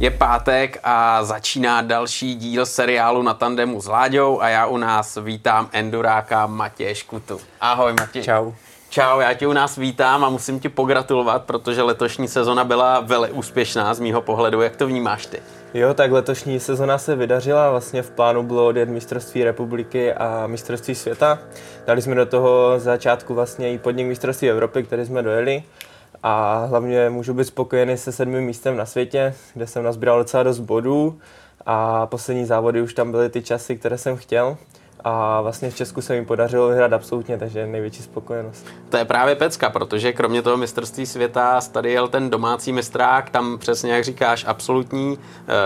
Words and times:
Je 0.00 0.10
pátek 0.10 0.80
a 0.84 1.24
začíná 1.24 1.80
další 1.80 2.34
díl 2.34 2.66
seriálu 2.66 3.22
na 3.22 3.34
tandemu 3.34 3.80
s 3.80 3.86
Láďou 3.86 4.40
a 4.40 4.48
já 4.48 4.66
u 4.66 4.76
nás 4.76 5.18
vítám 5.22 5.68
enduráka 5.72 6.46
Matěje 6.46 6.94
Škutu. 6.94 7.40
Ahoj 7.60 7.92
Matěj. 7.92 8.22
Čau. 8.22 8.52
Čau, 8.90 9.20
já 9.20 9.34
tě 9.34 9.46
u 9.46 9.52
nás 9.52 9.76
vítám 9.76 10.24
a 10.24 10.28
musím 10.28 10.60
ti 10.60 10.68
pogratulovat, 10.68 11.44
protože 11.44 11.82
letošní 11.82 12.28
sezona 12.28 12.64
byla 12.64 13.00
velmi 13.00 13.32
úspěšná 13.32 13.94
z 13.94 14.00
mýho 14.00 14.22
pohledu. 14.22 14.60
Jak 14.60 14.76
to 14.76 14.86
vnímáš 14.86 15.26
ty? 15.26 15.42
Jo, 15.74 15.94
tak 15.94 16.10
letošní 16.10 16.60
sezona 16.60 16.98
se 16.98 17.16
vydařila, 17.16 17.70
vlastně 17.70 18.02
v 18.02 18.10
plánu 18.10 18.42
bylo 18.42 18.66
odjet 18.66 18.88
mistrovství 18.88 19.44
republiky 19.44 20.12
a 20.12 20.46
mistrovství 20.46 20.94
světa. 20.94 21.38
Dali 21.86 22.02
jsme 22.02 22.14
do 22.14 22.26
toho 22.26 22.80
začátku 22.80 23.34
vlastně 23.34 23.72
i 23.72 23.78
podnik 23.78 24.06
mistrovství 24.06 24.50
Evropy, 24.50 24.82
který 24.82 25.06
jsme 25.06 25.22
dojeli. 25.22 25.62
A 26.22 26.64
hlavně 26.64 27.10
můžu 27.10 27.34
být 27.34 27.44
spokojený 27.44 27.96
se 27.96 28.12
sedmým 28.12 28.42
místem 28.42 28.76
na 28.76 28.86
světě, 28.86 29.34
kde 29.54 29.66
jsem 29.66 29.82
nazbíral 29.82 30.18
docela 30.18 30.42
dost 30.42 30.58
bodů 30.58 31.18
a 31.66 32.06
poslední 32.06 32.44
závody 32.44 32.82
už 32.82 32.94
tam 32.94 33.10
byly 33.10 33.28
ty 33.28 33.42
časy, 33.42 33.76
které 33.76 33.98
jsem 33.98 34.16
chtěl 34.16 34.56
a 35.04 35.40
vlastně 35.40 35.70
v 35.70 35.76
Česku 35.76 36.00
se 36.00 36.12
mi 36.12 36.24
podařilo 36.24 36.68
vyhrát 36.68 36.92
absolutně, 36.92 37.38
takže 37.38 37.66
největší 37.66 38.02
spokojenost. 38.02 38.66
To 38.88 38.96
je 38.96 39.04
právě 39.04 39.34
pecka, 39.34 39.70
protože 39.70 40.12
kromě 40.12 40.42
toho 40.42 40.56
mistrovství 40.56 41.06
světa 41.06 41.60
tady 41.72 41.92
jel 41.92 42.08
ten 42.08 42.30
domácí 42.30 42.72
mistrák, 42.72 43.30
tam 43.30 43.58
přesně 43.58 43.92
jak 43.92 44.04
říkáš, 44.04 44.44
absolutní 44.48 45.10
uh, 45.10 45.18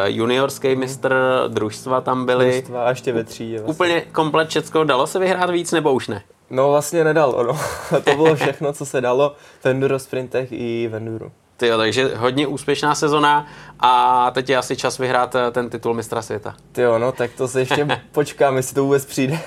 juniorský 0.04 0.76
mistr, 0.76 1.14
družstva 1.48 2.00
tam 2.00 2.26
byly. 2.26 2.50
Družstva 2.50 2.84
a 2.84 2.88
ještě 2.88 3.12
ve 3.12 3.24
třídě. 3.24 3.56
Vlastně. 3.56 3.72
Úplně 3.72 4.00
komplet 4.00 4.50
Česko, 4.50 4.84
dalo 4.84 5.06
se 5.06 5.18
vyhrát 5.18 5.50
víc 5.50 5.72
nebo 5.72 5.92
už 5.92 6.08
ne? 6.08 6.22
No 6.52 6.70
vlastně 6.70 7.04
nedalo, 7.04 7.42
no. 7.42 7.60
to 8.04 8.14
bylo 8.14 8.36
všechno, 8.36 8.72
co 8.72 8.86
se 8.86 9.00
dalo 9.00 9.36
v 9.60 9.66
enduro 9.66 9.98
sprintech 9.98 10.48
i 10.52 10.88
v 10.88 10.94
enduro. 10.94 11.30
Tyjo, 11.56 11.78
takže 11.78 12.10
hodně 12.16 12.46
úspěšná 12.46 12.94
sezona 12.94 13.46
a 13.80 14.30
teď 14.30 14.48
je 14.48 14.56
asi 14.56 14.76
čas 14.76 14.98
vyhrát 14.98 15.34
eh, 15.34 15.50
ten 15.50 15.70
titul 15.70 15.94
mistra 15.94 16.22
světa. 16.22 16.54
Jo, 16.76 16.98
no 16.98 17.12
tak 17.12 17.30
to 17.32 17.48
se 17.48 17.60
ještě 17.60 17.86
počkáme, 18.12 18.58
jestli 18.58 18.74
to 18.74 18.84
vůbec 18.84 19.04
přijde. 19.04 19.38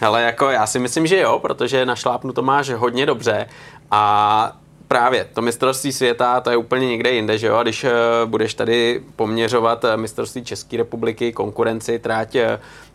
Ale 0.00 0.22
jako 0.22 0.50
já 0.50 0.66
si 0.66 0.78
myslím, 0.78 1.06
že 1.06 1.20
jo, 1.20 1.38
protože 1.38 1.86
na 1.86 1.96
šlápnu 1.96 2.32
to 2.32 2.42
máš 2.42 2.70
hodně 2.70 3.06
dobře 3.06 3.46
a 3.90 4.56
právě 4.88 5.24
to 5.24 5.42
mistrovství 5.42 5.92
světa, 5.92 6.40
to 6.40 6.50
je 6.50 6.56
úplně 6.56 6.86
někde 6.86 7.10
jinde, 7.10 7.38
že 7.38 7.46
jo? 7.46 7.56
A 7.56 7.62
když 7.62 7.84
uh, 7.84 7.90
budeš 8.24 8.54
tady 8.54 9.02
poměřovat 9.16 9.84
uh, 9.84 9.96
mistrovství 9.96 10.44
České 10.44 10.76
republiky, 10.76 11.32
konkurenci, 11.32 11.98
tráť, 11.98 12.36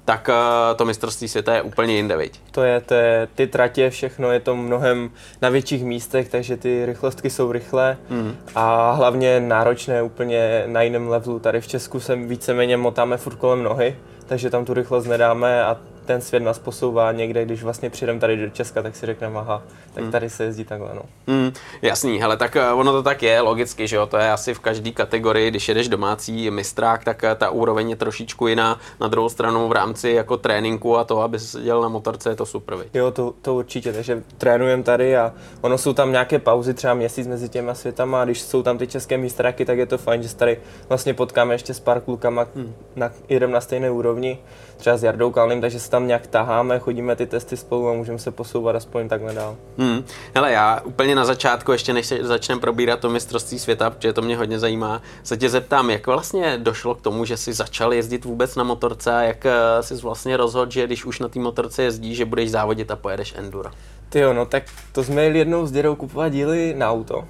uh, 0.06 0.16
tak 0.16 0.30
to 0.76 0.86
mistrovství 0.86 1.28
světa 1.28 1.56
je 1.56 1.62
úplně 1.62 1.96
jinde, 1.96 2.18
viď? 2.18 2.40
To 2.52 2.64
je, 2.64 2.82
to 2.82 2.94
je, 2.94 3.28
ty 3.36 3.48
tratě, 3.48 3.90
všechno 3.90 4.32
je 4.32 4.40
to 4.40 4.56
mnohem 4.56 5.10
na 5.42 5.50
větších 5.50 5.86
místech, 5.86 6.30
takže 6.30 6.58
ty 6.58 6.86
rychlostky 6.86 7.30
jsou 7.30 7.52
rychlé 7.52 7.98
mm. 8.10 8.36
a 8.56 8.92
hlavně 8.92 9.40
náročné 9.40 10.02
úplně 10.02 10.64
na 10.68 10.82
jiném 10.82 11.08
levelu. 11.08 11.40
Tady 11.40 11.62
v 11.62 11.68
Česku 11.68 12.00
se 12.00 12.16
víceméně 12.16 12.78
motáme 12.78 13.18
furt 13.18 13.36
kolem 13.36 13.64
nohy, 13.64 13.96
takže 14.26 14.50
tam 14.50 14.66
tu 14.66 14.74
rychlost 14.74 15.06
nedáme 15.06 15.64
a 15.64 15.78
ten 16.06 16.22
svět 16.22 16.40
nás 16.40 16.60
posouvá 16.60 17.12
někde, 17.12 17.46
když 17.46 17.64
vlastně 17.64 17.90
přijdeme 17.90 18.20
tady 18.20 18.38
do 18.38 18.50
Česka, 18.50 18.82
tak 18.82 18.96
si 18.96 19.06
řekneme, 19.06 19.40
aha, 19.40 19.64
tak 19.94 20.04
hmm. 20.04 20.12
tady 20.12 20.30
se 20.30 20.44
jezdí 20.44 20.64
takhle, 20.64 20.90
no. 20.96 21.02
Mm, 21.28 21.52
jasný, 21.82 22.20
hele, 22.20 22.38
tak 22.38 22.56
eh, 22.56 22.72
ono 22.72 22.92
to 22.92 23.04
tak 23.04 23.24
je, 23.24 23.42
logicky, 23.42 23.88
že 23.88 23.96
jo, 23.96 24.06
to 24.06 24.18
je 24.18 24.32
asi 24.32 24.54
v 24.54 24.60
každé 24.60 24.92
kategorii, 24.92 25.50
když 25.50 25.68
jedeš 25.68 25.88
domácí 25.88 26.52
mistrák, 26.52 27.04
tak 27.04 27.24
eh, 27.24 27.36
ta 27.36 27.50
úroveň 27.50 27.90
je 27.90 27.96
trošičku 27.96 28.48
jiná. 28.48 28.80
Na 29.00 29.08
druhou 29.08 29.30
stranu 29.30 29.68
v 29.68 29.72
rámci 29.72 30.10
jako 30.10 30.38
tréninku 30.38 30.98
a 30.98 31.04
to, 31.04 31.22
aby 31.22 31.40
se 31.40 31.62
dělal 31.62 31.82
na 31.82 31.90
motorce, 31.90 32.30
je 32.30 32.36
to 32.36 32.46
super, 32.46 32.76
viď? 32.76 32.88
Jo, 32.94 33.12
to, 33.12 33.34
to 33.42 33.56
určitě, 33.56 33.94
takže 33.94 34.24
trénujeme 34.38 34.84
tady 34.84 35.18
a 35.18 35.34
ono 35.62 35.78
jsou 35.78 35.94
tam 35.94 36.12
nějaké 36.12 36.40
pauzy, 36.40 36.74
třeba 36.74 36.94
měsíc 36.94 37.28
mezi 37.28 37.50
těma 37.50 37.74
světama 37.74 38.22
a 38.22 38.26
když 38.26 38.42
jsou 38.42 38.64
tam 38.64 38.78
ty 38.78 38.88
české 38.88 39.18
mistráky, 39.18 39.66
tak 39.66 39.78
je 39.78 39.86
to 39.86 39.98
fajn, 39.98 40.24
že 40.24 40.30
se 40.30 40.38
tady 40.38 40.60
vlastně 40.90 41.14
potkáme 41.14 41.54
ještě 41.54 41.74
s 41.74 41.80
pár 41.80 42.02
klukama, 42.02 42.48
hmm. 42.56 42.76
na, 42.96 43.12
jedem 43.30 43.52
na 43.52 43.62
stejné 43.62 43.92
úrovni, 43.92 44.40
třeba 44.78 44.98
s 44.98 45.04
Jardou 45.04 45.32
Kalným, 45.32 45.62
takže 45.62 45.80
se 45.80 45.90
tam 45.96 46.08
nějak 46.08 46.28
taháme, 46.28 46.80
chodíme 46.80 47.16
ty 47.16 47.26
testy 47.26 47.58
spolu 47.58 47.90
a 47.90 47.94
můžeme 47.94 48.20
se 48.20 48.32
posouvat 48.32 48.76
aspoň 48.76 49.10
takhle 49.10 49.34
dál. 49.34 49.56
Hmm. 49.78 50.04
Hele, 50.36 50.52
já 50.52 50.82
úplně 50.84 51.16
na 51.16 51.26
začátku, 51.26 51.72
ještě 51.72 51.94
než 51.94 52.06
se 52.06 52.18
začneme 52.22 52.62
probírat 52.62 53.00
to 53.00 53.10
mistrovství 53.10 53.60
světa, 53.60 53.90
protože 53.90 54.14
to 54.14 54.22
mě 54.22 54.38
hodně 54.38 54.60
zajímá, 54.60 55.02
se 55.24 55.38
tě 55.38 55.50
zeptám, 55.50 55.90
jak 55.90 56.08
vlastně 56.08 56.58
došlo 56.58 56.96
k 56.96 57.02
tomu, 57.02 57.26
že 57.26 57.38
jsi 57.38 57.54
začal 57.54 57.94
jezdit 57.94 58.26
vůbec 58.26 58.56
na 58.56 58.64
motorce 58.64 59.16
a 59.16 59.22
jak 59.22 59.46
eh, 59.46 59.84
jsi 59.84 59.96
vlastně 59.96 60.38
rozhodl, 60.38 60.72
že 60.72 60.88
když 60.88 61.06
už 61.06 61.20
na 61.20 61.28
té 61.28 61.40
motorce 61.40 61.84
jezdíš, 61.84 62.18
že 62.18 62.26
budeš 62.26 62.52
závodit 62.52 62.92
a 62.92 62.96
pojedeš 62.96 63.34
enduro? 63.38 63.70
Ty 64.10 64.20
jo, 64.20 64.34
no 64.34 64.46
tak 64.46 64.64
to 64.92 65.04
jsme 65.04 65.24
jeli 65.24 65.40
jednou 65.40 65.66
s 65.66 65.72
dědou 65.72 65.96
kupovat 65.96 66.32
díly 66.32 66.74
na 66.78 66.92
auto. 66.92 67.26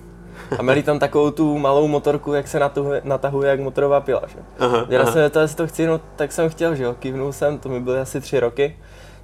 A 0.60 0.62
měli 0.62 0.84
tam 0.84 1.00
takovou 1.00 1.32
tu 1.32 1.58
malou 1.58 1.88
motorku, 1.88 2.34
jak 2.34 2.48
se 2.48 2.60
natahuje, 2.60 3.02
natahuje 3.04 3.50
jak 3.50 3.60
motorová 3.60 4.02
pila. 4.02 4.22
Že? 4.28 4.40
Aha, 4.60 4.86
Já 4.90 5.06
jsem 5.06 5.32
to, 5.32 5.40
jestli 5.40 5.58
to 5.58 5.68
chci, 5.68 5.88
no 5.88 6.02
tak 6.16 6.32
jsem 6.32 6.50
chtěl, 6.50 6.76
že 6.76 6.84
jo, 6.84 6.94
kývnul 6.94 7.34
jsem, 7.34 7.58
to 7.58 7.70
mi 7.70 7.80
byly 7.80 8.00
asi 8.00 8.22
tři 8.22 8.40
roky. 8.40 8.76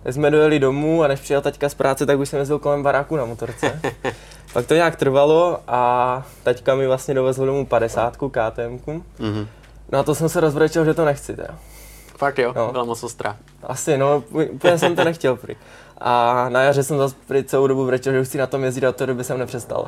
Tak 0.03 0.13
jsme 0.13 0.31
dojeli 0.31 0.59
domů 0.59 1.03
a 1.03 1.07
než 1.07 1.19
přijel 1.19 1.41
taťka 1.41 1.69
z 1.69 1.73
práce, 1.73 2.05
tak 2.05 2.19
už 2.19 2.29
jsem 2.29 2.39
jezdil 2.39 2.59
kolem 2.59 2.83
baráku 2.83 3.15
na 3.15 3.25
motorce. 3.25 3.79
Pak 4.53 4.65
to 4.65 4.73
nějak 4.73 4.95
trvalo 4.95 5.59
a 5.67 6.23
taťka 6.43 6.75
mi 6.75 6.87
vlastně 6.87 7.13
dovezl 7.13 7.45
domů 7.45 7.65
50 7.65 8.17
KTM. 8.17 8.77
Mm-hmm. 8.77 9.47
No 9.91 9.99
a 9.99 10.03
to 10.03 10.15
jsem 10.15 10.29
se 10.29 10.39
rozbrečel, 10.39 10.85
že 10.85 10.93
to 10.93 11.05
nechci 11.05 11.35
teda. 11.35 11.55
Fakt 12.17 12.39
jo, 12.39 12.53
no. 12.55 12.71
byla 12.71 12.83
moc 12.83 13.03
ostrá. 13.03 13.37
Asi, 13.63 13.97
no, 13.97 14.23
úplně 14.51 14.77
jsem 14.77 14.95
to 14.95 15.03
nechtěl 15.03 15.35
prý. 15.35 15.55
A 15.97 16.45
na 16.49 16.61
jaře 16.61 16.83
jsem 16.83 16.97
zase 16.97 17.15
celou 17.45 17.67
dobu 17.67 17.85
brečel, 17.85 18.13
že 18.13 18.19
už 18.19 18.27
chci 18.27 18.37
na 18.37 18.47
tom 18.47 18.63
jezdit 18.63 18.85
a 18.85 18.89
od 18.89 18.95
té 18.95 19.05
doby 19.05 19.23
jsem 19.23 19.39
nepřestal. 19.39 19.87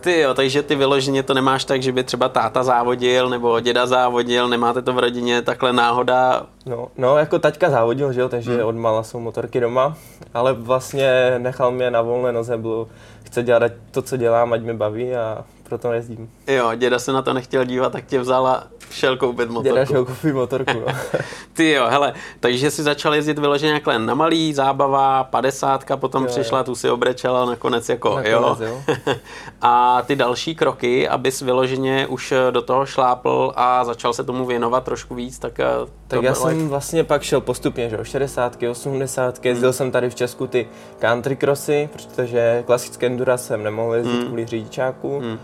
Ty 0.00 0.20
jo, 0.20 0.34
takže 0.34 0.62
ty 0.62 0.74
vyloženě 0.74 1.22
to 1.22 1.34
nemáš 1.34 1.64
tak, 1.64 1.82
že 1.82 1.92
by 1.92 2.04
třeba 2.04 2.28
táta 2.28 2.62
závodil 2.62 3.28
nebo 3.28 3.60
děda 3.60 3.86
závodil, 3.86 4.48
nemáte 4.48 4.82
to 4.82 4.92
v 4.92 4.98
rodině, 4.98 5.42
takhle 5.42 5.72
náhoda? 5.72 6.46
No, 6.66 6.88
no 6.98 7.18
jako 7.18 7.38
taťka 7.38 7.70
závodil, 7.70 8.12
že 8.12 8.20
jo, 8.20 8.28
takže 8.28 8.54
hmm. 8.54 8.64
od 8.64 8.76
mala 8.76 9.02
jsou 9.02 9.20
motorky 9.20 9.60
doma, 9.60 9.96
ale 10.34 10.52
vlastně 10.52 11.34
nechal 11.38 11.70
mě 11.70 11.90
na 11.90 12.02
volné 12.02 12.32
noze, 12.32 12.56
bylo, 12.56 12.88
chce 13.24 13.42
dělat 13.42 13.72
to, 13.90 14.02
co 14.02 14.16
dělám, 14.16 14.52
ať 14.52 14.60
mě 14.60 14.74
baví 14.74 15.14
a 15.14 15.44
proto 15.68 15.92
jezdím. 15.92 16.30
Jo, 16.46 16.70
děda 16.76 16.98
se 16.98 17.12
na 17.12 17.22
to 17.22 17.32
nechtěl 17.32 17.64
dívat, 17.64 17.92
tak 17.92 18.06
tě 18.06 18.20
vzala 18.20 18.66
šel 18.90 19.16
koupit 19.16 19.50
motorku. 19.50 19.74
Děda 19.74 19.86
šel 19.86 20.04
koupit 20.04 20.32
motorku, 20.32 20.72
no. 20.86 20.86
Ty 21.52 21.70
jo, 21.70 21.86
hele, 21.88 22.14
takže 22.40 22.70
jsi 22.70 22.82
začal 22.82 23.14
jezdit 23.14 23.38
vyloženě 23.38 23.72
jako 23.72 23.98
na 23.98 24.14
malý, 24.14 24.54
zábava, 24.54 25.24
padesátka, 25.24 25.96
potom 25.96 26.22
jo, 26.22 26.28
přišla, 26.28 26.58
jo. 26.58 26.64
tu 26.64 26.74
si 26.74 26.90
obrečela 26.90 27.44
nakonec 27.44 27.88
jako, 27.88 28.16
nakonec, 28.16 28.60
jo. 28.60 28.82
jo. 28.88 29.14
a 29.62 30.02
ty 30.02 30.16
další 30.16 30.54
kroky, 30.54 31.08
abys 31.08 31.42
vyloženě 31.42 32.06
už 32.06 32.34
do 32.50 32.62
toho 32.62 32.86
šlápl 32.86 33.52
a 33.56 33.84
začal 33.84 34.12
se 34.12 34.24
tomu 34.24 34.46
věnovat 34.46 34.84
trošku 34.84 35.14
víc, 35.14 35.38
tak... 35.38 35.60
Eh, 35.60 35.66
tak 36.08 36.22
já 36.22 36.34
jsem 36.34 36.60
jak... 36.60 36.68
vlastně 36.68 37.04
pak 37.04 37.22
šel 37.22 37.40
postupně, 37.40 37.90
že 37.90 37.96
jo, 37.96 38.04
60, 38.04 38.56
80, 38.70 39.46
jezdil 39.46 39.68
hmm. 39.68 39.72
jsem 39.72 39.90
tady 39.90 40.10
v 40.10 40.14
Česku 40.14 40.46
ty 40.46 40.68
country 40.98 41.36
crossy, 41.36 41.88
protože 41.92 42.62
klasické 42.66 43.06
endura 43.06 43.36
jsem 43.36 43.62
nemohl 43.62 43.94
jezdit 43.94 44.12
hmm. 44.12 44.26
kvůli 44.26 44.46
řidičáku. 44.46 45.18
Hmm. 45.18 45.38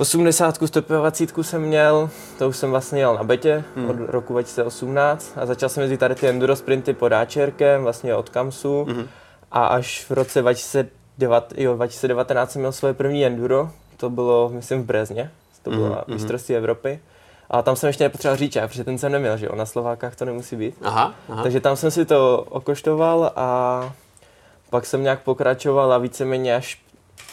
80 0.00 0.66
stopovací 0.66 1.26
jsem 1.42 1.62
měl, 1.62 2.10
to 2.38 2.48
už 2.48 2.56
jsem 2.56 2.70
vlastně 2.70 3.00
jel 3.00 3.14
na 3.14 3.24
betě 3.24 3.64
hmm. 3.76 3.90
od 3.90 3.96
roku 4.08 4.32
2018 4.32 5.32
a 5.36 5.46
začal 5.46 5.68
jsem 5.68 5.80
jezdit 5.80 5.98
tady 5.98 6.14
ty 6.14 6.28
enduro 6.28 6.56
sprinty 6.56 6.92
pod 6.92 7.12
Áčerkem, 7.12 7.82
vlastně 7.82 8.14
od 8.14 8.28
Kamsu 8.28 8.84
hmm. 8.84 9.08
a 9.52 9.66
až 9.66 10.04
v 10.04 10.10
roce 10.10 10.42
2009, 10.42 11.52
jo, 11.56 11.74
2019 11.74 12.52
jsem 12.52 12.60
měl 12.60 12.72
svoje 12.72 12.94
první 12.94 13.26
enduro, 13.26 13.70
to 13.96 14.10
bylo 14.10 14.48
myslím 14.48 14.82
v 14.82 14.86
Brezně, 14.86 15.30
to 15.62 15.70
bylo 15.70 15.86
hmm. 15.86 16.04
mistrovství 16.08 16.56
Evropy. 16.56 17.00
A 17.50 17.62
tam 17.62 17.76
jsem 17.76 17.86
ještě 17.86 18.04
nepotřeboval 18.04 18.36
říčák, 18.36 18.70
protože 18.70 18.84
ten 18.84 18.98
jsem 18.98 19.12
neměl, 19.12 19.36
že 19.36 19.46
jo, 19.46 19.52
na 19.56 19.66
Slovákách 19.66 20.16
to 20.16 20.24
nemusí 20.24 20.56
být. 20.56 20.74
Aha, 20.82 21.14
aha. 21.28 21.42
Takže 21.42 21.60
tam 21.60 21.76
jsem 21.76 21.90
si 21.90 22.04
to 22.04 22.46
okoštoval 22.48 23.32
a 23.36 23.92
pak 24.70 24.86
jsem 24.86 25.02
nějak 25.02 25.22
pokračoval 25.22 25.92
a 25.92 25.98
víceméně 25.98 26.56
až 26.56 26.78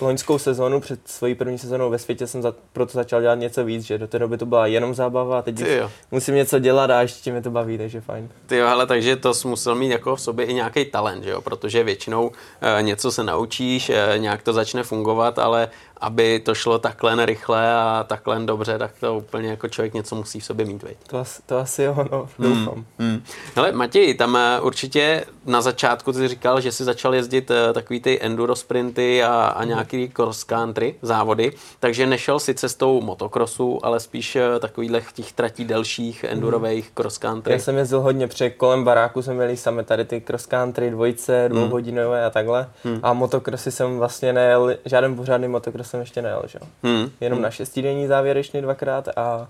loňskou 0.02 0.40
sezonu, 0.40 0.80
před 0.80 1.00
svojí 1.06 1.36
první 1.36 1.58
sezónou 1.58 1.90
ve 1.90 2.00
světě 2.00 2.28
jsem 2.28 2.42
za, 2.42 2.54
proto 2.74 2.92
začal 2.92 3.22
dělat 3.22 3.36
něco 3.36 3.66
víc, 3.66 3.86
že 3.86 3.98
do 3.98 4.08
té 4.08 4.20
doby 4.20 4.38
to 4.38 4.46
byla 4.46 4.68
jenom 4.68 4.94
zábava 4.96 5.40
a 5.40 5.42
teď 5.42 5.64
musím 6.12 6.36
něco 6.36 6.60
dělat 6.60 6.90
a 6.90 7.02
ještě 7.02 7.32
mě 7.32 7.42
to 7.42 7.52
baví, 7.52 7.78
takže 7.78 8.02
fajn. 8.02 8.30
Ty 8.46 8.58
jo, 8.58 8.68
hele, 8.68 8.88
takže 8.88 9.16
to 9.16 9.34
jsi 9.34 9.48
musel 9.48 9.76
mít 9.76 9.90
jako 9.90 10.16
v 10.16 10.22
sobě 10.22 10.46
i 10.46 10.54
nějaký 10.54 10.86
talent, 10.86 11.24
že 11.24 11.30
jo? 11.30 11.42
protože 11.42 11.84
většinou 11.84 12.32
e, 12.62 12.82
něco 12.82 13.12
se 13.12 13.24
naučíš, 13.24 13.90
e, 13.90 14.14
nějak 14.18 14.42
to 14.42 14.54
začne 14.54 14.84
fungovat, 14.84 15.40
ale 15.40 15.70
aby 16.02 16.40
to 16.40 16.56
šlo 16.56 16.80
takhle 16.80 17.26
rychle 17.26 17.74
a 17.74 18.06
takhle 18.08 18.40
dobře, 18.40 18.78
tak 18.78 18.92
to 19.00 19.18
úplně 19.18 19.50
jako 19.50 19.68
člověk 19.68 19.94
něco 19.94 20.16
musí 20.16 20.40
v 20.40 20.46
sobě 20.46 20.66
mít, 20.66 20.84
veď. 20.84 20.98
To, 21.08 21.18
asi, 21.18 21.42
to 21.46 21.58
asi 21.58 21.84
jo, 21.84 21.96
no, 22.12 22.30
hmm, 22.38 22.50
doufám. 22.50 22.86
Hmm, 23.00 23.12
hmm. 23.12 23.24
Hele, 23.56 23.72
Matěj, 23.72 24.14
tam 24.14 24.36
eh, 24.36 24.60
určitě 24.62 25.26
na 25.46 25.62
začátku 25.62 26.14
ty 26.14 26.28
říkal, 26.28 26.62
že 26.62 26.72
jsi 26.72 26.84
začal 26.84 27.16
jezdit 27.16 27.52
takový 27.74 28.00
ty 28.00 28.20
enduro 28.22 28.56
sprinty 28.56 29.24
a, 29.24 29.30
a. 29.30 29.77
nějaký 29.78 30.10
cross 30.10 30.44
country 30.44 30.96
závody, 31.02 31.52
takže 31.80 32.06
nešel 32.06 32.40
si 32.40 32.54
cestou 32.54 33.02
motocrossu, 33.02 33.86
ale 33.86 34.00
spíš 34.00 34.36
eh, 34.36 34.60
takovýhle 34.60 35.02
těch 35.14 35.32
tratí 35.34 35.66
delších 35.66 36.24
endurových 36.24 36.86
hmm. 36.86 36.94
cross 36.94 37.18
country. 37.18 37.54
Já 37.54 37.60
jsem 37.60 37.78
jezdil 37.78 38.02
hodně, 38.02 38.28
protože 38.28 38.50
kolem 38.50 38.84
baráku 38.84 39.22
jsme 39.22 39.34
měli 39.34 39.58
sami 39.58 39.84
tady 39.84 40.06
ty 40.06 40.22
cross 40.22 40.46
country, 40.46 40.90
dvojce, 40.90 41.46
hmm. 41.46 41.58
dvouhodinové 41.58 42.26
a 42.26 42.30
takhle. 42.30 42.70
Hmm. 42.84 43.00
A 43.04 43.14
motocrossy 43.14 43.72
jsem 43.72 43.98
vlastně 43.98 44.34
nejel, 44.34 44.76
žádný 44.86 45.16
pořádný 45.16 45.48
motocross 45.48 45.90
jsem 45.90 46.00
ještě 46.00 46.22
nejel, 46.22 46.44
že? 46.48 46.60
Hmm. 46.84 47.10
Jenom 47.22 47.38
hmm. 47.38 47.44
na 47.44 47.52
šestidenní 47.52 48.08
závěrečný 48.08 48.62
dvakrát 48.62 49.08
a 49.16 49.48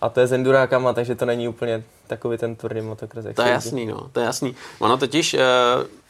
A 0.00 0.08
to 0.08 0.20
je 0.20 0.26
s 0.26 0.32
endurákama, 0.32 0.92
takže 0.92 1.14
to 1.14 1.24
není 1.24 1.48
úplně 1.48 1.82
takový 2.06 2.38
ten 2.38 2.56
tvrdý 2.56 2.80
motocross. 2.80 3.26
To 3.34 3.42
je 3.42 3.48
jasný, 3.48 3.86
no, 3.86 4.08
to 4.12 4.20
je 4.20 4.26
jasný. 4.26 4.56
Ono 4.78 4.96
totiž 4.96 5.34
uh, 5.34 5.40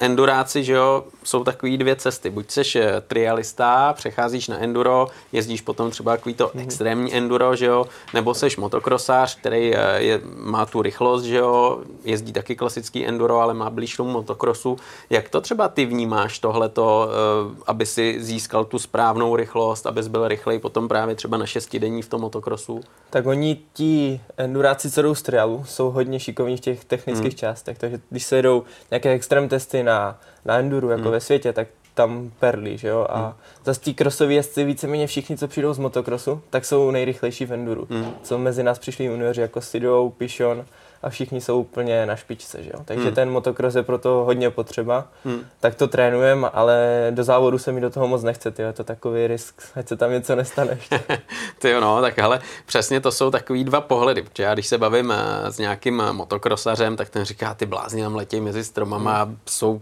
enduráci, 0.01 0.65
že 0.65 0.73
jo, 0.73 1.05
jsou 1.25 1.45
takový 1.45 1.79
dvě 1.79 1.97
cesty. 1.97 2.31
Buď 2.31 2.51
seš 2.51 2.77
uh, 2.77 2.83
trialista, 3.07 3.93
přecházíš 3.93 4.49
na 4.49 4.59
enduro, 4.59 5.07
jezdíš 5.33 5.61
potom 5.61 5.91
třeba 5.91 6.17
takový 6.17 6.35
to 6.35 6.47
mm-hmm. 6.47 6.63
extrémní 6.63 7.15
enduro, 7.15 7.57
že 7.57 7.67
jo, 7.67 7.87
nebo 8.15 8.35
seš 8.35 8.57
motokrosář, 8.57 9.39
který 9.41 9.71
uh, 9.73 9.79
je, 9.97 10.21
má 10.37 10.67
tu 10.67 10.83
rychlost, 10.83 11.23
že 11.23 11.37
jo, 11.37 11.81
jezdí 12.05 12.33
taky 12.33 12.57
klasický 12.57 13.07
enduro, 13.07 13.41
ale 13.41 13.55
má 13.55 13.71
blíž 13.71 13.97
tomu 13.97 14.11
motokrosu. 14.11 14.77
Jak 15.11 15.29
to 15.29 15.41
třeba 15.41 15.69
ty 15.69 15.87
vnímáš 15.87 16.39
tohleto, 16.39 17.09
uh, 17.47 17.55
aby 17.67 17.87
si 17.87 18.17
získal 18.19 18.65
tu 18.65 18.79
správnou 18.79 19.37
rychlost, 19.37 19.87
abys 19.87 20.09
byl 20.09 20.29
rychlej 20.29 20.59
potom 20.59 20.89
právě 20.89 21.15
třeba 21.15 21.37
na 21.37 21.47
šestidenní 21.47 22.03
v 22.03 22.09
tom 22.09 22.21
motokrosu? 22.21 22.81
Tak 23.11 23.27
oni 23.27 23.61
ti 23.73 24.21
enduráci, 24.37 24.91
co 24.91 25.03
jdou 25.03 25.15
z 25.15 25.23
trialu, 25.23 25.65
jsou 25.67 25.86
hodně 25.91 26.21
šikovní 26.21 26.57
v 26.57 26.61
těch 26.61 26.85
technických 26.85 27.33
hmm. 27.33 27.39
částech, 27.39 27.79
takže 27.79 28.01
když 28.11 28.25
se 28.25 28.37
jedou 28.37 28.65
nějaké 28.91 29.11
extrém 29.11 29.49
testy 29.49 29.83
na, 29.83 30.21
na 30.45 30.59
enduru, 30.59 30.91
jako 30.91 31.03
hmm. 31.03 31.13
ve 31.13 31.21
světě, 31.21 31.53
tak 31.53 31.69
tam 31.95 32.33
perlí, 32.41 32.79
že 32.79 32.89
jo? 32.89 33.07
A 33.11 33.25
hmm. 33.25 33.33
zase 33.65 33.81
tí 33.81 33.95
krosový 33.95 34.35
jezdci 34.35 34.65
víceméně 34.65 35.07
všichni, 35.07 35.37
co 35.37 35.49
přijdou 35.49 35.73
z 35.73 35.79
motokrosu, 35.79 36.41
tak 36.51 36.65
jsou 36.65 36.91
nejrychlejší 36.91 37.47
v 37.47 37.53
enduru. 37.53 37.87
Hmm. 37.91 38.11
Co 38.23 38.39
mezi 38.39 38.63
nás 38.63 38.79
přišli 38.79 39.05
junioři 39.05 39.41
jako 39.41 39.61
Sidou, 39.61 40.11
Pichon, 40.11 40.65
a 41.03 41.11
všichni 41.11 41.41
jsou 41.41 41.61
úplně 41.61 42.07
na 42.07 42.17
špičce, 42.17 42.63
že 42.63 42.71
jo? 42.75 42.81
Takže 42.85 43.05
hmm. 43.05 43.15
ten 43.15 43.31
motocross 43.31 43.75
je 43.75 43.83
proto 43.83 44.11
hodně 44.11 44.51
potřeba. 44.51 45.09
Hmm. 45.25 45.41
Tak 45.61 45.75
to 45.75 45.89
trénujeme, 45.89 46.49
ale 46.53 47.07
do 47.11 47.25
závodu 47.25 47.59
se 47.59 47.73
mi 47.73 47.81
do 47.81 47.91
toho 47.91 48.09
moc 48.09 48.23
nechce, 48.23 48.51
tyjo. 48.51 48.69
je 48.69 48.73
to 48.73 48.85
takový 48.85 49.27
risk, 49.27 49.63
ať 49.75 49.89
se 49.89 49.97
tam 49.97 50.11
něco 50.11 50.37
nestane 50.37 50.79
ty 51.59 51.71
jo, 51.71 51.81
no, 51.81 52.01
tak 52.01 52.19
ale 52.19 52.41
přesně 52.67 53.01
to 53.01 53.13
jsou 53.13 53.31
takový 53.31 53.65
dva 53.65 53.81
pohledy, 53.81 54.23
protože 54.23 54.43
já 54.43 54.55
když 54.55 54.67
se 54.67 54.79
bavím 54.79 55.13
eh, 55.13 55.53
s 55.53 55.59
nějakým 55.59 56.01
eh, 56.01 56.13
motokrosařem, 56.13 56.97
tak 56.97 57.11
ten 57.11 57.25
říká, 57.25 57.55
ty 57.55 57.67
blázni 57.67 58.03
tam 58.03 58.15
letí 58.15 58.41
mezi 58.41 58.65
stromama, 58.65 59.23
hmm. 59.23 59.39
jsou 59.47 59.81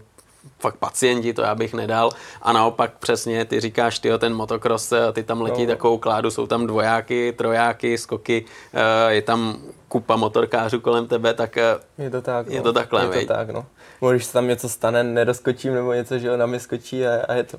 fakt 0.59 0.75
pacienti, 0.75 1.33
to 1.33 1.41
já 1.41 1.55
bych 1.55 1.73
nedal. 1.73 2.09
A 2.41 2.53
naopak 2.53 2.91
přesně, 2.99 3.45
ty 3.45 3.59
říkáš, 3.59 3.99
ty 3.99 4.09
ten 4.17 4.33
motocross, 4.33 4.91
eh, 4.91 5.11
ty 5.13 5.23
tam 5.23 5.41
letí 5.41 5.61
no. 5.61 5.67
takovou 5.67 5.97
kládu, 5.97 6.31
jsou 6.31 6.47
tam 6.47 6.67
dvojáky, 6.67 7.33
trojáky, 7.37 7.97
skoky, 7.97 8.45
je 9.09 9.21
tam 9.21 9.57
kupa 9.95 10.15
motorkářů 10.15 10.79
kolem 10.79 11.07
tebe, 11.07 11.33
tak 11.33 11.57
eh, 11.57 11.77
je 11.97 12.09
to, 12.09 12.21
tak, 12.21 12.47
je 12.47 12.57
no. 12.57 12.63
to 12.63 12.73
takhle. 12.73 13.17
Je 13.17 13.25
to 13.25 13.33
tak, 13.33 13.49
no. 13.49 13.65
Když 14.11 14.25
se 14.25 14.33
tam 14.33 14.47
něco 14.47 14.69
stane, 14.69 15.03
nedoskočím 15.03 15.73
nebo 15.73 15.93
něco, 15.93 16.19
že 16.19 16.37
na 16.37 16.45
mě 16.45 16.59
skočí 16.59 17.07
a, 17.07 17.25
a 17.27 17.33
je 17.33 17.43
to. 17.43 17.57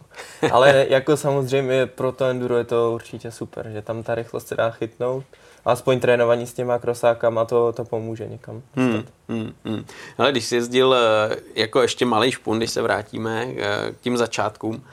Ale 0.52 0.86
jako 0.90 1.16
samozřejmě 1.16 1.86
pro 1.86 2.12
to 2.12 2.24
enduro 2.24 2.56
je 2.56 2.64
to 2.64 2.92
určitě 2.94 3.30
super, 3.30 3.68
že 3.72 3.82
tam 3.82 4.02
ta 4.02 4.14
rychlost 4.14 4.48
se 4.48 4.54
dá 4.54 4.70
chytnout. 4.70 5.24
Aspoň 5.66 6.00
trénování 6.00 6.46
s 6.46 6.52
těma 6.52 6.78
krosákama 6.78 7.44
to, 7.44 7.72
to 7.72 7.84
pomůže 7.84 8.26
někam. 8.26 8.62
Hmm, 8.76 9.04
hmm, 9.28 9.52
hmm. 9.64 9.84
Ale 10.18 10.32
když 10.32 10.44
jsi 10.44 10.54
jezdil 10.54 10.94
eh, 10.94 11.36
jako 11.54 11.82
ještě 11.82 12.06
malý 12.06 12.32
špun, 12.32 12.58
když 12.58 12.70
se 12.70 12.82
vrátíme 12.82 13.46
eh, 13.46 13.92
k 13.92 14.00
tím 14.00 14.16
začátkům, 14.16 14.84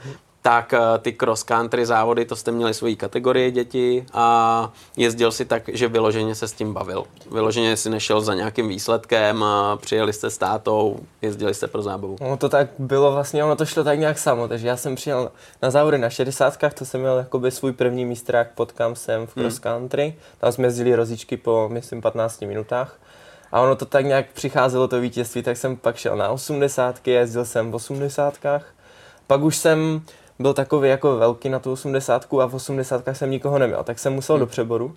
tak 0.46 0.74
eh, 0.74 0.78
ty 0.98 1.12
cross 1.12 1.42
country 1.42 1.86
závody, 1.86 2.24
to 2.24 2.36
jste 2.36 2.50
měli 2.52 2.74
svoji 2.74 2.96
kategorii 2.96 3.50
děti 3.50 4.06
a 4.12 4.72
jezdil 4.96 5.32
si 5.32 5.44
tak, 5.44 5.62
že 5.72 5.88
vyloženě 5.88 6.34
se 6.34 6.48
s 6.48 6.52
tím 6.52 6.74
bavil. 6.74 7.04
Vyloženě 7.30 7.76
si 7.76 7.90
nešel 7.90 8.20
za 8.20 8.34
nějakým 8.34 8.68
výsledkem, 8.68 9.42
a 9.42 9.76
přijeli 9.76 10.12
jste 10.12 10.30
s 10.30 10.38
tátou, 10.38 10.98
jezdili 11.22 11.54
jste 11.54 11.66
pro 11.66 11.82
zábavu. 11.82 12.16
No 12.20 12.36
to 12.36 12.48
tak 12.48 12.68
bylo 12.78 13.12
vlastně, 13.12 13.44
ono 13.44 13.56
to 13.56 13.66
šlo 13.66 13.84
tak 13.84 13.98
nějak 13.98 14.18
samo, 14.18 14.48
takže 14.48 14.68
já 14.68 14.76
jsem 14.76 14.94
přijel 14.94 15.32
na 15.62 15.70
závody 15.70 15.98
na 15.98 16.10
60, 16.10 16.58
to 16.74 16.84
jsem 16.84 17.00
měl 17.00 17.18
jakoby 17.18 17.50
svůj 17.50 17.72
první 17.72 18.04
místrák 18.04 18.50
pod 18.54 18.72
kamsem 18.72 19.26
v 19.26 19.34
cross 19.34 19.58
country, 19.58 20.04
hmm. 20.04 20.14
tam 20.38 20.52
jsme 20.52 20.66
jezdili 20.66 20.94
rozičky 20.94 21.36
po, 21.36 21.68
myslím, 21.72 22.02
15 22.02 22.40
minutách. 22.40 23.00
A 23.52 23.60
ono 23.60 23.76
to 23.76 23.86
tak 23.86 24.04
nějak 24.04 24.26
přicházelo 24.32 24.88
to 24.88 25.00
vítězství, 25.00 25.42
tak 25.42 25.56
jsem 25.56 25.76
pak 25.76 25.96
šel 25.96 26.16
na 26.16 26.28
80, 26.28 27.08
jezdil 27.08 27.44
jsem 27.44 27.70
v 27.70 27.74
80. 27.74 28.38
Pak 29.26 29.40
už 29.40 29.56
jsem 29.56 30.02
byl 30.38 30.54
takový 30.54 30.88
jako 30.88 31.16
velký 31.16 31.48
na 31.48 31.58
tu 31.58 31.72
80 31.72 32.26
a 32.40 32.46
v 32.46 32.54
80 32.54 33.04
jsem 33.12 33.30
nikoho 33.30 33.58
neměl, 33.58 33.84
tak 33.84 33.98
jsem 33.98 34.12
musel 34.12 34.36
hmm. 34.36 34.40
do 34.40 34.46
přeboru 34.46 34.96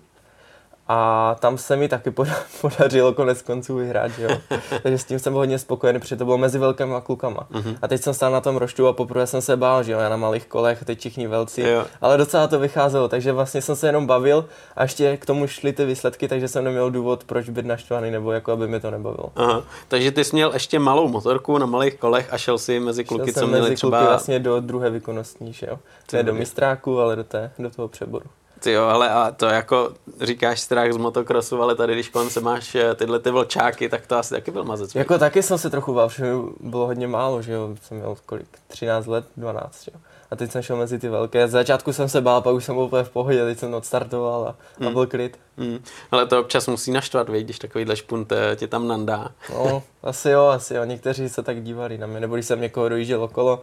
a 0.88 1.36
tam 1.40 1.58
se 1.58 1.76
mi 1.76 1.88
taky 1.88 2.10
podařilo 2.60 3.14
konec 3.14 3.42
konců 3.42 3.76
vyhrát, 3.76 4.10
že 4.10 4.22
jo. 4.22 4.58
Takže 4.82 4.98
s 4.98 5.04
tím 5.04 5.18
jsem 5.18 5.34
hodně 5.34 5.58
spokojený, 5.58 6.00
protože 6.00 6.16
to 6.16 6.24
bylo 6.24 6.38
mezi 6.38 6.58
velkými 6.58 6.94
klukama. 7.02 7.46
Uh-huh. 7.52 7.76
A 7.82 7.88
teď 7.88 8.02
jsem 8.02 8.14
stál 8.14 8.32
na 8.32 8.40
tom 8.40 8.56
roštu 8.56 8.86
a 8.86 8.92
poprvé 8.92 9.26
jsem 9.26 9.42
se 9.42 9.56
bál, 9.56 9.82
že 9.82 9.92
jo, 9.92 9.98
já 9.98 10.08
na 10.08 10.16
malých 10.16 10.46
kolech, 10.46 10.84
teď 10.84 10.98
všichni 10.98 11.26
velcí. 11.26 11.60
Jo. 11.60 11.84
Ale 12.00 12.16
docela 12.16 12.48
to 12.48 12.58
vycházelo, 12.58 13.08
takže 13.08 13.32
vlastně 13.32 13.62
jsem 13.62 13.76
se 13.76 13.86
jenom 13.86 14.06
bavil 14.06 14.44
a 14.76 14.82
ještě 14.82 15.16
k 15.16 15.26
tomu 15.26 15.46
šly 15.46 15.72
ty 15.72 15.84
výsledky, 15.84 16.28
takže 16.28 16.48
jsem 16.48 16.64
neměl 16.64 16.90
důvod, 16.90 17.24
proč 17.24 17.48
být 17.48 17.66
naštvaný, 17.66 18.10
nebo 18.10 18.32
jako 18.32 18.52
aby 18.52 18.68
mi 18.68 18.80
to 18.80 18.90
nebavilo. 18.90 19.32
Aha. 19.36 19.62
Takže 19.88 20.10
ty 20.10 20.24
jsi 20.24 20.36
měl 20.36 20.50
ještě 20.52 20.78
malou 20.78 21.08
motorku 21.08 21.58
na 21.58 21.66
malých 21.66 21.94
kolech 21.94 22.32
a 22.32 22.38
šel 22.38 22.58
si 22.58 22.80
mezi 22.80 23.04
kluky, 23.04 23.32
šel 23.32 23.42
co 23.42 23.46
měli 23.46 23.62
mezi 23.62 23.74
třeba... 23.74 23.98
Kluky 23.98 24.08
vlastně 24.08 24.38
do 24.38 24.60
druhé 24.60 24.90
výkonnostní, 24.90 25.52
že 25.52 25.66
jo. 25.66 25.78
Ne 26.12 26.22
do 26.22 26.34
mistráku, 26.34 27.00
ale 27.00 27.16
do, 27.16 27.24
té, 27.24 27.50
do 27.58 27.70
toho 27.70 27.88
přeboru. 27.88 28.26
Ty 28.60 28.72
jo, 28.72 28.84
ale 28.84 29.10
a 29.10 29.30
to 29.30 29.46
jako 29.46 29.92
říkáš 30.20 30.60
strach 30.60 30.92
z 30.92 30.96
motokrosu, 30.96 31.62
ale 31.62 31.74
tady, 31.74 31.94
když 31.94 32.08
kolem 32.08 32.30
se 32.30 32.40
máš 32.40 32.74
eh, 32.74 32.94
tyhle 32.94 33.18
ty 33.18 33.30
vlčáky, 33.30 33.88
tak 33.88 34.06
to 34.06 34.16
asi 34.16 34.34
taky 34.34 34.50
byl 34.50 34.64
mazec. 34.64 34.94
Jako 34.94 35.18
taky 35.18 35.42
jsem 35.42 35.58
se 35.58 35.70
trochu 35.70 35.94
bál, 35.94 36.08
že 36.08 36.24
bylo 36.60 36.86
hodně 36.86 37.06
málo, 37.06 37.42
že 37.42 37.52
jo, 37.52 37.76
jsem 37.82 37.96
měl 37.96 38.16
kolik, 38.26 38.46
13 38.68 39.06
let, 39.06 39.24
12, 39.36 39.84
že 39.84 39.90
jo. 39.94 40.00
A 40.30 40.36
teď 40.36 40.50
jsem 40.50 40.62
šel 40.62 40.76
mezi 40.76 40.98
ty 40.98 41.08
velké. 41.08 41.48
Z 41.48 41.50
začátku 41.50 41.92
jsem 41.92 42.08
se 42.08 42.20
bál, 42.20 42.42
pak 42.42 42.54
už 42.54 42.64
jsem 42.64 42.74
byl 42.74 42.84
úplně 42.84 43.04
v 43.04 43.10
pohodě, 43.10 43.44
teď 43.44 43.58
jsem 43.58 43.74
odstartoval 43.74 44.48
a, 44.48 44.54
hmm. 44.78 44.88
a 44.88 44.90
byl 44.90 45.06
klid. 45.06 45.38
Hmm. 45.58 45.78
Ale 46.10 46.26
to 46.26 46.40
občas 46.40 46.66
musí 46.66 46.92
naštvat, 46.92 47.28
víš, 47.28 47.44
když 47.44 47.58
takovýhle 47.58 47.96
špunt 47.96 48.32
eh, 48.32 48.56
tě 48.56 48.66
tam 48.66 48.88
nandá. 48.88 49.28
No, 49.54 49.82
asi 50.02 50.30
jo, 50.30 50.46
asi 50.46 50.74
jo. 50.74 50.84
Někteří 50.84 51.28
se 51.28 51.42
tak 51.42 51.62
dívali 51.62 51.98
na 51.98 52.06
mě, 52.06 52.20
nebo 52.20 52.34
když 52.34 52.46
jsem 52.46 52.60
někoho 52.60 52.88
dojížděl 52.88 53.22
okolo, 53.22 53.62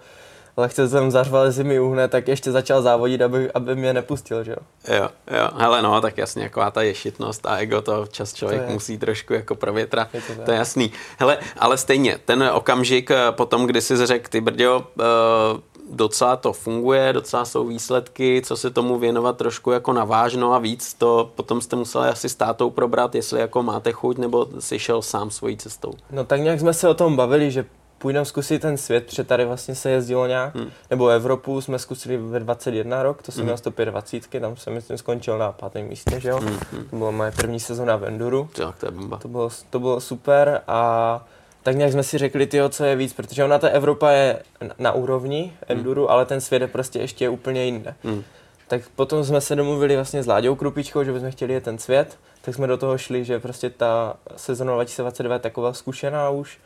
lehce 0.57 0.89
jsem 0.89 1.11
zařval, 1.11 1.45
jestli 1.45 1.63
mi 1.63 1.79
uhne, 1.79 2.07
tak 2.07 2.27
ještě 2.27 2.51
začal 2.51 2.81
závodit, 2.81 3.21
aby, 3.21 3.51
aby 3.51 3.75
mě 3.75 3.93
nepustil, 3.93 4.43
že 4.43 4.51
jo. 4.51 4.95
Jo, 4.95 5.09
jo, 5.37 5.49
hele 5.57 5.81
no, 5.81 6.01
tak 6.01 6.17
jasně, 6.17 6.43
jako 6.43 6.71
ta 6.71 6.81
ješitnost 6.81 7.45
a 7.45 7.57
ego 7.57 7.81
to 7.81 8.05
čas 8.07 8.33
člověk 8.33 8.65
to 8.65 8.71
musí 8.71 8.97
trošku 8.97 9.33
jako 9.33 9.55
provětrat, 9.55 10.13
je 10.13 10.21
to, 10.21 10.33
to 10.45 10.51
je 10.51 10.57
jasný. 10.57 10.91
Hele, 11.19 11.37
ale 11.57 11.77
stejně, 11.77 12.17
ten 12.25 12.49
okamžik 12.53 13.11
eh, 13.11 13.17
potom, 13.31 13.65
kdy 13.65 13.81
jsi 13.81 14.05
řekl, 14.05 14.29
ty 14.29 14.41
brďo, 14.41 14.79
uh, 14.79 15.59
docela 15.91 16.35
to 16.35 16.53
funguje, 16.53 17.13
docela 17.13 17.45
jsou 17.45 17.67
výsledky, 17.67 18.41
co 18.45 18.57
se 18.57 18.71
tomu 18.71 18.99
věnovat 18.99 19.37
trošku 19.37 19.71
jako 19.71 19.93
navážno 19.93 20.53
a 20.53 20.59
víc, 20.59 20.93
to 20.93 21.31
potom 21.35 21.61
jste 21.61 21.75
museli 21.75 22.09
asi 22.09 22.29
s 22.29 22.35
tátou 22.35 22.69
probrat, 22.69 23.15
jestli 23.15 23.39
jako 23.39 23.63
máte 23.63 23.91
chuť, 23.91 24.17
nebo 24.17 24.47
jsi 24.59 24.79
šel 24.79 25.01
sám 25.01 25.31
svojí 25.31 25.57
cestou. 25.57 25.93
No 26.11 26.23
tak 26.23 26.41
nějak 26.41 26.59
jsme 26.59 26.73
se 26.73 26.89
o 26.89 26.93
tom 26.93 27.15
bavili, 27.15 27.51
že 27.51 27.65
půjdeme 28.05 28.25
zkusit 28.25 28.61
ten 28.61 28.77
svět, 28.77 29.05
protože 29.05 29.23
tady 29.23 29.45
vlastně 29.45 29.75
se 29.75 29.89
jezdilo 29.89 30.27
nějak, 30.27 30.55
hmm. 30.55 30.71
nebo 30.89 31.07
Evropu 31.07 31.61
jsme 31.61 31.79
zkusili 31.79 32.17
ve 32.17 32.39
21 32.39 33.03
rok, 33.03 33.21
to 33.21 33.31
jsem 33.31 33.39
hmm. 33.39 33.45
měl 33.45 33.57
125, 33.57 34.39
tam 34.39 34.57
jsem 34.57 34.73
myslím 34.73 34.97
skončil 34.97 35.37
na 35.37 35.51
pátém 35.51 35.85
místě, 35.87 36.19
že 36.19 36.29
jo. 36.29 36.39
Hmm. 36.39 36.59
To 36.89 36.95
byla 36.95 37.11
moje 37.11 37.31
první 37.31 37.59
sezona 37.59 37.95
v 37.95 38.03
Enduru. 38.03 38.49
Tak, 38.55 38.79
to 38.79 38.85
je 38.85 38.91
bomba. 38.91 39.17
To 39.17 39.27
bylo, 39.27 39.49
to 39.69 39.79
bylo 39.79 40.01
super 40.01 40.61
a 40.67 41.25
tak 41.63 41.75
nějak 41.75 41.91
jsme 41.91 42.03
si 42.03 42.17
řekli, 42.17 42.47
tyjo, 42.47 42.69
co 42.69 42.85
je 42.85 42.95
víc, 42.95 43.13
protože 43.13 43.43
ona 43.43 43.59
ta 43.59 43.67
Evropa 43.67 44.11
je 44.11 44.43
na 44.79 44.91
úrovni 44.91 45.53
Enduru, 45.67 46.01
hmm. 46.01 46.11
ale 46.11 46.25
ten 46.25 46.41
svět 46.41 46.61
je 46.61 46.67
prostě 46.67 46.99
ještě 46.99 47.29
úplně 47.29 47.65
jinde. 47.65 47.95
Hmm. 48.03 48.23
Tak 48.67 48.81
potom 48.95 49.23
jsme 49.23 49.41
se 49.41 49.55
domluvili 49.55 49.95
vlastně 49.95 50.23
s 50.23 50.27
Láďou 50.27 50.55
Krupičkou, 50.55 51.03
že 51.03 51.13
bychom 51.13 51.31
chtěli 51.31 51.53
je 51.53 51.61
ten 51.61 51.77
svět, 51.77 52.17
tak 52.41 52.55
jsme 52.55 52.67
do 52.67 52.77
toho 52.77 52.97
šli, 52.97 53.25
že 53.25 53.39
prostě 53.39 53.69
ta 53.69 54.17
sezona 54.35 54.73
2022 54.73 55.35
je 55.35 55.39
taková 55.39 55.73
zkušená 55.73 56.29
už, 56.29 56.57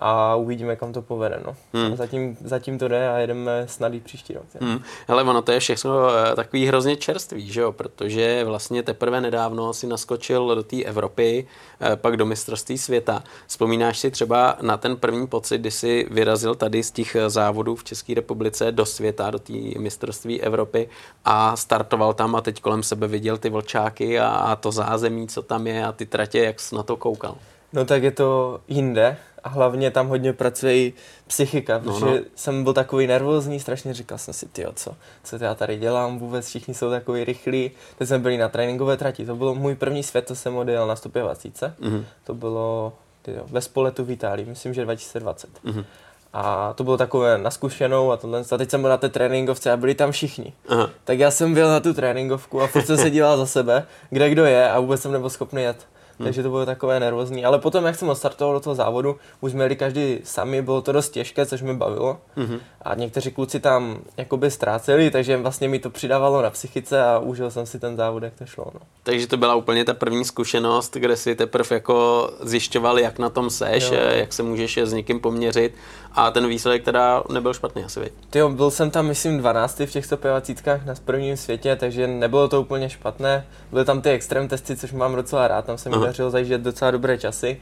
a 0.00 0.34
uvidíme, 0.34 0.76
kam 0.76 0.92
to 0.92 1.02
povede. 1.02 1.40
No. 1.46 1.56
Hmm. 1.72 1.96
Zatím, 1.96 2.36
zatím 2.44 2.78
to 2.78 2.88
jde 2.88 3.08
a 3.08 3.18
jedeme 3.18 3.64
snad 3.66 3.94
i 3.94 4.00
příští 4.00 4.34
rok. 4.34 4.44
Hmm. 4.60 4.80
Ale 5.08 5.22
ono 5.22 5.42
to 5.42 5.52
je 5.52 5.60
všechno 5.60 5.92
eh, 6.10 6.36
takový 6.36 6.66
hrozně 6.66 6.96
čerstvý, 6.96 7.52
že 7.52 7.60
jo? 7.60 7.72
protože 7.72 8.44
vlastně 8.44 8.82
teprve 8.82 9.20
nedávno 9.20 9.74
si 9.74 9.86
naskočil 9.86 10.54
do 10.54 10.62
té 10.62 10.82
Evropy, 10.82 11.46
eh, 11.80 11.96
pak 11.96 12.16
do 12.16 12.26
mistrovství 12.26 12.78
světa. 12.78 13.22
Vzpomínáš 13.46 13.98
si 13.98 14.10
třeba 14.10 14.56
na 14.60 14.76
ten 14.76 14.96
první 14.96 15.26
pocit, 15.26 15.58
kdy 15.58 15.70
jsi 15.70 16.06
vyrazil 16.10 16.54
tady 16.54 16.82
z 16.82 16.90
těch 16.90 17.16
eh, 17.16 17.30
závodů 17.30 17.76
v 17.76 17.84
České 17.84 18.14
republice 18.14 18.72
do 18.72 18.86
světa, 18.86 19.30
do 19.30 19.38
té 19.38 19.52
mistrovství 19.78 20.42
Evropy 20.42 20.88
a 21.24 21.56
startoval 21.56 22.14
tam 22.14 22.36
a 22.36 22.40
teď 22.40 22.60
kolem 22.60 22.82
sebe 22.82 23.06
viděl 23.06 23.38
ty 23.38 23.50
vlčáky 23.50 24.20
a, 24.20 24.28
a 24.28 24.56
to 24.56 24.72
zázemí, 24.72 25.28
co 25.28 25.42
tam 25.42 25.66
je 25.66 25.84
a 25.84 25.92
ty 25.92 26.06
tratě, 26.06 26.38
jak 26.38 26.60
jsi 26.60 26.74
na 26.74 26.82
to 26.82 26.96
koukal? 26.96 27.36
No 27.72 27.84
tak 27.84 28.02
je 28.02 28.10
to 28.10 28.60
jinde 28.68 29.16
a 29.44 29.48
hlavně 29.48 29.90
tam 29.90 30.08
hodně 30.08 30.32
pracuje 30.32 30.76
i 30.76 30.92
psychika, 31.26 31.80
no, 31.84 31.92
protože 31.92 32.06
no. 32.06 32.26
jsem 32.34 32.64
byl 32.64 32.72
takový 32.72 33.06
nervózní, 33.06 33.60
strašně 33.60 33.94
říkal 33.94 34.18
jsem 34.18 34.34
si, 34.34 34.46
tyjo, 34.46 34.72
co, 34.76 34.94
co 35.24 35.44
já 35.44 35.54
tady 35.54 35.76
dělám 35.76 36.18
vůbec, 36.18 36.46
všichni 36.46 36.74
jsou 36.74 36.90
takový 36.90 37.24
rychlí. 37.24 37.70
Teď 37.98 38.08
jsme 38.08 38.18
byli 38.18 38.38
na 38.38 38.48
tréninkové 38.48 38.96
trati, 38.96 39.26
to 39.26 39.36
bylo 39.36 39.54
můj 39.54 39.74
první 39.74 40.02
svět, 40.02 40.26
to 40.26 40.34
jsem 40.34 40.56
odjel 40.56 40.86
na 40.86 40.96
125. 40.96 41.72
Mm-hmm. 41.80 42.04
To 42.24 42.34
bylo 42.34 42.92
tyjo, 43.22 43.42
ve 43.46 43.60
spoletu 43.60 44.04
v 44.04 44.10
Itálii, 44.10 44.46
myslím, 44.46 44.74
že 44.74 44.84
2020. 44.84 45.50
Mm-hmm. 45.64 45.84
A 46.32 46.72
to 46.72 46.84
bylo 46.84 46.96
takové 46.96 47.38
naskušenou 47.38 48.12
a 48.12 48.16
tohle. 48.16 48.44
A 48.52 48.56
teď 48.56 48.70
jsem 48.70 48.80
byl 48.80 48.90
na 48.90 48.96
té 48.96 49.08
tréninkovce 49.08 49.72
a 49.72 49.76
byli 49.76 49.94
tam 49.94 50.12
všichni. 50.12 50.52
Aha. 50.68 50.90
Tak 51.04 51.18
já 51.18 51.30
jsem 51.30 51.54
byl 51.54 51.68
na 51.68 51.80
tu 51.80 51.94
tréninkovku 51.94 52.60
a 52.60 52.66
furt 52.66 52.86
jsem 52.86 52.96
se 52.96 53.10
díval 53.10 53.36
za 53.36 53.46
sebe, 53.46 53.86
kde 54.10 54.30
kdo 54.30 54.44
je 54.44 54.70
a 54.70 54.80
vůbec 54.80 55.02
jsem 55.02 55.12
nebyl 55.12 55.30
schopný 55.30 55.62
jet. 55.62 55.86
Hmm. 56.18 56.24
Takže 56.26 56.42
to 56.42 56.50
bylo 56.50 56.66
takové 56.66 57.00
nervózní. 57.00 57.44
Ale 57.44 57.58
potom, 57.58 57.84
jak 57.84 57.96
jsem 57.96 58.08
odstartoval 58.08 58.54
do 58.54 58.60
toho 58.60 58.74
závodu, 58.74 59.16
už 59.40 59.52
jsme 59.52 59.64
jeli 59.64 59.76
každý 59.76 60.18
sami, 60.24 60.62
bylo 60.62 60.82
to 60.82 60.92
dost 60.92 61.10
těžké, 61.10 61.46
což 61.46 61.62
mi 61.62 61.74
bavilo. 61.74 62.18
Hmm. 62.36 62.60
A 62.82 62.94
někteří 62.94 63.30
kluci 63.30 63.60
tam 63.60 63.98
jakoby 64.16 64.50
ztráceli, 64.50 65.10
takže 65.10 65.36
vlastně 65.36 65.68
mi 65.68 65.78
to 65.78 65.90
přidávalo 65.90 66.42
na 66.42 66.50
psychice 66.50 67.04
a 67.04 67.18
užil 67.18 67.50
jsem 67.50 67.66
si 67.66 67.78
ten 67.78 67.96
závod, 67.96 68.22
jak 68.22 68.34
to 68.34 68.46
šlo. 68.46 68.66
No. 68.74 68.80
Takže 69.02 69.26
to 69.26 69.36
byla 69.36 69.54
úplně 69.54 69.84
ta 69.84 69.94
první 69.94 70.24
zkušenost, 70.24 70.94
kde 70.94 71.16
si 71.16 71.34
teprve 71.34 71.76
jako 71.76 72.30
zjišťoval, 72.40 72.98
jak 72.98 73.18
na 73.18 73.30
tom 73.30 73.50
seš, 73.50 73.90
jo. 73.90 73.98
jak 74.14 74.32
se 74.32 74.42
můžeš 74.42 74.78
s 74.78 74.92
někým 74.92 75.20
poměřit 75.20 75.74
a 76.14 76.30
ten 76.30 76.48
výsledek 76.48 76.84
teda 76.84 77.22
nebyl 77.32 77.54
špatný 77.54 77.84
asi, 77.84 78.12
Ty 78.30 78.38
jo, 78.38 78.48
byl 78.48 78.70
jsem 78.70 78.90
tam 78.90 79.06
myslím 79.06 79.38
12 79.38 79.80
v 79.80 79.90
těch 79.90 80.06
125 80.06 80.86
na 80.86 80.94
prvním 81.04 81.36
světě, 81.36 81.76
takže 81.76 82.06
nebylo 82.06 82.48
to 82.48 82.60
úplně 82.60 82.90
špatné. 82.90 83.46
Byly 83.72 83.84
tam 83.84 84.00
ty 84.00 84.10
extrém 84.10 84.48
testy, 84.48 84.76
což 84.76 84.92
mám 84.92 85.16
docela 85.16 85.48
rád, 85.48 85.64
tam 85.64 85.78
se 85.78 85.90
mi 85.90 85.96
dařilo 85.96 86.30
zajíždět 86.30 86.60
docela 86.60 86.90
dobré 86.90 87.18
časy. 87.18 87.60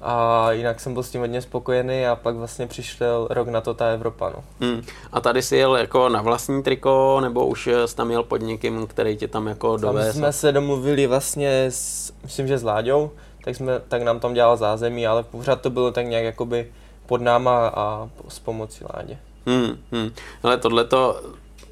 A 0.00 0.46
jinak 0.52 0.80
jsem 0.80 0.94
byl 0.94 1.02
s 1.02 1.10
tím 1.10 1.20
hodně 1.20 1.42
spokojený 1.42 2.06
a 2.06 2.16
pak 2.16 2.36
vlastně 2.36 2.66
přišel 2.66 3.28
rok 3.30 3.48
na 3.48 3.60
to 3.60 3.74
ta 3.74 3.86
Evropa. 3.86 4.32
No. 4.36 4.44
Hmm. 4.66 4.82
A 5.12 5.20
tady 5.20 5.42
jsi 5.42 5.56
jel 5.56 5.76
jako 5.76 6.08
na 6.08 6.22
vlastní 6.22 6.62
triko, 6.62 7.18
nebo 7.20 7.46
už 7.46 7.68
jsi 7.86 7.96
tam 7.96 8.10
jel 8.10 8.22
pod 8.22 8.36
někým, 8.36 8.86
který 8.86 9.16
tě 9.16 9.28
tam 9.28 9.46
jako 9.46 9.76
dovez? 9.76 10.06
Tam 10.06 10.14
jsme 10.14 10.32
se 10.32 10.52
domluvili 10.52 11.06
vlastně, 11.06 11.66
s, 11.68 12.12
myslím, 12.22 12.46
že 12.46 12.58
s 12.58 12.62
Láďou, 12.62 13.10
tak, 13.44 13.56
jsme, 13.56 13.80
tak 13.88 14.02
nám 14.02 14.20
tam 14.20 14.34
dělal 14.34 14.56
zázemí, 14.56 15.06
ale 15.06 15.22
pořád 15.22 15.60
to 15.60 15.70
bylo 15.70 15.90
tak 15.92 16.06
nějak 16.06 16.24
jakoby 16.24 16.66
pod 17.08 17.20
náma 17.20 17.68
a 17.68 18.08
s 18.28 18.38
pomocí 18.38 18.84
Ládě. 18.94 19.18
Hmm, 19.46 19.78
hmm. 19.92 20.10
Ale 20.42 20.58
tohleto 20.58 21.22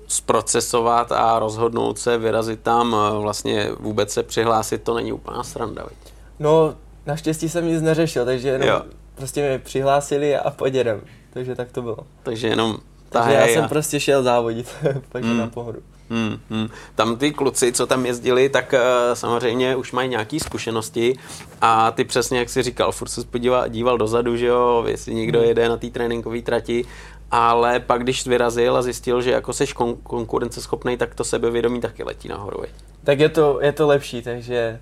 zprocesovat 0.08 1.12
a 1.12 1.38
rozhodnout 1.38 1.98
se, 1.98 2.18
vyrazit 2.18 2.60
tam, 2.60 2.96
vlastně 3.20 3.70
vůbec 3.80 4.12
se 4.12 4.22
přihlásit, 4.22 4.82
to 4.82 4.94
není 4.94 5.12
úplná 5.12 5.42
sranda, 5.42 5.84
viď? 5.88 6.12
No, 6.38 6.74
naštěstí 7.06 7.48
jsem 7.48 7.66
nic 7.66 7.82
neřešil, 7.82 8.24
takže 8.24 8.48
jenom 8.48 8.68
jo. 8.68 8.82
prostě 9.14 9.40
mě 9.40 9.58
přihlásili 9.58 10.36
a 10.36 10.50
podědem. 10.50 11.00
Takže 11.32 11.54
tak 11.54 11.72
to 11.72 11.82
bylo. 11.82 11.98
Takže 12.22 12.48
jenom 12.48 12.76
takže 13.08 13.34
já 13.34 13.46
jsem 13.46 13.64
a... 13.64 13.68
prostě 13.68 14.00
šel 14.00 14.22
závodit, 14.22 14.74
takže 15.08 15.28
hmm. 15.28 15.38
na 15.38 15.46
pohodu. 15.46 15.78
Hmm, 16.10 16.38
hmm. 16.50 16.68
Tam 16.94 17.16
ty 17.16 17.32
kluci, 17.32 17.72
co 17.72 17.86
tam 17.86 18.06
jezdili, 18.06 18.48
tak 18.48 18.72
uh, 18.72 19.14
samozřejmě 19.14 19.76
už 19.76 19.92
mají 19.92 20.08
nějaké 20.08 20.40
zkušenosti 20.40 21.16
a 21.60 21.90
ty 21.90 22.04
přesně, 22.04 22.38
jak 22.38 22.48
jsi 22.48 22.62
říkal, 22.62 22.92
furt 22.92 23.08
se 23.08 23.24
podíval, 23.24 23.68
díval 23.68 23.98
dozadu, 23.98 24.36
že 24.36 24.46
jo, 24.46 24.84
jestli 24.86 25.14
někdo 25.14 25.38
hmm. 25.38 25.48
jede 25.48 25.68
na 25.68 25.76
té 25.76 25.90
tréninkové 25.90 26.42
trati, 26.42 26.84
ale 27.30 27.80
pak 27.80 28.02
když 28.02 28.26
vyrazil 28.26 28.76
a 28.76 28.82
zjistil, 28.82 29.22
že 29.22 29.30
jako 29.30 29.52
seš 29.52 29.74
kon- 29.74 29.96
konkurenceschopný, 30.02 30.96
tak 30.96 31.14
to 31.14 31.24
sebevědomí 31.24 31.80
taky 31.80 32.02
letí 32.02 32.28
nahoru. 32.28 32.62
Je. 32.62 32.68
Tak 33.04 33.20
je 33.20 33.28
to, 33.28 33.58
je 33.62 33.72
to 33.72 33.86
lepší, 33.86 34.22
takže 34.22 34.80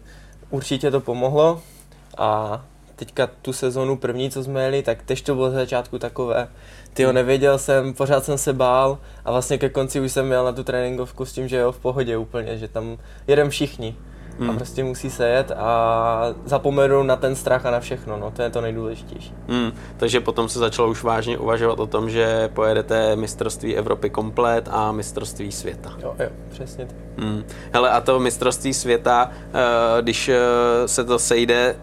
určitě 0.50 0.90
to 0.90 1.00
pomohlo 1.00 1.62
a 2.18 2.62
teďka 2.96 3.26
tu 3.26 3.52
sezonu 3.52 3.96
první, 3.96 4.30
co 4.30 4.44
jsme 4.44 4.62
jeli, 4.62 4.82
tak 4.82 5.02
tež 5.02 5.22
to 5.22 5.34
bylo 5.34 5.50
z 5.50 5.54
začátku 5.54 5.98
takové, 5.98 6.48
ty 6.92 7.12
nevěděl 7.12 7.58
jsem, 7.58 7.94
pořád 7.94 8.24
jsem 8.24 8.38
se 8.38 8.52
bál 8.52 8.98
a 9.24 9.32
vlastně 9.32 9.58
ke 9.58 9.68
konci 9.68 10.00
už 10.00 10.12
jsem 10.12 10.26
měl 10.26 10.44
na 10.44 10.52
tu 10.52 10.64
tréninkovku 10.64 11.24
s 11.24 11.32
tím, 11.32 11.48
že 11.48 11.56
jo, 11.56 11.72
v 11.72 11.78
pohodě 11.78 12.16
úplně, 12.16 12.58
že 12.58 12.68
tam 12.68 12.98
jedem 13.26 13.50
všichni. 13.50 13.96
Hmm. 14.38 14.50
A 14.50 14.52
prostě 14.52 14.84
musí 14.84 15.10
se 15.10 15.28
jet 15.28 15.52
a 15.56 16.34
zapomenu 16.44 17.02
na 17.02 17.16
ten 17.16 17.36
strach 17.36 17.66
a 17.66 17.70
na 17.70 17.80
všechno, 17.80 18.16
no, 18.16 18.30
to 18.30 18.42
je 18.42 18.50
to 18.50 18.60
nejdůležitější. 18.60 19.34
Hmm. 19.48 19.72
Takže 19.96 20.20
potom 20.20 20.48
se 20.48 20.58
začalo 20.58 20.90
už 20.90 21.02
vážně 21.02 21.38
uvažovat 21.38 21.80
o 21.80 21.86
tom, 21.86 22.10
že 22.10 22.48
pojedete 22.54 23.16
mistrovství 23.16 23.76
Evropy 23.76 24.10
komplet 24.10 24.68
a 24.70 24.92
mistrovství 24.92 25.52
světa. 25.52 25.92
Jo, 25.98 26.14
jo, 26.18 26.28
přesně 26.48 26.86
tak. 26.86 26.96
Hmm. 27.18 27.44
Hele, 27.72 27.90
a 27.90 28.00
to 28.00 28.20
mistrovství 28.20 28.74
světa, 28.74 29.30
eh, 29.30 30.02
když 30.02 30.28
eh, 30.28 30.38
se 30.86 31.04
to 31.04 31.18
sejde, 31.18 31.76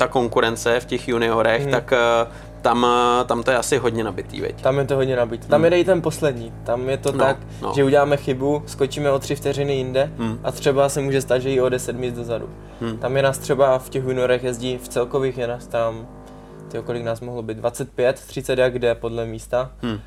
ta 0.00 0.08
konkurence 0.08 0.80
v 0.80 0.84
těch 0.84 1.08
juniorech, 1.08 1.62
hmm. 1.62 1.70
tak 1.70 1.92
eh, 1.92 2.26
tam, 2.62 2.86
eh, 2.86 3.24
tam 3.24 3.42
to 3.42 3.50
je 3.50 3.56
asi 3.56 3.76
hodně 3.76 4.04
nabitý, 4.04 4.40
veď? 4.40 4.62
Tam 4.62 4.78
je 4.78 4.84
to 4.84 4.94
hodně 4.94 5.16
nabitý. 5.16 5.48
Tam 5.48 5.62
hmm. 5.62 5.72
je 5.72 5.84
ten 5.84 6.02
poslední. 6.02 6.52
Tam 6.64 6.88
je 6.88 6.96
to 6.96 7.12
no, 7.12 7.18
tak, 7.18 7.36
no. 7.62 7.72
že 7.76 7.84
uděláme 7.84 8.16
chybu, 8.16 8.62
skočíme 8.66 9.10
o 9.10 9.18
tři 9.18 9.36
vteřiny 9.36 9.74
jinde 9.74 10.12
hmm. 10.18 10.40
a 10.44 10.52
třeba 10.52 10.88
se 10.88 11.00
může 11.00 11.20
stát, 11.20 11.38
že 11.38 11.50
i 11.50 11.60
o 11.60 11.68
deset 11.68 11.96
míst 11.96 12.14
dozadu. 12.14 12.50
Hmm. 12.80 12.98
Tam 12.98 13.16
je 13.16 13.22
nás 13.22 13.38
třeba 13.38 13.78
v 13.78 13.88
těch 13.88 14.04
juniorech 14.04 14.44
jezdí, 14.44 14.78
v 14.78 14.88
celkových 14.88 15.38
je 15.38 15.46
nás 15.46 15.66
tam, 15.66 16.08
tyjo, 16.68 16.82
kolik 16.82 17.04
nás 17.04 17.20
mohlo 17.20 17.42
být, 17.42 17.56
25, 17.56 18.20
30 18.26 18.58
jak 18.58 18.78
jde 18.78 18.94
podle 18.94 19.26
místa. 19.26 19.70
Hmm. 19.82 20.00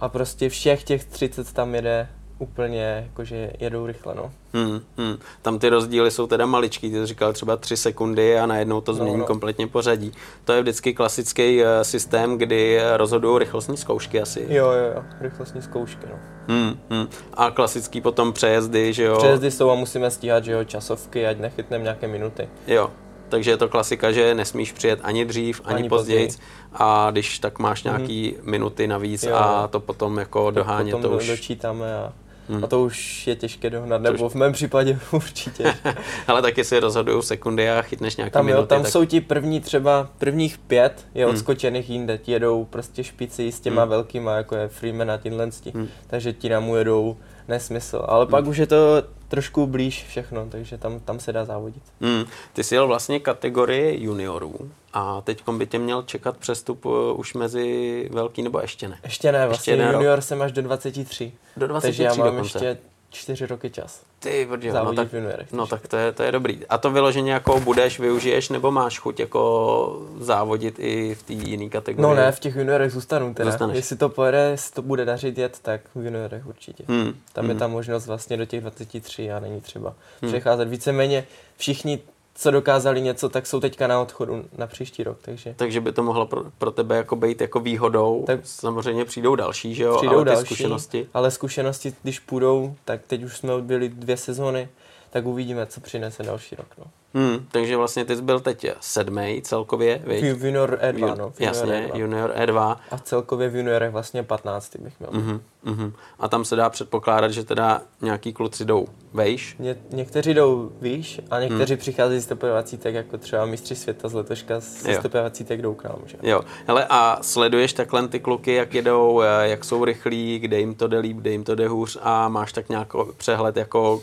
A 0.00 0.08
prostě 0.08 0.48
všech 0.48 0.84
těch 0.84 1.04
30 1.04 1.52
tam 1.52 1.74
jede 1.74 2.08
úplně 2.38 3.04
jakože 3.08 3.50
jedou 3.60 3.86
rychle, 3.86 4.14
no. 4.14 4.32
Hmm, 4.52 4.80
hmm. 4.96 5.16
Tam 5.42 5.58
ty 5.58 5.68
rozdíly 5.68 6.10
jsou 6.10 6.26
teda 6.26 6.46
maličký, 6.46 6.90
ty 6.90 6.96
jsi 6.96 7.06
říkal 7.06 7.32
třeba 7.32 7.56
tři 7.56 7.76
sekundy 7.76 8.38
a 8.38 8.46
najednou 8.46 8.80
to 8.80 8.94
změní 8.94 9.12
no, 9.12 9.18
no. 9.18 9.26
kompletně 9.26 9.66
pořadí. 9.66 10.12
To 10.44 10.52
je 10.52 10.62
vždycky 10.62 10.94
klasický 10.94 11.62
uh, 11.62 11.66
systém, 11.82 12.38
kdy 12.38 12.80
rozhodují 12.96 13.38
rychlostní 13.38 13.76
zkoušky 13.76 14.20
asi. 14.20 14.46
Jo, 14.48 14.66
jo, 14.66 14.92
jo, 14.94 15.02
rychlostní 15.20 15.62
zkoušky, 15.62 16.06
no. 16.10 16.18
Hmm, 16.48 16.78
hmm. 16.90 17.08
A 17.34 17.50
klasický 17.50 18.00
potom 18.00 18.32
přejezdy, 18.32 18.92
že 18.92 19.04
jo? 19.04 19.16
Přejezdy 19.18 19.50
jsou 19.50 19.70
a 19.70 19.74
musíme 19.74 20.10
stíhat, 20.10 20.44
že 20.44 20.52
jo, 20.52 20.64
časovky, 20.64 21.26
ať 21.26 21.38
nechytneme 21.38 21.84
nějaké 21.84 22.08
minuty. 22.08 22.48
Jo, 22.66 22.90
takže 23.28 23.50
je 23.50 23.56
to 23.56 23.68
klasika, 23.68 24.12
že 24.12 24.34
nesmíš 24.34 24.72
přijet 24.72 25.00
ani 25.02 25.24
dřív, 25.24 25.60
ani, 25.64 25.76
ani 25.76 25.88
později. 25.88 26.26
později. 26.26 26.48
A 26.72 27.08
když 27.10 27.38
tak 27.38 27.58
máš 27.58 27.82
nějaký 27.82 28.36
mm-hmm. 28.38 28.50
minuty 28.50 28.86
navíc 28.86 29.22
jo. 29.22 29.34
a 29.34 29.68
to 29.68 29.80
potom 29.80 30.18
jako 30.18 30.50
doháně 30.50 30.92
potom 30.92 31.10
to 31.10 31.16
už... 31.16 31.26
dočítáme 31.26 31.96
a 31.96 32.12
Hmm. 32.48 32.64
A 32.64 32.66
to 32.66 32.84
už 32.84 33.26
je 33.26 33.36
těžké 33.36 33.70
dohnat, 33.70 34.02
nebo 34.02 34.28
v 34.28 34.34
mém 34.34 34.52
případě 34.52 34.98
určitě. 35.12 35.74
Ale 36.26 36.42
taky 36.42 36.64
si 36.64 36.80
rozhodují 36.80 37.22
sekundy 37.22 37.70
a 37.70 37.82
chytneš 37.82 38.16
nějaké 38.16 38.32
tam, 38.32 38.46
minuty. 38.46 38.62
Jo, 38.62 38.66
tam 38.66 38.82
tak... 38.82 38.92
jsou 38.92 39.04
ti 39.04 39.20
první 39.20 39.60
třeba, 39.60 40.08
prvních 40.18 40.58
pět 40.58 41.06
je 41.14 41.24
hmm. 41.24 41.34
odskočených 41.34 41.90
jinde, 41.90 42.18
ti 42.18 42.32
jedou 42.32 42.64
prostě 42.64 43.04
špici 43.04 43.52
s 43.52 43.60
těma 43.60 43.82
hmm. 43.82 43.90
velkýma, 43.90 44.36
jako 44.36 44.56
je 44.56 44.68
Freeman 44.68 45.10
a 45.10 45.16
tímhle. 45.16 45.50
Hmm. 45.74 45.88
Takže 46.06 46.32
ti 46.32 46.48
nám 46.48 46.68
jedou 46.74 47.16
nesmysl. 47.48 48.04
Ale 48.08 48.26
pak 48.26 48.40
hmm. 48.40 48.50
už 48.50 48.56
je 48.56 48.66
to 48.66 49.02
trošku 49.28 49.66
blíž 49.66 50.04
všechno, 50.08 50.46
takže 50.50 50.78
tam, 50.78 51.00
tam 51.00 51.20
se 51.20 51.32
dá 51.32 51.44
závodit. 51.44 51.82
Hmm. 52.00 52.24
Ty 52.52 52.64
jsi 52.64 52.74
jel 52.74 52.86
vlastně 52.86 53.20
kategorii 53.20 54.04
juniorů 54.04 54.70
a 54.92 55.20
teď 55.20 55.48
by 55.50 55.66
tě 55.66 55.78
měl 55.78 56.02
čekat 56.02 56.36
přestup 56.36 56.84
uh, 56.84 57.20
už 57.20 57.34
mezi 57.34 58.08
velký 58.12 58.42
nebo 58.42 58.60
ještě 58.60 58.88
ne? 58.88 58.98
Ještě 59.04 59.32
ne, 59.32 59.46
vlastně 59.46 59.72
ještě 59.72 59.84
junior 59.84 60.14
rok. 60.14 60.24
jsem 60.24 60.42
až 60.42 60.52
do 60.52 60.62
23. 60.62 61.32
Do 61.56 61.66
23 61.66 61.88
takže 61.88 62.02
já 62.02 62.14
mám 62.14 62.34
dokonce. 62.34 62.58
ještě 62.58 62.78
čtyři 63.10 63.46
roky 63.46 63.70
čas. 63.70 64.00
Ty 64.18 64.46
brďo, 64.50 64.84
no 64.84 64.94
tak, 64.94 65.08
no 65.52 65.66
tak 65.66 65.88
to 65.88 65.96
je, 65.96 66.12
to 66.12 66.22
je 66.22 66.32
dobrý. 66.32 66.66
A 66.66 66.78
to 66.78 66.90
vyloženě 66.90 67.32
jako 67.32 67.60
budeš, 67.60 68.00
využiješ, 68.00 68.48
nebo 68.48 68.70
máš 68.70 68.98
chuť 68.98 69.20
jako 69.20 70.02
závodit 70.20 70.74
i 70.78 71.14
v 71.14 71.22
té 71.22 71.32
jiné 71.32 71.68
kategorii? 71.68 72.02
No 72.02 72.14
ne, 72.14 72.32
v 72.32 72.40
těch 72.40 72.56
juniorech 72.56 72.92
zůstanu 72.92 73.34
teda. 73.34 73.50
Zůstaneš. 73.50 73.76
Jestli 73.76 73.96
to 73.96 74.08
pojede, 74.08 74.38
jestli 74.38 74.74
to 74.74 74.82
bude 74.82 75.04
dařit 75.04 75.38
jet, 75.38 75.58
tak 75.62 75.80
v 75.94 76.04
juniorech 76.04 76.46
určitě. 76.46 76.84
Hmm. 76.88 77.14
Tam 77.32 77.44
hmm. 77.44 77.50
je 77.50 77.56
ta 77.56 77.66
možnost 77.66 78.06
vlastně 78.06 78.36
do 78.36 78.44
těch 78.44 78.60
23 78.60 79.32
a 79.32 79.40
není 79.40 79.60
třeba 79.60 79.94
hmm. 80.22 80.30
přecházet. 80.30 80.68
Víceméně 80.68 81.26
všichni 81.56 82.00
co 82.38 82.50
dokázali 82.50 83.00
něco, 83.00 83.28
tak 83.28 83.46
jsou 83.46 83.60
teďka 83.60 83.86
na 83.86 84.00
odchodu 84.00 84.44
na 84.58 84.66
příští 84.66 85.02
rok. 85.02 85.18
Takže, 85.20 85.54
takže 85.56 85.80
by 85.80 85.92
to 85.92 86.02
mohlo 86.02 86.26
pro, 86.26 86.44
pro 86.58 86.70
tebe 86.70 86.96
jako 86.96 87.16
být 87.16 87.40
jako 87.40 87.60
výhodou. 87.60 88.24
Tak 88.26 88.40
Samozřejmě 88.44 89.04
přijdou 89.04 89.34
další, 89.34 89.74
že 89.74 89.82
jo? 89.82 89.96
Přijdou 89.96 90.14
ale 90.14 90.24
další, 90.24 90.46
zkušenosti. 90.46 91.08
Ale 91.14 91.30
zkušenosti, 91.30 91.94
když 92.02 92.20
půjdou, 92.20 92.74
tak 92.84 93.00
teď 93.06 93.24
už 93.24 93.36
jsme 93.36 93.52
odbyli 93.52 93.88
dvě 93.88 94.16
sezóny, 94.16 94.68
tak 95.10 95.26
uvidíme, 95.26 95.66
co 95.66 95.80
přinese 95.80 96.22
další 96.22 96.56
rok. 96.56 96.66
No. 96.78 96.84
Hmm, 97.14 97.46
takže 97.50 97.76
vlastně 97.76 98.04
ty 98.04 98.16
jsi 98.16 98.22
byl 98.22 98.40
teď 98.40 98.66
sedmý 98.80 99.42
celkově, 99.42 100.02
viď? 100.06 100.24
V 100.24 100.44
junior 100.44 100.78
E2, 100.82 101.00
no. 101.00 101.08
Junior 101.08 101.32
jasně, 101.38 101.90
E2. 101.92 101.96
junior 101.96 102.30
E2. 102.30 102.76
A 102.90 102.98
celkově 102.98 103.48
v 103.48 103.56
juniorech 103.56 103.90
vlastně 103.90 104.22
15 104.22 104.76
bych 104.76 105.00
měl. 105.00 105.10
Uh-huh, 105.12 105.40
uh-huh. 105.66 105.92
A 106.18 106.28
tam 106.28 106.44
se 106.44 106.56
dá 106.56 106.70
předpokládat, 106.70 107.28
že 107.28 107.44
teda 107.44 107.82
nějaký 108.00 108.32
kluci 108.32 108.64
jdou 108.64 108.86
vejš? 109.12 109.56
Ně, 109.58 109.76
někteří 109.90 110.34
jdou 110.34 110.72
výš 110.80 111.20
a 111.30 111.40
někteří 111.40 111.72
hmm. 111.72 111.80
přicházejí 111.80 112.20
z 112.20 112.24
stopovací 112.24 112.78
tak 112.78 112.94
jako 112.94 113.18
třeba 113.18 113.46
mistři 113.46 113.74
světa 113.74 114.08
z 114.08 114.14
letoška 114.14 114.60
z 114.60 114.94
stopovací 114.98 115.44
tak 115.44 115.62
jdou 115.62 115.74
k 115.74 115.84
nám. 115.84 115.98
Že? 116.06 116.16
Jo, 116.22 116.40
hele 116.66 116.86
a 116.90 117.18
sleduješ 117.22 117.72
takhle 117.72 118.08
ty 118.08 118.20
kluky, 118.20 118.54
jak 118.54 118.74
jedou, 118.74 119.20
eh, 119.20 119.48
jak 119.48 119.64
jsou 119.64 119.84
rychlí, 119.84 120.38
kde 120.38 120.60
jim 120.60 120.74
to 120.74 120.88
jde 120.88 120.98
líp, 120.98 121.16
kde 121.16 121.30
jim 121.30 121.44
to 121.44 121.54
jde 121.54 121.68
hůř 121.68 121.98
a 122.02 122.28
máš 122.28 122.52
tak 122.52 122.68
nějaký 122.68 122.98
přehled 123.16 123.56
jako 123.56 124.02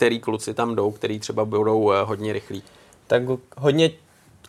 který 0.00 0.20
kluci 0.20 0.54
tam 0.54 0.76
jdou, 0.76 0.90
který 0.90 1.20
třeba 1.20 1.44
budou 1.44 1.92
eh, 1.92 2.02
hodně 2.02 2.32
rychlí. 2.32 2.62
Tak 3.06 3.22
hodně 3.56 3.90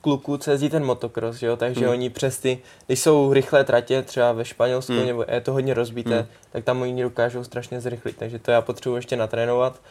kluků, 0.01 0.37
co 0.37 0.51
jezdí 0.51 0.69
ten 0.69 0.85
motocross, 0.85 1.41
jo? 1.41 1.55
takže 1.55 1.81
hmm. 1.81 1.89
oni 1.89 2.09
přes 2.09 2.39
ty, 2.39 2.59
když 2.87 2.99
jsou 2.99 3.33
rychlé 3.33 3.63
tratě, 3.63 4.01
třeba 4.01 4.31
ve 4.31 4.45
Španělsku, 4.45 4.93
hmm. 4.93 5.05
nebo 5.05 5.25
je 5.27 5.41
to 5.41 5.53
hodně 5.53 5.73
rozbité, 5.73 6.15
hmm. 6.15 6.27
tak 6.51 6.63
tam 6.63 6.81
oni 6.81 7.03
dokážou 7.03 7.43
strašně 7.43 7.81
zrychlit, 7.81 8.17
takže 8.17 8.39
to 8.39 8.51
já 8.51 8.61
potřebuji 8.61 8.95
ještě 8.95 9.15
natrénovat. 9.15 9.81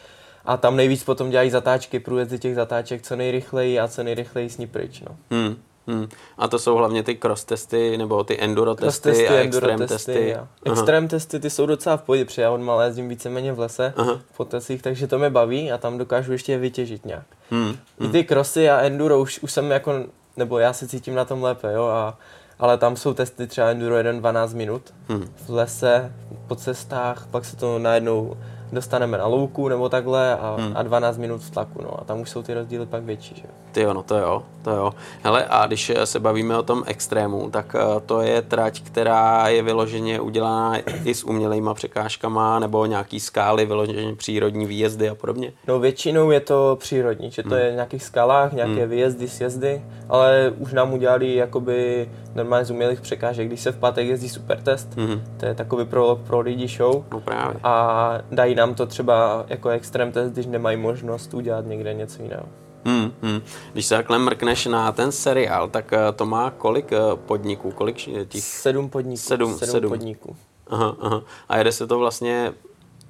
A 0.45 0.57
tam 0.57 0.75
nejvíc 0.75 1.03
potom 1.03 1.29
dělají 1.29 1.49
zatáčky, 1.49 1.99
průjezdy 1.99 2.39
těch 2.39 2.55
zatáček 2.55 3.01
co 3.01 3.15
nejrychleji 3.15 3.79
a 3.79 3.87
co 3.87 4.03
nejrychleji 4.03 4.49
s 4.49 4.57
ní 4.57 4.67
pryč. 4.67 5.01
No. 5.01 5.15
Hmm. 5.31 5.55
Hmm. 5.91 6.07
A 6.37 6.47
to 6.47 6.59
jsou 6.59 6.75
hlavně 6.75 7.03
ty 7.03 7.15
cross 7.15 7.43
testy, 7.43 7.97
nebo 7.97 8.23
ty 8.23 8.41
enduro 8.43 8.75
Cross 8.75 8.99
testy, 8.99 9.27
a 9.27 9.33
enduro 9.33 9.67
extrém 9.67 9.87
testy. 9.87 10.35
Extrém 10.65 11.07
testy 11.07 11.39
ty 11.39 11.49
jsou 11.49 11.65
docela 11.65 11.97
v 11.97 12.01
pohodě, 12.01 12.25
protože 12.25 12.41
já 12.41 12.51
od 12.51 12.61
malé 12.61 12.85
jezdím 12.85 13.09
víceméně 13.09 13.53
v 13.53 13.59
lese, 13.59 13.93
Aha. 13.97 14.19
po 14.37 14.45
tesích, 14.45 14.81
takže 14.81 15.07
to 15.07 15.19
mě 15.19 15.29
baví 15.29 15.71
a 15.71 15.77
tam 15.77 15.97
dokážu 15.97 16.31
ještě 16.31 16.51
je 16.51 16.57
vytěžit 16.57 17.05
nějak. 17.05 17.25
Hmm. 17.51 17.75
I 17.99 18.07
ty 18.07 18.23
crossy 18.23 18.69
a 18.69 18.81
enduro 18.81 19.19
už, 19.19 19.39
už 19.39 19.51
jsem 19.51 19.71
jako, 19.71 19.93
nebo 20.37 20.59
já 20.59 20.73
se 20.73 20.87
cítím 20.87 21.15
na 21.15 21.25
tom 21.25 21.43
lépe, 21.43 21.73
jo, 21.73 21.85
a, 21.85 22.17
ale 22.59 22.77
tam 22.77 22.95
jsou 22.95 23.13
testy 23.13 23.47
třeba 23.47 23.67
enduro 23.67 23.95
1-12 23.95 24.55
minut 24.55 24.81
Hmm. 25.09 25.33
v 25.45 25.49
lese, 25.49 26.13
po 26.47 26.55
cestách, 26.55 27.27
pak 27.31 27.45
se 27.45 27.55
to 27.55 27.79
najednou 27.79 28.37
dostaneme 28.71 29.17
na 29.17 29.25
louku 29.27 29.67
nebo 29.67 29.89
takhle 29.89 30.37
a, 30.37 30.55
Hmm. 30.59 30.71
a 30.77 30.83
12 30.83 31.17
minut 31.17 31.41
v 31.41 31.49
tlaku, 31.49 31.81
no 31.83 31.99
a 32.01 32.03
tam 32.03 32.19
už 32.21 32.29
jsou 32.29 32.43
ty 32.43 32.53
rozdíly 32.53 32.85
pak 32.85 33.03
větší, 33.03 33.35
že. 33.35 33.47
Ty 33.71 33.81
jo, 33.81 33.93
no 33.93 34.03
to 34.03 34.17
jo, 34.17 34.43
to 34.61 34.71
jo. 34.71 34.93
Hele, 35.23 35.45
a 35.49 35.67
když 35.67 35.89
eh, 35.89 36.05
se 36.05 36.19
bavíme 36.19 36.57
o 36.57 36.63
tom 36.63 36.83
extrému, 36.85 37.49
tak 37.49 37.75
eh, 37.75 37.99
to 38.05 38.21
je 38.21 38.41
trať, 38.41 38.81
která 38.81 39.47
je 39.47 39.61
vyloženě 39.63 40.19
udělána 40.19 40.77
i 41.05 41.13
s 41.13 41.23
umělejma 41.23 41.73
překážkama, 41.73 42.59
nebo 42.59 42.85
nějaký 42.85 43.19
skály, 43.19 43.65
vyloženě 43.65 44.15
přírodní 44.15 44.65
výjezdy 44.65 45.09
a 45.09 45.15
podobně. 45.15 45.53
No 45.67 45.79
většinou 45.79 46.31
je 46.31 46.39
to 46.39 46.77
přírodní, 46.79 47.31
že 47.31 47.43
to 47.43 47.55
je 47.55 47.71
v 47.71 47.73
nějakých 47.75 48.03
skalách, 48.03 48.53
nějaké 48.53 48.87
výjezdy, 48.87 49.27
sjezdy, 49.29 49.81
ale 50.09 50.53
už 50.57 50.73
nám 50.73 50.93
udělali 50.93 51.35
jakoby 51.35 52.09
normálně 52.35 52.65
z 52.65 52.71
umělých 52.71 53.01
překážek, 53.01 53.47
když 53.47 53.59
se 53.61 53.71
v 53.71 53.77
pátek 53.77 54.07
jezdí 54.07 54.29
super 54.29 54.61
test, 54.61 54.97
Mhm. 54.97 55.21
to 55.37 55.45
je 55.45 55.55
takový 55.55 55.85
pro, 55.85 56.15
pro 56.27 56.39
lidi 56.39 56.67
show 56.67 57.03
No 57.11 57.19
právě. 57.21 57.59
a 57.63 58.17
dají 58.31 58.55
nám 58.55 58.75
to 58.75 58.85
třeba 58.85 59.45
jako 59.47 59.69
extrém 59.69 60.11
test, 60.11 60.31
když 60.31 60.45
nemají 60.45 60.77
možnost 60.77 61.33
udělat 61.33 61.65
někde 61.65 61.93
něco 61.93 62.23
jiného. 62.23 62.43
Hmm, 62.85 63.11
hmm. 63.21 63.41
Když 63.73 63.85
se 63.85 63.95
takhle 63.95 64.19
mrkneš 64.19 64.65
na 64.65 64.91
ten 64.91 65.11
seriál, 65.11 65.67
tak 65.69 65.93
eh, 65.93 65.97
to 66.15 66.25
má 66.25 66.51
kolik 66.51 66.91
eh, 66.93 66.97
podniků, 67.25 67.71
kolik 67.71 67.97
š- 67.97 68.25
těch... 68.27 68.43
Sedm 68.43 68.89
podniků. 68.89 69.17
Sedm, 69.21 69.53
sedm, 69.57 69.71
sedm. 69.71 69.89
podniků. 69.89 70.35
Aha, 70.69 70.95
aha. 71.01 71.21
A 71.49 71.57
jede 71.57 71.71
se 71.71 71.87
to 71.87 71.99
vlastně 71.99 72.53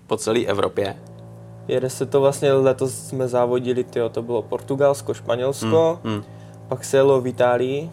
po 0.07 0.17
celé 0.17 0.39
Evropě. 0.39 0.95
Jede 1.67 1.89
se 1.89 2.05
to 2.05 2.21
vlastně, 2.21 2.53
letos 2.53 2.93
jsme 2.93 3.27
závodili, 3.27 3.83
tyjo, 3.83 4.09
to 4.09 4.21
bylo 4.21 4.41
Portugalsko, 4.41 5.13
Španělsko, 5.13 5.99
Hmm. 6.03 6.23
pak 6.67 6.83
se 6.85 6.97
jelo 6.97 7.21
v 7.21 7.27
Itálii, 7.27 7.89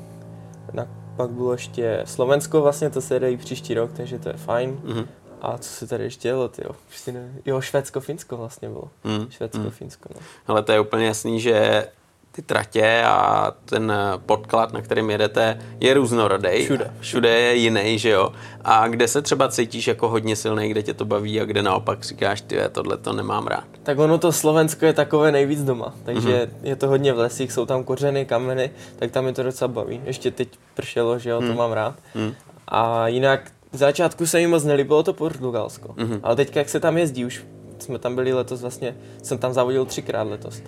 na, 0.72 0.86
pak 1.18 1.30
bylo 1.30 1.52
ještě 1.52 2.02
Slovensko, 2.04 2.60
vlastně 2.60 2.90
to 2.90 3.00
se 3.00 3.16
i 3.16 3.36
příští 3.36 3.74
rok, 3.74 3.90
takže 3.96 4.18
to 4.18 4.28
je 4.28 4.34
fajn. 4.36 4.80
Mhm. 4.84 5.08
A 5.40 5.58
co 5.58 5.68
se 5.70 5.86
tady 5.86 6.04
ještě 6.04 6.28
jelo, 6.28 6.48
tyjo? 6.48 6.70
Ne... 7.12 7.32
Jo, 7.46 7.60
Švédsko, 7.60 8.00
Finsko 8.00 8.36
vlastně 8.36 8.68
bylo. 8.68 8.90
Hmm. 9.04 9.30
Švédsko, 9.30 9.70
Finsko, 9.70 10.08
no. 10.14 10.20
Ale 10.46 10.62
to 10.62 10.72
je 10.72 10.80
úplně 10.80 11.06
jasný, 11.06 11.40
že 11.40 11.86
ty 12.32 12.42
tratě 12.42 13.02
a 13.06 13.50
ten 13.64 13.92
podklad, 14.26 14.72
na 14.72 14.82
kterým 14.82 15.10
jedete, 15.10 15.58
je 15.80 15.94
různorodý. 15.94 16.64
Všude. 16.64 16.90
Všude 17.00 17.28
je 17.28 17.54
jiný, 17.56 17.98
že 17.98 18.10
jo. 18.10 18.32
A 18.64 18.88
kde 18.88 19.08
se 19.08 19.22
třeba 19.22 19.48
cítíš 19.48 19.86
jako 19.86 20.08
hodně 20.08 20.36
silný, 20.36 20.68
kde 20.68 20.82
tě 20.82 20.94
to 20.94 21.04
baví 21.04 21.40
a 21.40 21.44
kde 21.44 21.62
naopak 21.62 22.04
říkáš, 22.04 22.40
ty 22.40 22.56
tohle 22.72 22.96
to 22.96 23.12
nemám 23.12 23.46
rád. 23.46 23.64
Tak 23.82 23.98
ono 23.98 24.18
to 24.18 24.32
Slovensko 24.32 24.86
je 24.86 24.92
takové 24.92 25.32
nejvíc 25.32 25.64
doma, 25.64 25.94
takže 26.04 26.28
Mhm. 26.28 26.36
mm-hmm. 26.38 26.66
je 26.68 26.76
to 26.76 26.88
hodně 26.88 27.12
v 27.12 27.18
lesích, 27.18 27.52
jsou 27.52 27.66
tam 27.66 27.84
kořeny, 27.84 28.24
kameny, 28.26 28.70
tak 28.98 29.10
tam 29.10 29.26
je 29.26 29.32
to 29.32 29.42
docela 29.42 29.68
baví. 29.68 30.00
Ještě 30.04 30.30
teď 30.30 30.48
pršelo, 30.74 31.18
že 31.18 31.30
jo, 31.30 31.40
to 31.40 31.54
mám 31.54 31.72
rád. 31.72 31.94
Mm. 32.14 32.32
A 32.68 33.08
jinak 33.08 33.40
v 33.72 33.76
začátku 33.76 34.26
se 34.26 34.38
mi 34.38 34.46
moc 34.46 34.64
nelíbilo 34.64 35.02
to 35.02 35.12
Portugalsko, 35.12 35.94
Mhm. 35.96 36.06
mm-hmm. 36.12 36.20
ale 36.22 36.36
teď 36.36 36.56
jak 36.56 36.68
se 36.68 36.80
tam 36.80 36.98
jezdí, 36.98 37.24
už 37.24 37.44
jsme 37.78 37.98
tam 37.98 38.14
byli 38.14 38.32
letos 38.32 38.60
vlastně, 38.62 38.96
jsem 39.22 39.38
tam 39.38 39.52
závodil 39.52 39.84
třikrát 39.84 40.22
letos. 40.28 40.62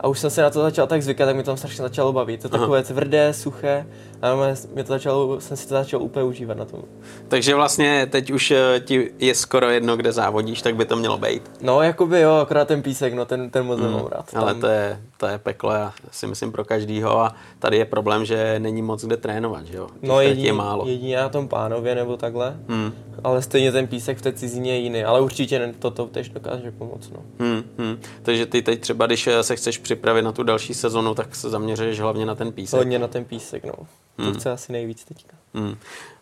A 0.00 0.08
už 0.08 0.18
jsem 0.18 0.30
se 0.30 0.42
na 0.42 0.50
to 0.50 0.62
začal 0.62 0.86
tak 0.86 1.02
zvykat, 1.02 1.26
tak 1.26 1.36
mi 1.36 1.42
to 1.42 1.50
tam 1.50 1.56
strašně 1.56 1.82
začalo 1.82 2.12
bavit. 2.12 2.40
To 2.42 2.46
je 2.46 2.50
takové 2.50 2.82
tvrdé, 2.82 3.32
suché, 3.32 3.86
a 4.22 4.28
mě 4.74 4.84
to 4.84 4.92
začalo, 4.92 5.40
jsem 5.40 5.56
si 5.56 5.68
to 5.68 5.74
začal 5.74 6.02
úplně 6.02 6.24
užívat 6.24 6.56
na 6.56 6.64
tom. 6.64 6.82
Takže 7.28 7.54
vlastně 7.54 8.06
teď 8.10 8.30
už 8.30 8.50
eh, 8.50 8.80
ti 8.80 9.10
je 9.18 9.34
skoro 9.34 9.70
jedno, 9.70 9.96
kde 9.96 10.12
závodíš, 10.12 10.62
tak 10.62 10.76
by 10.76 10.84
to 10.84 10.96
mělo 10.96 11.18
být. 11.18 11.50
No, 11.62 11.82
jakoby 11.82 12.20
jo, 12.20 12.34
akorát 12.34 12.68
ten 12.68 12.82
písek, 12.82 13.14
no 13.14 13.24
ten, 13.24 13.50
ten 13.50 13.66
moc 13.66 13.78
mm. 13.78 13.84
nemám 13.84 14.06
rád. 14.06 14.24
Ale 14.34 14.52
Tam- 14.52 14.60
to 14.60 14.66
je, 14.66 14.98
to 15.22 15.28
je 15.28 15.38
peklo, 15.38 15.70
já 15.72 15.92
si 16.10 16.26
myslím 16.26 16.52
pro 16.52 16.64
každýho 16.64 17.18
a 17.20 17.34
tady 17.58 17.76
je 17.76 17.84
problém, 17.84 18.24
že 18.24 18.58
není 18.58 18.82
moc 18.82 19.04
kde 19.04 19.16
trénovat, 19.16 19.66
že 19.66 19.76
jo? 19.76 19.86
Těch 20.00 20.08
No 20.08 20.20
jedině, 20.20 20.48
je 20.48 20.52
málo. 20.52 20.86
jedině 20.88 21.16
na 21.16 21.28
tom 21.28 21.48
pánově 21.48 21.94
nebo 21.94 22.16
takhle, 22.16 22.56
Hmm. 22.68 22.92
ale 23.24 23.42
stejně 23.42 23.72
ten 23.72 23.86
písek 23.86 24.18
v 24.18 24.22
té 24.22 24.32
cizině 24.32 24.72
je 24.72 24.78
jiný, 24.78 25.04
ale 25.04 25.20
určitě 25.20 25.58
ne- 25.58 25.72
toto 25.78 26.06
tež 26.06 26.28
dokáže 26.28 26.70
pomoct, 26.70 27.10
no. 27.10 27.22
Hmm, 27.38 27.62
hmm. 27.78 27.98
Takže 28.22 28.46
ty 28.46 28.62
teď 28.62 28.80
třeba, 28.80 29.06
když 29.06 29.26
eh, 29.26 29.42
se 29.42 29.56
chceš 29.56 29.78
připravit 29.78 30.22
na 30.22 30.32
tu 30.32 30.42
další 30.42 30.74
sezonu, 30.74 31.14
tak 31.14 31.34
se 31.34 31.50
zaměřuješ 31.50 32.00
hlavně 32.00 32.26
na 32.26 32.34
ten 32.34 32.52
písek. 32.52 32.78
Hodně 32.78 32.98
na 32.98 33.08
ten 33.08 33.24
písek, 33.24 33.64
no. 33.64 33.72
To 34.16 34.32
chce 34.34 34.50
asi 34.50 34.72
nejvíc 34.72 35.04
teďka. 35.04 35.36
Hmm. 35.54 35.76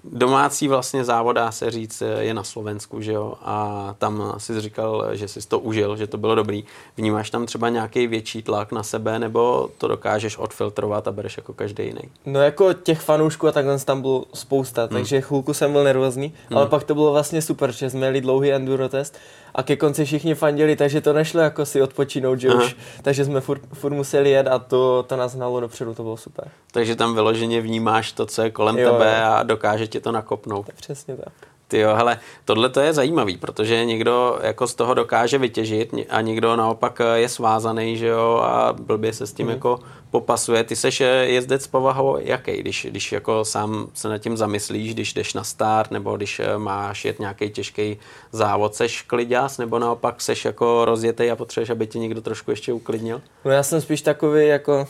Domácí 0.04 0.68
vlastně 0.68 1.04
závod, 1.04 1.36
dá 1.36 1.52
se 1.52 1.70
říct, 1.70 2.02
je 2.18 2.34
na 2.34 2.44
Slovensku, 2.44 3.00
že 3.00 3.12
jo? 3.12 3.34
A 3.42 3.94
tam 3.98 4.34
jsi 4.38 4.60
říkal, 4.60 5.08
že 5.12 5.28
jsi 5.28 5.48
to 5.48 5.58
užil, 5.58 5.96
že 5.96 6.06
to 6.06 6.18
bylo 6.18 6.34
dobrý. 6.34 6.64
Vnímáš 6.96 7.30
tam 7.30 7.46
třeba 7.46 7.68
nějaký 7.68 8.06
větší 8.06 8.42
tlak 8.42 8.72
na 8.72 8.82
sebe, 8.82 9.18
nebo 9.18 9.68
to 9.78 9.88
dokážeš 9.88 10.38
odfiltrovat 10.38 11.08
a 11.08 11.12
bereš 11.12 11.36
jako 11.36 11.52
každý 11.52 11.84
jiný? 11.84 12.00
No 12.26 12.40
jako 12.40 12.72
těch 12.72 13.00
fanoušků 13.00 13.48
a 13.48 13.52
takhle 13.52 13.78
tam 13.78 14.00
bylo 14.00 14.24
spousta, 14.34 14.80
Hmm. 14.82 14.88
takže 14.90 15.20
chvilku 15.20 15.54
jsem 15.54 15.72
byl 15.72 15.84
nervózní, 15.84 16.34
ale 16.54 16.66
pak 16.66 16.84
to 16.84 16.94
bylo 16.94 17.12
vlastně 17.12 17.42
super, 17.42 17.72
že 17.72 17.90
jsme 17.90 18.06
jeli 18.06 18.20
dlouhý 18.20 18.52
enduro 18.52 18.88
test 18.88 19.18
a 19.54 19.62
ke 19.62 19.76
konci 19.76 20.04
všichni 20.04 20.34
fandili, 20.34 20.76
takže 20.76 21.00
to 21.00 21.12
nešlo 21.12 21.40
jako 21.40 21.66
si 21.66 21.82
odpočinout, 21.82 22.40
že 22.40 22.48
Aha. 22.48 22.64
už, 22.64 22.76
takže 23.02 23.24
jsme 23.24 23.40
furt, 23.40 23.62
furt 23.72 23.92
museli 23.92 24.30
jet 24.30 24.46
a 24.46 24.58
to, 24.58 25.02
to 25.08 25.16
nás 25.16 25.34
hnalo 25.34 25.60
dopředu, 25.60 25.94
to 25.94 26.02
bylo 26.02 26.16
super. 26.16 26.48
Takže 26.72 26.96
tam 26.96 27.14
vyloženě 27.14 27.60
vnímáš 27.60 28.12
to, 28.12 28.26
co 28.26 28.42
je 28.42 28.50
kolem 28.50 28.78
Jo, 28.78 28.92
tebe 28.92 29.16
jo. 29.20 29.32
a 29.32 29.42
dokáže 29.42 29.86
tě 29.86 30.00
to 30.00 30.12
nakopnout. 30.12 30.66
Přesně 30.76 31.16
tak. 31.16 31.49
Ty 31.70 31.78
jo, 31.78 31.94
hele, 31.94 32.18
tohle 32.44 32.68
to 32.68 32.80
je 32.80 32.92
zajímavý, 32.92 33.36
protože 33.36 33.84
někdo 33.84 34.38
jako 34.42 34.66
z 34.66 34.74
toho 34.74 34.94
dokáže 34.94 35.38
vytěžit 35.38 35.94
a 36.08 36.20
někdo 36.20 36.56
naopak 36.56 37.00
je 37.14 37.28
svázaný, 37.28 37.96
že 37.96 38.06
jo, 38.06 38.40
a 38.44 38.72
blbě 38.72 39.12
se 39.12 39.26
s 39.26 39.32
tím 39.32 39.48
jako 39.48 39.80
popasuje. 40.10 40.64
Ty 40.64 40.76
seš 40.76 41.00
eh, 41.00 41.06
jezdec 41.06 41.66
povahou 41.66 42.18
jaký, 42.20 42.52
když, 42.52 42.86
když 42.90 43.12
jako 43.12 43.44
sám 43.44 43.88
se 43.94 44.08
nad 44.08 44.18
tím 44.18 44.36
zamyslíš, 44.36 44.94
když 44.94 45.14
jdeš 45.14 45.34
na 45.34 45.44
start, 45.44 45.90
nebo 45.90 46.16
když 46.16 46.40
eh, 46.40 46.58
máš 46.58 47.04
jet 47.04 47.20
nějaký 47.20 47.50
těžký 47.50 47.98
závod, 48.32 48.74
seš 48.74 49.02
kliďás, 49.02 49.58
nebo 49.58 49.78
naopak 49.78 50.20
seš 50.20 50.44
jako 50.44 50.84
rozjetý 50.84 51.30
a 51.30 51.36
potřebuješ, 51.36 51.70
aby 51.70 51.86
tě 51.86 51.98
někdo 51.98 52.20
trošku 52.20 52.50
ještě 52.50 52.72
uklidnil? 52.72 53.20
No 53.44 53.50
já 53.50 53.62
jsem 53.62 53.80
spíš 53.80 54.02
takový 54.02 54.46
jako 54.46 54.86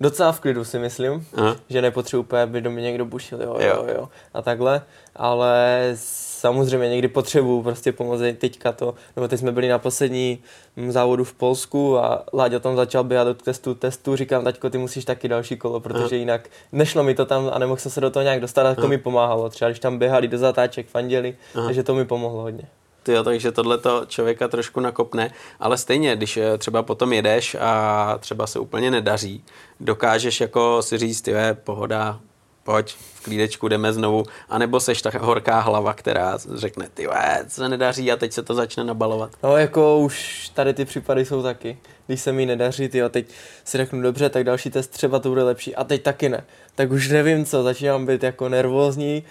docela 0.00 0.32
v 0.32 0.40
klidu 0.40 0.64
si 0.64 0.78
myslím, 0.78 1.26
Aha. 1.36 1.56
že 1.68 1.82
nepotřebuji 1.82 2.20
úplně, 2.22 2.42
aby 2.42 2.60
do 2.60 2.70
mě 2.70 2.82
někdo 2.82 3.04
bušil, 3.04 3.42
jo, 3.42 3.56
Jo. 3.60 3.74
jo, 3.76 3.94
jo, 3.96 4.08
a 4.34 4.42
takhle, 4.42 4.82
ale 5.16 5.90
samozřejmě 5.94 6.88
někdy 6.88 7.08
potřebuju 7.08 7.62
prostě 7.62 7.92
pomoct 7.92 8.20
teďka 8.38 8.72
to, 8.72 8.94
nebo 9.16 9.28
teď 9.28 9.40
jsme 9.40 9.52
byli 9.52 9.68
na 9.68 9.78
poslední 9.78 10.38
mm, 10.76 10.92
závodu 10.92 11.24
v 11.24 11.32
Polsku 11.34 11.98
a 11.98 12.24
Láďa 12.32 12.58
tam 12.58 12.76
začal 12.76 13.04
běhat 13.04 13.26
do 13.26 13.34
testu, 13.34 13.74
testu, 13.74 14.16
říkám, 14.16 14.44
taťko, 14.44 14.70
ty 14.70 14.78
musíš 14.78 15.04
taky 15.04 15.28
další 15.28 15.56
kolo, 15.56 15.80
protože 15.80 16.16
jinak 16.16 16.48
nešlo 16.72 17.02
mi 17.02 17.14
to 17.14 17.26
tam 17.26 17.50
a 17.52 17.58
nemohl 17.58 17.80
jsem 17.80 17.90
se 17.92 18.00
do 18.00 18.10
toho 18.10 18.22
nějak 18.22 18.40
dostat 18.40 18.66
a 18.66 18.74
to 18.74 18.88
mi 18.88 18.98
pomáhalo, 18.98 19.48
třeba 19.48 19.68
když 19.68 19.78
tam 19.80 19.98
běhali 19.98 20.28
do 20.28 20.38
zatáček, 20.38 20.86
fanděli, 20.88 21.36
takže 21.66 21.82
to 21.82 21.94
mi 21.94 22.04
pomohlo 22.04 22.42
hodně. 22.42 22.64
Ty 23.02 23.12
jo, 23.12 23.24
takže 23.24 23.52
tohle 23.52 23.78
to 23.78 24.04
člověka 24.06 24.48
trošku 24.48 24.80
nakopne, 24.80 25.30
ale 25.60 25.78
stejně, 25.78 26.16
když 26.16 26.36
eh, 26.36 26.58
třeba 26.58 26.82
potom 26.82 27.12
jedeš 27.12 27.56
a 27.60 28.18
třeba 28.20 28.46
se 28.46 28.58
úplně 28.58 28.90
nedaří, 28.90 29.44
dokážeš 29.80 30.40
jako 30.40 30.82
si 30.82 30.98
říct, 30.98 31.28
je 31.28 31.56
pohoda, 31.64 32.20
pojď, 32.64 32.94
v 33.14 33.24
klídečku 33.24 33.68
jdeme 33.68 33.92
znovu, 33.92 34.24
anebo 34.48 34.80
seš 34.80 35.02
ta 35.02 35.10
horká 35.20 35.60
hlava, 35.60 35.94
která 35.94 36.38
řekne, 36.54 36.88
ty 36.94 37.08
se 37.48 37.68
nedaří 37.68 38.12
a 38.12 38.16
teď 38.16 38.32
se 38.32 38.42
to 38.42 38.54
začne 38.54 38.84
nabalovat. 38.84 39.30
No 39.42 39.56
jako 39.56 39.98
už 39.98 40.48
tady 40.54 40.74
ty 40.74 40.84
případy 40.84 41.24
jsou 41.24 41.42
taky. 41.42 41.78
Když 42.06 42.20
se 42.20 42.32
mi 42.32 42.46
nedaří, 42.46 42.88
tyjo, 42.88 43.08
teď 43.08 43.26
si 43.64 43.78
řeknu 43.78 44.02
dobře, 44.02 44.28
tak 44.28 44.44
další 44.44 44.70
test 44.70 44.88
třeba 44.88 45.18
to 45.18 45.28
bude 45.28 45.42
lepší 45.42 45.74
a 45.74 45.84
teď 45.84 46.02
taky 46.02 46.28
ne. 46.28 46.44
Tak 46.74 46.90
už 46.90 47.08
nevím 47.08 47.44
co, 47.44 47.62
začínám 47.62 48.06
být 48.06 48.22
jako 48.22 48.48
nervózní, 48.48 49.24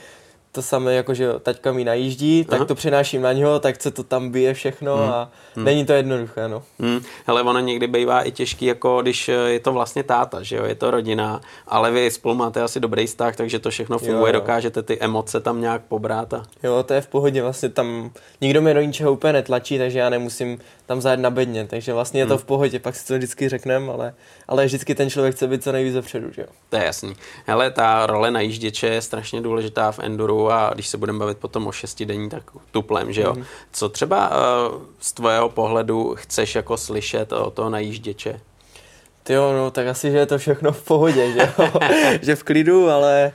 to 0.51 0.61
samé 0.61 0.93
jako, 0.93 1.13
že 1.13 1.23
jo, 1.23 1.39
taťka 1.39 1.71
mi 1.71 1.83
najíždí, 1.83 2.45
tak 2.45 2.59
Aha. 2.59 2.65
to 2.65 2.75
přenáším 2.75 3.21
na 3.21 3.33
něho, 3.33 3.59
tak 3.59 3.81
se 3.81 3.91
to 3.91 4.03
tam 4.03 4.29
bije 4.29 4.53
všechno 4.53 4.93
a 4.93 5.31
není 5.55 5.85
to 5.85 5.93
jednoduché, 5.93 6.47
no. 6.47 6.63
Hmm, 6.79 7.01
hele, 7.27 7.41
ono 7.43 7.59
někdy 7.59 7.87
bývá 7.87 8.21
i 8.21 8.31
těžký, 8.31 8.65
jako 8.65 9.01
když 9.01 9.29
eh, 9.29 9.33
je 9.33 9.59
to 9.59 9.73
vlastně 9.73 10.03
táta, 10.03 10.43
že 10.43 10.55
jo, 10.55 10.65
je 10.65 10.75
to 10.75 10.91
rodina, 10.91 11.41
ale 11.67 11.91
vy 11.91 12.11
spolu 12.11 12.35
máte 12.35 12.61
asi 12.61 12.79
dobrý 12.79 13.07
vztah, 13.07 13.35
takže 13.35 13.59
to 13.59 13.69
všechno 13.69 13.99
funguje, 13.99 14.33
jo. 14.33 14.39
dokážete 14.39 14.83
ty 14.83 14.99
emoce 14.99 15.39
tam 15.39 15.61
nějak 15.61 15.81
pobrát 15.87 16.33
a 16.33 16.43
Jo, 16.63 16.83
to 16.83 16.93
je 16.93 17.01
v 17.01 17.07
pohodě, 17.07 17.41
vlastně 17.41 17.69
tam 17.69 18.11
nikdo 18.41 18.61
mě 18.61 18.73
do 18.73 18.81
ničeho 18.81 19.13
úplně 19.13 19.33
netlačí, 19.33 19.77
takže 19.77 19.99
já 19.99 20.09
nemusím 20.09 20.59
tam 20.85 21.01
zajet 21.01 21.19
na 21.19 21.29
bedně, 21.29 21.67
takže 21.67 21.93
vlastně 21.93 22.21
je 22.21 22.25
to 22.25 22.37
v 22.37 22.45
pohodě, 22.45 22.79
pak 22.79 22.95
si 22.95 23.07
to 23.07 23.13
vždycky 23.13 23.49
řekneme, 23.49 23.91
ale, 23.91 24.13
ale 24.47 24.65
vždycky 24.65 24.95
ten 24.95 25.09
člověk 25.09 25.35
chce 25.35 25.47
být 25.47 25.63
co 25.63 25.71
nejvíc 25.71 25.93
dopředu, 25.93 26.31
že 26.31 26.41
jo. 26.41 26.47
To 26.69 26.75
je 26.75 26.83
jasný. 26.83 27.15
Hele, 27.45 27.71
ta 27.71 28.05
role 28.05 28.31
najížděče 28.31 28.87
je 28.87 29.01
strašně 29.01 29.41
důležitá 29.41 29.91
v 29.91 29.99
enduru 29.99 30.40
a 30.49 30.71
když 30.73 30.87
se 30.87 30.97
budeme 30.97 31.19
bavit 31.19 31.37
potom 31.37 31.67
o 31.67 31.71
šestidenní, 31.71 32.29
tak 32.29 32.43
tuplem, 32.71 33.13
že 33.13 33.21
jo. 33.21 33.33
Mhm. 33.33 33.45
Co 33.71 33.89
třeba 33.89 34.29
uh, 34.29 34.81
z 34.99 35.13
tvého 35.13 35.49
pohledu 35.49 36.15
chceš 36.17 36.55
jako 36.55 36.77
slyšet 36.77 37.31
o 37.33 37.51
toho 37.51 37.69
najížděče? 37.69 38.39
Ty 39.23 39.33
jo, 39.33 39.53
no 39.53 39.71
tak 39.71 39.87
asi, 39.87 40.11
že 40.11 40.17
je 40.17 40.25
to 40.25 40.37
všechno 40.37 40.71
v 40.71 40.83
pohodě, 40.83 41.31
že 41.31 41.39
jo? 41.39 41.71
že 42.21 42.35
v 42.35 42.43
klidu, 42.43 42.89
ale 42.89 43.31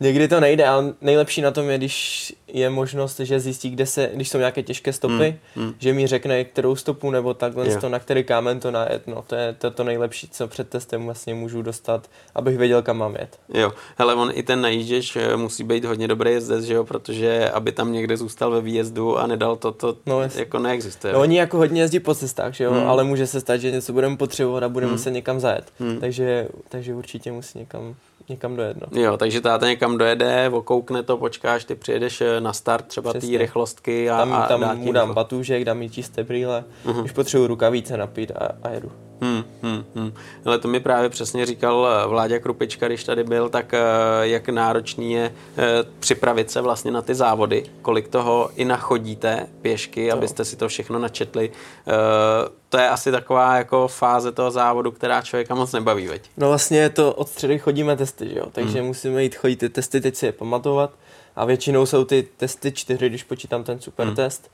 někdy 0.00 0.28
to 0.28 0.40
nejde 0.40 0.66
a 0.66 0.84
nejlepší 1.00 1.40
na 1.40 1.50
tom 1.50 1.70
je, 1.70 1.78
když 1.78 2.34
je 2.48 2.70
možnost, 2.70 3.20
že 3.20 3.40
zjistí, 3.40 3.70
kde 3.70 3.86
se, 3.86 4.10
když 4.14 4.28
jsou 4.28 4.38
nějaké 4.38 4.62
těžké 4.62 4.92
stopy, 4.92 5.38
mm, 5.56 5.64
mm. 5.64 5.74
že 5.78 5.92
mi 5.92 6.06
řekne, 6.06 6.44
kterou 6.44 6.76
stopu 6.76 7.10
nebo 7.10 7.34
takhle, 7.34 7.76
to, 7.76 7.88
na 7.88 7.98
který 7.98 8.24
kámen 8.24 8.60
to 8.60 8.70
najet. 8.70 9.06
No, 9.06 9.24
to 9.26 9.34
je 9.34 9.52
to, 9.52 9.70
to 9.70 9.84
nejlepší, 9.84 10.28
co 10.28 10.48
před 10.48 10.68
testem 10.68 11.04
vlastně 11.04 11.34
můžu 11.34 11.62
dostat, 11.62 12.10
abych 12.34 12.58
věděl, 12.58 12.82
kam 12.82 12.98
mám 12.98 13.16
jet. 13.16 13.38
Jo, 13.54 13.72
hele, 13.98 14.14
on 14.14 14.30
i 14.34 14.42
ten 14.42 14.60
najížděč 14.60 15.16
eh, 15.16 15.36
musí 15.36 15.64
být 15.64 15.84
hodně 15.84 16.08
dobrý 16.08 16.30
jezdec, 16.30 16.64
že 16.64 16.74
jo, 16.74 16.84
protože 16.84 17.50
aby 17.50 17.72
tam 17.72 17.92
někde 17.92 18.16
zůstal 18.16 18.50
ve 18.50 18.60
výjezdu 18.60 19.18
a 19.18 19.26
nedal 19.26 19.56
to, 19.56 19.72
to 19.72 19.96
no, 20.06 20.20
jako 20.34 20.58
neexistuje. 20.58 21.12
No, 21.12 21.20
oni 21.20 21.38
jako 21.38 21.56
hodně 21.56 21.80
jezdí 21.80 22.00
po 22.00 22.14
cestách, 22.14 22.54
že 22.54 22.64
jo, 22.64 22.72
mm. 22.72 22.88
ale 22.88 23.04
může 23.04 23.26
se 23.26 23.40
stát, 23.40 23.56
že 23.56 23.70
něco 23.70 23.92
budeme 23.92 24.16
potřebovat 24.16 24.62
a 24.62 24.68
budeme 24.68 24.90
mm. 24.90 24.98
muset 24.98 25.10
někam 25.10 25.40
zajet. 25.40 25.72
Mm. 25.78 26.00
Takže, 26.00 26.48
takže 26.68 26.94
určitě 26.94 27.32
musí 27.32 27.58
někam 27.58 27.94
někam 28.28 28.56
dojet. 28.56 28.76
No. 28.80 29.00
Jo, 29.00 29.16
takže 29.16 29.40
táta 29.40 29.68
někam 29.68 29.98
dojede, 29.98 30.50
okoukne 30.52 31.02
to, 31.02 31.16
počkáš, 31.16 31.64
ty 31.64 31.74
přijedeš 31.74 32.20
eh, 32.20 32.40
na 32.40 32.52
start 32.52 32.86
třeba 32.86 33.12
té 33.12 33.26
rychlostky 33.38 34.10
a, 34.10 34.16
tam, 34.16 34.32
a 34.32 34.46
tam 34.46 34.60
dá 34.60 34.74
mu 34.74 34.92
dám 34.92 35.14
batůžek, 35.14 35.64
dám 35.64 35.78
mi 35.78 35.90
čisté 35.90 36.24
brýle, 36.24 36.64
uh-huh. 36.86 37.00
když 37.00 37.12
potřebuji 37.12 37.46
rukavice 37.46 37.96
napít 37.96 38.30
a, 38.30 38.48
a 38.62 38.68
jedu. 38.68 38.92
Hmm, 39.20 39.44
hmm, 39.62 39.84
hmm. 39.94 40.12
Ale 40.44 40.58
to 40.58 40.68
mi 40.68 40.80
právě 40.80 41.08
přesně 41.08 41.46
říkal 41.46 41.88
eh, 41.88 42.06
Vláďa 42.06 42.38
Krupička, 42.38 42.86
když 42.86 43.04
tady 43.04 43.24
byl, 43.24 43.48
tak 43.48 43.74
eh, 43.74 43.80
jak 44.22 44.48
náročný 44.48 45.12
je 45.12 45.32
připravit 45.98 46.50
se 46.50 46.60
vlastně 46.60 46.90
na 46.90 47.02
ty 47.02 47.14
závody, 47.14 47.64
kolik 47.82 48.08
toho 48.08 48.50
i 48.56 48.64
nachodíte 48.64 49.46
pěšky, 49.62 50.12
abyste 50.12 50.44
si 50.44 50.56
to 50.56 50.68
všechno 50.68 50.98
načetli 50.98 51.50
to 52.68 52.78
je 52.78 52.88
asi 52.88 53.12
taková 53.12 53.56
jako 53.56 53.88
fáze 53.88 54.32
toho 54.32 54.50
závodu, 54.50 54.90
která 54.90 55.22
člověka 55.22 55.54
moc 55.54 55.72
nebaví, 55.72 56.06
veď? 56.06 56.22
No 56.36 56.48
vlastně 56.48 56.90
to 56.90 57.12
od 57.12 57.28
středy 57.28 57.58
chodíme 57.58 57.96
testy, 57.96 58.28
že 58.28 58.38
jo? 58.38 58.46
takže 58.52 58.78
hmm. 58.78 58.86
musíme 58.86 59.22
jít 59.22 59.34
chodit 59.34 59.56
ty 59.56 59.68
testy, 59.68 60.00
teď 60.00 60.16
si 60.16 60.26
je 60.26 60.32
pamatovat 60.32 60.90
a 61.36 61.44
většinou 61.44 61.86
jsou 61.86 62.04
ty 62.04 62.28
testy 62.36 62.72
čtyři, 62.72 63.08
když 63.08 63.24
počítám 63.24 63.64
ten 63.64 63.80
super 63.80 64.06
hmm. 64.06 64.16
test. 64.16 64.50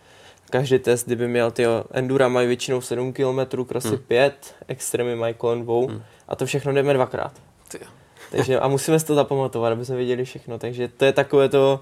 Každý 0.55 0.79
test, 0.79 1.07
kdyby 1.07 1.29
měl 1.29 1.51
ty 1.51 1.64
endura 1.90 2.29
mají 2.29 2.47
většinou 2.47 2.81
7 2.81 3.12
km, 3.12 3.64
krosy 3.64 3.88
hmm. 3.88 3.99
5, 3.99 4.55
extrémy 4.69 5.17
mají 5.17 5.35
kolem 5.35 5.62
dvou 5.62 5.87
hmm. 5.87 6.03
a 6.29 6.37
to 6.37 6.47
všechno 6.47 6.73
jdeme 6.73 6.95
dvakrát. 6.95 7.33
Ty. 7.69 7.79
Takže 8.31 8.61
a 8.61 8.69
musíme 8.69 8.99
si 8.99 9.07
to 9.07 9.14
zapamatovat, 9.14 9.73
aby 9.73 9.85
jsme 9.85 9.97
věděli 9.97 10.25
všechno, 10.25 10.59
takže 10.59 10.88
to 10.88 11.05
je 11.05 11.12
takové 11.12 11.49
to, 11.49 11.81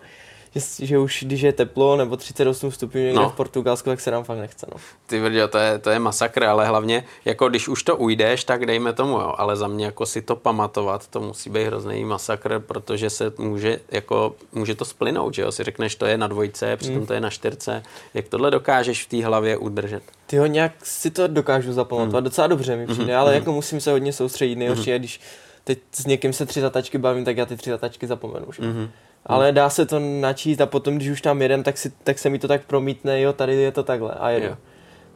že, 0.55 0.87
že 0.87 0.99
už 0.99 1.25
když 1.27 1.41
je 1.41 1.53
teplo 1.53 1.97
nebo 1.97 2.17
38 2.17 2.73
stupňů 2.73 3.01
někde 3.01 3.17
no. 3.17 3.29
v 3.29 3.35
Portugalsku, 3.35 3.91
tak 3.91 4.01
se 4.01 4.11
nám 4.11 4.25
fakt 4.25 4.39
nechce. 4.39 4.67
No. 4.73 4.81
Ty 5.07 5.21
vrďo, 5.21 5.49
to 5.49 5.59
je, 5.59 5.79
to 5.79 5.91
je 5.91 5.99
masakr, 5.99 6.45
ale 6.45 6.67
hlavně, 6.67 7.05
jako 7.25 7.49
když 7.49 7.69
už 7.69 7.83
to 7.83 7.97
ujdeš, 7.97 8.45
tak 8.45 8.67
dejme 8.67 8.93
tomu, 8.93 9.13
jo, 9.13 9.35
ale 9.39 9.57
za 9.57 9.69
mě 9.69 9.85
jako 9.85 10.07
si 10.07 10.23
to 10.23 10.37
pamatovat, 10.37 11.07
to 11.07 11.21
musí 11.21 11.51
být 11.51 11.65
hrozný 11.65 12.05
masakr, 12.05 12.59
protože 12.59 13.11
se 13.11 13.33
může, 13.39 13.81
jako, 13.91 14.35
může 14.53 14.75
to 14.75 14.85
splynout, 14.85 15.35
že 15.35 15.43
jo, 15.43 15.53
si 15.53 15.65
řekneš, 15.65 15.95
to 15.95 16.07
je 16.07 16.19
na 16.19 16.27
dvojce, 16.27 16.77
přitom 16.77 16.97
hmm. 16.97 17.07
to 17.07 17.15
je 17.15 17.21
na 17.21 17.31
čtyřce, 17.31 17.83
jak 18.15 18.29
tohle 18.29 18.51
dokážeš 18.51 19.05
v 19.05 19.09
té 19.09 19.25
hlavě 19.25 19.57
udržet? 19.57 20.03
Ty 20.27 20.39
ho 20.39 20.47
nějak 20.47 20.73
si 20.87 21.11
to 21.11 21.27
dokážu 21.27 21.73
zapamatovat, 21.73 22.15
hmm. 22.15 22.25
docela 22.25 22.47
dobře 22.47 22.77
mi 22.77 22.87
přijde, 22.87 23.13
hmm. 23.13 23.21
ale 23.21 23.31
hmm. 23.31 23.39
jako 23.41 23.53
musím 23.53 23.81
se 23.81 23.93
hodně 23.93 24.13
soustředit, 24.13 24.57
nejhorší 24.57 24.83
hmm. 24.83 24.93
je, 24.93 24.99
když 24.99 25.21
teď 25.65 25.79
s 25.93 26.07
někým 26.07 26.33
se 26.33 26.47
tři 26.47 26.61
zatačky 26.61 26.99
bavím, 26.99 27.25
tak 27.25 27.37
já 27.37 27.47
ty 27.47 27.57
tři 27.57 27.71
zatačky 27.71 28.07
zapomenu. 28.07 28.47
Že? 28.53 28.63
Mm-hmm. 28.63 28.89
Ale 29.27 29.53
dá 29.53 29.71
se 29.71 29.87
to 29.87 29.99
načíst 29.99 30.61
a 30.61 30.67
potom, 30.67 30.97
když 30.97 31.09
už 31.09 31.21
tam 31.21 31.43
jedem, 31.43 31.63
tak, 31.63 31.79
si, 31.79 31.91
tak 31.91 32.19
se 32.19 32.31
mi 32.31 32.39
to 32.39 32.49
tak 32.49 32.65
promítne, 32.65 33.21
jo, 33.21 33.33
tady 33.33 33.55
je 33.55 33.73
to 33.73 33.83
takhle 33.83 34.15
a 34.15 34.31
jedu. 34.31 34.47
Jo. 34.47 34.57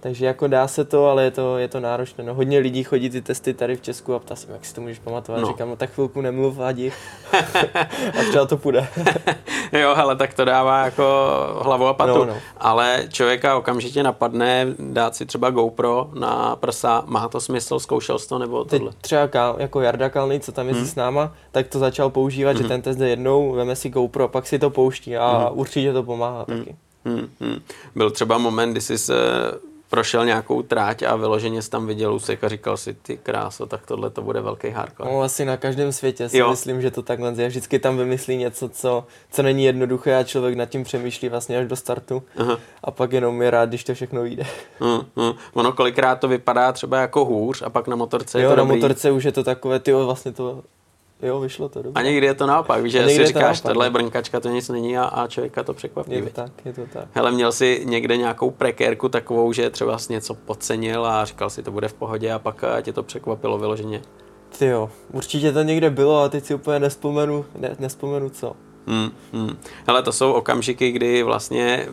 Takže 0.00 0.26
jako 0.26 0.46
dá 0.46 0.68
se 0.68 0.84
to, 0.84 1.06
ale 1.06 1.24
je 1.24 1.30
to, 1.30 1.58
je 1.58 1.68
to 1.68 1.80
náročné. 1.80 2.24
No, 2.24 2.34
hodně 2.34 2.58
lidí 2.58 2.82
chodí 2.82 3.10
ty 3.10 3.22
testy 3.22 3.54
tady 3.54 3.76
v 3.76 3.80
Česku 3.80 4.14
a 4.14 4.18
ptá 4.18 4.36
se 4.36 4.52
jak 4.52 4.64
si 4.64 4.74
to 4.74 4.80
můžeš 4.80 4.98
pamatovat. 4.98 5.40
No. 5.40 5.48
Říkám, 5.48 5.68
no 5.68 5.76
tak 5.76 5.90
chvilku 5.90 6.20
nemluv 6.20 6.58
a 6.60 6.68
a 8.20 8.22
třeba 8.28 8.46
to 8.46 8.56
půjde. 8.56 8.88
jo, 9.72 9.94
ale 9.96 10.16
tak 10.16 10.34
to 10.34 10.44
dává 10.44 10.84
jako 10.84 11.04
hlavu 11.62 11.86
a 11.86 11.94
patu. 11.94 12.18
No, 12.18 12.24
no. 12.24 12.36
Ale 12.56 13.04
člověka 13.08 13.56
okamžitě 13.56 14.02
napadne 14.02 14.66
dát 14.78 15.16
si 15.16 15.26
třeba 15.26 15.50
GoPro 15.50 16.10
na 16.14 16.56
prsa. 16.56 17.04
Má 17.06 17.28
to 17.28 17.40
smysl? 17.40 17.78
Zkoušel 17.78 18.18
jsi 18.18 18.28
to 18.28 18.38
nebo 18.38 18.64
tohle? 18.64 18.90
Teď 18.90 19.00
třeba 19.00 19.28
Kal, 19.28 19.56
jako 19.58 19.80
Jarda 19.80 20.08
Kalný, 20.08 20.40
co 20.40 20.52
tam 20.52 20.68
je 20.68 20.74
hmm. 20.74 20.86
s 20.86 20.94
náma, 20.94 21.32
tak 21.52 21.66
to 21.66 21.78
začal 21.78 22.10
používat, 22.10 22.50
hmm. 22.52 22.62
že 22.62 22.68
ten 22.68 22.82
test 22.82 22.96
jde 22.96 23.08
jednou, 23.08 23.52
veme 23.52 23.76
si 23.76 23.90
GoPro, 23.90 24.28
pak 24.28 24.46
si 24.46 24.58
to 24.58 24.70
pouští 24.70 25.16
a 25.16 25.38
hmm. 25.38 25.58
určitě 25.58 25.92
to 25.92 26.02
pomáhá 26.02 26.44
hmm. 26.48 26.58
taky. 26.58 26.76
Hmm. 27.04 27.28
Hmm. 27.40 27.60
Byl 27.94 28.10
třeba 28.10 28.38
moment, 28.38 28.72
kdy 28.72 28.80
jsi 28.80 28.98
se 28.98 29.14
prošel 29.90 30.24
nějakou 30.24 30.62
tráť 30.62 31.02
a 31.02 31.16
vyloženě 31.16 31.62
jsi 31.62 31.70
tam 31.70 31.86
viděl 31.86 32.14
úsek 32.14 32.44
a 32.44 32.48
říkal 32.48 32.76
si, 32.76 32.94
ty 32.94 33.16
kráso, 33.16 33.66
tak 33.66 33.86
tohle 33.86 34.10
to 34.10 34.22
bude 34.22 34.40
velký 34.40 34.70
hardcore. 34.70 35.10
No 35.12 35.22
asi 35.22 35.44
na 35.44 35.56
každém 35.56 35.92
světě 35.92 36.28
si 36.28 36.38
jo. 36.38 36.50
myslím, 36.50 36.82
že 36.82 36.90
to 36.90 37.02
takhle 37.02 37.34
je. 37.36 37.48
Vždycky 37.48 37.78
tam 37.78 37.96
vymyslí 37.96 38.36
něco, 38.36 38.68
co, 38.68 39.06
co 39.30 39.42
není 39.42 39.64
jednoduché 39.64 40.16
a 40.16 40.24
člověk 40.24 40.54
nad 40.54 40.66
tím 40.66 40.84
přemýšlí 40.84 41.28
vlastně 41.28 41.58
až 41.58 41.66
do 41.68 41.76
startu 41.76 42.22
Aha. 42.36 42.58
a 42.84 42.90
pak 42.90 43.12
jenom 43.12 43.42
je 43.42 43.50
rád, 43.50 43.68
když 43.68 43.84
to 43.84 43.94
všechno 43.94 44.22
vyjde. 44.22 44.44
Uh, 44.80 44.88
uh. 45.14 45.36
Ono 45.54 45.72
kolikrát 45.72 46.20
to 46.20 46.28
vypadá 46.28 46.72
třeba 46.72 47.00
jako 47.00 47.24
hůř 47.24 47.62
a 47.62 47.70
pak 47.70 47.88
na 47.88 47.96
motorce 47.96 48.38
jo, 48.38 48.42
je 48.42 48.48
to 48.48 48.56
na 48.56 48.62
dobrý. 48.62 48.80
motorce 48.80 49.10
už 49.10 49.24
je 49.24 49.32
to 49.32 49.44
takové, 49.44 49.78
ty 49.78 49.92
vlastně 49.92 50.32
to 50.32 50.62
Jo, 51.22 51.40
vyšlo 51.40 51.68
to 51.68 51.82
dobře. 51.82 52.00
A 52.00 52.02
někdy 52.02 52.26
je 52.26 52.34
to 52.34 52.46
naopak, 52.46 52.86
že 52.86 53.08
si 53.08 53.26
říkáš, 53.26 53.60
tohle 53.60 53.90
brnkačka 53.90 54.40
to 54.40 54.48
nic 54.48 54.68
není 54.68 54.98
a, 54.98 55.04
a 55.04 55.26
člověka 55.26 55.62
to 55.62 55.74
překvapí. 55.74 56.12
Je 56.12 56.22
to 56.22 56.30
tak, 56.30 56.52
je 56.64 56.72
to 56.72 56.80
tak. 56.92 57.08
Hele, 57.12 57.32
měl 57.32 57.52
jsi 57.52 57.82
někde 57.84 58.16
nějakou 58.16 58.50
prekérku 58.50 59.08
takovou, 59.08 59.52
že 59.52 59.70
třeba 59.70 59.98
jsi 59.98 60.12
něco 60.12 60.34
podcenil 60.34 61.06
a 61.06 61.24
říkal 61.24 61.50
si, 61.50 61.62
to 61.62 61.70
bude 61.70 61.88
v 61.88 61.94
pohodě 61.94 62.32
a 62.32 62.38
pak 62.38 62.64
tě 62.82 62.92
to 62.92 63.02
překvapilo 63.02 63.58
vyloženě? 63.58 64.02
Ty 64.58 64.66
jo, 64.66 64.90
určitě 65.12 65.52
to 65.52 65.62
někde 65.62 65.90
bylo 65.90 66.22
a 66.22 66.28
teď 66.28 66.44
si 66.44 66.54
úplně 66.54 66.78
nespomenu, 66.78 67.44
ne, 67.58 67.76
nespomenu 67.78 68.30
co. 68.30 68.56
Hmm, 68.86 69.10
hmm. 69.32 69.56
Hele, 69.86 70.02
to 70.02 70.12
jsou 70.12 70.32
okamžiky, 70.32 70.90
kdy 70.90 71.22
vlastně 71.22 71.88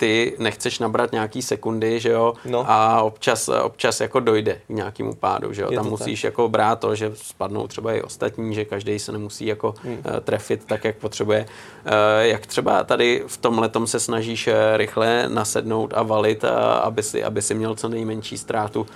ty 0.00 0.36
nechceš 0.38 0.78
nabrat 0.78 1.12
nějaký 1.12 1.42
sekundy, 1.42 2.00
že 2.00 2.08
jo, 2.08 2.34
no. 2.44 2.70
a 2.70 3.02
občas, 3.02 3.48
občas 3.48 4.00
jako 4.00 4.20
dojde 4.20 4.60
k 4.66 4.68
nějakému 4.68 5.14
pádu, 5.14 5.52
že 5.52 5.62
jo, 5.62 5.68
je 5.70 5.76
tam 5.76 5.88
musíš 5.88 6.22
tak. 6.22 6.24
jako 6.24 6.48
brát 6.48 6.80
to, 6.80 6.94
že 6.94 7.12
spadnou 7.14 7.66
třeba 7.66 7.92
i 7.92 8.02
ostatní, 8.02 8.54
že 8.54 8.64
každý 8.64 8.98
se 8.98 9.12
nemusí 9.12 9.46
jako 9.46 9.74
hmm. 9.82 9.92
uh, 9.92 10.20
trefit 10.20 10.64
tak, 10.64 10.84
jak 10.84 10.96
potřebuje. 10.96 11.46
Uh, 11.86 11.92
jak 12.20 12.46
třeba 12.46 12.84
tady 12.84 13.22
v 13.26 13.36
tom 13.36 13.58
letom 13.58 13.86
se 13.86 14.00
snažíš 14.00 14.46
uh, 14.46 14.54
rychle 14.76 15.28
nasednout 15.28 15.94
a 15.96 16.02
valit, 16.02 16.44
uh, 16.44 16.50
aby, 16.82 17.02
si, 17.02 17.24
aby 17.24 17.42
si 17.42 17.54
měl 17.54 17.74
co 17.74 17.88
nejmenší 17.88 18.38
ztrátu 18.38 18.86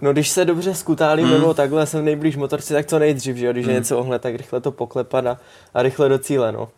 No 0.00 0.12
když 0.12 0.28
se 0.28 0.44
dobře 0.44 0.74
skutálím 0.74 1.26
hmm. 1.26 1.34
nebo 1.34 1.54
takhle 1.54 1.86
jsem 1.86 2.04
nejblíž 2.04 2.36
motorci, 2.36 2.74
tak 2.74 2.86
co 2.86 2.98
nejdřív, 2.98 3.36
že 3.36 3.46
jo? 3.46 3.52
Když 3.52 3.64
hmm. 3.64 3.74
je 3.74 3.80
něco 3.80 3.98
ohle, 3.98 4.18
tak 4.18 4.34
rychle 4.34 4.60
to 4.60 4.72
poklepat 4.72 5.26
a, 5.26 5.38
a 5.74 5.82
rychle 5.82 6.08
do 6.08 6.18
cíle, 6.18 6.52
no. 6.52 6.68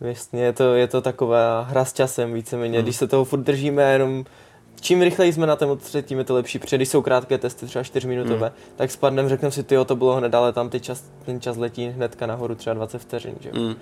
Vlastně 0.00 0.42
je 0.42 0.52
to, 0.52 0.74
je 0.74 0.86
to 0.88 1.00
taková 1.00 1.62
hra 1.62 1.84
s 1.84 1.92
časem 1.92 2.32
víceméně, 2.32 2.78
hmm. 2.78 2.84
když 2.84 2.96
se 2.96 3.06
toho 3.06 3.24
furt 3.24 3.40
držíme 3.40 3.92
jenom 3.92 4.24
čím 4.80 5.02
rychleji 5.02 5.32
jsme 5.32 5.46
na 5.46 5.56
tom 5.56 5.70
otře, 5.70 6.02
tím 6.02 6.18
je 6.18 6.24
to 6.24 6.34
lepší. 6.34 6.58
Protože 6.58 6.76
když 6.76 6.88
jsou 6.88 7.02
krátké 7.02 7.38
testy, 7.38 7.66
třeba 7.66 7.82
4 7.82 8.08
minutové, 8.08 8.48
mm. 8.48 8.54
tak 8.76 8.90
spadnem, 8.90 9.28
řekneme 9.28 9.52
si, 9.52 9.62
ty 9.62 9.76
to 9.86 9.96
bylo 9.96 10.14
hned, 10.14 10.34
ale 10.34 10.52
tam 10.52 10.68
ty 10.68 10.80
čas, 10.80 11.04
ten 11.26 11.40
čas 11.40 11.56
letí 11.56 11.88
hnedka 11.88 12.26
nahoru 12.26 12.54
třeba 12.54 12.74
20 12.74 12.98
vteřin. 12.98 13.34
Že? 13.40 13.50
Mm. 13.52 13.74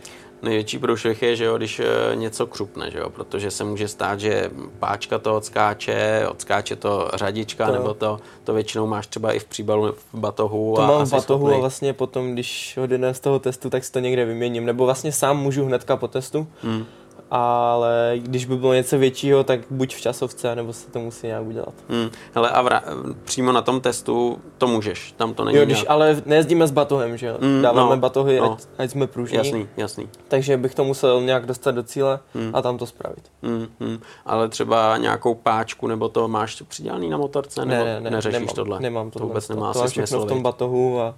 Největší 0.43 0.79
průšvih 0.79 1.23
je, 1.23 1.37
že 1.37 1.45
jo, 1.45 1.57
když 1.57 1.81
e, 1.81 1.85
něco 2.15 2.47
křupne, 2.47 2.91
že 2.91 2.99
jo, 2.99 3.11
protože 3.11 3.51
se 3.51 3.65
může 3.65 3.89
stát, 3.89 4.21
že 4.21 4.51
páčka 4.79 5.19
to 5.19 5.37
odskáče, 5.37 6.27
odskáče 6.29 6.77
to 6.77 7.11
řadička, 7.15 7.67
to, 7.67 7.73
nebo 7.73 7.95
to, 7.95 8.19
to 8.45 8.55
většinou 8.55 8.87
máš 8.87 9.07
třeba 9.07 9.33
i 9.33 9.39
v 9.39 9.45
příbalu 9.45 9.93
v 9.93 10.19
batohu. 10.19 10.75
To 10.77 10.83
a 10.83 10.87
mám 10.87 11.07
v 11.07 11.11
batohu 11.11 11.39
schopný. 11.39 11.57
a 11.57 11.61
vlastně 11.61 11.93
potom, 11.93 12.33
když 12.33 12.79
ho 12.81 13.15
z 13.15 13.21
toho 13.21 13.39
testu, 13.39 13.71
tak 13.71 13.85
si 13.85 13.93
to 13.93 13.99
někde 13.99 14.25
vyměním, 14.25 14.65
nebo 14.65 14.85
vlastně 14.85 15.13
sám 15.13 15.39
můžu 15.39 15.65
hnedka 15.65 15.97
po 15.97 16.09
testu. 16.09 16.47
Mm 16.63 16.85
ale 17.31 18.13
když 18.17 18.45
by 18.45 18.57
bylo 18.57 18.75
něco 18.75 18.99
většího, 18.99 19.45
tak 19.45 19.61
buď 19.71 19.95
v 19.95 20.01
časovce, 20.01 20.57
nebo 20.57 20.73
se 20.73 20.91
to 20.91 20.99
musí 20.99 21.27
nějak 21.27 21.47
udělat. 21.47 21.75
Hmm. 21.89 22.11
Hele, 22.35 22.51
a 22.51 22.65
vra- 22.65 23.15
přímo 23.25 23.53
na 23.53 23.63
tom 23.63 23.81
testu 23.81 24.39
to 24.59 24.67
můžeš, 24.67 25.13
tam 25.17 25.35
to 25.35 25.45
není 25.45 25.59
jo, 25.59 25.65
když, 25.65 25.77
nějak... 25.77 25.91
ale 25.91 26.23
nejezdíme 26.27 26.67
s 26.67 26.71
batohem, 26.71 27.17
že 27.17 27.27
jo? 27.27 27.39
Hmm, 27.41 27.63
Dáváme 27.63 27.97
no, 27.97 28.01
batohy, 28.01 28.41
no. 28.41 28.53
Ať, 28.53 28.65
ať 28.79 28.91
jsme 28.91 29.07
pružní. 29.07 29.37
Jasný, 29.37 29.69
jasný. 29.77 30.09
Takže 30.29 30.57
bych 30.57 30.75
to 30.75 30.85
musel 30.85 31.23
nějak 31.23 31.47
dostat 31.47 31.71
do 31.71 31.83
cíle 31.83 32.19
hmm. 32.35 32.51
a 32.55 32.63
tam 32.63 32.79
to 32.79 32.87
spravit. 32.87 33.31
Hmm, 33.43 33.67
hmm. 33.81 33.99
Ale 34.27 34.49
třeba 34.49 34.97
nějakou 34.97 35.35
páčku, 35.35 35.87
nebo 35.87 36.09
to 36.09 36.29
máš 36.29 36.63
přidělaný 36.69 37.09
na 37.09 37.17
motorce, 37.17 37.65
nebo 37.65 37.85
ne, 37.85 37.95
ne, 37.95 38.01
ne, 38.01 38.11
neřešíš 38.11 38.41
nemám, 38.41 38.55
tohle? 38.55 38.81
Nemám 38.81 39.11
to. 39.11 39.19
To 39.19 39.27
vůbec 39.27 39.49
nemá 39.49 39.73
to, 39.73 39.83
to 39.83 39.89
smysl. 39.89 40.21
v 40.21 40.29
tom 40.29 40.43
batohu 40.43 41.01
a 41.01 41.15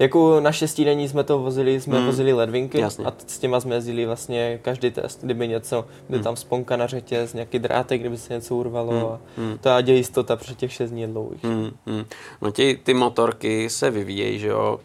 jako 0.00 0.40
na 0.40 0.52
šestidenní 0.52 1.08
jsme 1.08 1.24
to 1.24 1.38
vozili, 1.38 1.80
jsme 1.80 1.96
hmm. 1.96 2.06
vozili 2.06 2.32
ledvinky 2.32 2.80
Jasně. 2.80 3.04
a 3.04 3.12
s 3.26 3.38
těma 3.38 3.60
jsme 3.60 3.74
jezdili 3.74 4.06
vlastně 4.06 4.58
každý 4.62 4.90
test, 4.90 5.20
kdyby 5.22 5.48
něco, 5.48 5.84
kdyby 6.06 6.16
hmm. 6.18 6.24
tam 6.24 6.36
sponka 6.36 6.76
na 6.76 6.86
řetěz, 6.86 7.34
nějaký 7.34 7.58
drátek, 7.58 8.00
kdyby 8.00 8.18
se 8.18 8.34
něco 8.34 8.56
urvalo 8.56 8.92
hmm. 8.92 9.04
a 9.04 9.20
hmm. 9.36 9.58
to 9.58 9.68
je 9.68 9.96
jistota 9.96 10.36
pro 10.36 10.54
těch 10.54 10.72
šest 10.72 10.90
dní 10.90 11.06
dlouhých. 11.06 11.44
Hmm. 11.44 11.70
Hmm. 11.86 12.04
No 12.42 12.52
ty, 12.52 12.80
ty 12.82 12.94
motorky 12.94 13.70
se 13.70 13.90
vyvíjejí, 13.90 14.38
že 14.38 14.48
jo, 14.48 14.80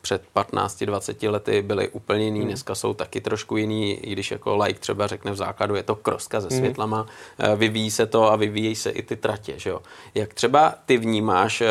před 0.00 0.22
15-20 0.36 1.30
lety 1.30 1.62
byly 1.62 1.88
úplně 1.88 2.24
jiný, 2.24 2.38
hmm. 2.38 2.48
dneska 2.48 2.74
jsou 2.74 2.94
taky 2.94 3.20
trošku 3.20 3.56
jiný, 3.56 3.92
i 3.94 4.12
když 4.12 4.30
jako 4.30 4.56
like 4.56 4.80
třeba 4.80 5.06
řekne 5.06 5.32
v 5.32 5.36
základu, 5.36 5.74
je 5.74 5.82
to 5.82 5.94
kroska 5.94 6.40
se 6.40 6.48
hmm. 6.50 6.58
světlama, 6.58 7.06
hmm. 7.38 7.58
vyvíjí 7.58 7.90
se 7.90 8.06
to 8.06 8.32
a 8.32 8.36
vyvíjejí 8.36 8.74
se 8.74 8.90
i 8.90 9.02
ty 9.02 9.16
tratě, 9.16 9.54
že 9.56 9.70
jo. 9.70 9.80
Jak 10.14 10.34
třeba 10.34 10.74
ty 10.86 10.96
vnímáš 10.96 11.62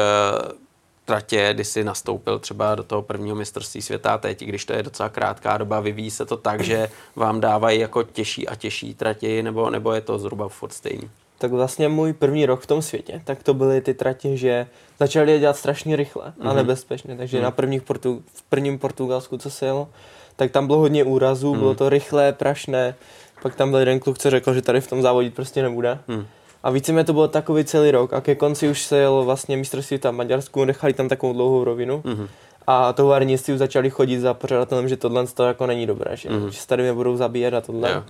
tratě, 1.06 1.50
kdy 1.54 1.64
jsi 1.64 1.84
nastoupil 1.84 2.40
třeba 2.40 2.76
do 2.76 2.84
toho 2.84 3.02
prvního 3.02 3.36
mistrovství 3.36 3.82
světa 3.82 4.18
teď, 4.18 4.44
když 4.44 4.66
to 4.66 4.74
je 4.74 4.84
docela 4.84 5.10
krátká 5.10 5.58
doba, 5.58 5.80
vyvíjí 5.80 6.12
se 6.12 6.26
to 6.26 6.38
tak, 6.38 6.62
že 6.62 6.90
vám 7.16 7.42
dávají 7.42 7.80
jako 7.80 8.04
těžší 8.04 8.48
a 8.48 8.56
těžší 8.56 8.94
tratě, 8.94 9.44
nebo, 9.44 9.70
nebo 9.70 9.94
je 9.94 10.02
to 10.02 10.20
zhruba 10.20 10.50
furt 10.50 10.74
stejný? 10.74 11.10
Tak 11.38 11.52
vlastně 11.52 11.90
můj 11.90 12.14
první 12.14 12.46
rok 12.46 12.62
v 12.62 12.68
tom 12.68 12.82
světě, 12.82 13.22
tak 13.26 13.44
to 13.44 13.54
byly 13.54 13.82
ty 13.82 13.94
tratě, 13.94 14.38
že 14.38 14.68
začali 15.00 15.32
je 15.32 15.40
dělat 15.40 15.58
strašně 15.58 15.96
rychle 15.96 16.34
a 16.40 16.44
mm-hmm. 16.44 16.56
nebezpečně, 16.56 17.18
takže 17.18 17.38
mm-hmm. 17.38 17.44
na 17.44 17.52
prvních 17.52 17.82
portu, 17.82 18.24
v 18.34 18.42
prvním 18.42 18.80
Portugalsku, 18.80 19.38
co 19.38 19.50
se 19.50 19.66
jelo, 19.66 19.90
tak 20.36 20.52
tam 20.52 20.68
bylo 20.68 20.80
hodně 20.80 21.04
úrazů, 21.04 21.54
mm-hmm. 21.54 21.60
bylo 21.60 21.76
to 21.76 21.90
rychlé, 21.90 22.34
prašné, 22.34 22.96
pak 23.42 23.56
tam 23.56 23.70
byl 23.70 23.80
jeden 23.80 24.00
kluk, 24.00 24.18
co 24.18 24.30
řekl, 24.30 24.54
že 24.54 24.62
tady 24.62 24.82
v 24.82 24.88
tom 24.88 25.02
závodit 25.02 25.36
prostě 25.36 25.62
nebude. 25.62 26.00
Mm. 26.08 26.28
A 26.66 26.70
víceméně 26.70 27.04
to 27.04 27.14
bylo 27.14 27.28
takový 27.28 27.66
celý 27.66 27.92
rok 27.92 28.14
a 28.14 28.22
ke 28.22 28.36
konci 28.36 28.70
už 28.70 28.84
se 28.84 28.98
jelo 28.98 29.24
vlastně 29.24 29.58
mistrovství 29.58 29.98
tam 29.98 30.14
v 30.14 30.18
Maďarsku, 30.18 30.66
nechali 30.66 30.94
tam 30.94 31.10
takovou 31.10 31.34
dlouhou 31.34 31.64
rovinu. 31.64 32.02
Mm-hmm. 32.02 32.28
A 32.68 32.94
továrníci 32.94 33.54
už 33.54 33.60
začali 33.60 33.90
chodit 33.90 34.20
za 34.20 34.34
pořadatelem, 34.34 34.88
že 34.88 34.98
tohle 34.98 35.28
to 35.28 35.44
jako 35.44 35.66
není 35.66 35.86
dobré, 35.86 36.18
že, 36.18 36.30
mm-hmm. 36.30 36.48
že 36.48 36.60
se 36.60 36.68
tady 36.68 36.84
mě 36.84 36.94
budou 36.94 37.18
zabíjet 37.18 37.54
a 37.54 37.62
tohle. 37.62 37.90
Yeah. 37.90 38.06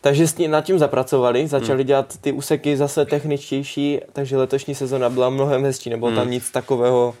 Takže 0.00 0.28
s 0.28 0.32
tím, 0.32 0.50
nad 0.50 0.64
tím 0.64 0.78
zapracovali, 0.78 1.48
začali 1.48 1.82
mm. 1.82 1.86
dělat 1.86 2.16
ty 2.20 2.32
úseky 2.32 2.76
zase 2.76 3.04
techničtější, 3.04 4.00
takže 4.12 4.36
letošní 4.36 4.74
sezona 4.74 5.10
byla 5.10 5.30
mnohem 5.30 5.64
hezčí, 5.64 5.90
nebylo 5.90 6.10
mm. 6.10 6.16
tam 6.16 6.30
nic 6.30 6.50
takového 6.50 7.14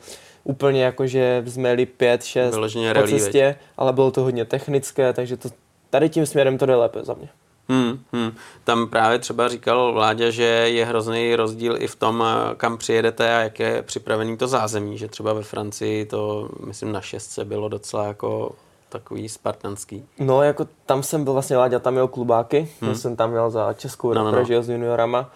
úplně 0.44 0.84
jako, 0.84 1.06
že 1.06 1.42
jsme 1.46 1.68
jeli 1.68 1.86
5, 1.86 2.24
6 2.24 2.56
po 2.94 3.06
cestě, 3.06 3.56
ale 3.76 3.92
bylo 3.92 4.10
to 4.10 4.22
hodně 4.22 4.44
technické, 4.44 5.12
takže 5.12 5.36
to, 5.36 5.48
tady 5.90 6.08
tím 6.08 6.26
směrem 6.26 6.58
to 6.58 6.66
jde 6.66 6.74
lépe 6.74 7.04
za 7.04 7.14
mě. 7.14 7.28
Hmm, 7.70 7.98
hmm. 8.12 8.32
Tam 8.64 8.88
právě 8.88 9.18
třeba 9.18 9.48
říkal 9.48 9.92
Vláďa, 9.92 10.30
že 10.30 10.44
je 10.44 10.84
hrozný 10.84 11.36
rozdíl 11.36 11.76
i 11.78 11.86
v 11.86 11.96
tom, 11.96 12.24
kam 12.56 12.78
přijedete 12.78 13.36
a 13.36 13.40
jak 13.40 13.60
je 13.60 13.82
připravený 13.82 14.36
to 14.36 14.48
zázemí, 14.48 14.98
že 14.98 15.08
třeba 15.08 15.32
ve 15.32 15.42
Francii 15.42 16.06
to, 16.06 16.48
myslím, 16.66 16.92
na 16.92 17.00
šestce 17.00 17.44
bylo 17.44 17.68
docela 17.68 18.04
jako 18.04 18.52
takový 18.88 19.28
spartanský. 19.28 20.04
No, 20.18 20.42
jako 20.42 20.66
tam 20.86 21.02
jsem 21.02 21.24
byl 21.24 21.32
vlastně 21.32 21.56
Láďa, 21.56 21.78
tam 21.78 21.92
měl 21.92 22.08
klubáky, 22.08 22.68
hmm. 22.80 22.94
jsem 22.94 23.16
tam 23.16 23.30
měl 23.30 23.50
za 23.50 23.72
Českou 23.72 24.12
no, 24.12 24.32
no, 24.32 24.44
no. 24.50 24.62
s 24.62 24.68
juniorama, 24.68 25.30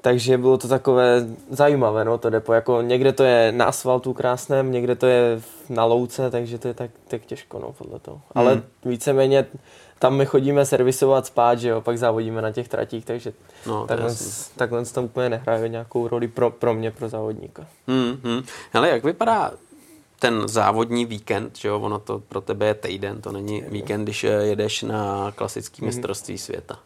takže 0.00 0.38
bylo 0.38 0.58
to 0.58 0.68
takové 0.68 1.26
zajímavé, 1.50 2.04
no, 2.04 2.18
to 2.18 2.30
depo, 2.30 2.52
jako 2.52 2.82
někde 2.82 3.12
to 3.12 3.24
je 3.24 3.52
na 3.52 3.64
asfaltu 3.64 4.12
krásném, 4.12 4.72
někde 4.72 4.94
to 4.94 5.06
je 5.06 5.40
na 5.68 5.84
louce, 5.84 6.30
takže 6.30 6.58
to 6.58 6.68
je 6.68 6.74
tak, 6.74 6.90
tak 7.08 7.22
těžko, 7.22 7.58
no, 7.58 7.72
podle 7.72 7.98
toho. 7.98 8.16
Hmm. 8.16 8.22
Ale 8.34 8.62
víceméně 8.84 9.46
tam 9.98 10.16
my 10.16 10.26
chodíme 10.26 10.66
servisovat 10.66 11.26
spát, 11.26 11.58
že 11.58 11.68
jo, 11.68 11.80
pak 11.80 11.98
závodíme 11.98 12.42
na 12.42 12.52
těch 12.52 12.68
tratích, 12.68 13.04
takže 13.04 13.32
no, 13.66 13.86
takhle, 13.86 14.14
takhle 14.56 14.84
to 14.84 15.02
úplně 15.02 15.28
nehraje 15.28 15.68
nějakou 15.68 16.08
roli 16.08 16.28
pro, 16.28 16.50
pro 16.50 16.74
mě, 16.74 16.90
pro 16.90 17.08
závodníka. 17.08 17.66
Hmm, 17.88 18.16
hmm. 18.24 18.42
Hele, 18.72 18.88
jak 18.88 19.04
vypadá 19.04 19.52
ten 20.18 20.48
závodní 20.48 21.04
víkend, 21.04 21.58
že 21.58 21.68
jo, 21.68 21.80
ono 21.80 21.98
to 21.98 22.18
pro 22.28 22.40
tebe 22.40 22.66
je 22.66 22.74
týden, 22.74 23.20
to 23.20 23.32
není 23.32 23.64
víkend, 23.68 24.02
když 24.02 24.24
jedeš 24.24 24.82
na 24.82 25.32
klasický 25.36 25.82
hmm. 25.82 25.86
mistrovství 25.86 26.38
světa. 26.38 26.78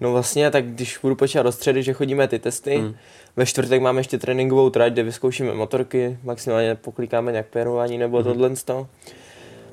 No 0.00 0.12
vlastně, 0.12 0.50
tak 0.50 0.64
když 0.64 0.98
budu 1.02 1.14
počítat 1.14 1.42
do 1.42 1.52
středy, 1.52 1.82
že 1.82 1.92
chodíme 1.92 2.28
ty 2.28 2.38
testy, 2.38 2.76
hmm. 2.76 2.94
ve 3.36 3.46
čtvrtek 3.46 3.82
máme 3.82 4.00
ještě 4.00 4.18
tréninkovou 4.18 4.70
trať, 4.70 4.92
kde 4.92 5.02
vyzkoušíme 5.02 5.54
motorky, 5.54 6.18
maximálně 6.22 6.74
poklikáme 6.74 7.32
nějak 7.32 7.46
pérování 7.46 7.98
nebo 7.98 8.16
hmm. 8.16 8.24
tohle 8.24 8.56
z 8.56 8.64
toho. 8.64 8.88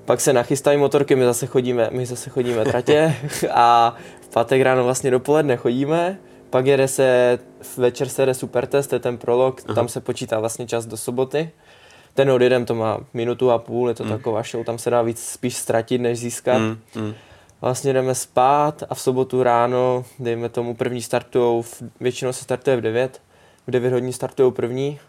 Pak 0.06 0.22
se 0.22 0.34
nachystají 0.34 0.78
motorky, 0.78 1.16
my 1.16 1.26
zase 1.26 1.48
chodíme, 1.48 1.90
my 1.92 2.06
zase 2.06 2.30
chodíme 2.30 2.66
tratě 2.66 3.16
a 3.52 3.96
v 4.22 4.28
pátek 4.28 4.62
ráno 4.62 4.84
vlastně 4.84 5.12
dopoledne 5.12 5.58
chodíme, 5.58 6.20
pak 6.50 6.66
jede 6.66 6.88
se, 6.88 7.40
večer 7.78 8.10
se 8.10 8.22
jede 8.22 8.34
super 8.34 8.68
test, 8.68 8.94
je 8.94 9.00
ten 9.00 9.18
prolog, 9.18 9.62
Aha. 9.66 9.76
tam 9.76 9.88
se 9.88 10.02
počítá 10.02 10.40
vlastně 10.40 10.68
čas 10.68 10.86
do 10.86 10.98
soboty. 10.98 11.52
Ten 12.14 12.32
odjedem 12.32 12.66
to 12.66 12.76
má 12.76 13.00
minutu 13.14 13.52
a 13.52 13.58
půl, 13.58 13.90
je 13.90 13.96
to 13.96 14.04
mm. 14.04 14.10
taková 14.10 14.44
show, 14.44 14.66
tam 14.66 14.78
se 14.78 14.90
dá 14.90 15.02
víc 15.02 15.24
spíš 15.24 15.56
ztratit, 15.56 16.02
než 16.02 16.20
získat. 16.20 16.58
Mm. 16.58 16.78
Mm. 16.96 17.14
Vlastně 17.62 17.94
jdeme 17.94 18.16
spát 18.16 18.84
a 18.90 18.96
v 18.96 19.02
sobotu 19.02 19.44
ráno, 19.44 20.06
dejme 20.20 20.50
tomu 20.50 20.76
první 20.76 21.02
startujou, 21.02 21.64
většinou 22.00 22.34
se 22.34 22.44
startuje 22.44 22.78
v 22.78 22.82
9, 22.82 23.22
v 23.68 23.72
9 23.72 23.94
hodin 23.94 24.14
startujou 24.14 24.52
první 24.52 25.00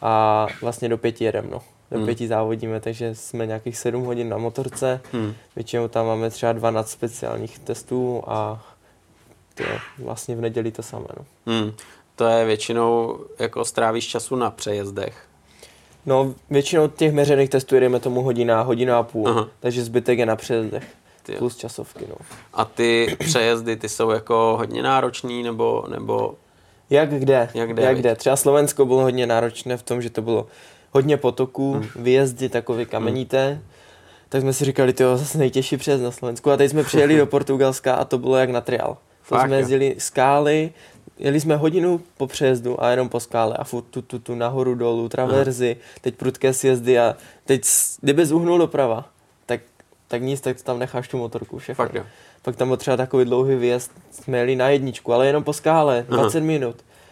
a 0.00 0.46
vlastně 0.62 0.88
do 0.88 0.98
pěti 0.98 1.24
jedem, 1.24 1.50
no 1.50 1.60
do 1.90 1.96
hmm. 1.96 2.06
pěti 2.06 2.28
závodíme, 2.28 2.80
takže 2.80 3.14
jsme 3.14 3.46
nějakých 3.46 3.78
sedm 3.78 4.04
hodin 4.04 4.28
na 4.28 4.38
motorce. 4.38 5.00
Hmm. 5.12 5.34
Většinou 5.56 5.88
tam 5.88 6.06
máme 6.06 6.30
třeba 6.30 6.52
12 6.52 6.90
speciálních 6.90 7.58
testů 7.58 8.22
a 8.26 8.66
to 9.54 9.64
vlastně 9.98 10.36
v 10.36 10.40
neděli 10.40 10.72
to 10.72 10.82
samé. 10.82 11.06
No. 11.18 11.24
Hmm. 11.46 11.72
To 12.16 12.24
je 12.24 12.44
většinou 12.44 13.18
jako 13.38 13.64
strávíš 13.64 14.06
času 14.06 14.36
na 14.36 14.50
přejezdech. 14.50 15.26
No, 16.06 16.34
většinou 16.50 16.88
těch 16.88 17.12
měřených 17.12 17.50
testů 17.50 17.74
jedeme 17.74 18.00
tomu 18.00 18.22
hodina, 18.22 18.62
hodina 18.62 18.98
a 18.98 19.02
půl, 19.02 19.28
Aha. 19.28 19.48
takže 19.60 19.84
zbytek 19.84 20.18
je 20.18 20.26
na 20.26 20.36
přejezdech. 20.36 20.84
Ty 21.22 21.32
plus 21.32 21.56
časovky, 21.56 22.04
no. 22.08 22.14
A 22.52 22.64
ty 22.64 23.16
přejezdy, 23.18 23.76
ty 23.76 23.88
jsou 23.88 24.10
jako 24.10 24.54
hodně 24.58 24.82
náročný, 24.82 25.42
nebo, 25.42 25.84
nebo... 25.88 26.34
Jak 26.90 27.10
kde? 27.10 27.48
Jak 27.54 27.70
kde, 27.70 27.82
Jak 27.82 27.98
kde. 27.98 28.16
Třeba 28.16 28.36
Slovensko 28.36 28.86
bylo 28.86 29.02
hodně 29.02 29.26
náročné 29.26 29.76
v 29.76 29.82
tom, 29.82 30.02
že 30.02 30.10
to 30.10 30.22
bylo 30.22 30.46
hodně 30.90 31.16
potoků, 31.16 31.72
hmm. 31.72 31.88
výjezdy 31.96 32.48
takové 32.48 32.84
kamenité. 32.84 33.48
Hmm. 33.48 33.62
Tak 34.28 34.42
jsme 34.42 34.52
si 34.52 34.64
říkali, 34.64 34.92
to 34.92 35.16
zase 35.16 35.38
nejtěžší 35.38 35.76
přes 35.76 36.00
na 36.00 36.10
Slovensku. 36.10 36.50
A 36.50 36.56
teď 36.56 36.70
jsme 36.70 36.84
přijeli 36.84 37.16
do 37.16 37.26
Portugalska 37.36 37.94
a 37.94 38.04
to 38.04 38.18
bylo 38.18 38.36
jak 38.36 38.50
na 38.50 38.60
trial. 38.60 38.96
To 39.28 39.34
Fakt, 39.34 39.46
jsme 39.46 39.56
jezdili 39.56 39.94
skály, 39.98 40.72
jeli 41.18 41.40
jsme 41.40 41.56
hodinu 41.56 42.00
po 42.16 42.26
přejezdu 42.26 42.84
a 42.84 42.90
jenom 42.90 43.08
po 43.08 43.20
skále 43.20 43.56
a 43.56 43.64
furt 43.64 43.82
tu, 43.82 44.02
tu, 44.02 44.18
tu 44.18 44.34
nahoru 44.34 44.74
dolů, 44.74 45.08
traverzy, 45.08 45.76
Aha. 45.80 45.98
teď 46.00 46.14
prudké 46.14 46.52
sjezdy 46.52 46.98
a 46.98 47.16
teď, 47.44 47.62
kdyby 48.00 48.26
zúhnul 48.26 48.58
doprava, 48.58 49.08
tak, 49.46 49.60
tak 50.08 50.22
nic, 50.22 50.40
tak 50.40 50.62
tam 50.62 50.78
necháš 50.78 51.08
tu 51.08 51.18
motorku 51.18 51.58
všechno. 51.58 51.84
Fakt, 51.84 51.94
jo. 51.94 52.04
Pak 52.42 52.56
tam 52.56 52.68
byl 52.68 52.76
třeba 52.76 52.96
takový 52.96 53.24
dlouhý 53.24 53.56
výjezd, 53.56 53.92
jsme 54.10 54.38
jeli 54.38 54.56
na 54.56 54.68
jedničku, 54.68 55.12
ale 55.12 55.26
jenom 55.26 55.44
po 55.44 55.52
skále, 55.52 56.06
20 56.08 56.38
Aha. 56.38 56.46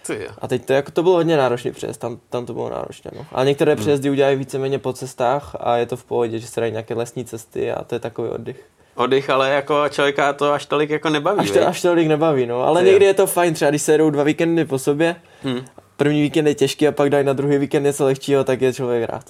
Minut. 0.09 0.31
A 0.39 0.49
teď 0.49 0.65
to, 0.65 0.73
jako, 0.73 0.91
to 0.91 1.03
bylo 1.03 1.15
hodně 1.15 1.37
náročný 1.37 1.73
přejezd, 1.73 2.01
tam, 2.01 2.19
tam 2.31 2.47
to 2.47 2.53
bylo 2.53 2.71
náročné. 2.71 3.11
No. 3.17 3.27
Ale 3.33 3.47
některé 3.47 3.73
hmm. 3.73 3.81
přejezdy 3.81 4.11
udělají 4.11 4.37
víceméně 4.37 4.79
po 4.79 4.93
cestách 4.93 5.57
a 5.61 5.77
je 5.77 5.87
to 5.87 5.97
v 5.97 6.05
pohodě, 6.05 6.39
že 6.39 6.47
se 6.47 6.61
dají 6.61 6.73
nějaké 6.73 6.95
lesní 6.95 7.25
cesty 7.25 7.73
a 7.73 7.85
to 7.85 7.95
je 7.95 7.99
takový 7.99 8.29
oddych. 8.29 8.65
Oddych, 8.95 9.31
ale 9.31 9.51
jako 9.51 9.89
člověka 9.89 10.33
to 10.33 10.53
až 10.53 10.67
tolik 10.67 10.91
jako 10.91 11.11
nebaví. 11.11 11.41
Až, 11.41 11.51
to, 11.51 11.67
až 11.67 11.83
tolik 11.83 12.09
nebaví, 12.09 12.47
no. 12.47 12.63
Ale 12.63 12.83
Ty 12.83 12.87
někdy 12.87 13.05
je 13.05 13.15
to 13.15 13.27
fajn, 13.27 13.55
třeba 13.55 13.71
když 13.71 13.83
se 13.83 13.93
jedou 13.93 14.11
dva 14.11 14.23
víkendy 14.23 14.65
po 14.65 14.79
sobě, 14.79 15.17
hmm. 15.43 15.65
první 15.97 16.23
víkend 16.23 16.47
je 16.47 16.55
těžký 16.55 16.89
a 16.89 16.93
pak 16.93 17.11
dají 17.11 17.25
na 17.25 17.33
druhý 17.33 17.59
víkend 17.59 17.83
něco 17.83 18.05
lehčího, 18.05 18.45
tak 18.45 18.63
je 18.63 18.73
člověk 18.73 19.11
rád. 19.11 19.25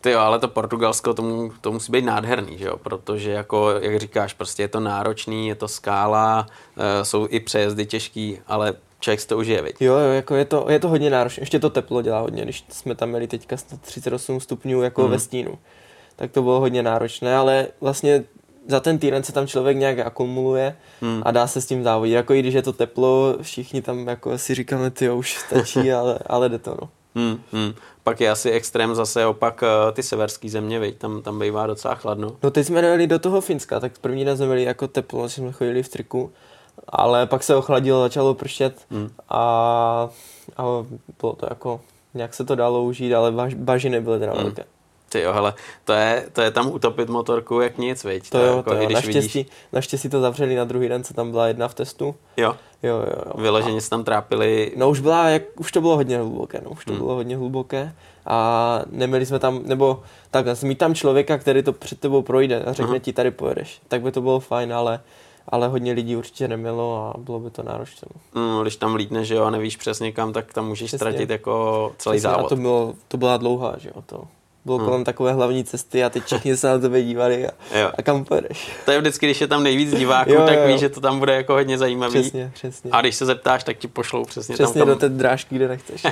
Ty 0.00 0.10
jo, 0.10 0.18
ale 0.18 0.38
to 0.38 0.48
Portugalsko, 0.48 1.14
to, 1.14 1.50
to 1.60 1.72
musí 1.72 1.92
být 1.92 2.04
nádherný, 2.04 2.58
že 2.58 2.64
jo? 2.64 2.76
protože 2.76 3.30
jako, 3.30 3.70
jak 3.80 4.00
říkáš, 4.00 4.34
prostě 4.34 4.62
je 4.62 4.68
to 4.68 4.80
náročný, 4.80 5.48
je 5.48 5.54
to 5.54 5.68
skála, 5.68 6.46
e, 6.76 7.04
jsou 7.04 7.26
i 7.30 7.40
přejezdy 7.40 7.86
těžký, 7.86 8.38
ale 8.46 8.74
člověk 9.00 9.20
si 9.20 9.26
to 9.26 9.38
užije, 9.38 9.62
viď? 9.62 9.76
Jo, 9.80 9.94
jo, 9.94 10.12
jako 10.12 10.34
je 10.34 10.44
to, 10.44 10.66
je 10.68 10.78
to 10.78 10.88
hodně 10.88 11.10
náročné. 11.10 11.42
Ještě 11.42 11.58
to 11.58 11.70
teplo 11.70 12.02
dělá 12.02 12.20
hodně, 12.20 12.42
když 12.42 12.64
jsme 12.68 12.94
tam 12.94 13.08
měli 13.08 13.26
teďka 13.26 13.56
138 13.56 14.40
stupňů 14.40 14.82
jako 14.82 15.02
mm. 15.02 15.10
ve 15.10 15.18
stínu. 15.18 15.58
Tak 16.16 16.30
to 16.30 16.42
bylo 16.42 16.60
hodně 16.60 16.82
náročné, 16.82 17.36
ale 17.36 17.66
vlastně 17.80 18.24
za 18.68 18.80
ten 18.80 18.98
týden 18.98 19.22
se 19.22 19.32
tam 19.32 19.46
člověk 19.46 19.76
nějak 19.76 19.98
akumuluje 19.98 20.76
hmm. 21.00 21.22
a 21.24 21.30
dá 21.30 21.46
se 21.46 21.60
s 21.60 21.66
tím 21.66 21.82
závodit. 21.82 22.14
Jako 22.14 22.34
i 22.34 22.40
když 22.40 22.54
je 22.54 22.62
to 22.62 22.72
teplo, 22.72 23.36
všichni 23.42 23.82
tam 23.82 24.08
jako 24.08 24.38
si 24.38 24.54
říkáme, 24.54 24.90
ty 24.90 25.10
už 25.10 25.36
stačí, 25.36 25.92
ale, 26.00 26.18
ale 26.26 26.48
jde 26.48 26.58
to, 26.58 26.76
no. 26.80 26.88
Hmm, 27.14 27.40
hmm. 27.52 27.72
Pak 28.04 28.20
je 28.20 28.30
asi 28.30 28.50
extrém 28.50 28.94
zase 28.94 29.26
opak 29.26 29.62
uh, 29.62 29.94
ty 29.94 30.02
severské 30.02 30.48
země, 30.48 30.78
viď? 30.78 30.98
Tam, 30.98 31.22
tam 31.22 31.38
bývá 31.38 31.66
docela 31.66 31.94
chladno. 31.94 32.36
No 32.42 32.50
teď 32.50 32.66
jsme 32.66 32.80
jeli 32.80 33.06
do 33.06 33.18
toho 33.18 33.40
Finska, 33.40 33.80
tak 33.80 33.98
první 33.98 34.24
den 34.24 34.36
jsme 34.36 34.46
byli 34.46 34.62
jako 34.62 34.88
teplo, 34.88 35.28
jsme 35.28 35.52
chodili 35.52 35.82
v 35.82 35.88
triku 35.88 36.32
ale 36.88 37.26
pak 37.26 37.42
se 37.42 37.56
ochladilo, 37.56 38.02
začalo 38.02 38.34
pršet 38.34 38.86
hmm. 38.90 39.10
a, 39.28 39.38
a 40.56 40.62
bylo 41.20 41.32
to 41.32 41.46
jako, 41.50 41.80
nějak 42.14 42.34
se 42.34 42.44
to 42.44 42.54
dalo 42.54 42.82
užít, 42.82 43.12
ale 43.12 43.32
baž, 43.32 43.54
bažiny 43.54 44.00
byly 44.00 44.18
teda 44.18 44.32
hmm. 44.32 44.42
velké. 44.42 44.64
Ty 45.08 45.20
jo, 45.20 45.32
hele, 45.32 45.54
to 45.84 45.92
je, 45.92 46.26
to 46.32 46.42
je 46.42 46.50
tam 46.50 46.72
utopit 46.72 47.08
motorku 47.08 47.60
jak 47.60 47.78
nic, 47.78 48.04
viď? 48.04 48.30
To, 48.30 48.38
to 48.38 48.44
jo, 48.44 48.56
jako, 48.56 48.70
to 48.70 48.76
jo. 48.76 48.84
Když 48.84 48.94
naštěstí, 48.94 49.38
vidíš... 49.38 49.52
naštěstí 49.72 50.08
to 50.08 50.20
zavřeli 50.20 50.56
na 50.56 50.64
druhý 50.64 50.88
den, 50.88 51.04
co 51.04 51.14
tam 51.14 51.30
byla 51.30 51.48
jedna 51.48 51.68
v 51.68 51.74
testu. 51.74 52.14
Jo. 52.36 52.56
Jo, 52.82 52.96
jo, 52.96 53.12
jo. 53.26 53.42
Vyloženě 53.42 53.76
a... 53.76 53.80
se 53.80 53.90
tam 53.90 54.04
trápili. 54.04 54.72
No 54.76 54.90
už 54.90 55.00
byla, 55.00 55.28
jak, 55.28 55.42
už 55.56 55.72
to 55.72 55.80
bylo 55.80 55.96
hodně 55.96 56.18
hluboké, 56.18 56.60
no, 56.64 56.70
už 56.70 56.84
to 56.84 56.92
hmm. 56.92 57.00
bylo 57.00 57.14
hodně 57.14 57.36
hluboké 57.36 57.92
a 58.26 58.80
neměli 58.90 59.26
jsme 59.26 59.38
tam, 59.38 59.60
nebo 59.64 60.02
takhle, 60.30 60.54
mít 60.62 60.78
tam 60.78 60.94
člověka, 60.94 61.38
který 61.38 61.62
to 61.62 61.72
před 61.72 62.00
tebou 62.00 62.22
projde 62.22 62.62
a 62.62 62.72
řekne 62.72 62.96
uh-huh. 62.96 63.00
ti, 63.00 63.12
tady 63.12 63.30
pojedeš, 63.30 63.80
tak 63.88 64.02
by 64.02 64.12
to 64.12 64.20
bylo 64.20 64.40
fajn, 64.40 64.72
ale 64.72 65.00
ale 65.48 65.68
hodně 65.68 65.92
lidí 65.92 66.16
určitě 66.16 66.48
nemělo 66.48 67.12
a 67.14 67.18
bylo 67.18 67.40
by 67.40 67.50
to 67.50 67.62
náročné. 67.62 68.08
Mm, 68.34 68.62
když 68.62 68.76
tam 68.76 68.94
lítneš, 68.94 69.28
že 69.28 69.34
jo, 69.34 69.44
a 69.44 69.50
nevíš 69.50 69.76
přesně 69.76 70.12
kam, 70.12 70.32
tak 70.32 70.52
tam 70.54 70.66
můžeš 70.68 70.86
Přesně. 70.90 70.98
ztratit 70.98 71.30
jako 71.30 71.92
celý 71.98 72.16
Přesně, 72.16 72.30
závod. 72.30 72.46
A 72.46 72.48
to, 72.48 72.56
bylo, 72.56 72.94
to 73.08 73.16
byla 73.16 73.36
dlouhá, 73.36 73.74
že 73.78 73.88
jo, 73.94 74.02
to. 74.06 74.22
Bylo 74.64 74.78
hmm. 74.78 74.86
kolem 74.86 75.04
takové 75.04 75.32
hlavní 75.32 75.64
cesty 75.64 76.04
a 76.04 76.10
teď 76.10 76.24
všichni 76.24 76.56
se 76.56 76.68
na 76.68 76.78
tebe 76.78 77.02
dívali 77.02 77.48
a, 77.48 77.50
a 77.98 78.02
kam 78.02 78.24
pojedeš. 78.24 78.70
To 78.84 78.90
je 78.90 79.00
vždycky, 79.00 79.26
když 79.26 79.40
je 79.40 79.46
tam 79.46 79.62
nejvíc 79.62 79.94
diváků, 79.94 80.32
jo, 80.32 80.46
tak 80.46 80.58
jo. 80.58 80.66
víš, 80.66 80.80
že 80.80 80.88
to 80.88 81.00
tam 81.00 81.18
bude 81.18 81.34
jako 81.34 81.52
hodně 81.52 81.78
zajímavý. 81.78 82.20
Přesně, 82.20 82.50
přesně. 82.54 82.90
A 82.92 83.00
když 83.00 83.16
se 83.16 83.26
zeptáš, 83.26 83.64
tak 83.64 83.78
ti 83.78 83.88
pošlou 83.88 84.24
přesně, 84.24 84.54
přesně 84.54 84.78
tam. 84.78 84.88
Přesně 84.88 84.94
do 84.94 84.96
té 84.96 85.08
drážky, 85.08 85.54
kde 85.54 85.68
nechceš. 85.68 86.02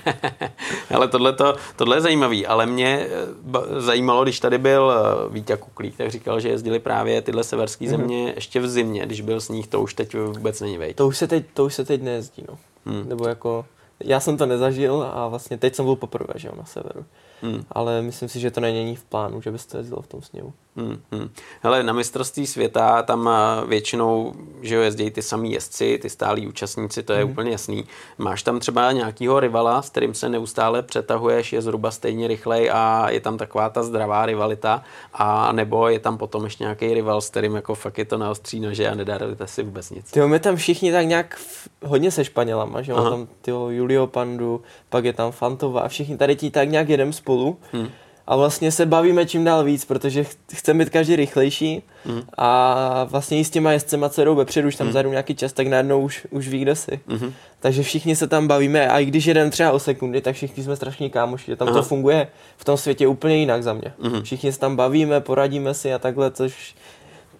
ale 0.94 1.08
tohle, 1.08 1.32
to, 1.32 1.56
tohle 1.76 1.96
je 1.96 2.00
zajímavý, 2.00 2.46
ale 2.46 2.66
mě 2.66 3.06
eh, 3.06 3.80
zajímalo, 3.80 4.22
když 4.22 4.40
tady 4.40 4.58
byl 4.58 4.92
eh, 4.92 5.32
Vítě 5.32 5.56
Kuklík, 5.56 5.96
tak 5.96 6.10
říkal, 6.10 6.40
že 6.40 6.48
jezdili 6.48 6.78
právě 6.78 7.22
tyhle 7.22 7.44
severské 7.44 7.84
mm-hmm. 7.84 7.90
země 7.90 8.32
ještě 8.34 8.60
v 8.60 8.68
zimě, 8.68 9.06
když 9.06 9.20
byl 9.20 9.40
sníh, 9.40 9.66
to 9.66 9.80
už 9.80 9.94
teď 9.94 10.14
vůbec 10.14 10.60
není 10.60 10.78
vejď. 10.78 10.96
To 10.96 11.06
už 11.06 11.18
se 11.18 11.26
teď, 11.26 11.46
to 11.54 11.64
už 11.64 11.74
se 11.74 11.84
teď 11.84 12.02
nejezdí, 12.02 12.44
no. 12.48 12.58
Hmm. 12.86 13.08
Nebo 13.08 13.28
jako, 13.28 13.64
já 14.04 14.20
jsem 14.20 14.36
to 14.36 14.46
nezažil 14.46 15.10
a 15.14 15.28
vlastně 15.28 15.58
teď 15.58 15.74
jsem 15.74 15.84
byl 15.84 15.96
poprvé, 15.96 16.34
že 16.36 16.48
jo, 16.48 16.54
na 16.56 16.64
severu. 16.64 17.04
Hmm. 17.42 17.64
Ale 17.72 18.02
myslím 18.02 18.28
si, 18.28 18.40
že 18.40 18.50
to 18.50 18.60
není 18.60 18.96
v 18.96 19.04
plánu, 19.04 19.40
že 19.40 19.50
byste 19.50 19.78
jezdil 19.78 20.00
v 20.00 20.06
tom 20.06 20.22
sněhu. 20.22 20.52
Hmm, 20.80 21.00
hmm. 21.12 21.30
Hele, 21.62 21.82
na 21.82 21.92
mistrovství 21.92 22.46
světa 22.46 23.02
tam 23.02 23.28
eh, 23.28 23.66
většinou 23.66 24.34
že 24.62 24.74
jo, 24.74 24.82
jezdí 24.82 25.10
ty 25.10 25.22
samý 25.22 25.52
jezdci, 25.52 25.98
ty 26.02 26.10
stálí 26.10 26.46
účastníci, 26.46 27.02
to 27.02 27.12
je 27.12 27.22
hmm. 27.22 27.30
úplně 27.30 27.50
jasný. 27.50 27.84
Máš 28.18 28.42
tam 28.42 28.60
třeba 28.60 28.92
nějakýho 28.92 29.40
rivala, 29.40 29.82
s 29.82 29.90
kterým 29.90 30.14
se 30.14 30.28
neustále 30.28 30.82
přetahuješ, 30.82 31.52
je 31.52 31.62
zhruba 31.62 31.90
stejně 31.90 32.28
rychlej 32.28 32.70
a 32.72 33.10
je 33.10 33.20
tam 33.20 33.38
taková 33.38 33.68
ta 33.68 33.82
zdravá 33.82 34.26
rivalita, 34.26 34.82
a 35.12 35.52
nebo 35.52 35.88
je 35.88 35.98
tam 35.98 36.18
potom 36.18 36.44
ještě 36.44 36.64
nějaký 36.64 36.94
rival, 36.94 37.20
s 37.20 37.30
kterým 37.30 37.54
jako 37.54 37.74
fakt 37.74 37.98
je 37.98 38.04
to 38.04 38.18
na 38.18 38.30
ostří 38.30 38.60
nože 38.60 38.88
a 38.88 38.94
nedarujete 38.94 39.46
si 39.46 39.62
vůbec 39.62 39.90
nic. 39.90 40.10
Ty 40.10 40.20
my 40.20 40.40
tam 40.40 40.56
všichni 40.56 40.92
tak 40.92 41.06
nějak 41.06 41.40
hodně 41.84 42.10
se 42.10 42.24
Španělama, 42.24 42.82
že 42.82 42.92
jo, 42.92 43.10
tam 43.10 43.28
tyho 43.42 43.70
Julio 43.70 44.06
Pandu, 44.06 44.62
pak 44.88 45.04
je 45.04 45.12
tam 45.12 45.32
Fantova 45.32 45.80
a 45.80 45.88
všichni 45.88 46.16
tady 46.16 46.36
ti 46.36 46.50
tak 46.50 46.68
nějak 46.68 46.88
jedem 46.88 47.12
spolu. 47.12 47.58
Hmm 47.72 47.88
a 48.26 48.36
vlastně 48.36 48.72
se 48.72 48.86
bavíme 48.86 49.26
čím 49.26 49.44
dál 49.44 49.64
víc, 49.64 49.84
protože 49.84 50.24
chceme 50.52 50.84
být 50.84 50.90
každý 50.90 51.16
rychlejší 51.16 51.82
mm. 52.04 52.22
a 52.38 53.04
vlastně 53.10 53.38
i 53.38 53.44
s 53.44 53.50
těma 53.50 53.72
jezdcema, 53.72 54.08
co 54.08 54.24
jdou 54.24 54.34
vepředu, 54.34 54.68
už 54.68 54.76
tam 54.76 54.86
mm. 54.86 54.92
zadu 54.92 55.10
nějaký 55.10 55.34
čas, 55.34 55.52
tak 55.52 55.66
najednou 55.66 56.00
už, 56.00 56.26
už 56.30 56.48
ví, 56.48 56.60
kdo 56.60 56.76
si. 56.76 57.00
Mm. 57.06 57.32
Takže 57.60 57.82
všichni 57.82 58.16
se 58.16 58.26
tam 58.26 58.48
bavíme 58.48 58.88
a 58.88 58.98
i 58.98 59.04
když 59.04 59.26
jeden 59.26 59.50
třeba 59.50 59.72
o 59.72 59.78
sekundy, 59.78 60.20
tak 60.20 60.34
všichni 60.34 60.64
jsme 60.64 60.76
strašně 60.76 61.10
kámoši, 61.10 61.56
tam 61.56 61.68
Aha. 61.68 61.76
to 61.76 61.82
funguje 61.82 62.28
v 62.56 62.64
tom 62.64 62.76
světě 62.76 63.06
úplně 63.06 63.36
jinak 63.36 63.62
za 63.62 63.72
mě. 63.72 63.92
Mm. 63.98 64.22
Všichni 64.22 64.52
se 64.52 64.58
tam 64.58 64.76
bavíme, 64.76 65.20
poradíme 65.20 65.74
si 65.74 65.94
a 65.94 65.98
takhle, 65.98 66.30
což 66.30 66.74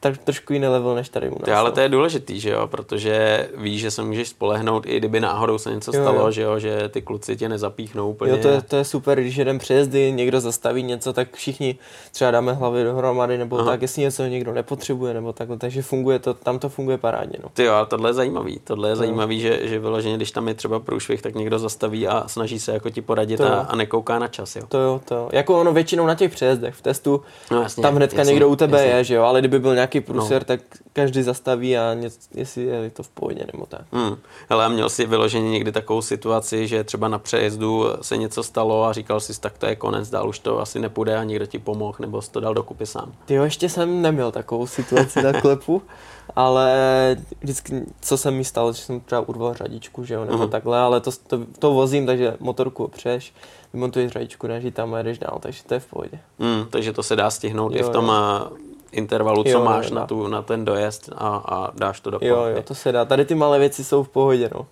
tak 0.00 0.18
trošku 0.18 0.52
jiný 0.52 0.66
level 0.66 0.94
než 0.94 1.08
tady 1.08 1.28
u 1.28 1.34
nás. 1.34 1.42
Ty, 1.44 1.52
ale 1.52 1.70
no. 1.70 1.74
to 1.74 1.80
je 1.80 1.88
důležitý, 1.88 2.40
že 2.40 2.50
jo, 2.50 2.66
protože 2.66 3.48
víš, 3.56 3.80
že 3.80 3.90
se 3.90 4.02
můžeš 4.02 4.28
spolehnout, 4.28 4.86
i 4.86 4.96
kdyby 4.96 5.20
náhodou 5.20 5.58
se 5.58 5.74
něco 5.74 5.96
jo, 5.96 6.02
stalo, 6.02 6.20
jo. 6.20 6.30
že 6.30 6.42
jo, 6.42 6.58
že 6.58 6.88
ty 6.88 7.02
kluci 7.02 7.36
tě 7.36 7.48
nezapíchnou 7.48 8.10
úplně. 8.10 8.32
Jo, 8.32 8.38
to 8.42 8.48
je, 8.48 8.62
to 8.62 8.76
je 8.76 8.84
super, 8.84 9.20
když 9.20 9.36
jeden 9.36 9.58
přejezdy, 9.58 10.12
někdo 10.12 10.40
zastaví 10.40 10.82
něco, 10.82 11.12
tak 11.12 11.34
všichni 11.34 11.78
třeba 12.12 12.30
dáme 12.30 12.52
hlavy 12.52 12.84
dohromady, 12.84 13.38
nebo 13.38 13.58
Aha. 13.58 13.70
tak, 13.70 13.82
jestli 13.82 14.02
něco 14.02 14.22
někdo 14.22 14.52
nepotřebuje, 14.52 15.14
nebo 15.14 15.32
takhle, 15.32 15.56
takže 15.58 15.82
funguje 15.82 16.18
to, 16.18 16.34
tam 16.34 16.58
to 16.58 16.68
funguje 16.68 16.98
parádně. 16.98 17.38
No. 17.42 17.48
Ty 17.52 17.64
jo, 17.64 17.74
ale 17.74 17.86
tohle 17.86 18.10
je 18.10 18.14
zajímavý, 18.14 18.60
tohle 18.64 18.88
je 18.88 18.96
zajímavý, 18.96 19.40
že, 19.40 19.68
že 19.68 19.78
vyloženě, 19.78 20.16
když 20.16 20.30
tam 20.30 20.48
je 20.48 20.54
třeba 20.54 20.80
průšvih, 20.80 21.22
tak 21.22 21.34
někdo 21.34 21.58
zastaví 21.58 22.08
a 22.08 22.28
snaží 22.28 22.58
se 22.58 22.72
jako 22.72 22.90
ti 22.90 23.02
poradit 23.02 23.40
a, 23.40 23.60
a, 23.60 23.76
nekouká 23.76 24.18
na 24.18 24.28
čas, 24.28 24.56
jo. 24.56 24.62
To 24.68 24.78
jo, 24.78 25.00
to 25.04 25.14
jo. 25.14 25.28
Jako 25.32 25.60
ono 25.60 25.72
většinou 25.72 26.06
na 26.06 26.14
těch 26.14 26.32
přejezdech 26.32 26.74
v 26.74 26.82
testu, 26.82 27.22
no, 27.50 27.62
jasně, 27.62 27.82
tam 27.82 27.96
hnedka 27.96 28.18
jasně, 28.18 28.30
někdo 28.32 28.48
u 28.48 28.56
tebe 28.56 28.78
jasně. 28.78 28.92
je, 28.92 29.04
že 29.04 29.14
jo, 29.14 29.22
ale 29.22 29.40
kdyby 29.40 29.58
byl 29.58 29.74
nějaký 29.94 30.06
průser, 30.06 30.42
no. 30.42 30.46
tak 30.46 30.60
každý 30.92 31.22
zastaví 31.22 31.78
a 31.78 31.94
něco, 31.94 32.18
jestli 32.34 32.62
je 32.62 32.90
to 32.90 33.02
v 33.02 33.08
pohodě 33.08 33.46
nebo 33.52 33.66
tak. 33.66 33.82
Hmm. 33.92 34.16
Ale 34.48 34.68
měl 34.68 34.88
jsi 34.88 35.06
vyloženě 35.06 35.50
někdy 35.50 35.72
takovou 35.72 36.02
situaci, 36.02 36.66
že 36.66 36.84
třeba 36.84 37.08
na 37.08 37.18
přejezdu 37.18 37.84
se 38.02 38.16
něco 38.16 38.42
stalo 38.42 38.84
a 38.84 38.92
říkal 38.92 39.20
jsi, 39.20 39.40
tak 39.40 39.58
to 39.58 39.66
je 39.66 39.76
konec, 39.76 40.10
dál 40.10 40.28
už 40.28 40.38
to 40.38 40.60
asi 40.60 40.78
nepůjde 40.78 41.16
a 41.16 41.24
někdo 41.24 41.46
ti 41.46 41.58
pomohl, 41.58 41.96
nebo 42.00 42.22
jsi 42.22 42.30
to 42.30 42.40
dal 42.40 42.54
dokupy 42.54 42.86
sám? 42.86 43.12
Ty 43.24 43.34
jo, 43.34 43.44
ještě 43.44 43.68
jsem 43.68 44.02
neměl 44.02 44.32
takovou 44.32 44.66
situaci 44.66 45.22
na 45.22 45.32
klepu, 45.32 45.82
ale 46.36 47.16
vždycky, 47.40 47.82
co 48.00 48.16
se 48.16 48.30
mi 48.30 48.44
stalo, 48.44 48.72
že 48.72 48.82
jsem 48.82 49.00
třeba 49.00 49.20
urval 49.20 49.54
řadičku, 49.54 50.04
že 50.04 50.14
jo, 50.14 50.24
nebo 50.24 50.44
uh-huh. 50.44 50.48
takhle, 50.48 50.78
ale 50.78 51.00
to, 51.00 51.10
to, 51.26 51.40
to 51.58 51.72
vozím, 51.72 52.06
takže 52.06 52.36
motorku 52.40 52.84
opřeš, 52.84 53.34
vymontuješ 53.72 54.12
řadičku, 54.12 54.46
než 54.46 54.64
tam 54.72 54.94
a 54.94 54.98
jedeš 54.98 55.18
dál, 55.18 55.38
takže 55.40 55.64
to 55.64 55.74
je 55.74 55.80
v 55.80 55.86
pohodě. 55.86 56.18
Hmm, 56.38 56.64
takže 56.70 56.92
to 56.92 57.02
se 57.02 57.16
dá 57.16 57.30
stihnout 57.30 57.72
jo, 57.72 57.78
i 57.78 57.82
v 57.82 57.88
tom 57.88 58.06
jo 58.06 58.50
intervalu, 58.92 59.42
co 59.42 59.48
jo, 59.48 59.64
máš 59.64 59.90
jo, 59.90 59.94
na, 59.94 60.06
tu, 60.06 60.26
na 60.26 60.42
ten 60.42 60.64
dojezd 60.64 61.10
a, 61.16 61.28
a 61.48 61.70
dáš 61.74 62.00
to 62.00 62.10
do 62.10 62.18
Jo, 62.22 62.44
jo, 62.44 62.62
to 62.62 62.74
se 62.74 62.92
dá. 62.92 63.04
Tady 63.04 63.24
ty 63.24 63.34
malé 63.34 63.58
věci 63.58 63.84
jsou 63.84 64.02
v 64.02 64.08
pohodě, 64.08 64.50
no. 64.54 64.66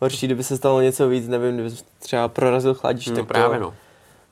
Horší, 0.00 0.26
kdyby 0.26 0.44
se 0.44 0.56
stalo 0.56 0.80
něco 0.80 1.08
víc, 1.08 1.28
nevím, 1.28 1.54
kdyby 1.54 1.70
třeba 1.98 2.28
prorazil 2.28 2.74
chladič, 2.74 3.06
no, 3.06 3.16
tak 3.16 3.26
právě 3.26 3.58
to, 3.58 3.64
no 3.64 3.72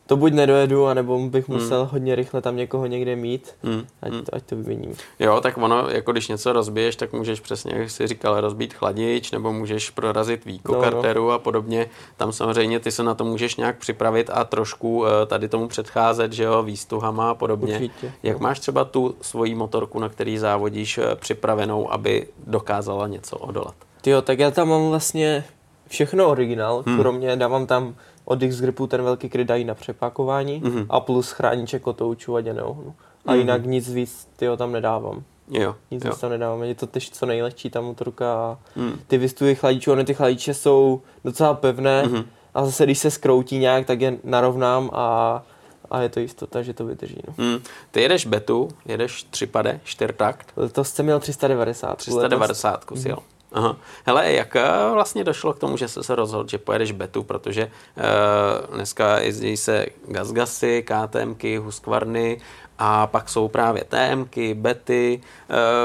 to 0.06 0.16
buď 0.16 0.32
nedojedu, 0.32 0.86
anebo 0.86 1.18
bych 1.18 1.48
hmm. 1.48 1.58
musel 1.58 1.88
hodně 1.92 2.14
rychle 2.14 2.40
tam 2.40 2.56
někoho 2.56 2.86
někde 2.86 3.16
mít, 3.16 3.54
hmm. 3.62 3.86
ať, 4.02 4.12
hmm. 4.12 4.22
to, 4.22 4.34
ať 4.34 4.42
to 4.42 4.56
vyměním. 4.56 4.96
Jo, 5.18 5.40
tak 5.40 5.58
ono, 5.58 5.88
jako 5.88 6.12
když 6.12 6.28
něco 6.28 6.52
rozbiješ, 6.52 6.96
tak 6.96 7.12
můžeš 7.12 7.40
přesně, 7.40 7.74
jak 7.76 7.90
jsi 7.90 8.06
říkal, 8.06 8.40
rozbít 8.40 8.74
chladič, 8.74 9.30
nebo 9.30 9.52
můžeš 9.52 9.90
prorazit 9.90 10.44
víko 10.44 10.72
no, 10.74 10.80
karteru 10.80 11.26
no. 11.26 11.30
a 11.30 11.38
podobně. 11.38 11.86
Tam 12.16 12.32
samozřejmě 12.32 12.80
ty 12.80 12.92
se 12.92 13.02
na 13.02 13.14
to 13.14 13.24
můžeš 13.24 13.56
nějak 13.56 13.78
připravit 13.78 14.30
a 14.32 14.44
trošku 14.44 15.06
eh, 15.06 15.26
tady 15.26 15.48
tomu 15.48 15.68
předcházet, 15.68 16.32
že 16.32 16.44
jo, 16.44 16.62
výstuhama 16.62 17.30
a 17.30 17.34
podobně. 17.34 17.74
Určitě, 17.74 18.12
jak 18.22 18.40
no. 18.40 18.42
máš 18.42 18.60
třeba 18.60 18.84
tu 18.84 19.14
svoji 19.20 19.54
motorku, 19.54 19.98
na 19.98 20.08
který 20.08 20.38
závodíš, 20.38 20.98
eh, 20.98 21.16
připravenou, 21.16 21.92
aby 21.92 22.26
dokázala 22.46 23.06
něco 23.06 23.36
odolat? 23.36 23.74
Jo, 24.06 24.22
tak 24.22 24.38
já 24.38 24.50
tam 24.50 24.68
mám 24.68 24.88
vlastně 24.88 25.44
všechno 25.88 26.28
originál, 26.28 26.82
hmm. 26.86 26.98
kromě 26.98 27.36
dávám 27.36 27.66
tam 27.66 27.94
od 28.24 28.42
X-Gripu 28.42 28.86
ten 28.86 29.02
velký 29.02 29.28
kryt 29.28 29.48
dají 29.48 29.64
na 29.64 29.74
přepákování 29.74 30.62
mm-hmm. 30.62 30.86
a 30.88 31.00
plus 31.00 31.30
chrániče 31.30 31.78
kotoučů 31.78 32.36
a 32.36 32.40
děného. 32.40 32.94
A 33.26 33.32
mm-hmm. 33.32 33.38
jinak 33.38 33.66
nic 33.66 33.92
víc 33.92 34.28
tyho 34.36 34.56
tam 34.56 34.72
nedávám. 34.72 35.22
Jo, 35.50 35.76
nic 35.90 36.04
jo. 36.04 36.10
víc 36.10 36.20
tam 36.20 36.30
nedávám. 36.30 36.62
Je 36.62 36.74
to 36.74 36.86
tež 36.86 37.10
co 37.10 37.26
nejlehčí 37.26 37.70
ta 37.70 37.80
motorka 37.80 38.34
a 38.34 38.58
mm. 38.76 38.98
ty 39.06 39.18
vystupy 39.18 39.54
chladičů, 39.54 39.92
ony 39.92 40.04
ty 40.04 40.14
chladiče 40.14 40.54
jsou 40.54 41.02
docela 41.24 41.54
pevné 41.54 42.02
mm-hmm. 42.04 42.24
a 42.54 42.64
zase 42.64 42.84
když 42.84 42.98
se 42.98 43.10
skroutí 43.10 43.58
nějak, 43.58 43.86
tak 43.86 44.00
je 44.00 44.18
narovnám 44.24 44.90
a 44.92 45.42
a 45.90 46.00
je 46.00 46.08
to 46.08 46.20
jistota, 46.20 46.62
že 46.62 46.74
to 46.74 46.86
vydrží. 46.86 47.18
No. 47.28 47.44
Mm. 47.44 47.58
Ty 47.90 48.02
jedeš 48.02 48.26
betu, 48.26 48.68
jedeš 48.86 49.22
třipade, 49.22 49.80
čtyřtakt. 49.84 50.52
To 50.72 50.84
jste 50.84 51.02
měl 51.02 51.20
390. 51.20 51.98
390 51.98 52.84
kus, 52.84 53.04
mm. 53.04 53.14
Jo. 53.54 53.60
Aha. 53.62 53.76
Hele, 54.06 54.32
jak 54.32 54.56
eh, 54.56 54.62
vlastně 54.92 55.24
došlo 55.24 55.52
k 55.52 55.58
tomu, 55.58 55.76
že 55.76 55.88
jsi 55.88 56.02
se 56.02 56.14
rozhodl, 56.14 56.48
že 56.48 56.58
pojedeš 56.58 56.92
betu, 56.92 57.22
protože 57.22 57.64
uh, 57.66 58.74
dneska 58.74 59.18
jezdí 59.18 59.56
se 59.56 59.86
gazgasy, 60.08 60.84
KTMky, 60.86 61.56
Husqvarny 61.56 62.40
a 62.78 63.06
pak 63.06 63.28
jsou 63.28 63.48
právě 63.48 63.84
TMky, 63.84 64.54
bety, 64.54 65.20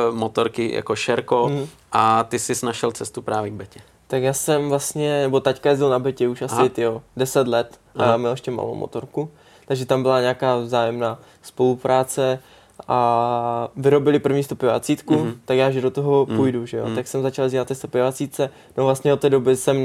uh, 0.10 0.16
motorky 0.16 0.76
jako 0.76 0.96
Šerko 0.96 1.50
mm. 1.50 1.68
a 1.92 2.24
ty 2.24 2.40
jsi 2.40 2.66
našel 2.66 2.92
cestu 2.92 3.22
právě 3.22 3.52
k 3.52 3.54
betě. 3.54 3.80
Tak 4.08 4.24
já 4.24 4.34
jsem 4.34 4.70
vlastně, 4.70 5.22
nebo 5.22 5.40
taťka 5.40 5.70
jezdil 5.70 5.90
na 5.90 6.00
betě 6.00 6.28
už 6.28 6.42
asi 6.42 6.70
tyjo, 6.70 7.02
10 7.18 7.48
let 7.48 7.80
a 7.96 8.18
měl 8.18 8.32
ještě 8.32 8.52
malou 8.52 8.76
motorku, 8.76 9.32
takže 9.66 9.86
tam 9.86 10.02
byla 10.02 10.22
nějaká 10.22 10.58
vzájemná 10.58 11.20
spolupráce 11.42 12.40
a 12.88 13.70
vyrobili 13.76 14.20
první 14.20 14.44
stopivacítku, 14.44 15.16
mm-hmm. 15.16 15.34
tak 15.46 15.58
já 15.58 15.72
že 15.72 15.82
do 15.82 15.92
toho 15.92 16.26
mm-hmm. 16.26 16.36
půjdu, 16.36 16.66
že 16.66 16.78
jo. 16.78 16.86
Mm-hmm. 16.86 16.96
Tak 16.96 17.08
jsem 17.08 17.22
začal 17.22 17.50
dělat 17.50 17.68
ty 17.68 17.76
stopivacíce, 17.76 18.50
no 18.78 18.86
vlastně 18.86 19.14
od 19.14 19.20
té 19.20 19.30
doby 19.30 19.56
jsem 19.56 19.78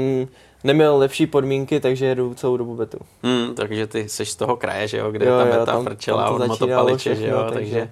neměl 0.63 0.97
lepší 0.97 1.27
podmínky, 1.27 1.79
takže 1.79 2.05
jedu 2.05 2.33
celou 2.33 2.57
dobu 2.57 2.75
betu. 2.75 2.97
Mm, 3.23 3.55
takže 3.55 3.87
ty 3.87 4.09
jsi 4.09 4.25
z 4.25 4.35
toho 4.35 4.55
kraje, 4.55 4.87
že 4.87 4.97
jo, 4.97 5.11
kde 5.11 5.25
jo, 5.25 5.37
ta 5.37 5.45
beta 5.45 5.65
tam, 5.65 5.83
frčela 5.83 6.23
tam 6.23 6.35
od 6.35 6.47
motopaliče, 6.47 7.15
všechno, 7.15 7.25
že 7.25 7.31
jo, 7.31 7.49
takže... 7.53 7.75
takže... 7.75 7.89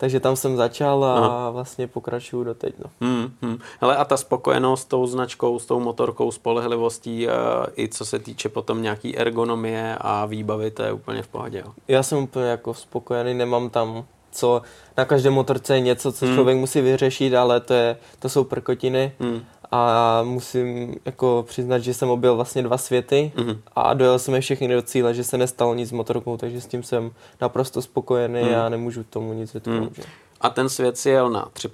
Takže 0.00 0.20
tam 0.20 0.36
jsem 0.36 0.56
začal 0.56 1.04
a 1.04 1.14
Aha. 1.14 1.50
vlastně 1.50 1.86
pokračuju 1.86 2.44
do 2.44 2.54
teď. 2.54 2.74
No. 2.78 2.90
Hmm, 3.00 3.30
hmm. 3.42 3.58
Hele, 3.80 3.96
a 3.96 4.04
ta 4.04 4.16
spokojenost 4.16 4.82
s 4.82 4.84
tou 4.84 5.06
značkou, 5.06 5.58
s 5.58 5.66
tou 5.66 5.80
motorkou, 5.80 6.30
spolehlivostí, 6.30 7.26
uh, 7.26 7.32
i 7.76 7.88
co 7.88 8.04
se 8.04 8.18
týče 8.18 8.48
potom 8.48 8.82
nějaký 8.82 9.18
ergonomie 9.18 9.96
a 10.00 10.26
výbavy, 10.26 10.70
to 10.70 10.82
je 10.82 10.92
úplně 10.92 11.22
v 11.22 11.28
pohodě. 11.28 11.58
Jo? 11.58 11.72
Já 11.88 12.02
jsem 12.02 12.18
úplně 12.18 12.44
jako 12.44 12.74
spokojený, 12.74 13.34
nemám 13.34 13.70
tam 13.70 14.04
co 14.32 14.62
na 14.96 15.04
každé 15.04 15.30
motorce 15.30 15.74
je 15.74 15.80
něco, 15.80 16.12
co 16.12 16.26
hmm. 16.26 16.34
člověk 16.34 16.58
musí 16.58 16.80
vyřešit, 16.80 17.34
ale 17.34 17.60
to, 17.60 17.74
je, 17.74 17.96
to 18.18 18.28
jsou 18.28 18.44
prkotiny. 18.44 19.12
Hmm. 19.20 19.40
A 19.72 20.22
musím 20.22 20.94
jako 21.04 21.44
přiznat, 21.48 21.78
že 21.78 21.94
jsem 21.94 22.10
objel 22.10 22.36
vlastně 22.36 22.62
dva 22.62 22.78
světy 22.78 23.32
hmm. 23.36 23.60
a 23.76 23.94
dojel 23.94 24.18
jsem 24.18 24.34
je 24.34 24.40
všechny 24.40 24.68
do 24.68 24.82
cíle, 24.82 25.14
že 25.14 25.24
se 25.24 25.38
nestalo 25.38 25.74
nic 25.74 25.88
s 25.88 25.92
motorkou, 25.92 26.36
takže 26.36 26.60
s 26.60 26.66
tím 26.66 26.82
jsem 26.82 27.10
naprosto 27.40 27.82
spokojený 27.82 28.42
hmm. 28.42 28.54
a 28.54 28.68
nemůžu 28.68 29.04
tomu 29.04 29.32
nic 29.32 29.54
vytknout. 29.54 29.96
Hmm. 29.96 30.06
A 30.40 30.50
ten 30.50 30.68
svět 30.68 30.98
si 30.98 31.10
jel 31.10 31.30
na 31.30 31.48
3 31.52 31.68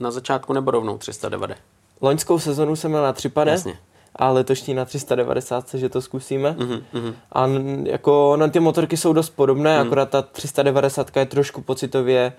na 0.00 0.10
začátku 0.10 0.52
nebo 0.52 0.70
rovnou 0.70 0.98
390? 0.98 1.62
Loňskou 2.00 2.38
sezonu 2.38 2.76
jsem 2.76 2.90
měl 2.90 3.02
na 3.02 3.12
3 3.12 3.30
Jasně 3.46 3.78
a 4.16 4.30
letošní 4.30 4.74
na 4.74 4.84
390, 4.84 5.74
že 5.74 5.88
to 5.88 6.02
zkusíme. 6.02 6.56
Mm-hmm. 6.58 7.14
A 7.32 7.48
jako 7.84 8.36
na 8.36 8.48
ty 8.48 8.60
motorky 8.60 8.96
jsou 8.96 9.12
dost 9.12 9.30
podobné, 9.30 9.80
mm. 9.80 9.86
akorát 9.86 10.10
ta 10.10 10.22
390 10.22 11.16
je 11.16 11.26
trošku 11.26 11.60
pocitově 11.62 12.32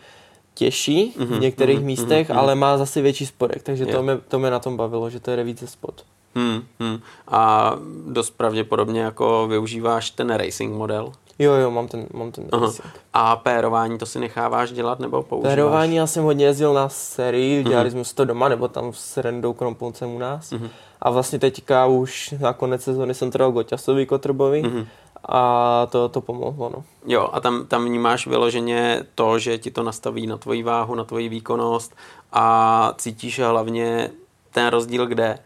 těžší 0.54 1.14
mm-hmm. 1.18 1.26
v 1.26 1.40
některých 1.40 1.80
mm-hmm. 1.80 1.84
místech, 1.84 2.30
mm-hmm. 2.30 2.38
ale 2.38 2.56
má 2.56 2.78
zase 2.78 3.02
větší 3.02 3.26
spodek, 3.26 3.64
takže 3.64 3.84
yeah. 3.84 3.96
to, 3.96 4.04
mě, 4.04 4.18
to 4.28 4.40
mě 4.40 4.52
na 4.52 4.60
tom 4.60 4.78
bavilo, 4.78 5.10
že 5.10 5.20
to 5.20 5.32
je 5.32 5.44
více 5.44 5.68
spod. 5.68 6.04
Hmm, 6.36 6.64
hmm. 6.80 7.00
A 7.28 7.74
dost 8.08 8.30
pravděpodobně 8.30 9.02
jako 9.02 9.48
využíváš 9.48 10.10
ten 10.10 10.30
racing 10.30 10.74
model? 10.74 11.12
Jo, 11.40 11.54
jo, 11.54 11.72
mám 11.72 11.88
ten, 11.88 12.08
mám 12.14 12.32
ten 12.32 12.46
Aha. 12.52 12.66
racing. 12.66 12.90
A 13.14 13.36
pérování 13.36 13.98
to 13.98 14.06
si 14.06 14.20
necháváš 14.20 14.72
dělat 14.72 15.00
nebo 15.00 15.24
používáš? 15.24 15.52
Pérování 15.52 15.96
já 15.96 16.08
jsem 16.08 16.24
hodně 16.24 16.46
jezdil 16.46 16.74
na 16.74 16.90
sérii, 16.90 17.64
dělali 17.64 17.92
jsme 17.92 18.06
si 18.06 18.16
to 18.16 18.26
doma, 18.26 18.50
nebo 18.50 18.68
tam 18.68 18.94
s 18.94 19.18
Rendou 19.18 19.54
Krompolcem 19.54 20.10
u 20.10 20.20
nás. 20.20 20.54
A 21.02 21.10
vlastně 21.10 21.40
teďka 21.40 21.86
už 21.86 22.34
na 22.40 22.54
konec 22.54 22.84
sezóny 22.84 23.14
jsem 23.14 23.32
to 23.32 23.38
dal 23.38 23.52
Goťasovi 23.52 24.06
Kotrbovi 24.06 24.86
a 25.30 25.88
to, 25.92 26.10
to 26.10 26.22
pomohlo, 26.22 26.70
no. 26.70 26.84
Jo, 27.06 27.30
a 27.34 27.40
tam, 27.40 27.66
tam 27.66 27.86
vnímáš 27.86 28.28
vyloženě 28.28 29.04
to, 29.16 29.40
že 29.40 29.58
ti 29.58 29.72
to 29.72 29.84
nastaví 29.84 30.28
na 30.28 30.38
tvoji 30.38 30.64
váhu, 30.64 30.96
na 30.96 31.04
tvoji 31.04 31.30
výkonnost 31.30 31.96
a 32.32 32.94
cítíš 32.98 33.40
hlavně 33.40 34.12
ten 34.52 34.68
rozdíl 34.68 35.06
kde? 35.08 35.40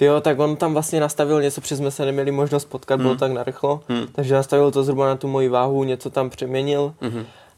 Ty 0.00 0.06
jo, 0.06 0.20
tak 0.20 0.38
on 0.38 0.56
tam 0.56 0.72
vlastně 0.72 1.00
nastavil 1.00 1.42
něco, 1.42 1.60
protože 1.60 1.76
jsme 1.76 1.90
se 1.90 2.04
neměli 2.04 2.30
možnost 2.30 2.64
potkat, 2.64 3.00
bylo 3.00 3.14
tak 3.16 3.32
narychlo, 3.32 3.80
takže 4.12 4.34
nastavil 4.34 4.70
to 4.70 4.82
zhruba 4.82 5.06
na 5.06 5.16
tu 5.16 5.28
moji 5.28 5.48
váhu, 5.48 5.84
něco 5.84 6.10
tam 6.10 6.30
přeměnil. 6.30 6.94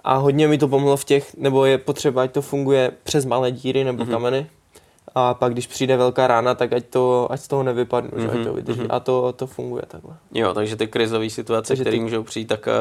A 0.05 0.17
hodně 0.17 0.49
mi 0.49 0.59
to 0.59 0.69
pomohlo 0.69 0.97
v 0.97 1.05
těch, 1.05 1.37
nebo 1.37 1.65
je 1.65 1.79
potřeba, 1.79 2.23
ať 2.23 2.33
to 2.33 2.43
funguje 2.43 2.93
přes 3.03 3.25
malé 3.25 3.51
díry 3.51 3.85
nebo 3.85 4.05
kameny 4.07 4.47
a 5.15 5.35
pak 5.35 5.53
když 5.53 5.67
přijde 5.67 5.97
velká 5.97 6.27
rána, 6.27 6.55
tak 6.55 6.73
ať, 6.73 6.85
to, 6.87 7.27
ať 7.31 7.41
z 7.41 7.49
toho 7.49 7.63
nevypadnu, 7.63 8.11
že 8.21 8.31
ať 8.31 8.45
to 8.47 8.53
vydrží 8.53 8.81
a 8.89 9.01
to, 9.01 9.33
to 9.33 9.47
funguje 9.47 9.83
takhle. 9.89 10.15
Jo, 10.35 10.55
takže 10.55 10.77
ty 10.77 10.87
krizové 10.87 11.31
situace, 11.31 11.75
které 11.75 11.91
ty- 11.91 12.01
můžou 12.01 12.23
přijít, 12.23 12.45
tak 12.49 12.69
eh, 12.69 12.73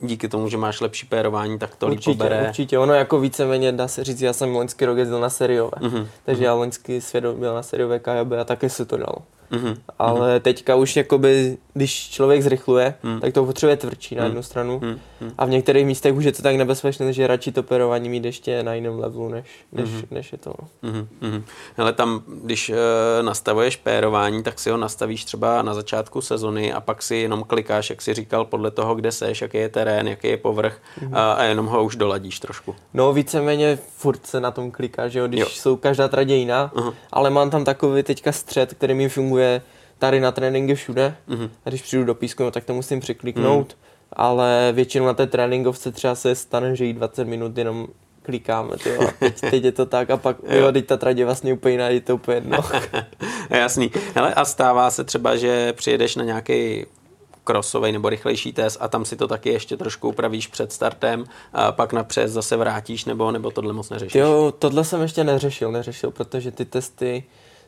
díky 0.00 0.28
tomu, 0.28 0.48
že 0.48 0.56
máš 0.56 0.80
lepší 0.80 1.06
pérování, 1.06 1.58
tak 1.58 1.76
to 1.76 1.86
líp 1.88 1.98
Určitě, 1.98 2.16
pobere. 2.18 2.46
určitě, 2.48 2.78
ono 2.78 2.94
jako 2.94 3.20
víceméně 3.20 3.72
dá 3.72 3.88
se 3.88 4.04
říct, 4.04 4.20
já 4.22 4.32
jsem 4.32 4.54
loňský 4.54 4.84
rok 4.84 4.98
jezdil 4.98 5.20
na 5.20 5.30
seriové, 5.30 5.70
Mhm, 5.80 6.08
takže 6.24 6.44
já 6.44 6.54
loňský 6.54 7.00
svět 7.00 7.24
byl 7.26 7.54
na 7.54 7.62
seriové 7.62 7.98
KJB 7.98 8.32
a 8.40 8.44
taky 8.44 8.70
se 8.70 8.84
to 8.84 8.96
dalo. 8.96 9.16
Mhm. 9.50 9.76
Ale 9.98 10.40
teďka 10.40 10.74
už 10.74 10.96
jakoby, 10.96 11.58
když 11.74 12.10
člověk 12.10 12.42
zrychluje, 12.42 12.94
tak 13.20 13.32
to 13.34 13.44
potřebuje 13.44 13.76
tvrdší 13.76 14.14
na 14.14 14.24
jednu 14.24 14.42
stranu. 14.42 14.80
Mhm. 14.82 14.98
A 15.38 15.44
v 15.44 15.50
některých 15.50 15.86
místech 15.86 16.14
už 16.14 16.24
je 16.24 16.32
to 16.32 16.42
tak 16.42 16.56
nebezpečné, 16.56 17.12
že 17.12 17.26
radši 17.26 17.52
to 17.52 17.62
perování 17.62 18.08
mít 18.08 18.24
ještě 18.24 18.62
na 18.62 18.74
jiném 18.74 18.98
levelu, 18.98 19.28
než, 19.28 19.44
než, 19.72 19.88
než 20.10 20.32
je 20.32 20.38
to. 20.38 20.54
no. 20.82 20.90
Mhm, 20.90 21.08
mhm. 21.20 21.44
Hele, 21.76 21.92
tam, 21.92 22.22
když 22.42 22.68
e, 22.70 22.74
nastavuješ 23.22 23.76
pérování, 23.76 24.42
tak 24.42 24.58
si 24.58 24.70
ho 24.70 24.76
nastavíš 24.76 25.24
třeba 25.24 25.62
na 25.62 25.74
začátku 25.74 26.20
sezony 26.20 26.72
a 26.72 26.80
pak 26.80 27.02
si 27.02 27.16
jenom 27.16 27.42
klikáš, 27.42 27.90
jak 27.90 28.02
si 28.02 28.14
říkal, 28.14 28.44
podle 28.44 28.70
toho, 28.70 28.94
kde 28.94 29.12
seš, 29.12 29.42
jaký 29.42 29.58
je 29.58 29.68
terén, 29.68 30.08
jaký 30.08 30.28
je 30.28 30.36
povrch 30.36 30.78
a, 31.12 31.32
a 31.32 31.42
jenom 31.42 31.66
ho 31.66 31.84
už 31.84 31.96
doladíš 31.96 32.40
trošku. 32.40 32.74
No 32.94 33.12
víceméně 33.12 33.78
furt 33.96 34.26
se 34.26 34.40
na 34.40 34.50
tom 34.50 34.70
kliká, 34.70 35.08
že 35.08 35.18
jo, 35.18 35.26
když 35.28 35.40
Jo. 35.40 35.46
jsou 35.50 35.76
každá 35.76 36.08
trať 36.08 36.28
je 36.28 36.36
jiná, 36.36 36.72
ale 37.12 37.30
mám 37.30 37.50
tam 37.50 37.64
takový 37.64 38.02
teďka 38.02 38.32
střed, 38.32 38.74
který 38.74 38.94
mi 38.94 39.08
funguje 39.08 39.35
tady 39.98 40.20
na 40.20 40.32
tréninky 40.32 40.74
všude. 40.74 41.16
A 41.64 41.68
když 41.68 41.82
přijdu 41.82 42.04
do 42.04 42.14
písku, 42.14 42.42
no, 42.42 42.50
tak 42.50 42.64
to 42.64 42.74
musím 42.74 43.00
překliknout, 43.00 43.76
ale 44.12 44.72
většinou 44.72 45.06
na 45.06 45.14
té 45.14 45.26
tréninkovce 45.26 45.92
třeba 45.92 46.14
se 46.14 46.34
stane, 46.34 46.76
že 46.76 46.84
jí 46.84 46.92
20 46.92 47.24
minut 47.24 47.58
jenom 47.58 47.86
klikáme, 48.22 48.76
tyjo, 48.76 49.02
a 49.08 49.12
teď, 49.18 49.40
teď, 49.40 49.64
je 49.64 49.72
to 49.72 49.86
tak 49.86 50.10
a 50.10 50.16
pak, 50.16 50.36
jo, 50.48 50.72
teď 50.72 50.86
ta 50.86 50.96
trať 50.96 51.16
je 51.16 51.24
vlastně 51.24 51.52
úplně 51.52 51.74
jiná, 51.74 51.88
je 51.88 52.00
to 52.00 52.14
úplně 52.14 52.36
jedno. 52.36 52.58
Jasný. 53.50 53.90
Hele, 54.14 54.34
a 54.34 54.44
stává 54.44 54.90
se 54.90 55.04
třeba, 55.04 55.36
že 55.36 55.72
přijedeš 55.72 56.16
na 56.16 56.24
nějaký 56.24 56.86
krosový 57.44 57.92
nebo 57.92 58.08
rychlejší 58.08 58.52
test 58.52 58.78
a 58.80 58.88
tam 58.88 59.04
si 59.04 59.16
to 59.16 59.28
taky 59.28 59.48
ještě 59.48 59.76
trošku 59.76 60.08
upravíš 60.08 60.46
před 60.46 60.72
startem 60.72 61.24
a 61.52 61.72
pak 61.72 61.92
napřed 61.92 62.28
zase 62.28 62.56
vrátíš 62.56 63.04
nebo, 63.04 63.30
nebo 63.30 63.50
tohle 63.50 63.72
moc 63.72 63.90
neřešíš. 63.90 64.14
Jo, 64.14 64.52
tohle 64.58 64.84
jsem 64.84 65.02
ještě 65.02 65.24
neřešil, 65.24 65.72
neřešil, 65.72 66.10
protože 66.10 66.50
ty 66.50 66.64
testy 66.64 67.24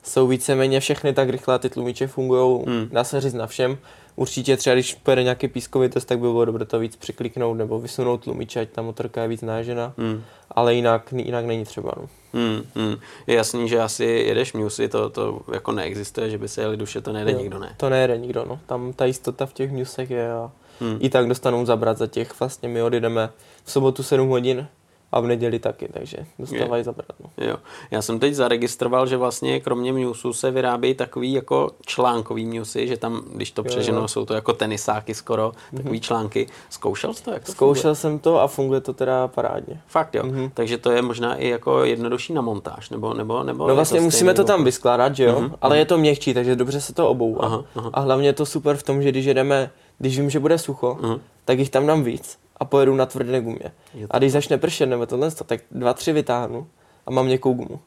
jsou 0.08 0.26
víceméně 0.26 0.80
všechny 0.80 1.12
tak 1.12 1.28
rychle 1.28 1.54
a 1.54 1.58
ty 1.58 1.70
tlumiče 1.70 2.06
fungují, 2.06 2.64
hmm. 2.66 2.88
dá 2.92 3.04
se 3.04 3.20
říct 3.20 3.34
na 3.34 3.46
všem. 3.46 3.78
Určitě 4.16 4.56
třeba, 4.56 4.74
když 4.74 4.94
pojede 4.94 5.22
nějaký 5.22 5.48
pískový 5.48 5.88
test, 5.88 6.04
tak 6.04 6.18
by 6.18 6.28
bylo 6.28 6.44
dobré 6.44 6.64
to 6.64 6.78
víc 6.78 6.96
přikliknout 6.96 7.56
nebo 7.56 7.80
vysunout 7.80 8.24
tlumiče, 8.24 8.60
ať 8.60 8.68
ta 8.68 8.82
motorka 8.82 9.22
je 9.22 9.28
víc 9.28 9.42
nážena, 9.42 9.92
hmm. 9.98 10.22
ale 10.50 10.74
jinak, 10.74 11.12
jinak 11.16 11.44
není 11.44 11.64
třeba. 11.64 11.92
No. 11.96 12.08
Hmm, 12.32 12.62
hmm. 12.74 12.96
Je 13.26 13.34
jasný, 13.34 13.68
že 13.68 13.80
asi 13.80 14.04
jedeš 14.04 14.52
musy, 14.52 14.88
to, 14.88 15.10
to 15.10 15.40
jako 15.52 15.72
neexistuje, 15.72 16.30
že 16.30 16.38
by 16.38 16.48
se 16.48 16.60
jeli 16.60 16.76
duše, 16.76 17.00
to 17.00 17.12
nejde 17.12 17.32
Jo, 17.32 17.38
nikdo, 17.38 17.58
ne? 17.58 17.74
To 17.76 17.88
nejde 17.88 18.18
nikdo, 18.18 18.44
no. 18.48 18.60
Tam 18.66 18.92
ta 18.92 19.04
jistota 19.04 19.46
v 19.46 19.52
těch 19.52 19.70
musech 19.70 20.10
je 20.10 20.32
a 20.32 20.50
hmm. 20.80 20.98
i 21.00 21.10
tak 21.10 21.28
dostanou 21.28 21.66
zabrat 21.66 21.98
za 21.98 22.06
těch, 22.06 22.40
vlastně 22.40 22.68
my 22.68 22.82
odjedeme 22.82 23.30
v 23.64 23.72
sobotu 23.72 24.02
7 24.02 24.28
hodin 24.28 24.68
a 25.12 25.20
v 25.20 25.26
neděli 25.26 25.58
taky, 25.58 25.88
takže 25.92 26.16
dostávají 26.38 26.84
zabrat. 26.84 27.12
Jo. 27.38 27.56
Já 27.90 28.02
jsem 28.02 28.18
teď 28.18 28.34
zaregistroval, 28.34 29.06
že 29.06 29.16
vlastně 29.16 29.60
kromě 29.60 29.92
Musu 29.92 30.32
se 30.32 30.50
vyrábějí 30.50 30.94
takový 30.94 31.32
jako 31.32 31.70
článkový 31.86 32.46
Musy, 32.46 32.88
že 32.88 32.96
tam, 32.96 33.22
když 33.34 33.50
to 33.50 33.62
přeženu, 33.62 34.08
jsou 34.08 34.24
to 34.24 34.34
jako 34.34 34.52
tenisáky 34.52 35.14
skoro, 35.14 35.52
takový 35.76 36.00
články. 36.00 36.46
Zkoušel 36.70 37.14
jsi 37.14 37.24
to? 37.24 37.30
Jak 37.30 37.44
to 37.44 37.52
funguje? 37.52 37.54
Zkoušel 37.54 37.94
jsem 37.94 38.18
to 38.18 38.40
a 38.40 38.46
funguje 38.46 38.80
to 38.80 38.92
teda 38.92 39.28
parádně. 39.28 39.80
Fakt 39.86 40.14
jo. 40.14 40.24
Takže 40.54 40.78
to 40.78 40.90
je 40.90 41.02
možná 41.02 41.34
i 41.34 41.48
jako 41.48 41.84
jednodušší 41.84 42.32
na 42.32 42.40
montáž, 42.40 42.90
nebo, 42.90 43.14
nebo, 43.14 43.42
nebo 43.42 43.68
No 43.68 43.74
vlastně 43.74 43.98
to 43.98 44.04
musíme 44.04 44.34
to 44.34 44.44
tam 44.44 44.64
vyskládat, 44.64 45.16
že 45.16 45.24
jo? 45.24 45.50
Ale 45.60 45.78
je 45.78 45.84
to 45.84 45.98
měkčí, 45.98 46.34
takže 46.34 46.56
dobře 46.56 46.80
se 46.80 46.94
to 46.94 47.08
obouvá. 47.08 47.44
Aha, 47.44 47.64
aha. 47.76 47.90
A 47.92 48.00
hlavně 48.00 48.28
je 48.28 48.32
to 48.32 48.46
super 48.46 48.76
v 48.76 48.82
tom, 48.82 49.02
že 49.02 49.08
když 49.08 49.24
jedeme, 49.24 49.70
když 49.98 50.18
vím, 50.18 50.30
že 50.30 50.40
bude 50.40 50.58
sucho, 50.58 51.20
tak 51.44 51.58
jich 51.58 51.70
tam 51.70 51.86
dám 51.86 52.02
víc 52.02 52.38
a 52.60 52.64
pojedu 52.64 52.94
na 52.94 53.06
tvrdé 53.06 53.40
gumě. 53.40 53.72
A 54.10 54.18
když 54.18 54.32
začne 54.32 54.58
pršet 54.58 54.86
nebo 54.86 55.06
tohle, 55.06 55.30
tak 55.30 55.60
dva, 55.70 55.94
tři 55.94 56.12
vytáhnu 56.12 56.66
a 57.06 57.10
mám 57.10 57.26
měkkou 57.26 57.52
gumu. 57.52 57.80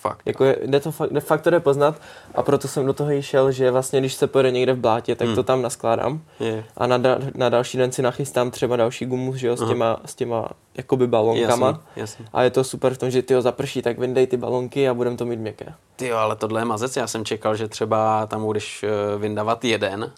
Fakt. 0.00 0.22
Jako 0.26 0.44
je, 0.44 0.56
jde 0.66 0.80
to 0.80 0.92
fakt, 0.92 1.12
jde, 1.12 1.20
fakt 1.20 1.40
to 1.40 1.50
jde 1.50 1.60
poznat 1.60 2.00
a 2.34 2.42
proto 2.42 2.68
jsem 2.68 2.86
do 2.86 2.92
toho 2.92 3.12
i 3.12 3.22
šel, 3.22 3.52
že 3.52 3.70
vlastně 3.70 4.00
když 4.00 4.14
se 4.14 4.26
pojede 4.26 4.50
někde 4.50 4.72
v 4.72 4.78
blátě, 4.78 5.14
tak 5.14 5.28
to 5.34 5.42
tam 5.42 5.62
naskládám 5.62 6.20
Je. 6.40 6.64
a 6.76 6.86
na, 6.86 6.98
da, 6.98 7.18
na 7.34 7.48
další 7.48 7.78
den 7.78 7.92
si 7.92 8.02
nachystám 8.02 8.50
třeba 8.50 8.76
další 8.76 9.06
gumu, 9.06 9.36
že 9.36 9.46
jo, 9.46 9.56
s 9.56 9.68
těma, 9.68 10.00
s 10.04 10.14
těma 10.14 10.48
jakoby 10.76 11.06
balonkama. 11.06 11.66
Jasný, 11.66 11.82
jasný. 11.96 12.26
A 12.32 12.42
je 12.42 12.50
to 12.50 12.64
super 12.64 12.94
v 12.94 12.98
tom, 12.98 13.10
že 13.10 13.22
ty 13.22 13.34
ho 13.34 13.42
zaprší, 13.42 13.82
tak 13.82 13.98
vyndej 13.98 14.26
ty 14.26 14.36
balonky 14.36 14.88
a 14.88 14.94
budeme 14.94 15.16
to 15.16 15.24
mít 15.24 15.40
měkké. 15.40 15.72
Ty 15.96 16.06
jo, 16.06 16.16
ale 16.16 16.36
tohle 16.36 16.60
je 16.60 16.64
mazec. 16.64 16.96
Já 16.96 17.06
jsem 17.06 17.24
čekal, 17.24 17.56
že 17.56 17.68
třeba 17.68 18.26
tam 18.26 18.44
budeš 18.44 18.84
eh, 18.84 19.18
vyndavat 19.18 19.64
jeden 19.64 20.12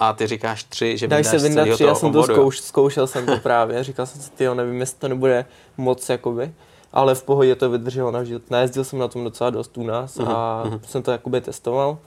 a 0.00 0.12
ty 0.12 0.26
říkáš 0.26 0.64
tři, 0.64 0.96
že 0.98 1.06
vyndáš 1.06 1.26
se 1.26 1.38
vyndat 1.38 1.68
tři, 1.68 1.84
já 1.84 1.94
jsem 1.94 2.12
to 2.12 2.22
zkouš, 2.22 2.60
zkoušel 2.60 3.06
jsem 3.06 3.26
to 3.26 3.36
právě, 3.36 3.84
říkal 3.84 4.06
jsem 4.06 4.20
si, 4.20 4.30
tyjo, 4.30 4.54
nevím, 4.54 4.80
jestli 4.80 4.98
to 4.98 5.08
nebude 5.08 5.44
moc, 5.76 6.08
jakoby, 6.08 6.52
ale 6.92 7.14
v 7.14 7.22
pohodě 7.22 7.54
to 7.54 7.70
vydrželo, 7.70 8.10
najezdil, 8.10 8.40
najezdil 8.50 8.84
jsem 8.84 8.98
na 8.98 9.08
tom 9.08 9.24
docela 9.24 9.50
dost 9.50 9.78
u 9.78 9.82
nás 9.82 10.18
a 10.26 10.64
jsem 10.86 11.02
to 11.02 11.10
jakoby 11.10 11.40
testoval 11.40 11.98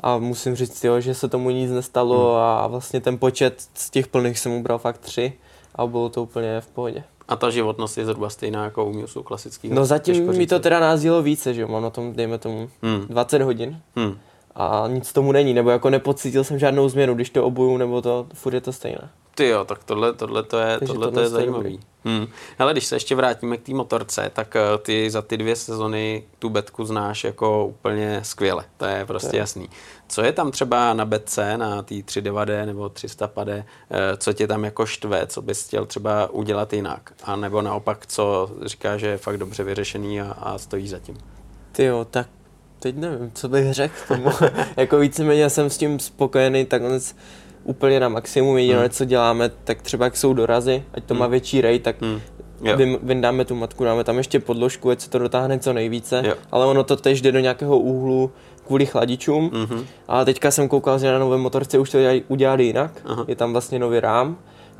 a 0.00 0.18
musím 0.18 0.56
říct, 0.56 0.84
jo, 0.84 1.00
že 1.00 1.14
se 1.14 1.28
tomu 1.28 1.50
nic 1.50 1.70
nestalo 1.70 2.36
a 2.36 2.66
vlastně 2.66 3.00
ten 3.00 3.18
počet 3.18 3.62
z 3.74 3.90
těch 3.90 4.06
plných 4.06 4.38
jsem 4.38 4.52
ubral 4.52 4.78
fakt 4.78 4.98
tři 4.98 5.32
a 5.74 5.86
bylo 5.86 6.08
to 6.08 6.22
úplně 6.22 6.60
v 6.60 6.66
pohodě. 6.66 7.04
A 7.28 7.36
ta 7.36 7.50
životnost 7.50 7.98
je 7.98 8.06
zhruba 8.06 8.30
stejná 8.30 8.64
jako 8.64 8.84
u 8.84 8.92
Musu 8.92 9.22
klasický. 9.22 9.68
No 9.68 9.84
zatím 9.84 10.36
mi 10.36 10.46
to 10.46 10.58
teda 10.60 10.80
názdilo 10.80 11.22
více, 11.22 11.54
že 11.54 11.60
jo, 11.60 11.68
mám 11.68 11.82
na 11.82 11.90
tom, 11.90 12.12
dejme 12.12 12.38
tomu, 12.38 12.70
Hmm. 12.82 13.06
20 13.08 13.42
hodin 13.42 13.80
Hmm. 13.96 14.18
A 14.56 14.84
nic 14.88 15.12
tomu 15.12 15.32
není, 15.32 15.54
nebo 15.54 15.70
jako 15.70 15.90
nepocítil 15.90 16.44
jsem 16.44 16.58
žádnou 16.58 16.88
změnu, 16.88 17.14
když 17.14 17.30
to 17.30 17.44
obuju, 17.44 17.76
nebo 17.76 18.02
to, 18.02 18.26
furt 18.34 18.54
je 18.54 18.60
to 18.60 18.72
stejné. 18.72 19.10
Ty 19.34 19.48
jo, 19.48 19.64
tak 19.64 19.84
tohle, 19.84 20.12
tohle, 20.12 20.42
to 20.42 20.58
je, 20.58 20.78
Takže 20.78 20.94
tohle, 20.94 21.10
to 21.10 21.20
je 21.20 21.28
zajímavý. 21.28 21.80
Hmm. 22.04 22.26
Ale 22.58 22.72
když 22.72 22.86
se 22.86 22.96
ještě 22.96 23.14
vrátíme 23.14 23.56
k 23.56 23.62
té 23.62 23.74
motorce, 23.74 24.30
tak 24.32 24.56
eh, 24.56 24.60
ty 24.82 25.10
za 25.10 25.22
ty 25.22 25.36
dvě 25.36 25.56
sezony 25.56 26.22
tu 26.38 26.48
betku 26.50 26.84
znáš 26.84 27.24
jako 27.24 27.66
úplně 27.66 28.20
skvěle. 28.22 28.64
To 28.76 28.84
je 28.84 29.06
prostě 29.06 29.28
To 29.30 29.36
je. 29.36 29.40
jasný. 29.40 29.68
Co 30.08 30.22
je 30.22 30.32
tam 30.32 30.50
třeba 30.50 30.94
na 30.94 31.04
betce, 31.04 31.56
na 31.56 31.82
té 31.82 32.02
390 32.02 32.64
nebo 32.66 32.88
300 32.88 33.28
pade, 33.28 33.64
eh, 33.90 34.16
co 34.16 34.32
tě 34.32 34.46
tam 34.46 34.64
jako 34.64 34.86
štve, 34.86 35.26
co 35.26 35.42
bys 35.42 35.66
chtěl 35.66 35.86
třeba 35.86 36.30
udělat 36.30 36.72
jinak? 36.72 37.12
A 37.24 37.36
nebo 37.36 37.62
naopak, 37.62 38.06
co 38.06 38.50
říká, 38.62 38.96
že 38.96 39.06
je 39.06 39.18
fakt 39.18 39.38
dobře 39.38 39.64
vyřešený 39.64 40.20
a, 40.20 40.32
a 40.32 40.58
stojí 40.58 40.88
za 40.88 40.98
tím? 40.98 41.16
Ty 41.72 41.84
jo, 41.84 42.06
tak 42.10 42.26
teď 42.86 42.96
nevím, 42.96 43.30
co 43.34 43.48
bych 43.48 43.72
řekl 43.74 43.94
tomu. 44.08 44.30
jako 44.76 44.98
víceméně 44.98 45.50
jsem 45.50 45.70
s 45.70 45.78
tím 45.78 45.98
spokojený 45.98 46.64
takhle 46.64 46.98
úplně 47.64 48.00
na 48.00 48.08
maximum. 48.08 48.58
Jediné, 48.58 48.78
Hmm. 48.80 48.90
co 48.90 49.04
děláme, 49.04 49.50
tak 49.64 49.82
třeba 49.82 50.04
jak 50.04 50.16
jsou 50.16 50.32
dorazy, 50.34 50.82
ať 50.94 51.04
to 51.04 51.14
má 51.14 51.26
větší 51.26 51.60
rej, 51.60 51.78
tak 51.78 51.96
Hmm. 52.02 52.20
Jo. 52.62 52.76
vyndáme 53.02 53.44
tu 53.44 53.54
matku, 53.54 53.84
dáme 53.84 54.04
tam 54.04 54.18
ještě 54.18 54.40
podložku, 54.40 54.90
ať 54.90 55.00
se 55.00 55.10
to 55.10 55.18
dotáhne 55.18 55.58
co 55.58 55.72
nejvíce, 55.72 56.22
Jo. 56.26 56.34
ale 56.52 56.66
ono 56.66 56.84
to 56.84 56.96
tež 56.96 57.20
jde 57.22 57.32
do 57.32 57.38
nějakého 57.40 57.78
úhlu 57.78 58.30
kvůli 58.66 58.86
chladičům. 58.86 59.50
Mhm. 59.54 59.86
A 60.08 60.24
teďka 60.24 60.50
jsem 60.50 60.68
koukal, 60.68 60.98
že 60.98 61.12
na 61.12 61.18
nové 61.18 61.36
motorce 61.38 61.78
už 61.78 61.90
to 61.90 61.98
udělali 62.28 62.64
jinak. 62.64 62.90
Aha. 63.04 63.24
Je 63.28 63.36
tam 63.36 63.52
vlastně 63.52 63.78
nový 63.78 64.00
rám 64.00 64.36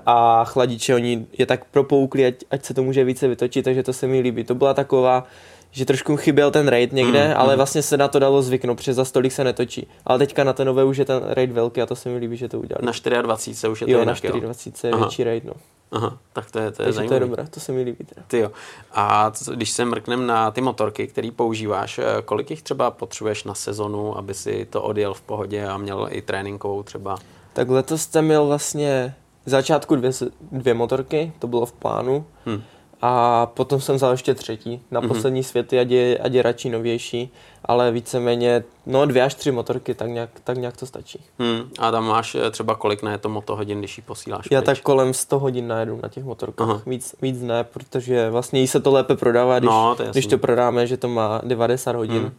a 0.07 0.45
chladiče 0.45 0.95
oni 0.95 1.27
je 1.39 1.47
tak 1.47 1.65
propoukli, 1.71 2.27
ať, 2.27 2.35
ať 2.51 2.65
se 2.65 2.75
to 2.75 2.83
může 2.83 3.05
více 3.05 3.29
vytočit, 3.29 3.65
takže 3.65 3.83
to 3.83 3.93
se 3.93 4.07
mi 4.07 4.21
líbí. 4.21 4.45
To 4.45 4.55
byla 4.55 4.75
taková, 4.75 5.25
že 5.71 5.85
trošku 5.85 6.17
chyběl 6.17 6.51
ten 6.51 6.69
raid 6.69 6.93
někde, 6.93 7.29
Mm, 7.29 7.35
ale 7.37 7.57
vlastně 7.57 7.83
se 7.83 7.97
na 7.97 8.09
to 8.09 8.19
dalo 8.19 8.43
zvyknout, 8.43 8.77
protože 8.77 8.95
za 8.95 9.05
stolik 9.05 9.33
se 9.33 9.45
netočí. 9.45 9.87
Ale 10.07 10.19
teďka 10.19 10.45
na 10.45 10.53
ten 10.53 10.67
nové 10.67 10.85
už 10.85 10.97
je 10.97 11.05
ten 11.05 11.23
raid 11.27 11.53
velký 11.53 11.83
a 11.83 11.87
to 11.87 11.97
se 11.97 12.09
mi 12.09 12.17
líbí, 12.19 12.37
že 12.37 12.49
to 12.49 12.59
udělali. 12.61 12.87
Na 12.87 13.23
24 13.23 13.69
už 13.73 13.81
je 13.81 13.87
to 13.87 13.91
jo, 13.93 13.99
na 13.99 14.03
jinak, 14.03 14.25
jo? 14.25 14.31
420 14.31 14.85
je 14.85 14.91
Aha. 14.93 15.01
větší 15.01 15.25
raid, 15.25 15.45
no. 15.45 15.53
Aha, 15.93 16.19
tak 16.33 16.51
to 16.51 16.59
je, 16.59 16.71
to 16.71 16.83
je 16.83 16.87
Takže 16.87 16.91
to 16.91 16.93
zajímavé. 16.93 17.17
je 17.17 17.21
dobré, 17.21 17.47
to 17.51 17.61
se 17.61 17.73
mi 17.73 17.83
líbí 17.83 18.05
teda. 18.05 18.23
Ty 18.29 18.39
jo. 18.39 18.51
A 18.93 19.31
co- 19.31 19.53
když 19.53 19.71
se 19.71 19.85
mrknem 19.85 20.27
na 20.27 20.51
ty 20.51 20.61
motorky, 20.61 21.07
které 21.07 21.31
používáš, 21.37 21.99
eh, 21.99 22.05
kolik 22.25 22.51
jich 22.51 22.63
třeba 22.63 22.91
potřebuješ 22.91 23.45
na 23.45 23.55
sezonu, 23.55 24.19
aby 24.19 24.35
si 24.35 24.67
to 24.71 24.83
odjel 24.83 25.15
v 25.15 25.21
pohodě 25.21 25.67
a 25.67 25.77
měl 25.79 26.09
i 26.11 26.23
tréninkovou 26.23 26.83
třeba? 26.83 27.19
Tak 27.53 27.69
letos 27.69 28.03
jsem 28.03 28.25
měl 28.25 28.47
vlastně 28.47 29.15
v 29.47 29.51
začátku 29.51 29.97
dvě, 29.97 30.11
dvě 30.53 30.75
motorky, 30.75 31.33
to 31.39 31.47
bylo 31.47 31.67
v 31.67 31.73
plánu. 31.73 32.25
Hm. 32.47 32.63
A 33.03 33.47
potom 33.47 33.81
jsem 33.81 33.97
vzal 33.97 34.11
ještě 34.11 34.35
třetí, 34.35 34.83
na 34.91 35.01
Mhm. 35.01 35.09
poslední 35.09 35.43
světy, 35.43 35.79
ať 35.81 35.91
je, 35.91 36.19
ať 36.19 36.33
je 36.33 36.43
radši 36.43 36.71
novější, 36.71 37.33
ale 37.65 37.91
víceméně, 37.91 38.65
no 38.87 39.07
dvě 39.07 39.23
až 39.23 39.35
tři 39.35 39.51
motorky, 39.53 39.95
tak 39.95 40.09
nějak, 40.11 40.31
tak 40.45 40.59
nějak 40.59 40.77
to 40.77 40.87
stačí. 40.87 41.21
Hmm. 41.39 41.71
A 41.79 41.91
tam 41.91 42.07
máš 42.07 42.35
eh, 42.35 42.51
třeba 42.51 42.75
kolik 42.75 43.03
na 43.03 43.19
to 43.19 43.29
motohodin, 43.29 43.79
když 43.79 43.97
ji 43.99 44.03
posíláš 44.07 44.47
Já 44.51 44.61
pryč? 44.61 44.67
tak 44.79 44.85
kolem 44.85 45.15
100 45.15 45.39
hodin 45.39 45.69
najedu 45.69 46.01
na 46.03 46.09
těch 46.09 46.25
motorkách, 46.25 46.69
Aha. 46.69 46.83
víc, 46.87 47.15
víc 47.23 47.43
ne, 47.43 47.65
protože 47.65 48.31
vlastně 48.31 48.61
jí 48.61 48.67
se 48.67 48.81
to 48.81 48.93
lépe 48.93 49.17
prodává, 49.17 49.59
když, 49.59 49.71
No, 49.71 49.95
to 49.97 50.05
když 50.05 50.27
to 50.27 50.39
prodáme, 50.39 50.87
že 50.87 50.97
to 50.97 51.09
má 51.09 51.41
90 51.45 51.97
hodin 51.97 52.23
Hmm. 52.23 52.33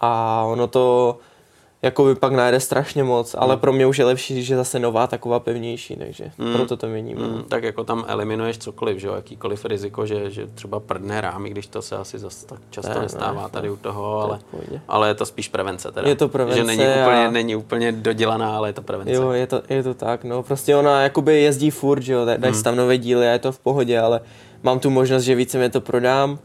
a 0.00 0.42
ono 0.46 0.66
to 0.66 1.18
jako 1.82 2.04
by 2.04 2.14
pak 2.14 2.32
najede 2.32 2.60
strašně 2.60 3.04
moc, 3.04 3.34
ale 3.38 3.54
Hmm. 3.54 3.60
pro 3.60 3.72
mě 3.72 3.86
už 3.86 3.98
je 3.98 4.04
lepší, 4.04 4.42
že 4.42 4.56
zase 4.56 4.78
nová 4.78 5.06
taková 5.06 5.40
pevnější, 5.40 5.96
takže 5.96 6.30
proto 6.52 6.76
to 6.76 6.86
měníme. 6.86 7.20
Mm, 7.28 7.42
tak 7.48 7.62
jako 7.62 7.84
tam 7.84 8.04
eliminuješ 8.08 8.58
cokoliv, 8.58 8.98
že 8.98 9.06
jo, 9.06 9.14
jakýkoliv 9.14 9.64
riziko, 9.64 10.06
že, 10.06 10.30
že 10.30 10.46
třeba 10.46 10.80
prdne 10.80 11.20
rámy, 11.20 11.50
když 11.50 11.66
to 11.66 11.82
se 11.82 11.96
asi 11.96 12.18
zase 12.18 12.46
tak 12.46 12.58
často 12.70 12.94
Ne, 12.94 13.00
nestává 13.00 13.42
ne, 13.42 13.48
tady 13.50 13.68
ne. 13.68 13.72
u 13.72 13.76
toho, 13.76 14.02
To 14.02 14.20
ale, 14.30 14.38
pohodě. 14.50 14.80
ale 14.88 15.08
je 15.08 15.14
to 15.14 15.26
spíš 15.26 15.48
prevence 15.48 15.92
teda. 15.92 16.08
Je 16.08 16.14
to 16.14 16.28
prevence 16.28 16.58
Že 16.58 16.64
není 16.64 16.82
úplně, 16.82 17.26
a- 17.26 17.30
není 17.30 17.56
úplně 17.56 17.92
dodělaná, 17.92 18.56
ale 18.56 18.68
je 18.68 18.72
to 18.72 18.82
prevence. 18.82 19.12
Jo, 19.12 19.30
je 19.30 19.46
to, 19.46 19.62
je 19.68 19.82
to 19.82 19.94
tak, 19.94 20.24
no, 20.24 20.42
prostě 20.42 20.76
ona 20.76 21.02
jakoby 21.02 21.42
jezdí 21.42 21.70
furt, 21.70 22.02
že 22.02 22.12
jo, 22.12 22.20
Hmm. 22.26 22.40
dají 22.40 22.54
si 22.54 22.62
tam 22.62 22.76
nové 22.76 22.98
díly 22.98 23.28
a 23.28 23.32
je 23.32 23.38
to 23.38 23.52
v 23.52 23.58
pohodě, 23.58 24.00
ale 24.00 24.20
mám 24.62 24.78
tu 24.78 24.90
možnost, 24.90 25.22
že 25.22 25.34
více 25.34 25.58
mě 25.58 25.70
to 25.70 25.80
prodám, 25.80 26.38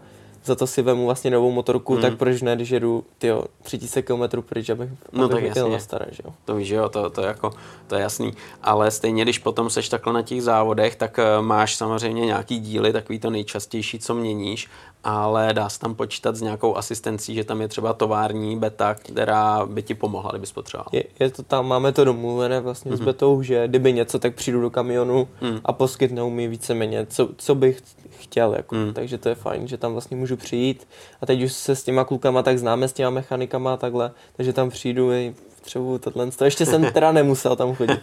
za 0.45 0.55
to 0.55 0.67
si 0.67 0.81
vemu 0.81 1.05
vlastně 1.05 1.31
novou 1.31 1.51
motorku, 1.51 1.97
tak 1.97 2.17
proč 2.17 2.41
ne, 2.41 2.55
když 2.55 2.69
jedu, 2.69 3.03
tyjo, 3.17 3.43
3000 3.63 4.01
km 4.01 4.41
pryč, 4.41 4.69
abych, 4.69 4.89
Hmm. 4.89 4.97
No 5.13 5.23
abych 5.25 5.43
jel 5.43 5.49
jasně. 5.55 5.71
na 5.73 5.79
staré, 5.79 6.05
že 6.11 6.21
jo. 6.25 6.33
To 6.45 6.55
víš, 6.55 6.69
jo, 6.69 6.89
to, 6.89 7.09
to, 7.09 7.21
jako, 7.21 7.51
to 7.87 7.95
je 7.95 8.01
jasný. 8.01 8.33
Ale 8.63 8.91
stejně, 8.91 9.23
když 9.23 9.39
potom 9.39 9.69
seš 9.69 9.89
takhle 9.89 10.13
na 10.13 10.21
těch 10.21 10.43
závodech, 10.43 10.95
tak 10.95 11.19
eh, 11.19 11.41
máš 11.41 11.75
samozřejmě 11.75 12.25
nějaký 12.25 12.59
díly, 12.59 12.93
takový 12.93 13.19
to 13.19 13.29
nejčastější, 13.29 13.99
co 13.99 14.15
měníš, 14.15 14.67
ale 15.03 15.53
dá 15.53 15.69
se 15.69 15.79
tam 15.79 15.95
počítat 15.95 16.35
s 16.35 16.41
nějakou 16.41 16.77
asistencí, 16.77 17.35
že 17.35 17.43
tam 17.43 17.61
je 17.61 17.67
třeba 17.67 17.93
tovární 17.93 18.59
beta, 18.59 18.93
která 18.93 19.65
by 19.65 19.81
ti 19.83 19.93
pomohla, 19.93 20.31
kdybys 20.31 20.51
potřeboval. 20.51 20.87
Je, 20.91 21.03
je 21.19 21.29
to 21.29 21.43
tam, 21.43 21.67
máme 21.67 21.91
to 21.91 22.05
domluvené 22.05 22.59
vlastně 22.59 22.91
Mhm. 22.91 22.97
s 22.97 23.01
Betou, 23.01 23.41
že 23.41 23.67
kdyby 23.67 23.93
něco, 23.93 24.19
tak 24.19 24.35
přijdu 24.35 24.61
do 24.61 24.69
kamionu 24.69 25.27
Mm. 25.41 25.59
a 25.65 25.73
poskytnou 25.73 26.29
mi 26.29 26.47
víceméně, 26.47 27.05
co, 27.09 27.29
co 27.37 27.55
bych 27.55 27.81
chtěl, 28.19 28.53
jako. 28.55 28.75
Mm. 28.75 28.93
takže 28.93 29.17
to 29.17 29.29
je 29.29 29.35
fajn, 29.35 29.67
že 29.67 29.77
tam 29.77 29.91
vlastně 29.91 30.17
můžu 30.17 30.30
přijít. 30.37 30.87
A 31.21 31.25
teď 31.25 31.43
už 31.43 31.53
se 31.53 31.75
s 31.75 31.83
těma 31.83 32.05
klukama 32.05 32.43
tak 32.43 32.59
známe, 32.59 32.87
s 32.87 32.93
těma 32.93 33.09
mechanikama 33.09 33.73
a 33.73 33.77
takhle, 33.77 34.11
takže 34.35 34.53
tam 34.53 34.69
přijdu, 34.69 35.11
i 35.11 35.35
potřebuju 35.61 35.97
tohle, 35.97 36.31
to 36.31 36.45
ještě 36.45 36.65
jsem 36.65 36.91
teda 36.93 37.11
nemusel 37.11 37.55
tam 37.55 37.75
chodit, 37.75 37.99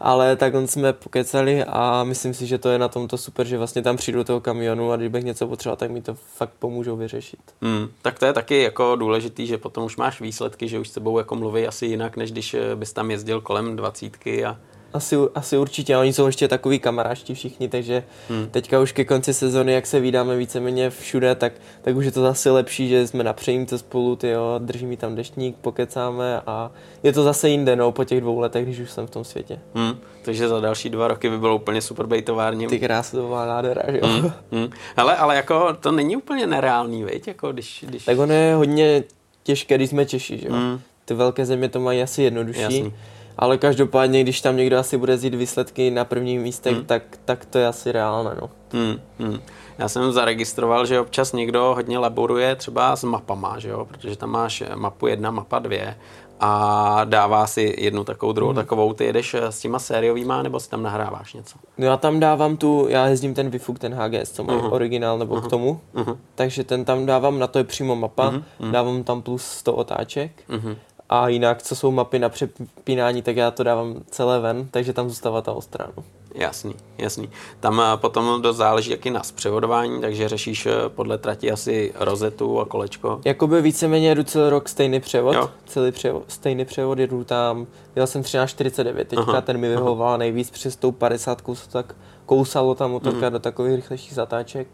ale 0.00 0.36
tak 0.36 0.54
jsme 0.66 0.92
pokecali 0.92 1.64
a 1.64 2.04
myslím 2.04 2.34
si, 2.34 2.46
že 2.46 2.58
to 2.58 2.68
je 2.68 2.78
na 2.78 2.88
tomto 2.88 3.18
super, 3.18 3.46
že 3.46 3.58
vlastně 3.58 3.82
tam 3.82 3.96
přijdu 3.96 4.18
do 4.18 4.24
toho 4.24 4.40
kamionu 4.40 4.92
a 4.92 4.96
když 4.96 5.08
bych 5.08 5.24
něco 5.24 5.46
potřeboval, 5.46 5.76
tak 5.76 5.90
mi 5.90 6.02
to 6.02 6.14
fakt 6.14 6.52
pomůžou 6.58 6.96
vyřešit. 6.96 7.40
Hmm, 7.62 7.88
tak 8.02 8.18
to 8.18 8.26
je 8.26 8.32
taky 8.32 8.62
jako 8.62 8.96
důležitý, 8.96 9.46
že 9.46 9.58
potom 9.58 9.84
už 9.84 9.96
máš 9.96 10.20
výsledky, 10.20 10.68
že 10.68 10.78
už 10.78 10.88
s 10.88 10.92
tebou 10.92 11.18
jako 11.18 11.36
mluví 11.36 11.66
asi 11.66 11.86
jinak, 11.86 12.16
než 12.16 12.32
když 12.32 12.54
eh, 12.54 12.76
bys 12.76 12.92
tam 12.92 13.10
jezdil 13.10 13.40
kolem 13.40 13.76
dvacítky 13.76 14.44
a 14.44 14.56
Asi, 14.94 15.16
asi 15.34 15.58
určitě, 15.58 15.96
oni 15.96 16.12
jsou 16.12 16.26
ještě 16.26 16.48
takový 16.48 16.78
kamarášti 16.78 17.34
všichni, 17.34 17.68
takže 17.68 18.04
hmm. 18.28 18.48
teďka 18.50 18.80
už 18.80 18.92
ke 18.92 19.04
konci 19.04 19.34
sezony, 19.34 19.72
jak 19.72 19.86
se 19.86 20.00
vídáme 20.00 20.36
víceméně 20.36 20.90
všude, 20.90 21.34
tak, 21.34 21.52
tak 21.82 21.96
už 21.96 22.04
je 22.04 22.10
to 22.10 22.22
zase 22.22 22.50
lepší, 22.50 22.88
že 22.88 23.06
jsme 23.06 23.24
na 23.24 23.32
přejímce 23.32 23.78
spolu, 23.78 24.16
tyjo, 24.16 24.54
drží 24.58 24.86
mi 24.86 24.96
tam 24.96 25.14
deštník, 25.14 25.56
pokecáme 25.56 26.40
a 26.46 26.70
je 27.02 27.12
to 27.12 27.22
zase 27.22 27.48
jinde, 27.48 27.76
no, 27.76 27.92
po 27.92 28.04
těch 28.04 28.20
dvou 28.20 28.38
letech, 28.38 28.64
když 28.64 28.78
už 28.78 28.90
jsem 28.90 29.06
v 29.06 29.10
tom 29.10 29.24
světě. 29.24 29.58
hmm, 29.74 29.98
takže 30.22 30.48
za 30.48 30.60
další 30.60 30.90
dva 30.90 31.08
roky 31.08 31.30
by 31.30 31.38
bylo 31.38 31.56
úplně 31.56 31.82
super 31.82 32.06
být 32.06 32.24
továrním. 32.24 32.68
Ty 32.68 32.78
krásová 32.78 33.46
nádhera, 33.46 33.82
že 33.92 33.98
jo. 33.98 34.06
Hmm, 34.06 34.32
hmm. 34.52 34.70
Hele, 34.96 35.16
ale 35.16 35.36
jako 35.36 35.76
to 35.80 35.92
není 35.92 36.16
úplně 36.16 36.46
nereálný, 36.46 37.02
veď? 37.02 37.28
Jako 37.28 37.52
když, 37.52 37.84
když... 37.88 38.04
Tak 38.04 38.18
ono 38.18 38.32
je 38.32 38.54
hodně 38.54 39.04
těžké, 39.42 39.74
když 39.74 39.90
jsme 39.90 40.06
Češi, 40.06 40.38
že 40.38 40.48
jo. 40.48 40.54
Hmm. 40.54 40.80
Ty 41.04 41.14
velké 41.14 41.46
země 41.46 41.68
to 41.68 41.80
mají 41.80 42.02
asi 42.02 42.22
jednodušší. 42.22 42.60
Jasný. 42.60 42.92
Ale 43.38 43.58
každopádně, 43.58 44.22
když 44.22 44.40
tam 44.40 44.56
někdo 44.56 44.78
asi 44.78 44.96
bude 44.98 45.16
zít 45.18 45.34
výsledky 45.34 45.90
na 45.90 46.04
prvním 46.04 46.42
místech, 46.42 46.74
Hmm. 46.76 46.84
tak, 46.84 47.02
tak 47.24 47.44
to 47.44 47.58
je 47.58 47.66
asi 47.66 47.92
reálné, 47.92 48.30
no. 48.40 48.50
Hmm, 48.72 49.00
hmm. 49.18 49.40
Já 49.78 49.88
jsem 49.88 50.12
zaregistroval, 50.12 50.86
že 50.86 51.00
občas 51.00 51.32
někdo 51.32 51.72
hodně 51.74 51.98
laboruje 51.98 52.56
třeba 52.56 52.96
s 52.96 53.04
mapama, 53.04 53.58
že 53.58 53.68
jo? 53.68 53.84
protože 53.84 54.16
tam 54.16 54.30
máš 54.30 54.62
mapu 54.74 55.06
jedna, 55.06 55.30
mapa 55.30 55.58
dvě 55.58 55.96
a 56.40 57.00
dává 57.04 57.46
si 57.46 57.74
jednu 57.78 58.04
takovou, 58.04 58.32
druhou 58.32 58.50
Hmm. 58.52 58.56
takovou. 58.62 58.92
Ty 58.92 59.04
jedeš 59.04 59.34
s 59.34 59.60
těma 59.60 59.78
sériovýma 59.78 60.42
nebo 60.42 60.60
si 60.60 60.70
tam 60.70 60.82
nahráváš 60.82 61.34
něco? 61.34 61.58
No 61.78 61.86
já 61.86 61.96
tam 61.96 62.20
dávám 62.20 62.56
tu, 62.56 62.86
já 62.88 63.06
jezdím 63.06 63.34
ten 63.34 63.50
Vifuk, 63.50 63.78
ten 63.78 63.94
HGS, 63.94 64.30
co 64.32 64.44
má 64.44 64.54
Mhm. 64.54 64.72
originál 64.72 65.18
nebo 65.18 65.40
k 65.40 65.48
tomu, 65.50 65.80
Mhm. 65.94 66.16
takže 66.34 66.64
ten 66.64 66.84
tam 66.84 67.06
dávám, 67.06 67.38
na 67.38 67.46
to 67.46 67.58
je 67.58 67.64
přímo 67.64 67.96
mapa, 67.96 68.32
dávám 68.70 69.02
tam 69.04 69.22
plus 69.22 69.42
100 69.44 69.74
otáček 69.74 70.30
Mhm. 70.48 70.76
A 71.08 71.28
jinak, 71.28 71.62
co 71.62 71.76
jsou 71.76 71.90
mapy 71.90 72.18
na 72.18 72.28
přepínání, 72.28 73.22
tak 73.22 73.36
já 73.36 73.50
to 73.50 73.62
dávám 73.62 73.94
celé 74.10 74.40
ven, 74.40 74.68
takže 74.70 74.92
tam 74.92 75.08
zůstává 75.08 75.42
ta 75.42 75.52
ostrá. 75.52 75.86
No. 75.96 76.04
Jasný, 76.34 76.74
jasný. 76.98 77.30
Tam 77.60 77.80
eh, 77.80 77.96
potom 77.96 78.42
dost 78.42 78.56
záleží 78.56 78.90
taky 78.90 79.10
na 79.10 79.22
zpřevodování, 79.22 80.00
takže 80.00 80.28
řešíš 80.28 80.66
eh, 80.66 80.72
podle 80.88 81.18
trati 81.18 81.50
asi 81.50 81.92
rozetu 82.00 82.60
a 82.60 82.64
kolečko. 82.64 83.20
Jakoby 83.24 83.62
víceméně 83.62 84.08
jedu 84.08 84.22
celý 84.22 84.50
rok 84.50 84.68
stejný 84.68 85.00
převod, 85.00 85.34
Jo. 85.34 85.50
celý 85.66 85.92
převod, 85.92 86.22
stejný 86.28 86.64
převod, 86.64 86.98
jedu 86.98 87.24
tam, 87.24 87.66
jel 87.96 88.06
jsem 88.06 88.22
1349, 88.22 89.08
teďka 89.08 89.22
Aha, 89.32 89.40
ten 89.40 89.58
mi 89.58 89.68
vyhovoval 89.68 90.18
nejvíc, 90.18 90.50
přes 90.50 90.76
tou 90.76 90.92
50 90.92 91.42
se 91.54 91.68
tak 91.70 91.94
kousalo 92.26 92.74
ta 92.74 92.86
motorka 92.86 93.18
Mhm. 93.26 93.32
do 93.32 93.38
takových 93.38 93.74
rychlejších 93.76 94.14
zatáček, 94.14 94.68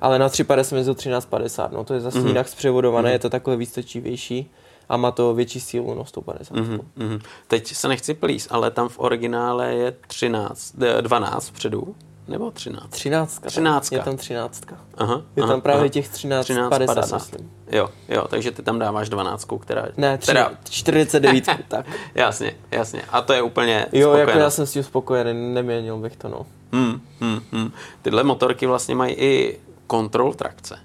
ale 0.00 0.18
na 0.18 0.28
350 0.28 0.64
jsem 0.68 0.78
jezdil 0.78 0.94
1350, 0.94 1.72
no 1.72 1.84
to 1.84 1.94
je 1.94 2.00
zase 2.00 2.18
Mhm. 2.18 2.28
jinak 2.28 2.48
zpřevodované, 2.48 3.12
je 3.12 3.18
to 3.18 3.30
takové 3.30 3.56
víc 3.56 3.72
točivější 3.72 4.50
a 4.92 4.96
má 4.96 5.10
to 5.10 5.34
větší 5.34 5.60
sílu, 5.60 5.94
no 5.94 6.04
150. 6.04 6.54
Mhm, 6.56 6.80
mhm. 6.96 7.18
Teď 7.48 7.74
se 7.74 7.88
nechci 7.88 8.14
plíst, 8.14 8.48
ale 8.50 8.70
tam 8.70 8.88
v 8.88 8.98
originále 8.98 9.74
je 9.74 9.94
13, 10.06 10.74
eh, 10.82 11.02
12 11.02 11.48
vpředu, 11.48 11.94
nebo 12.28 12.50
13? 12.50 12.90
13. 12.90 13.42
Třináctka. 13.46 13.96
Je 13.96 14.02
tam 14.02 14.16
13. 14.16 14.64
Aha, 14.96 15.22
Je 15.36 15.42
aha, 15.42 15.52
tam 15.52 15.60
právě 15.60 15.80
aha. 15.80 15.88
těch 15.88 16.08
13, 16.08 16.44
13, 16.44 16.70
50, 16.70 16.94
50. 16.94 17.16
myslím. 17.16 17.50
Jo, 17.72 17.88
jo, 18.08 18.24
takže 18.28 18.50
ty 18.50 18.62
tam 18.62 18.78
dáváš 18.78 19.08
12, 19.08 19.48
která... 19.60 19.86
Ne, 19.96 20.18
teda, 20.18 20.44
13, 20.44 20.70
49, 20.70 21.44
tak. 21.68 21.86
Jasně, 22.14 22.54
jasně. 22.70 23.02
A 23.10 23.20
to 23.20 23.32
je 23.32 23.42
úplně 23.42 23.86
Jo, 23.92 24.12
jako 24.12 24.38
já 24.38 24.50
jsem 24.50 24.66
s 24.66 24.72
tím 24.72 24.82
spokojený, 24.82 25.54
neměnil 25.54 25.96
bych 25.98 26.16
to, 26.16 26.28
no. 26.28 26.46
Hmm, 26.72 27.00
hmm, 27.20 27.40
hmm. 27.52 27.72
Tyhle 28.02 28.24
motorky 28.24 28.66
vlastně 28.66 28.94
mají 28.94 29.14
i 29.14 29.60
kontrol 29.86 30.34
trakce. 30.34 30.78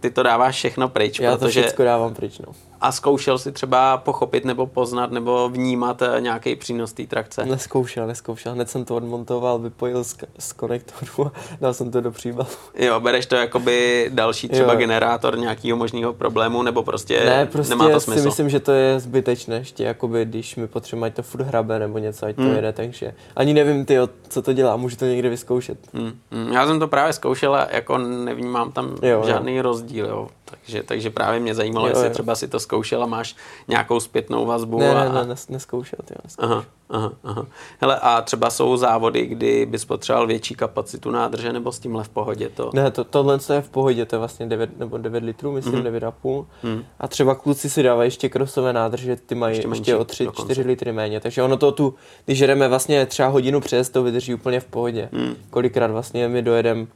Ty 0.00 0.10
to 0.10 0.22
dáváš 0.22 0.54
všechno 0.54 0.88
pryč, 0.88 1.20
Já 1.20 1.32
to 1.32 1.38
protože... 1.38 1.62
všechno 1.62 1.84
dávám 1.84 2.14
pryč, 2.14 2.38
no. 2.38 2.52
A 2.84 2.92
zkoušel 2.92 3.38
si 3.38 3.52
třeba 3.52 3.96
pochopit 3.96 4.44
nebo 4.44 4.66
poznat 4.66 5.10
nebo 5.10 5.48
vnímat 5.48 6.02
eh, 6.02 6.20
nějaký 6.20 6.56
přínos 6.56 6.92
té 6.92 7.06
trakce? 7.06 7.44
Neskoušel, 7.44 8.06
neskoušel. 8.06 8.52
Hned 8.52 8.70
jsem 8.70 8.84
to 8.84 8.96
odmontoval, 8.96 9.58
vypojil 9.58 10.04
z, 10.04 10.16
z 10.38 10.52
konektoru 10.52 11.26
a 11.26 11.32
dal 11.60 11.74
jsem 11.74 11.90
to 11.90 12.00
do 12.00 12.10
příbalu. 12.10 12.48
Jo, 12.78 13.00
bereš 13.00 13.26
to 13.26 13.36
jakoby 13.36 14.10
další 14.14 14.48
třeba 14.48 14.72
Jo. 14.72 14.78
generátor 14.78 15.38
nějakého 15.38 15.76
možného 15.76 16.12
problému, 16.12 16.62
nebo 16.62 16.82
prostě, 16.82 17.20
ne, 17.24 17.46
prostě 17.46 17.70
nemá 17.70 17.88
to 17.90 18.00
si 18.00 18.04
smysl? 18.04 18.24
myslím, 18.24 18.50
že 18.50 18.60
to 18.60 18.72
je 18.72 19.00
zbytečné 19.00 19.56
ještě, 19.56 19.84
jakoby, 19.84 20.24
když 20.24 20.56
mi 20.56 20.66
potřebuje, 20.66 21.06
ať 21.10 21.14
to 21.16 21.22
furt 21.22 21.42
hrabe 21.42 21.78
nebo 21.78 21.98
něco, 21.98 22.26
ať 22.26 22.36
to 22.36 22.42
Hmm. 22.42 22.54
jede, 22.54 22.72
takže 22.72 23.14
ani 23.36 23.54
nevím, 23.54 23.84
ty, 23.84 23.96
co 24.28 24.42
to 24.42 24.52
dělá, 24.52 24.76
můžu 24.76 24.96
to 24.96 25.04
někde 25.04 25.28
vyzkoušet. 25.28 25.78
Hmm, 25.94 26.12
hmm. 26.32 26.52
Já 26.52 26.66
jsem 26.66 26.78
to 26.78 26.88
právě 26.88 27.12
zkoušel 27.12 27.54
a 27.54 27.68
jako 27.70 27.98
nevnímám 27.98 28.72
tam 28.72 28.86
Jo, 29.02 29.08
jo. 29.08 29.22
žádný 29.26 29.60
rozdíl, 29.60 30.06
jo. 30.06 30.28
Takže, 30.60 30.82
takže 30.82 31.10
právě 31.10 31.40
mě 31.40 31.54
zajímalo, 31.54 31.86
Jo, 31.86 31.90
jestli 31.90 32.06
jo. 32.06 32.12
třeba 32.12 32.34
si 32.34 32.48
to 32.48 32.60
zkoušel 32.60 33.02
a 33.02 33.06
máš 33.06 33.36
nějakou 33.68 34.00
zpětnou 34.00 34.46
vazbu. 34.46 34.78
Ne, 34.78 34.94
a, 34.94 35.04
ne, 35.04 35.12
ne, 35.12 35.24
nes, 35.26 35.48
neskoušel, 35.48 35.98
ty, 36.04 36.14
neskoušel. 36.24 36.52
Aha, 36.52 36.64
aha, 36.90 37.12
aha. 37.24 37.46
Hele, 37.80 37.98
a 38.00 38.22
třeba 38.22 38.50
jsou 38.50 38.76
závody, 38.76 39.26
kdy 39.26 39.66
bys 39.66 39.84
potřeboval 39.84 40.26
větší 40.26 40.54
kapacitu 40.54 41.10
nádrže, 41.10 41.52
nebo 41.52 41.72
s 41.72 41.78
tímhle 41.78 42.04
v 42.04 42.08
pohodě 42.08 42.48
to? 42.48 42.70
Ne, 42.74 42.90
to, 42.90 43.04
tohle 43.04 43.38
je 43.54 43.60
v 43.60 43.68
pohodě, 43.68 44.04
to 44.06 44.16
je 44.16 44.18
vlastně 44.18 44.46
9 44.46 44.78
nebo 44.78 44.98
9 44.98 45.24
litrů, 45.24 45.52
myslím, 45.52 45.74
Mhm. 45.74 45.84
9,5. 45.84 46.46
Hmm. 46.62 46.84
A 47.00 47.08
třeba 47.08 47.34
kluci 47.34 47.70
si 47.70 47.82
dávají 47.82 48.06
ještě 48.06 48.28
krosové 48.28 48.72
nádrže, 48.72 49.16
ty 49.16 49.34
mají 49.34 49.56
Ještě 49.56 49.68
ještě, 49.68 49.96
o 49.96 50.04
3, 50.04 50.24
dokonce. 50.24 50.54
4 50.54 50.68
litry 50.68 50.92
méně. 50.92 51.20
Takže 51.20 51.42
ono 51.42 51.56
to 51.56 51.72
tu, 51.72 51.94
když 52.24 52.38
jedeme 52.38 52.68
vlastně 52.68 53.06
třeba 53.06 53.28
hodinu 53.28 53.60
přes, 53.60 53.90
to 53.90 54.02
vydrží 54.02 54.34
úplně 54.34 54.60
v 54.60 54.64
pohodě. 54.64 55.08
Hmm. 55.12 55.34
Kolikrát 55.50 55.90
vlastně 55.90 56.28
my 56.28 56.42
dojedeme, 56.42 56.86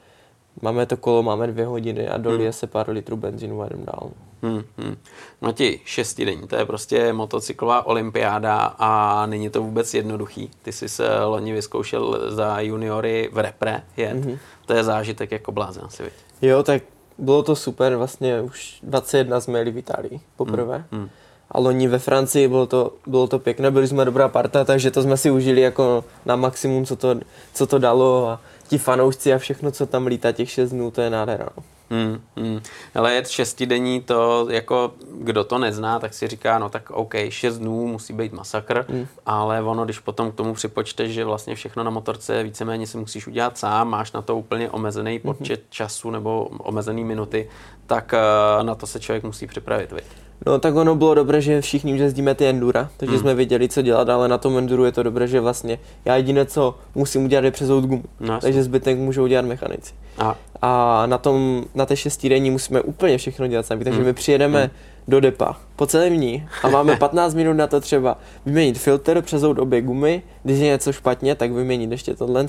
máme 0.62 0.86
to 0.86 0.96
kolo, 0.96 1.22
máme 1.22 1.46
dvě 1.46 1.66
hodiny 1.66 2.08
a 2.08 2.14
Hmm. 2.14 2.22
dolije 2.22 2.52
se 2.52 2.66
pár 2.66 2.90
litrů 2.90 3.16
benzínu 3.16 3.62
a 3.62 3.66
jdem 3.66 3.84
dál. 3.84 4.10
Hmm, 4.42 4.62
hmm. 4.78 4.96
Mati, 5.40 5.80
šestidenní, 5.84 6.48
to 6.48 6.56
je 6.56 6.64
prostě 6.64 7.12
motocyklová 7.12 7.86
olympiáda 7.86 8.74
a 8.78 9.26
není 9.26 9.50
to 9.50 9.62
vůbec 9.62 9.94
jednoduchý. 9.94 10.50
Ty 10.62 10.72
jsi 10.72 10.88
se 10.88 11.24
loni 11.24 11.52
vyzkoušel 11.52 12.20
za 12.28 12.60
juniory 12.60 13.30
v 13.32 13.38
repre 13.38 13.82
jet. 13.96 14.16
Mm-hmm. 14.16 14.38
To 14.66 14.72
je 14.74 14.84
zážitek 14.84 15.32
jako 15.32 15.52
blázen 15.52 15.84
asi, 15.86 16.02
viď? 16.02 16.12
Jo, 16.42 16.62
tak 16.62 16.82
bylo 17.18 17.42
to 17.42 17.56
super, 17.56 17.96
vlastně 17.96 18.40
už 18.40 18.78
21 18.82 19.40
jsme 19.40 19.58
jeli 19.58 19.70
v 19.70 19.78
Itálii 19.78 20.20
poprvé. 20.36 20.84
Hmm. 20.90 21.08
A 21.50 21.60
loni 21.60 21.88
ve 21.88 21.98
Francii 21.98 22.48
bylo 22.48 22.66
to, 22.66 22.92
bylo 23.06 23.26
to 23.26 23.38
pěkné, 23.38 23.70
byli 23.70 23.88
jsme 23.88 24.04
dobrá 24.04 24.28
parta, 24.28 24.64
takže 24.64 24.90
to 24.90 25.02
jsme 25.02 25.16
si 25.16 25.30
užili 25.30 25.60
jako 25.60 26.04
na 26.24 26.36
maximum, 26.36 26.86
co 26.86 26.96
to, 26.96 27.14
co 27.54 27.66
to 27.66 27.78
dalo 27.78 28.28
a 28.28 28.40
ti 28.68 28.78
fanoušci 28.78 29.34
a 29.34 29.38
všechno, 29.38 29.70
co 29.70 29.86
tam 29.86 30.06
lítá 30.06 30.32
těch 30.32 30.50
6 30.50 30.70
dnů, 30.70 30.90
to 30.90 31.00
je 31.00 31.10
nádhera. 31.10 31.48
No. 31.56 31.62
Hmm, 31.90 32.20
hmm. 32.36 32.60
Ale 32.94 33.14
je 33.14 33.24
šestidenní 33.24 34.00
to, 34.00 34.46
jako 34.50 34.92
kdo 35.20 35.44
to 35.44 35.58
nezná, 35.58 35.98
tak 35.98 36.14
si 36.14 36.28
říká, 36.28 36.58
no 36.58 36.68
tak 36.68 36.90
OK, 36.90 37.14
šest 37.28 37.58
dnů 37.58 37.86
musí 37.86 38.12
být 38.12 38.32
masakr, 38.32 38.84
hmm. 38.88 39.06
ale 39.26 39.62
ono, 39.62 39.84
když 39.84 39.98
potom 39.98 40.32
k 40.32 40.34
tomu 40.34 40.54
připočteš, 40.54 41.12
že 41.12 41.24
vlastně 41.24 41.54
všechno 41.54 41.84
na 41.84 41.90
motorce 41.90 42.42
víceméně 42.42 42.86
si 42.86 42.98
musíš 42.98 43.26
udělat 43.26 43.58
sám, 43.58 43.88
máš 43.88 44.12
na 44.12 44.22
to 44.22 44.36
úplně 44.36 44.70
omezený 44.70 45.12
hmm. 45.12 45.34
počet 45.34 45.60
hmm. 45.60 45.68
času 45.70 46.10
nebo 46.10 46.44
omezený 46.44 47.04
minuty, 47.04 47.48
tak 47.86 48.14
uh, 48.58 48.66
na 48.66 48.74
to 48.74 48.86
se 48.86 49.00
člověk 49.00 49.24
musí 49.24 49.46
připravit. 49.46 49.92
Viď? 49.92 50.27
No 50.46 50.58
tak 50.58 50.74
ono 50.74 50.94
bylo 50.94 51.14
dobré, 51.14 51.40
že 51.40 51.60
všichni 51.60 51.98
jezdíme 51.98 52.34
ty 52.34 52.46
endura, 52.46 52.90
takže 52.96 53.14
hmm. 53.14 53.20
jsme 53.20 53.34
věděli, 53.34 53.68
co 53.68 53.82
dělat, 53.82 54.08
ale 54.08 54.28
na 54.28 54.38
tom 54.38 54.58
enduru 54.58 54.84
je 54.84 54.92
to 54.92 55.02
dobré, 55.02 55.28
že 55.28 55.40
vlastně 55.40 55.78
já 56.04 56.16
jediné, 56.16 56.46
co 56.46 56.74
musím 56.94 57.24
udělat, 57.24 57.44
je 57.44 57.50
přezout 57.50 57.84
gumu. 57.84 58.04
No, 58.20 58.40
takže 58.40 58.62
zbytek 58.62 58.98
můžou 58.98 59.26
dělat 59.26 59.44
mechanici. 59.44 59.94
A, 60.18 60.36
a 60.62 61.02
na, 61.06 61.18
tom, 61.18 61.64
na 61.74 61.86
té 61.86 61.96
šestidenní 61.96 62.50
musíme 62.50 62.80
úplně 62.80 63.18
všechno 63.18 63.46
dělat 63.46 63.66
sami, 63.66 63.84
takže 63.84 63.98
hmm. 63.98 64.06
my 64.06 64.12
přijedeme 64.12 64.60
hmm. 64.60 64.70
do 65.08 65.20
depa 65.20 65.56
po 65.76 65.86
celém 65.86 66.16
dní 66.16 66.48
a 66.62 66.68
máme 66.68 66.96
15 66.98 67.34
minut 67.34 67.54
na 67.54 67.66
to 67.66 67.80
třeba 67.80 68.18
vyměnit 68.46 68.78
filtr, 68.78 69.22
přezout 69.22 69.58
obě 69.58 69.82
gumy, 69.82 70.22
když 70.42 70.58
je 70.58 70.66
něco 70.66 70.92
špatně, 70.92 71.34
tak 71.34 71.52
vyměnit 71.52 71.90
ještě 71.90 72.14
tohle. 72.14 72.46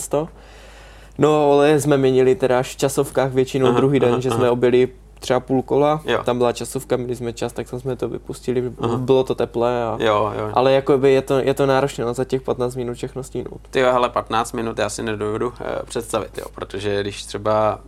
No 1.18 1.52
ale 1.52 1.80
jsme 1.80 1.98
měnili 1.98 2.36
teda 2.36 2.64
v 2.64 2.76
časovkách 2.76 3.32
většinou 3.32 3.68
aha, 3.68 3.78
druhý 3.78 4.00
den, 4.00 4.12
aha, 4.12 4.20
že 4.20 4.30
aha. 4.30 4.38
jsme 4.38 4.50
objeli 4.50 4.88
třeba 5.20 5.40
půl 5.40 5.62
kola, 5.62 6.02
jo. 6.06 6.24
tam 6.24 6.38
byla 6.38 6.54
časovka, 6.54 6.98
měli 6.98 7.16
jsme 7.16 7.34
čas, 7.34 7.54
tak 7.54 7.68
jsme 7.68 7.96
to 7.96 8.10
vypustili, 8.10 8.72
Aha. 8.82 8.98
bylo 8.98 9.24
to 9.24 9.36
teplé, 9.36 9.84
a, 9.84 9.98
jo, 10.00 10.34
jo. 10.40 10.52
ale 10.54 10.72
jakoby 10.72 11.14
je 11.14 11.22
to, 11.22 11.40
je 11.40 11.54
to 11.54 11.66
náročné 11.66 12.06
no, 12.06 12.14
za 12.14 12.26
těch 12.26 12.42
15 12.42 12.76
minut 12.76 12.94
všechno 12.94 13.24
stínout. 13.24 13.62
Ty 13.70 13.80
jo, 13.80 13.92
hele, 13.92 14.10
15 14.10 14.54
minut 14.54 14.80
já 14.80 14.90
si 14.90 15.04
nedovedu 15.04 15.48
uh, 15.48 15.54
představit, 15.86 16.38
jo, 16.38 16.46
protože 16.56 17.02
když 17.02 17.26
třeba 17.26 17.80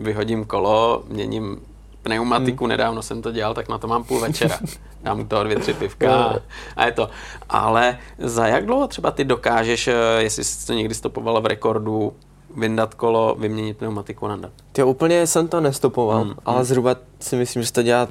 vyhodím 0.00 0.44
kolo, 0.44 1.02
měním 1.08 1.60
pneumatiku, 2.02 2.64
hmm. 2.64 2.68
nedávno 2.68 3.02
jsem 3.02 3.22
to 3.22 3.32
dělal, 3.32 3.54
tak 3.54 3.68
na 3.68 3.78
to 3.78 3.86
mám 3.88 4.04
půl 4.04 4.20
večera. 4.20 4.58
Dám 5.02 5.28
toho 5.28 5.44
dvě, 5.44 5.56
tři 5.56 5.74
pivka 5.74 6.24
a, 6.24 6.34
a 6.76 6.86
je 6.86 6.92
to. 6.92 7.08
Ale 7.48 7.98
za 8.18 8.46
jak 8.46 8.66
dlouho 8.66 8.86
třeba 8.86 9.10
ty 9.10 9.24
dokážeš, 9.24 9.88
eh, 9.88 9.94
jestli 10.18 10.44
jsi 10.44 10.66
to 10.66 10.72
někdy 10.72 10.94
stopovala 10.94 11.40
v 11.40 11.46
rekordu, 11.46 12.12
vyndat 12.56 12.94
kolo, 12.94 13.36
vyměnit 13.38 13.76
pneumatiku, 13.76 14.26
nandat. 14.26 14.52
Ty 14.72 14.82
úplně 14.82 15.26
jsem 15.26 15.48
to 15.48 15.60
nestopoval, 15.60 16.24
hmm. 16.24 16.34
ale 16.44 16.56
hmm. 16.56 16.64
zhruba 16.64 16.96
si 17.20 17.36
myslím, 17.36 17.62
že 17.62 17.72
to 17.72 17.82
dělá 17.82 18.08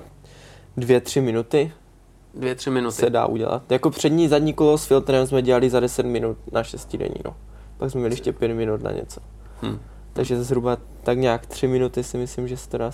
dvě, 0.77 1.01
tři 1.01 1.21
minuty. 1.21 1.71
Dvě, 2.33 2.55
tři 2.55 2.69
minuty. 2.69 2.95
Se 2.95 3.09
dá 3.09 3.25
udělat. 3.25 3.71
Jako 3.71 3.89
přední, 3.89 4.27
zadní 4.27 4.53
kolo 4.53 4.77
s 4.77 4.85
filtrem 4.85 5.27
jsme 5.27 5.41
dělali 5.41 5.69
za 5.69 5.79
10 5.79 6.05
minut 6.05 6.37
na 6.51 6.63
šestidenní, 6.63 7.21
no. 7.25 7.35
Pak 7.77 7.91
jsme 7.91 7.99
měli 7.99 8.13
ještě 8.13 8.33
pět 8.33 8.53
minut 8.53 8.83
na 8.83 8.91
něco. 8.91 9.21
Hmm. 9.61 9.79
Takže 10.13 10.43
zhruba 10.43 10.77
tak 11.03 11.17
nějak 11.17 11.45
tři 11.45 11.67
minuty 11.67 12.03
si 12.03 12.17
myslím, 12.17 12.47
že 12.47 12.57
se 12.57 12.69
to 12.69 12.77
dá 12.77 12.91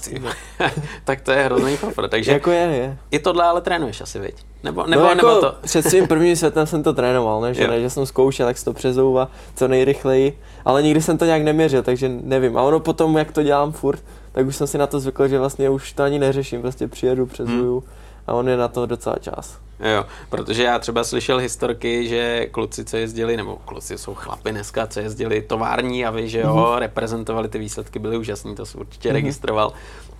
Tak 1.04 1.22
to 1.22 1.32
je 1.32 1.43
hrozný 1.43 1.78
fafr, 1.78 2.08
takže 2.08 2.32
jako 2.32 2.52
je, 2.52 2.62
je. 2.62 2.97
I 3.12 3.20
tohle 3.20 3.43
ale 3.43 3.62
trénuješ 3.62 4.02
asi, 4.02 4.20
viď? 4.20 4.45
Nebo, 4.64 4.86
nebo, 4.86 5.03
no 5.03 5.09
jako 5.09 5.28
nebo 5.28 5.41
to... 5.41 5.55
před 5.62 5.82
svým 5.82 6.07
prvním 6.07 6.36
světem 6.36 6.68
jsem 6.68 6.84
to 6.84 6.93
trénoval, 6.93 7.41
ne? 7.41 7.53
Že, 7.53 7.68
ne, 7.68 7.82
že 7.82 7.89
jsem 7.89 8.05
zkoušel, 8.05 8.47
jak 8.47 8.57
se 8.57 8.66
to 8.66 8.74
přezouva 8.74 9.30
co 9.55 9.68
nejrychleji, 9.68 10.39
ale 10.66 10.84
nikdy 10.84 11.01
jsem 11.01 11.18
to 11.18 11.26
nějak 11.26 11.41
neměřil, 11.41 11.84
takže 11.84 12.09
nevím. 12.09 12.57
A 12.57 12.62
ono 12.62 12.80
potom, 12.80 13.18
jak 13.18 13.32
to 13.32 13.43
dělám 13.43 13.72
furt, 13.72 14.03
tak 14.32 14.47
už 14.47 14.55
jsem 14.55 14.68
si 14.68 14.78
na 14.78 14.88
to 14.88 14.99
zvykl, 14.99 15.28
že 15.28 15.39
vlastně 15.39 15.70
už 15.70 15.93
to 15.93 16.03
ani 16.03 16.20
neřeším, 16.20 16.62
prostě 16.62 16.88
přijedu, 16.88 17.26
přezuju 17.26 17.80
hmm. 17.80 17.89
a 18.28 18.34
on 18.34 18.49
je 18.49 18.57
na 18.57 18.68
to 18.68 18.86
docela 18.86 19.16
čas. 19.20 19.57
Jo, 19.95 20.05
protože 20.30 20.64
já 20.64 20.80
třeba 20.80 21.03
slyšel 21.03 21.38
historky, 21.38 22.07
že 22.07 22.47
kluci, 22.51 22.86
co 22.86 22.97
jezdili, 22.97 23.38
nebo 23.38 23.55
kluci 23.66 23.97
jsou 23.97 24.14
chlapy 24.14 24.51
dneska, 24.51 24.88
co 24.88 24.99
jezdili 24.99 25.41
tovární 25.41 26.05
a 26.05 26.12
vy, 26.12 26.30
že 26.30 26.39
jo, 26.39 26.55
mm-hmm. 26.55 26.78
reprezentovali 26.78 27.49
ty 27.49 27.59
výsledky, 27.59 27.99
byly 27.99 28.18
úžasný, 28.18 28.55
to 28.55 28.66
jsem 28.66 28.82
určitě 28.82 29.09
mm-hmm. 29.09 29.14
registroval, 29.14 29.74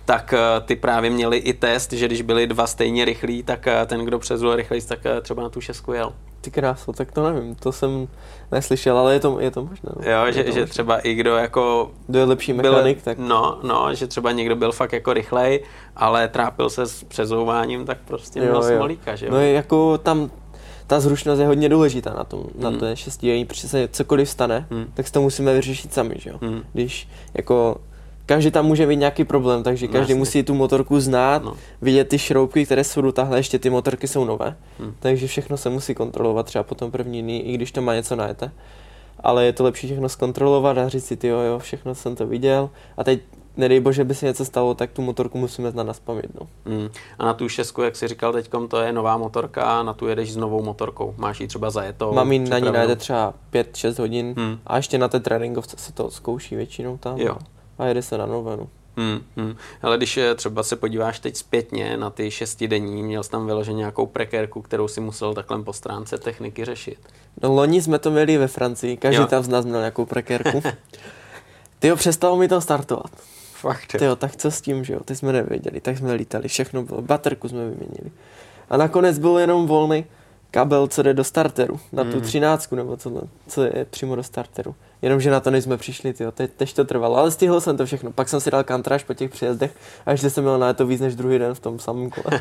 tak 0.04 0.34
uh, 0.34 0.66
ty 0.66 0.76
právě 0.76 1.10
měli 1.10 1.36
i 1.36 1.52
test, 1.52 1.92
že 1.92 2.06
když 2.06 2.22
byli 2.22 2.46
dva 2.46 2.66
stejně 2.66 3.04
rychlí, 3.04 3.42
tak 3.42 3.66
uh, 3.66 3.86
ten, 3.86 4.04
kdo 4.04 4.18
přezul 4.18 4.56
rychleji, 4.56 4.82
tak 4.82 4.98
uh, 5.04 5.20
třeba 5.20 5.42
na 5.42 5.48
tu 5.48 5.60
šestku 5.60 5.92
jel. 5.92 6.12
Ty 6.40 6.50
kráso, 6.50 6.92
tak 6.92 7.12
to 7.12 7.32
nevím, 7.32 7.54
to 7.54 7.72
jsem 7.72 8.08
neslyšel, 8.52 8.98
ale 8.98 9.14
je 9.14 9.20
to, 9.20 9.40
je 9.40 9.50
to 9.50 9.64
možné. 9.64 9.90
No. 9.96 10.12
Jo, 10.12 10.32
že, 10.32 10.52
že 10.52 10.66
třeba 10.66 10.98
i 10.98 11.14
kdo 11.14 11.36
jako... 11.36 11.90
Kdo 12.06 12.18
je 12.18 12.24
lepší 12.24 12.52
mechanik, 12.52 12.96
byl, 12.96 13.04
tak... 13.04 13.18
No, 13.18 13.58
no, 13.62 13.94
že 13.94 14.06
třeba 14.06 14.32
někdo 14.32 14.56
byl 14.56 14.72
fakt 14.72 14.92
jako 14.92 15.12
rychlej, 15.12 15.64
ale 15.96 16.28
trápil 16.28 16.70
se 16.70 16.86
s 16.86 17.04
přezouváním, 17.04 17.84
tak 17.84 17.98
prostě 18.04 18.38
jo, 18.38 18.44
měl 18.44 18.62
smolíka, 18.62 19.16
že 19.16 19.26
jo? 19.26 19.32
No 19.32 19.40
jako 19.40 19.98
tam 19.98 20.30
ta 20.86 21.00
zrušnost 21.00 21.40
je 21.40 21.46
hodně 21.46 21.68
důležitá 21.68 22.14
na 22.14 22.24
tom, 22.24 22.40
hmm. 22.40 22.62
na 22.62 22.70
to 22.70 22.96
šestidenní, 22.96 23.44
protože 23.44 23.68
se 23.68 23.88
cokoliv 23.88 24.28
stane, 24.28 24.66
hmm. 24.70 24.86
tak 24.94 25.06
si 25.06 25.12
to 25.12 25.22
musíme 25.22 25.54
vyřešit 25.54 25.94
sami, 25.94 26.14
že 26.18 26.30
jo? 26.30 26.38
Hmm. 26.42 26.62
Když 26.72 27.08
jako 27.34 27.76
každý 28.26 28.50
tam 28.50 28.66
může 28.66 28.86
mít 28.86 28.96
nějaký 28.96 29.24
problém, 29.24 29.62
takže 29.62 29.86
no, 29.86 29.92
každý 29.92 30.14
musí 30.14 30.42
tu 30.42 30.54
motorku 30.54 31.00
znát, 31.00 31.42
no. 31.44 31.56
vidět 31.82 32.08
ty 32.08 32.18
šroubky, 32.18 32.64
které 32.64 32.84
jsou 32.84 33.00
dotáhlé, 33.00 33.38
ještě 33.38 33.58
ty 33.58 33.70
motorky 33.70 34.08
jsou 34.08 34.24
nové, 34.24 34.56
hmm. 34.78 34.94
takže 35.00 35.26
všechno 35.26 35.56
se 35.56 35.70
musí 35.70 35.94
kontrolovat 35.94 36.46
třeba 36.46 36.64
potom 36.64 36.90
první 36.90 37.22
dny, 37.22 37.38
i 37.38 37.54
když 37.54 37.72
to 37.72 37.82
má 37.82 37.94
něco 37.94 38.16
najete. 38.16 38.52
Ale 39.20 39.44
je 39.44 39.52
to 39.52 39.64
lepší 39.64 39.86
všechno 39.86 40.08
zkontrolovat 40.08 40.78
a 40.78 40.88
říct 40.88 41.06
si, 41.06 41.16
ty 41.16 41.28
jo, 41.28 41.38
jo, 41.38 41.58
všechno 41.58 41.94
jsem 41.94 42.16
to 42.16 42.26
viděl 42.26 42.70
a 42.96 43.04
teď 43.04 43.20
nedej 43.56 43.80
bože, 43.80 44.04
by 44.04 44.14
se 44.14 44.26
něco 44.26 44.44
stalo, 44.44 44.74
tak 44.74 44.90
tu 44.90 45.02
motorku 45.02 45.38
musíme 45.38 45.70
znát 45.70 45.84
na 45.84 45.92
spaměť. 45.92 46.30
No. 46.40 46.46
Hmm. 46.66 46.88
A 47.18 47.24
na 47.26 47.34
tu 47.34 47.48
šestku, 47.48 47.82
jak 47.82 47.96
jsi 47.96 48.08
říkal 48.08 48.32
teď, 48.32 48.50
to 48.68 48.80
je 48.80 48.92
nová 48.92 49.16
motorka, 49.16 49.82
na 49.82 49.92
tu 49.92 50.06
jedeš 50.06 50.32
s 50.32 50.36
novou 50.36 50.62
motorkou. 50.62 51.14
Máš 51.16 51.40
ji 51.40 51.46
třeba 51.46 51.70
zajetou? 51.70 52.12
Mám 52.12 52.32
ji 52.32 52.38
na 52.38 52.58
ní 52.58 52.72
najede 52.72 52.96
třeba 52.96 53.34
5-6 53.52 53.98
hodin 53.98 54.34
hmm. 54.38 54.58
a 54.66 54.76
ještě 54.76 54.98
na 54.98 55.08
té 55.08 55.20
tréninkovce 55.20 55.76
se 55.78 55.92
to 55.92 56.10
zkouší 56.10 56.56
většinou 56.56 56.96
tam. 56.96 57.18
Jo. 57.18 57.36
No 57.40 57.46
a 57.78 57.86
jede 57.86 58.02
se 58.02 58.18
na 58.18 58.26
novenu. 58.26 58.68
Hmm, 58.96 59.20
hmm. 59.36 59.56
Ale 59.82 59.96
když 59.96 60.16
eh, 60.16 60.34
třeba 60.34 60.62
se 60.62 60.76
podíváš 60.76 61.18
teď 61.18 61.36
zpětně 61.36 61.96
na 61.96 62.10
ty 62.10 62.30
šestidenní, 62.30 63.02
měl 63.02 63.22
jsi 63.22 63.30
tam 63.30 63.46
vyloženě 63.46 63.78
nějakou 63.78 64.06
prekérku, 64.06 64.62
kterou 64.62 64.88
si 64.88 65.00
musel 65.00 65.34
takhle 65.34 65.62
po 65.62 65.72
stránce 65.72 66.18
techniky 66.18 66.64
řešit? 66.64 66.98
No 67.42 67.52
loni 67.52 67.82
jsme 67.82 67.98
to 67.98 68.10
měli 68.10 68.38
ve 68.38 68.48
Francii, 68.48 68.96
každý 68.96 69.20
jo. 69.20 69.26
tam 69.26 69.42
z 69.42 69.48
nás 69.48 69.64
měl 69.64 69.78
nějakou 69.78 70.06
prekérku. 70.06 70.62
Ty 71.78 71.88
jo, 71.88 71.96
přestalo 71.96 72.36
mi 72.36 72.48
to 72.48 72.60
startovat. 72.60 73.10
Fakt, 73.54 73.94
jo. 74.00 74.16
tak 74.16 74.36
co 74.36 74.50
s 74.50 74.60
tím, 74.60 74.84
že 74.84 74.92
jo, 74.92 75.00
ty 75.04 75.16
jsme 75.16 75.32
nevěděli, 75.32 75.80
tak 75.80 75.98
jsme 75.98 76.12
lítali, 76.12 76.48
všechno 76.48 76.82
bylo, 76.82 77.02
baterku 77.02 77.48
jsme 77.48 77.58
vyměnili. 77.58 78.10
A 78.70 78.76
nakonec 78.76 79.18
byl 79.18 79.38
jenom 79.38 79.66
volný 79.66 80.04
kabel, 80.50 80.86
co 80.86 81.02
jde 81.02 81.14
do 81.14 81.24
starteru, 81.24 81.80
na 81.92 82.04
tu 82.04 82.10
mhm. 82.10 82.20
třináctku 82.20 82.76
nebo 82.76 82.96
co, 82.96 83.22
co 83.48 83.62
je 83.62 83.86
přímo 83.90 84.16
do 84.16 84.22
starteru. 84.22 84.74
Jenomže 85.02 85.30
na 85.30 85.40
to 85.40 85.50
nejsme 85.50 85.76
přišli, 85.76 86.12
tyjo. 86.12 86.32
Te, 86.32 86.48
tež 86.48 86.72
to 86.72 86.84
trvalo, 86.84 87.16
ale 87.16 87.30
stihl 87.30 87.60
jsem 87.60 87.76
to 87.76 87.86
všechno. 87.86 88.12
Pak 88.12 88.28
jsem 88.28 88.40
si 88.40 88.50
dal 88.50 88.64
kantráž 88.64 89.04
po 89.04 89.14
těch 89.14 89.30
příjezdech 89.30 89.74
a 90.06 90.10
ještě 90.10 90.30
jsem 90.30 90.44
měl 90.44 90.58
na 90.58 90.72
to 90.72 90.86
víc 90.86 91.00
než 91.00 91.14
druhý 91.14 91.38
den 91.38 91.54
v 91.54 91.60
tom 91.60 91.78
samém 91.78 92.10
kole. 92.10 92.40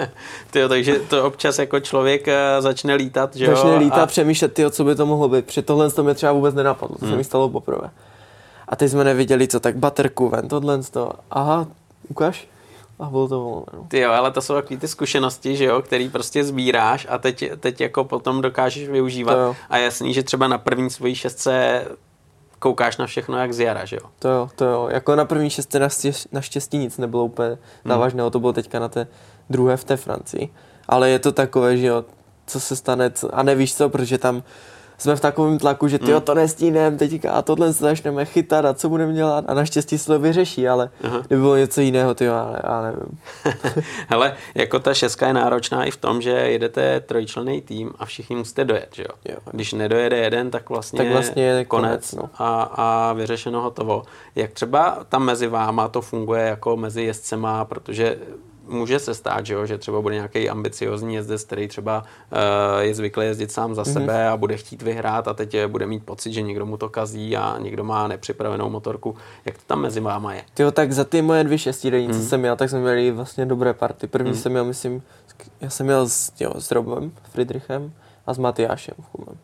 tyjo, 0.50 0.68
takže 0.68 0.98
to 0.98 1.24
občas 1.24 1.58
jako 1.58 1.80
člověk 1.80 2.26
uh, 2.26 2.32
začne 2.62 2.94
lítat, 2.94 3.36
že 3.36 3.44
jo? 3.44 3.56
Začne 3.56 3.76
lítat, 3.76 4.02
a... 4.02 4.06
přemýšlet, 4.06 4.54
tyjo, 4.54 4.70
co 4.70 4.84
by 4.84 4.94
to 4.94 5.06
mohlo 5.06 5.28
být. 5.28 5.44
Při 5.44 5.62
tohle 5.62 5.90
to 5.90 6.04
mě 6.04 6.14
třeba 6.14 6.32
vůbec 6.32 6.54
nenapadlo, 6.54 6.98
to 6.98 7.04
hmm. 7.04 7.12
se 7.12 7.16
mi 7.16 7.24
stalo 7.24 7.48
poprvé. 7.48 7.90
A 8.68 8.76
teď 8.76 8.90
jsme 8.90 9.04
neviděli, 9.04 9.48
co 9.48 9.60
tak 9.60 9.76
baterku 9.76 10.28
ven, 10.28 10.48
tohle 10.48 10.82
to. 10.82 11.12
Aha, 11.30 11.66
ukáž 12.08 12.48
a 13.00 13.10
bylo 13.10 13.28
to 13.28 13.40
volné. 13.40 13.66
No. 13.72 13.84
Ty 13.88 13.98
jo, 13.98 14.10
ale 14.12 14.30
to 14.30 14.40
jsou 14.40 14.54
takové 14.54 14.80
ty 14.80 14.88
zkušenosti, 14.88 15.56
že 15.56 15.64
jo, 15.64 15.82
který 15.82 16.08
prostě 16.08 16.44
sbíráš 16.44 17.06
a 17.10 17.18
teď, 17.18 17.44
teď 17.60 17.80
jako 17.80 18.04
potom 18.04 18.40
dokážeš 18.40 18.88
využívat. 18.88 19.56
A 19.70 19.78
jasný, 19.78 20.14
že 20.14 20.22
třeba 20.22 20.48
na 20.48 20.58
první 20.58 20.90
svojí 20.90 21.14
šestce 21.14 21.84
koukáš 22.58 22.96
na 22.96 23.06
všechno 23.06 23.38
jak 23.38 23.52
z 23.52 23.60
jara, 23.60 23.84
že 23.84 23.96
jo? 23.96 24.10
To 24.18 24.28
jo, 24.28 24.50
to 24.56 24.64
jo. 24.64 24.88
Jako 24.90 25.16
na 25.16 25.24
první 25.24 25.50
šestce 25.50 25.88
naštěstí 26.32 26.78
nic 26.78 26.98
nebylo 26.98 27.24
úplně 27.24 27.48
hmm. 27.48 27.58
závažného, 27.84 28.30
to 28.30 28.40
bylo 28.40 28.52
teďka 28.52 28.78
na 28.78 28.88
té 28.88 29.06
druhé 29.50 29.76
v 29.76 29.84
té 29.84 29.96
Francii. 29.96 30.48
Ale 30.88 31.10
je 31.10 31.18
to 31.18 31.32
takové, 31.32 31.76
že 31.76 31.86
jo, 31.86 32.04
co 32.46 32.60
se 32.60 32.76
stane, 32.76 33.10
co, 33.10 33.34
a 33.34 33.42
nevíš 33.42 33.74
co, 33.74 33.88
protože 33.88 34.18
tam 34.18 34.42
jsme 35.00 35.16
v 35.16 35.20
takovém 35.20 35.58
tlaku, 35.58 35.88
že 35.88 35.98
ty 35.98 36.12
mm. 36.12 36.20
to 36.20 36.34
nestínem, 36.34 36.98
teďka 36.98 37.32
a 37.32 37.42
tohle 37.42 37.72
se 37.72 37.84
začneme 37.84 38.24
chytat 38.24 38.64
a 38.64 38.74
co 38.74 38.88
budeme 38.88 39.12
dělat 39.12 39.44
a 39.48 39.54
naštěstí 39.54 39.98
se 39.98 40.06
to 40.06 40.18
vyřeší, 40.18 40.68
ale 40.68 40.90
Aha. 41.04 41.22
kdyby 41.26 41.40
bylo 41.40 41.56
něco 41.56 41.80
jiného, 41.80 42.14
ty 42.14 42.24
já, 42.24 42.56
já 42.64 42.82
nevím. 42.82 43.18
Hele, 44.08 44.36
jako 44.54 44.78
ta 44.78 44.94
šestka 44.94 45.26
je 45.26 45.32
náročná 45.32 45.84
i 45.84 45.90
v 45.90 45.96
tom, 45.96 46.22
že 46.22 46.30
jedete 46.30 47.00
trojčlený 47.00 47.62
tým 47.62 47.90
a 47.98 48.06
všichni 48.06 48.36
musíte 48.36 48.64
dojet, 48.64 48.88
že 48.94 49.02
jo? 49.02 49.32
jo. 49.32 49.38
Když 49.52 49.72
nedojede 49.72 50.16
jeden, 50.16 50.50
tak 50.50 50.70
vlastně, 50.70 50.96
tak 50.96 51.12
vlastně 51.12 51.42
je 51.42 51.64
konec, 51.64 52.10
konec 52.10 52.14
no. 52.14 52.30
a, 52.44 52.62
a 52.62 53.12
vyřešeno 53.12 53.60
hotovo. 53.60 54.02
Jak 54.34 54.52
třeba 54.52 54.98
tam 55.08 55.24
mezi 55.24 55.46
váma 55.46 55.88
to 55.88 56.00
funguje 56.00 56.42
jako 56.42 56.76
mezi 56.76 57.02
jezdcema, 57.02 57.64
protože 57.64 58.16
může 58.70 58.98
se 58.98 59.14
stát, 59.14 59.46
že, 59.46 59.54
jo, 59.54 59.66
že 59.66 59.78
třeba 59.78 60.00
bude 60.00 60.14
nějaký 60.14 60.50
ambiciozní 60.50 61.14
jezdec, 61.14 61.44
který 61.44 61.68
třeba 61.68 62.02
uh, 62.32 62.80
je 62.80 62.94
zvyklý 62.94 63.26
jezdit 63.26 63.52
sám 63.52 63.74
za 63.74 63.82
mm-hmm. 63.82 63.92
sebe 63.92 64.28
a 64.28 64.36
bude 64.36 64.56
chtít 64.56 64.82
vyhrát 64.82 65.28
a 65.28 65.34
teď 65.34 65.66
bude 65.66 65.86
mít 65.86 66.04
pocit, 66.04 66.32
že 66.32 66.42
někdo 66.42 66.66
mu 66.66 66.76
to 66.76 66.88
kazí 66.88 67.36
a 67.36 67.58
někdo 67.58 67.84
má 67.84 68.08
nepřipravenou 68.08 68.70
motorku. 68.70 69.16
Jak 69.44 69.58
to 69.58 69.62
tam 69.66 69.80
mezi 69.80 70.00
váma 70.00 70.34
je? 70.34 70.42
Jo, 70.58 70.70
tak 70.70 70.92
za 70.92 71.04
ty 71.04 71.22
moje 71.22 71.44
dvě 71.44 71.58
šestidenní, 71.58 72.08
mm-hmm. 72.08 72.22
co 72.22 72.28
jsem 72.28 72.40
měl, 72.40 72.56
tak 72.56 72.70
jsme 72.70 72.80
měli 72.80 73.10
vlastně 73.10 73.46
dobré 73.46 73.74
party. 73.74 74.06
První 74.06 74.32
mm-hmm. 74.32 74.34
jsem 74.34 74.52
měl, 74.52 74.64
myslím, 74.64 75.02
já 75.60 75.70
jsem 75.70 75.88
jel 75.88 76.08
s, 76.08 76.32
jo, 76.40 76.52
s 76.58 76.70
Robem 76.70 77.12
Friedrichem 77.32 77.92
a 78.26 78.34
s 78.34 78.38
Matyášem 78.38 78.94
Chumem. 79.12 79.38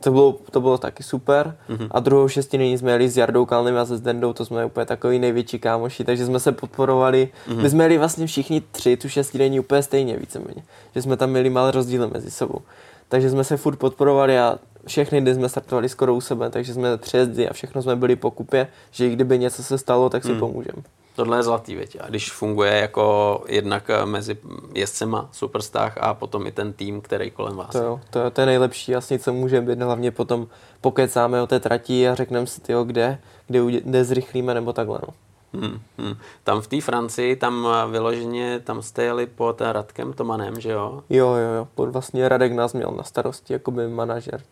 To 0.00 0.10
bylo, 0.10 0.36
to 0.50 0.60
bylo 0.60 0.78
taky 0.78 1.02
super. 1.02 1.56
Mm-hmm. 1.68 1.88
A 1.90 2.00
druhou 2.00 2.28
šestinění 2.28 2.78
jsme 2.78 2.92
jeli 2.92 3.08
s 3.08 3.16
Jardou 3.16 3.46
Kalným 3.46 3.76
a 3.76 3.86
se 3.86 3.96
Zdendou, 3.96 4.32
to 4.32 4.44
jsme 4.44 4.64
úplně 4.64 4.86
takový 4.86 5.18
největší 5.18 5.58
kámoši, 5.58 6.04
takže 6.04 6.26
jsme 6.26 6.40
se 6.40 6.52
podporovali. 6.52 7.28
Mm-hmm. 7.48 7.62
My 7.62 7.70
jsme 7.70 7.84
jeli 7.84 7.98
vlastně 7.98 8.26
všichni 8.26 8.60
tři 8.60 8.96
tu 8.96 9.08
šestinění 9.08 9.60
úplně 9.60 9.82
stejně 9.82 10.16
víceméně. 10.16 10.62
Že 10.94 11.02
jsme 11.02 11.16
tam 11.16 11.30
měli 11.30 11.50
malé 11.50 11.70
rozdíly 11.70 12.10
mezi 12.12 12.30
sebou. 12.30 12.60
Takže 13.08 13.30
jsme 13.30 13.44
se 13.44 13.56
furt 13.56 13.76
podporovali 13.76 14.38
a 14.38 14.58
všechny 14.86 15.20
dny 15.20 15.34
jsme 15.34 15.48
startovali 15.48 15.88
skoro 15.88 16.14
u 16.14 16.20
sebe, 16.20 16.50
takže 16.50 16.74
jsme 16.74 16.96
přejezdy 16.96 17.48
a 17.48 17.52
všechno 17.52 17.82
jsme 17.82 17.96
byli 17.96 18.16
po 18.16 18.30
kupě, 18.30 18.66
že 18.90 19.06
i 19.06 19.10
kdyby 19.12 19.38
něco 19.38 19.62
se 19.62 19.78
stalo, 19.78 20.10
tak 20.10 20.24
si 20.24 20.32
mm. 20.32 20.38
pomůžeme. 20.38 20.82
Tohle 21.20 21.38
je 21.38 21.42
zlatý, 21.42 21.74
věď. 21.74 21.96
A 22.00 22.08
když 22.08 22.32
funguje 22.32 22.72
jako 22.72 23.44
jednak 23.48 23.90
eh, 23.90 24.06
mezi 24.06 24.38
jezdcema 24.74 25.28
superstar 25.32 25.92
a 26.00 26.14
potom 26.14 26.46
i 26.46 26.52
ten 26.52 26.72
tým, 26.72 27.00
který 27.00 27.30
kolem 27.30 27.56
vás. 27.56 27.70
To, 27.70 27.78
jo, 27.78 28.00
to, 28.10 28.30
to 28.30 28.40
je 28.40 28.46
nejlepší 28.46 28.94
asi, 28.94 29.18
co 29.18 29.32
může 29.32 29.60
být. 29.60 29.80
Hlavně 29.80 30.10
potom 30.10 30.46
pokecáme 30.80 31.42
o 31.42 31.46
té 31.46 31.60
trati 31.60 32.08
a 32.08 32.14
řekneme 32.14 32.46
si, 32.46 32.60
tyjo, 32.60 32.84
kde, 32.84 33.18
kde, 33.46 33.80
kde 33.80 34.04
zrychlíme 34.04 34.54
nebo 34.54 34.72
takhle. 34.72 34.98
No. 35.08 35.14
Hmm, 35.52 35.80
hmm. 35.98 36.16
Tam 36.44 36.60
v 36.60 36.66
té 36.66 36.80
Francii, 36.80 37.36
tam 37.36 37.68
vyloženě, 37.90 38.60
tam 38.60 38.82
jste 38.82 39.02
jeli 39.02 39.26
pod 39.26 39.60
Radkem 39.60 40.12
Tomanem, 40.12 40.60
že 40.60 40.70
jo? 40.70 41.04
Jo, 41.10 41.34
jo, 41.34 41.52
jo. 41.56 41.68
Pod 41.74 41.88
vlastně 41.88 42.28
Radek 42.28 42.52
nás 42.52 42.72
měl 42.72 42.90
na 42.90 43.02
starosti, 43.02 43.52
jako 43.52 43.70
by 43.70 43.88
manažer. 43.88 44.42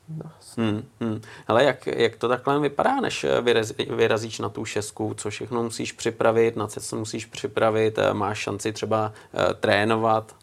Hmm, 0.56 0.84
hmm. 1.00 1.20
Hele, 1.48 1.64
jak, 1.64 1.86
jak 1.86 2.16
to 2.16 2.28
takhle 2.28 2.60
vypadá, 2.60 3.00
než 3.00 3.26
vyrazí, 3.42 3.74
vyrazíš 3.90 4.38
na 4.38 4.48
tu 4.48 4.64
šestku? 4.64 5.14
Co 5.16 5.30
všechno 5.30 5.62
musíš 5.62 5.92
připravit, 5.92 6.56
na 6.56 6.66
co 6.66 6.80
se 6.80 6.96
musíš 6.96 7.26
připravit? 7.26 7.98
Máš 8.12 8.38
šanci 8.38 8.72
třeba 8.72 9.12
uh, 9.32 9.52
trénovat? 9.52 10.34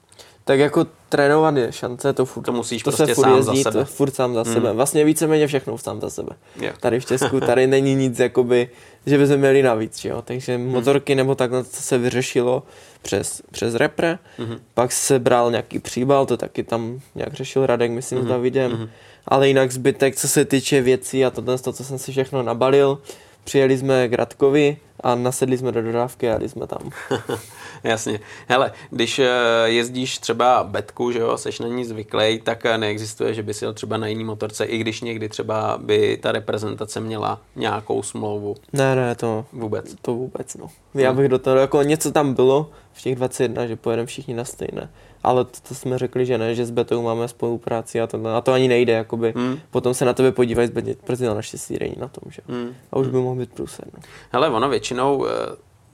Tak 0.47 0.59
jako 0.59 0.85
trénovat 1.09 1.57
je 1.57 1.71
šance, 1.71 2.13
to 2.13 2.25
furt, 2.25 2.43
to 2.43 2.51
musíš 2.51 2.83
to 2.83 2.89
prostě 2.89 3.05
se 3.05 3.13
furt 3.13 3.23
sám 3.23 3.37
jezdí, 3.37 3.63
za 3.63 3.71
sebe. 3.71 3.85
To 3.85 3.91
furt 3.91 4.15
sám 4.15 4.33
za 4.33 4.43
hmm. 4.43 4.53
sebe. 4.53 4.73
Vlastně 4.73 5.05
víceméně 5.05 5.47
všechno 5.47 5.77
sám 5.77 6.01
za 6.01 6.09
sebe. 6.09 6.29
Yeah. 6.59 6.77
Tady 6.77 6.99
v 6.99 7.05
Česku, 7.05 7.39
tady 7.51 7.67
není 7.67 7.95
nic, 7.95 8.19
jakoby, 8.19 8.69
že 9.05 9.17
bychom 9.17 9.37
měli 9.37 9.63
navíc, 9.63 10.05
jo. 10.05 10.21
Takže 10.21 10.55
hmm. 10.55 10.67
motorky 10.67 11.15
nebo 11.15 11.35
takhle 11.35 11.63
to 11.63 11.69
se 11.71 11.97
vyřešilo 11.97 12.63
přes, 13.01 13.41
přes 13.51 13.75
repre, 13.75 14.19
hmm. 14.37 14.57
pak 14.73 14.91
se 14.91 15.19
bral 15.19 15.51
nějaký 15.51 15.79
příbal, 15.79 16.25
to 16.25 16.37
taky 16.37 16.63
tam 16.63 16.99
nějak 17.15 17.33
řešil 17.33 17.65
Radek, 17.65 17.91
myslím, 17.91 18.19
hmm. 18.19 18.27
s 18.27 18.29
Davidem. 18.29 18.71
Hmm. 18.71 18.89
Ale 19.27 19.47
jinak 19.47 19.71
zbytek, 19.71 20.15
co 20.15 20.27
se 20.27 20.45
týče 20.45 20.81
věcí 20.81 21.25
a 21.25 21.29
to, 21.29 21.41
to, 21.41 21.73
co 21.73 21.83
jsem 21.83 21.97
si 21.97 22.11
všechno 22.11 22.43
nabalil, 22.43 23.01
přijeli 23.45 23.77
jsme 23.77 24.07
k 24.07 24.13
Radkovi 24.13 24.77
a 24.99 25.15
nasedli 25.15 25.57
jsme 25.57 25.71
do 25.71 25.81
dodávky 25.81 26.29
a 26.29 26.33
jeli 26.33 26.49
jsme 26.49 26.67
tam. 26.67 26.89
Jasně. 27.83 28.19
Hele, 28.47 28.71
když 28.89 29.19
eh, 29.19 29.29
jezdíš 29.65 30.17
třeba 30.17 30.63
betku, 30.63 31.11
že 31.11 31.19
jo, 31.19 31.37
seš 31.37 31.59
na 31.59 31.67
ní 31.67 31.85
zvyklý, 31.85 32.39
tak 32.43 32.65
eh, 32.65 32.77
neexistuje, 32.77 33.33
že 33.33 33.43
by 33.43 33.53
si 33.53 33.65
jel 33.65 33.73
třeba 33.73 33.97
na 33.97 34.07
jiný 34.07 34.23
motorce, 34.23 34.65
i 34.65 34.77
když 34.77 35.01
někdy 35.01 35.29
třeba 35.29 35.77
by 35.81 36.17
ta 36.17 36.31
reprezentace 36.31 36.99
měla 36.99 37.41
nějakou 37.55 38.03
smlouvu. 38.03 38.55
Ne, 38.73 38.95
ne, 38.95 39.15
to 39.15 39.45
vůbec. 39.53 39.95
To 40.01 40.13
vůbec, 40.13 40.55
no. 40.55 40.69
Já 40.93 41.13
bych 41.13 41.29
do 41.29 41.39
toho, 41.39 41.55
jako 41.55 41.83
něco 41.83 42.11
tam 42.11 42.33
bylo 42.33 42.69
v 42.93 43.01
těch 43.01 43.15
21, 43.15 43.67
že 43.67 43.75
pojedeme 43.75 44.05
všichni 44.05 44.33
na 44.33 44.45
stejné. 44.45 44.89
Ale 45.25 45.45
to, 45.45 45.57
to 45.67 45.75
jsme 45.75 45.97
řekli, 45.97 46.25
že 46.25 46.37
ne, 46.37 46.55
že 46.55 46.65
s 46.65 46.71
Betou 46.71 47.01
máme 47.01 47.27
spolupráci 47.27 48.01
a 48.01 48.07
to, 48.07 48.27
a 48.35 48.41
to 48.41 48.53
ani 48.53 48.67
nejde, 48.67 48.93
jakoby. 48.93 49.33
Hmm. 49.35 49.59
Potom 49.71 49.93
se 49.93 50.05
na 50.05 50.13
tebe 50.13 50.31
podívají, 50.31 50.69
protože 51.03 51.25
na 51.25 51.41
štěstí 51.41 51.77
na 51.99 52.07
tom, 52.07 52.31
že 52.31 52.41
hmm. 52.47 52.73
A 52.91 52.97
už 52.97 53.07
by 53.07 53.17
mohl 53.17 53.39
být 53.39 53.53
průser. 53.53 53.85
No. 53.93 53.99
Hele, 54.31 54.49
ono 54.49 54.69
většinou 54.69 55.25
eh, 55.27 55.31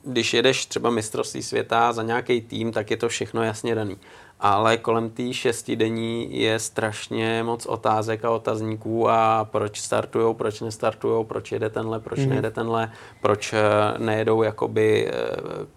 když 0.04 0.34
jedeš 0.34 0.66
třeba 0.66 0.90
mistrovství 0.90 1.44
světa 1.44 1.94
za 1.94 2.04
nějaký 2.04 2.42
tým, 2.42 2.72
tak 2.72 2.92
je 2.92 2.98
to 2.98 3.10
všechno 3.10 3.44
jasně 3.44 3.76
daný. 3.76 3.98
Ale 4.40 4.78
kolem 4.78 5.10
té 5.10 5.34
šestidenní 5.34 6.40
je 6.42 6.60
strašně 6.60 7.44
moc 7.44 7.66
otázek 7.66 8.26
a 8.26 8.32
otazníků 8.32 9.10
a 9.10 9.48
proč 9.52 9.82
startujou, 9.82 10.34
proč 10.34 10.62
nestartujou, 10.62 11.24
proč 11.24 11.52
jede 11.52 11.70
tenhle, 11.70 12.00
proč 12.00 12.20
mm. 12.20 12.30
nejede 12.30 12.52
tenhle, 12.52 12.92
proč 13.22 13.54
eh, 13.54 13.60
nejedou 13.98 14.44
jakoby 14.44 15.08
eh, 15.08 15.14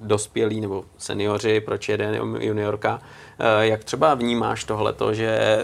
dospělí 0.00 0.60
nebo 0.60 0.84
seniori, 0.98 1.60
proč 1.60 1.88
jede 1.88 2.20
juniorka. 2.40 3.00
Eh, 3.38 3.66
jak 3.66 3.84
třeba 3.84 4.14
vnímáš 4.14 4.64
tohleto, 4.64 5.14
že 5.14 5.58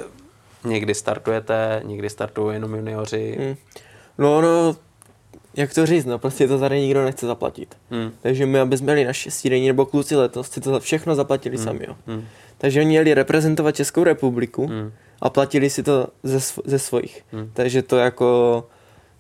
někdy 0.65 0.95
startujete, 0.95 1.83
někdy 1.85 2.11
startují 2.11 2.55
jenom 2.55 2.75
junioři? 2.75 3.37
Mm. 3.41 3.57
No, 4.19 4.41
no, 4.41 4.77
jak 5.57 5.75
to 5.75 5.87
říct, 5.87 6.05
no 6.05 6.19
prostě 6.19 6.49
to 6.49 6.59
tady 6.59 6.81
nikdo 6.81 7.05
nechce 7.05 7.27
zaplatit. 7.27 7.77
Hmm. 7.91 8.13
Takže 8.23 8.47
my, 8.47 8.61
aby 8.61 8.77
jsme 8.77 8.85
měli 8.85 9.05
na 9.05 9.13
šestidenní 9.13 9.67
nebo 9.67 9.87
kluci 9.87 10.17
letos, 10.17 10.51
si 10.51 10.61
to 10.61 10.81
všechno 10.81 11.15
zaplatili 11.15 11.57
hmm. 11.57 11.65
sami, 11.65 11.85
jo. 11.89 11.97
Hmm. 12.07 12.25
Takže 12.59 12.81
oni 12.81 12.95
jeli 12.95 13.15
reprezentovat 13.15 13.77
Českou 13.77 14.05
republiku 14.05 14.67
hmm. 14.67 14.93
a 15.21 15.31
platili 15.31 15.71
si 15.71 15.83
to 15.83 16.09
ze, 16.23 16.39
ze 16.65 16.79
svojich. 16.79 17.23
Hmm. 17.33 17.51
Takže 17.55 17.83
to 17.83 17.97
jako, 17.97 18.65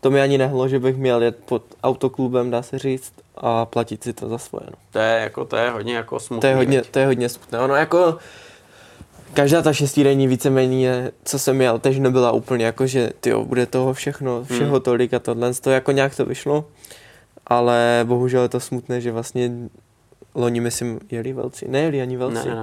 to 0.00 0.10
mi 0.10 0.20
ani 0.20 0.38
nehlo, 0.38 0.68
že 0.68 0.78
bych 0.78 0.96
měl 0.96 1.22
jet 1.22 1.36
pod 1.44 1.62
autoklubem, 1.82 2.50
dá 2.50 2.62
se 2.62 2.78
říct, 2.78 3.12
a 3.40 3.66
platit 3.66 4.04
si 4.04 4.12
to 4.12 4.28
za 4.28 4.38
svoje, 4.38 4.66
no. 4.70 4.76
To 4.90 4.98
je 4.98 5.20
jako, 5.20 5.44
to 5.44 5.56
je 5.56 5.70
hodně 5.70 5.94
jako 5.94 6.20
smutné. 6.20 6.40
To 6.40 6.46
je 6.46 6.54
hodně, 6.54 6.82
to 6.82 6.98
je 6.98 7.06
hodně 7.06 7.28
smutné. 7.28 7.58
Ono 7.58 7.74
jako, 7.74 8.18
každá 9.34 9.62
ta 9.62 9.72
šestidenní 9.72 10.26
víceméně, 10.26 11.10
co 11.24 11.38
jsem 11.38 11.56
měl, 11.56 11.78
tež 11.78 11.98
nebyla 11.98 12.32
úplně 12.32 12.64
jako, 12.64 12.86
že 12.86 13.10
tyjo, 13.20 13.44
bude 13.44 13.66
toho 13.66 13.92
všechno, 13.92 14.44
všeho 14.44 14.70
hmm. 14.70 14.80
tolik 14.80 15.14
a 15.14 15.18
tohle, 15.18 15.54
to 15.54 15.70
jako 15.70 15.92
nějak 15.92 16.16
to 16.16 16.24
vyšlo, 16.24 16.64
ale 17.46 18.00
bohužel 18.04 18.42
je 18.42 18.48
to 18.48 18.60
smutné, 18.60 19.00
že 19.00 19.12
vlastně 19.12 19.50
loni 20.34 20.60
myslím 20.60 21.00
jeli 21.10 21.32
velci, 21.32 21.68
nejeli 21.68 22.02
ani 22.02 22.16
velci, 22.16 22.48
ne, 22.48 22.54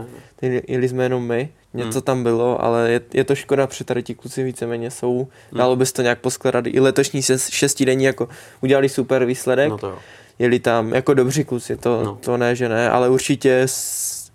ne, 0.41 0.49
ne. 0.49 0.61
jeli 0.67 0.89
jsme 0.89 1.03
jenom 1.03 1.27
my, 1.27 1.49
něco 1.73 1.97
hmm. 1.99 2.01
tam 2.01 2.23
bylo, 2.23 2.63
ale 2.63 2.91
je, 2.91 3.01
je 3.13 3.23
to 3.23 3.35
škoda, 3.35 3.67
protože 3.67 3.83
tady 3.83 4.03
ti 4.03 4.15
kluci 4.15 4.43
víceméně 4.43 4.91
jsou, 4.91 5.17
hmm. 5.17 5.57
dalo 5.57 5.75
bys 5.75 5.91
to 5.91 6.01
nějak 6.01 6.19
poskladat, 6.19 6.65
i 6.67 6.79
letošní 6.79 7.21
šestidenní 7.49 8.03
jako 8.03 8.29
udělali 8.61 8.89
super 8.89 9.25
výsledek, 9.25 9.69
no 9.69 9.77
to 9.77 9.87
jo. 9.87 9.99
Jeli 10.39 10.59
tam 10.59 10.93
jako 10.93 11.13
dobří 11.13 11.43
kluci, 11.43 11.77
to, 11.77 12.03
no. 12.03 12.15
to 12.15 12.37
ne, 12.37 12.55
že 12.55 12.69
ne, 12.69 12.89
ale 12.89 13.09
určitě 13.09 13.67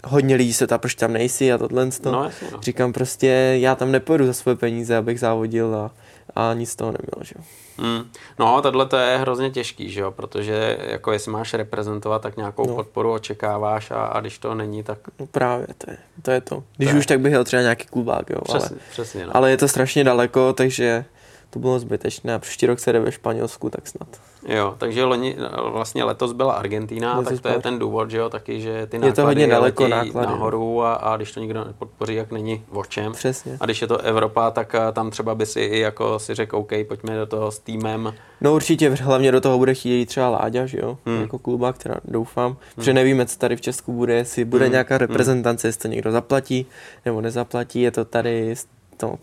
hodně 0.05 0.37
lidí 0.37 0.53
se 0.53 0.67
ta, 0.67 0.79
proč 0.79 0.95
tam 0.95 1.13
nejsi 1.13 1.53
a 1.53 1.59
tohle. 1.59 1.89
No, 2.05 2.25
jasně, 2.25 2.49
no. 2.53 2.59
Říkám 2.63 2.93
prostě, 2.93 3.27
já 3.61 3.75
tam 3.75 3.93
nepojedu 3.93 4.27
za 4.27 4.33
svoje 4.33 4.57
peníze, 4.57 4.97
abych 4.97 5.21
závodil 5.21 5.75
a, 5.77 5.91
a 6.37 6.55
nic 6.55 6.71
z 6.71 6.77
toho 6.77 6.93
neměl, 6.93 7.25
že. 7.25 7.35
Mm. 7.79 8.11
No, 8.39 8.63
tohle 8.63 8.87
to 8.87 8.97
je 8.97 9.19
hrozně 9.19 9.51
těžký, 9.51 9.91
že 9.91 10.01
jo, 10.01 10.11
protože 10.11 10.79
jako 10.81 11.13
jestli 11.13 11.33
máš 11.33 11.55
reprezentovat, 11.55 12.23
tak 12.23 12.37
nějakou 12.37 12.67
no. 12.67 12.75
podporu 12.75 13.13
očekáváš 13.13 13.91
a, 13.91 14.05
a 14.05 14.21
když 14.21 14.39
to 14.39 14.55
není, 14.55 14.83
tak... 14.83 14.99
No 15.21 15.27
právě, 15.27 15.67
to 15.79 15.91
je, 15.91 15.97
to 16.23 16.31
je 16.31 16.41
to. 16.41 16.65
Když 16.77 16.91
to 16.91 16.97
už, 16.97 17.03
je. 17.03 17.09
tak 17.09 17.21
bych 17.21 17.33
jel 17.33 17.45
třeba 17.45 17.63
nějaký 17.63 17.87
klubák, 17.87 18.31
jo, 18.31 18.39
přesně, 18.45 18.69
ale, 18.69 18.79
přesně, 18.91 19.27
no. 19.27 19.37
ale 19.37 19.51
je 19.51 19.57
to 19.57 19.69
strašně 19.69 20.05
daleko, 20.05 20.53
takže 20.53 21.05
to 21.51 21.59
bylo 21.59 21.79
zbytečné 21.79 22.35
a 22.35 22.39
příští 22.39 22.67
rok 22.67 22.81
se 22.81 22.93
jde 22.93 23.01
ve 23.01 23.13
Španělsku, 23.13 23.71
tak 23.71 23.89
snad. 23.89 24.09
Jo, 24.49 24.75
takže 24.79 25.05
loni, 25.05 25.37
vlastně 25.71 26.05
letos 26.05 26.33
byla 26.33 26.53
Argentína, 26.53 27.19
letos 27.19 27.33
tak 27.33 27.41
to 27.41 27.49
je 27.49 27.59
ten 27.59 27.79
důvod, 27.79 28.11
že 28.11 28.19
jo, 28.19 28.31
taky, 28.31 28.61
že 28.61 28.87
ty 28.87 28.99
náklady 28.99 29.11
je 29.11 29.13
to 29.13 29.25
hodně 29.25 29.47
daleko 29.47 29.89
náklady. 29.89 30.27
nahoru 30.27 30.83
a, 30.83 30.95
a, 30.95 31.17
když 31.17 31.33
to 31.33 31.41
nikdo 31.41 31.65
nepodpoří, 31.65 32.15
jak 32.15 32.33
není 32.33 32.65
o 32.71 32.85
čem. 32.85 33.13
Přesně. 33.13 33.57
A 33.61 33.65
když 33.65 33.83
je 33.83 33.89
to 33.89 33.99
Evropa, 33.99 34.51
tak 34.51 34.75
eh, 34.75 34.93
tam 34.93 35.11
třeba 35.11 35.35
by 35.35 35.47
si 35.47 35.61
i 35.61 35.79
jako 35.79 36.19
si 36.19 36.35
řekl, 36.35 36.57
OK, 36.57 36.73
pojďme 36.89 37.17
do 37.17 37.27
toho 37.27 37.51
s 37.51 37.59
týmem. 37.59 38.15
No 38.41 38.55
určitě, 38.55 38.91
hlavně 38.91 39.33
do 39.33 39.41
toho 39.41 39.59
bude 39.59 39.75
chtít 39.75 40.07
třeba 40.07 40.29
Láďa, 40.29 40.67
že 40.67 40.79
jo, 40.79 40.99
hmm. 41.07 41.21
jako 41.21 41.39
kluba, 41.39 41.73
která 41.73 41.95
doufám, 42.05 42.51
hmm. 42.51 42.57
protože 42.75 42.93
nevíme, 42.93 43.27
co 43.27 43.39
tady 43.39 43.57
v 43.57 43.61
Česku 43.61 43.93
bude, 43.93 44.15
jestli 44.15 44.45
bude 44.45 44.65
hmm. 44.65 44.73
nějaká 44.73 44.95
hmm. 44.95 45.01
reprezentace, 45.01 45.69
jestli 45.69 45.83
to 45.83 45.89
někdo 45.89 46.13
zaplatí 46.13 46.67
nebo 47.05 47.21
nezaplatí, 47.21 47.81
je 47.81 47.91
to 47.91 48.05
tady 48.05 48.55
to 48.97 49.19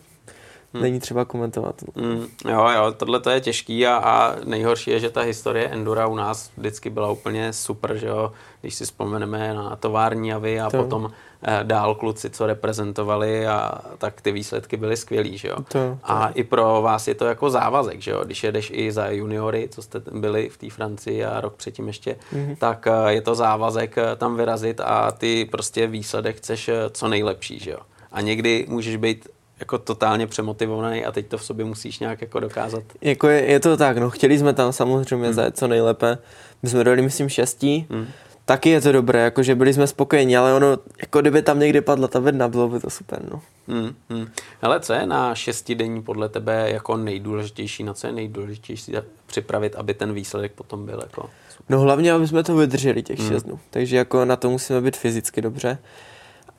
hmm. 0.73 0.81
není 0.81 0.99
třeba 0.99 1.25
komentovat. 1.25 1.75
Hmm. 1.95 2.27
Jo, 2.49 2.67
jo, 2.75 2.91
tohle 2.97 3.19
to 3.19 3.29
je 3.29 3.41
těžký 3.41 3.87
a, 3.87 3.95
a 3.95 4.35
nejhorší 4.45 4.91
je, 4.91 4.99
že 4.99 5.09
ta 5.09 5.21
historie 5.21 5.67
Endura 5.67 6.07
u 6.07 6.15
nás 6.15 6.51
vždycky 6.57 6.89
byla 6.89 7.11
úplně 7.11 7.53
super, 7.53 7.97
že 7.97 8.07
jo, 8.07 8.31
když 8.61 8.75
si 8.75 8.85
vzpomeneme 8.85 9.53
na 9.53 9.75
tovární 9.75 10.33
avy 10.33 10.59
a 10.59 10.69
to. 10.69 10.77
potom 10.77 11.11
eh, 11.43 11.59
dál 11.63 11.95
kluci, 11.95 12.29
co 12.29 12.47
reprezentovali 12.47 13.47
a 13.47 13.81
tak 13.97 14.21
ty 14.21 14.31
výsledky 14.31 14.77
byly 14.77 14.97
skvělý, 14.97 15.37
že 15.37 15.47
jo. 15.47 15.55
To, 15.55 15.63
to. 15.63 15.97
A 16.03 16.29
i 16.29 16.43
pro 16.43 16.81
vás 16.81 17.07
je 17.07 17.15
to 17.15 17.25
jako 17.25 17.49
závazek, 17.49 18.01
že 18.01 18.11
jo, 18.11 18.21
když 18.25 18.43
jedeš 18.43 18.71
i 18.75 18.91
za 18.91 19.09
juniory, 19.09 19.67
co 19.71 19.81
jste 19.81 20.01
byli 20.11 20.49
v 20.49 20.57
té 20.57 20.69
Francii 20.69 21.25
a 21.25 21.41
rok 21.41 21.55
předtím 21.55 21.87
ještě, 21.87 22.15
mm-hmm. 22.33 22.55
tak 22.55 22.87
eh, 22.87 23.13
je 23.13 23.21
to 23.21 23.35
závazek 23.35 23.97
eh, 23.97 24.15
tam 24.15 24.35
vyrazit 24.35 24.79
a 24.79 25.11
ty 25.11 25.45
prostě 25.45 25.87
výsledek 25.87 26.37
chceš 26.37 26.69
co 26.91 27.07
nejlepší, 27.07 27.59
že 27.59 27.71
jo. 27.71 27.79
A 28.11 28.21
někdy 28.21 28.65
můžeš 28.69 28.95
být 28.95 29.27
jako 29.59 29.77
totálně 29.77 30.27
přemotivovaný 30.27 31.05
a 31.05 31.11
teď 31.11 31.27
to 31.27 31.37
v 31.37 31.43
sobě 31.43 31.65
musíš 31.65 31.99
nějak 31.99 32.21
jako 32.21 32.39
dokázat. 32.39 32.83
Jako 33.01 33.27
je, 33.27 33.45
je 33.45 33.59
to 33.59 33.77
tak, 33.77 33.97
no 33.97 34.09
chtěli 34.09 34.39
jsme 34.39 34.53
tam 34.53 34.73
samozřejmě 34.73 35.25
hmm. 35.25 35.33
zajet 35.33 35.57
co 35.57 35.67
nejlépe. 35.67 36.17
My 36.63 36.69
jsme 36.69 36.83
dali, 36.83 37.01
myslím, 37.01 37.29
šestí. 37.29 37.87
Hmm. 37.89 38.07
Taky 38.45 38.69
je 38.69 38.81
to 38.81 38.91
dobré, 38.91 39.19
jakože 39.19 39.55
byli 39.55 39.73
jsme 39.73 39.87
spokojeni, 39.87 40.37
ale 40.37 40.53
ono, 40.53 40.77
jako 41.01 41.21
kdyby 41.21 41.41
tam 41.41 41.59
někdy 41.59 41.81
padla 41.81 42.07
ta 42.07 42.19
vedna, 42.19 42.47
bylo 42.47 42.69
by 42.69 42.79
to 42.79 42.89
super, 42.89 43.19
no. 43.31 43.41
Hmm, 43.67 43.95
hmm. 44.09 44.27
Hele, 44.61 44.79
co 44.79 44.93
je 44.93 45.05
na 45.05 45.35
šestidenní 45.35 46.03
podle 46.03 46.29
tebe 46.29 46.69
jako 46.71 46.97
nejdůležitější, 46.97 47.83
na 47.83 47.93
co 47.93 48.07
je 48.07 48.13
nejdůležitější 48.13 48.93
připravit, 49.25 49.75
aby 49.75 49.93
ten 49.93 50.13
výsledek 50.13 50.51
potom 50.51 50.85
byl 50.85 50.99
jako 51.01 51.29
super? 51.49 51.65
No 51.69 51.79
hlavně, 51.79 52.11
aby 52.11 52.27
jsme 52.27 52.43
to 52.43 52.55
vydrželi 52.55 53.03
těch 53.03 53.19
hmm. 53.19 53.29
šest 53.29 53.43
dnů, 53.43 53.59
takže 53.69 53.97
jako 53.97 54.25
na 54.25 54.35
to 54.35 54.49
musíme 54.49 54.81
být 54.81 54.97
fyzicky 54.97 55.41
dobře 55.41 55.77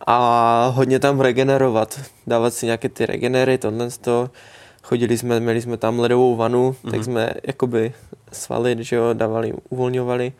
a 0.06 0.72
hodně 0.74 0.98
tam 0.98 1.20
regenerovat, 1.20 2.00
dávat 2.26 2.54
si 2.54 2.66
nějaké 2.66 2.88
ty 2.88 3.06
regenery, 3.06 3.58
tohle 3.58 3.90
toho. 3.90 4.30
Chodili 4.82 5.18
jsme, 5.18 5.40
měli 5.40 5.62
jsme 5.62 5.76
tam 5.76 5.98
ledovou 5.98 6.36
vanu, 6.36 6.70
mm-hmm. 6.70 6.90
tak 6.90 7.04
jsme 7.04 7.30
jakoby 7.46 7.92
svaly, 8.32 8.76
že 8.80 8.96
jo, 8.96 9.12
dávali, 9.12 9.52
uvolňovali 9.68 10.32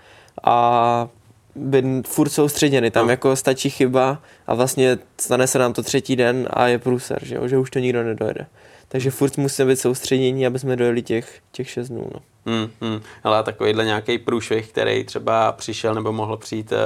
a 0.45 1.09
být 1.55 2.09
furt 2.09 2.29
soustředěný, 2.29 2.91
tam 2.91 3.07
no. 3.07 3.11
jako 3.11 3.37
stačí 3.37 3.71
chyba 3.71 4.23
a 4.47 4.55
vlastně 4.55 4.99
stane 5.21 5.47
se 5.47 5.59
nám 5.59 5.73
to 5.73 5.83
třetí 5.83 6.17
den 6.17 6.49
a 6.51 6.67
je 6.67 6.79
průser, 6.79 7.19
že, 7.25 7.35
jo? 7.35 7.49
že 7.49 7.59
už 7.59 7.71
to 7.71 7.79
nikdo 7.79 8.03
nedojede. 8.03 8.47
Takže 8.93 9.11
furt 9.11 9.37
musíme 9.39 9.69
být 9.69 9.77
soustředění, 9.77 10.47
aby 10.47 10.59
jsme 10.59 10.77
dojeli 10.77 11.03
těch, 11.03 11.41
těch 11.53 11.71
6 11.71 11.89
dnů. 11.89 12.11
No. 12.15 12.21
Hmm, 12.47 12.71
hmm. 12.81 13.01
Ale 13.25 13.43
takovýhle 13.43 13.85
nějaký 13.85 14.19
průšvih, 14.19 14.69
který 14.69 15.05
třeba 15.05 15.53
přišel 15.53 15.95
nebo 15.95 16.13
mohl 16.13 16.37
přijít, 16.37 16.73
eh, 16.73 16.77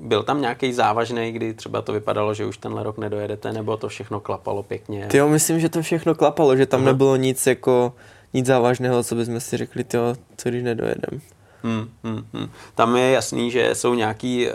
byl 0.00 0.22
tam 0.22 0.40
nějaký 0.40 0.72
závažný, 0.72 1.32
kdy 1.32 1.54
třeba 1.54 1.82
to 1.82 1.92
vypadalo, 1.92 2.34
že 2.34 2.46
už 2.46 2.56
tenhle 2.56 2.82
rok 2.82 2.98
nedojedete, 2.98 3.52
nebo 3.52 3.76
to 3.76 3.88
všechno 3.88 4.20
klapalo 4.20 4.62
pěkně? 4.62 5.08
Jo, 5.12 5.28
myslím, 5.28 5.60
že 5.60 5.68
to 5.68 5.82
všechno 5.82 6.14
klapalo, 6.14 6.56
že 6.56 6.66
tam 6.66 6.80
Aha. 6.80 6.86
nebylo 6.86 7.16
nic 7.16 7.46
jako 7.46 7.92
nic 8.34 8.46
závažného, 8.46 9.02
co 9.02 9.14
bychom 9.14 9.40
si 9.40 9.56
řekli, 9.56 9.84
tyjo, 9.84 10.14
co 10.36 10.48
když 10.48 10.62
nedojedem. 10.62 11.20
Hmm, 11.62 11.88
hmm, 12.04 12.26
hmm. 12.32 12.50
Tam 12.74 12.96
je 12.96 13.10
jasný, 13.10 13.50
že 13.50 13.74
jsou 13.74 13.94
nějaký 13.94 14.48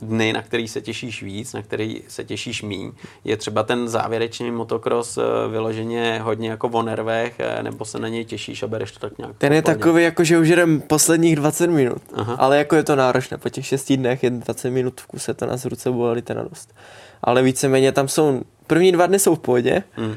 dny, 0.00 0.32
na 0.32 0.42
který 0.42 0.68
se 0.68 0.80
těšíš 0.80 1.22
víc, 1.22 1.52
na 1.52 1.62
který 1.62 2.02
se 2.08 2.24
těšíš 2.24 2.62
míň. 2.62 2.92
Je 3.24 3.36
třeba 3.36 3.62
ten 3.62 3.88
závěrečný 3.88 4.50
motocross 4.50 5.18
eh, 5.18 5.22
vyloženě 5.48 6.20
hodně 6.22 6.50
jako 6.50 6.68
o 6.68 6.82
nervech, 6.82 7.34
eh, 7.38 7.62
nebo 7.62 7.84
se 7.84 7.98
na 7.98 8.08
něj 8.08 8.24
těšíš 8.24 8.62
a 8.62 8.66
bereš 8.66 8.92
to 8.92 8.98
tak 8.98 9.18
nějak? 9.18 9.36
Ten 9.38 9.52
je 9.52 9.62
pohodě. 9.62 9.78
takový, 9.78 10.02
jako 10.02 10.24
že 10.24 10.38
už 10.38 10.48
jdem 10.48 10.80
posledních 10.80 11.36
20 11.36 11.70
minut, 11.70 12.02
Aha. 12.14 12.34
ale 12.34 12.58
jako 12.58 12.76
je 12.76 12.82
to 12.82 12.96
náročné. 12.96 13.38
Po 13.38 13.48
těch 13.48 13.66
6 13.66 13.92
dnech 13.92 14.22
je 14.22 14.30
20 14.30 14.70
minut 14.70 15.00
v 15.00 15.06
kuse, 15.06 15.34
to 15.34 15.46
nás 15.46 15.64
ruce 15.64 15.90
bolely 15.90 16.22
ten 16.22 16.46
dost. 16.50 16.74
Ale 17.22 17.42
víceméně 17.42 17.92
tam 17.92 18.08
jsou, 18.08 18.42
první 18.66 18.92
dva 18.92 19.06
dny 19.06 19.18
jsou 19.18 19.34
v 19.34 19.40
pohodě, 19.40 19.82
hmm 19.92 20.16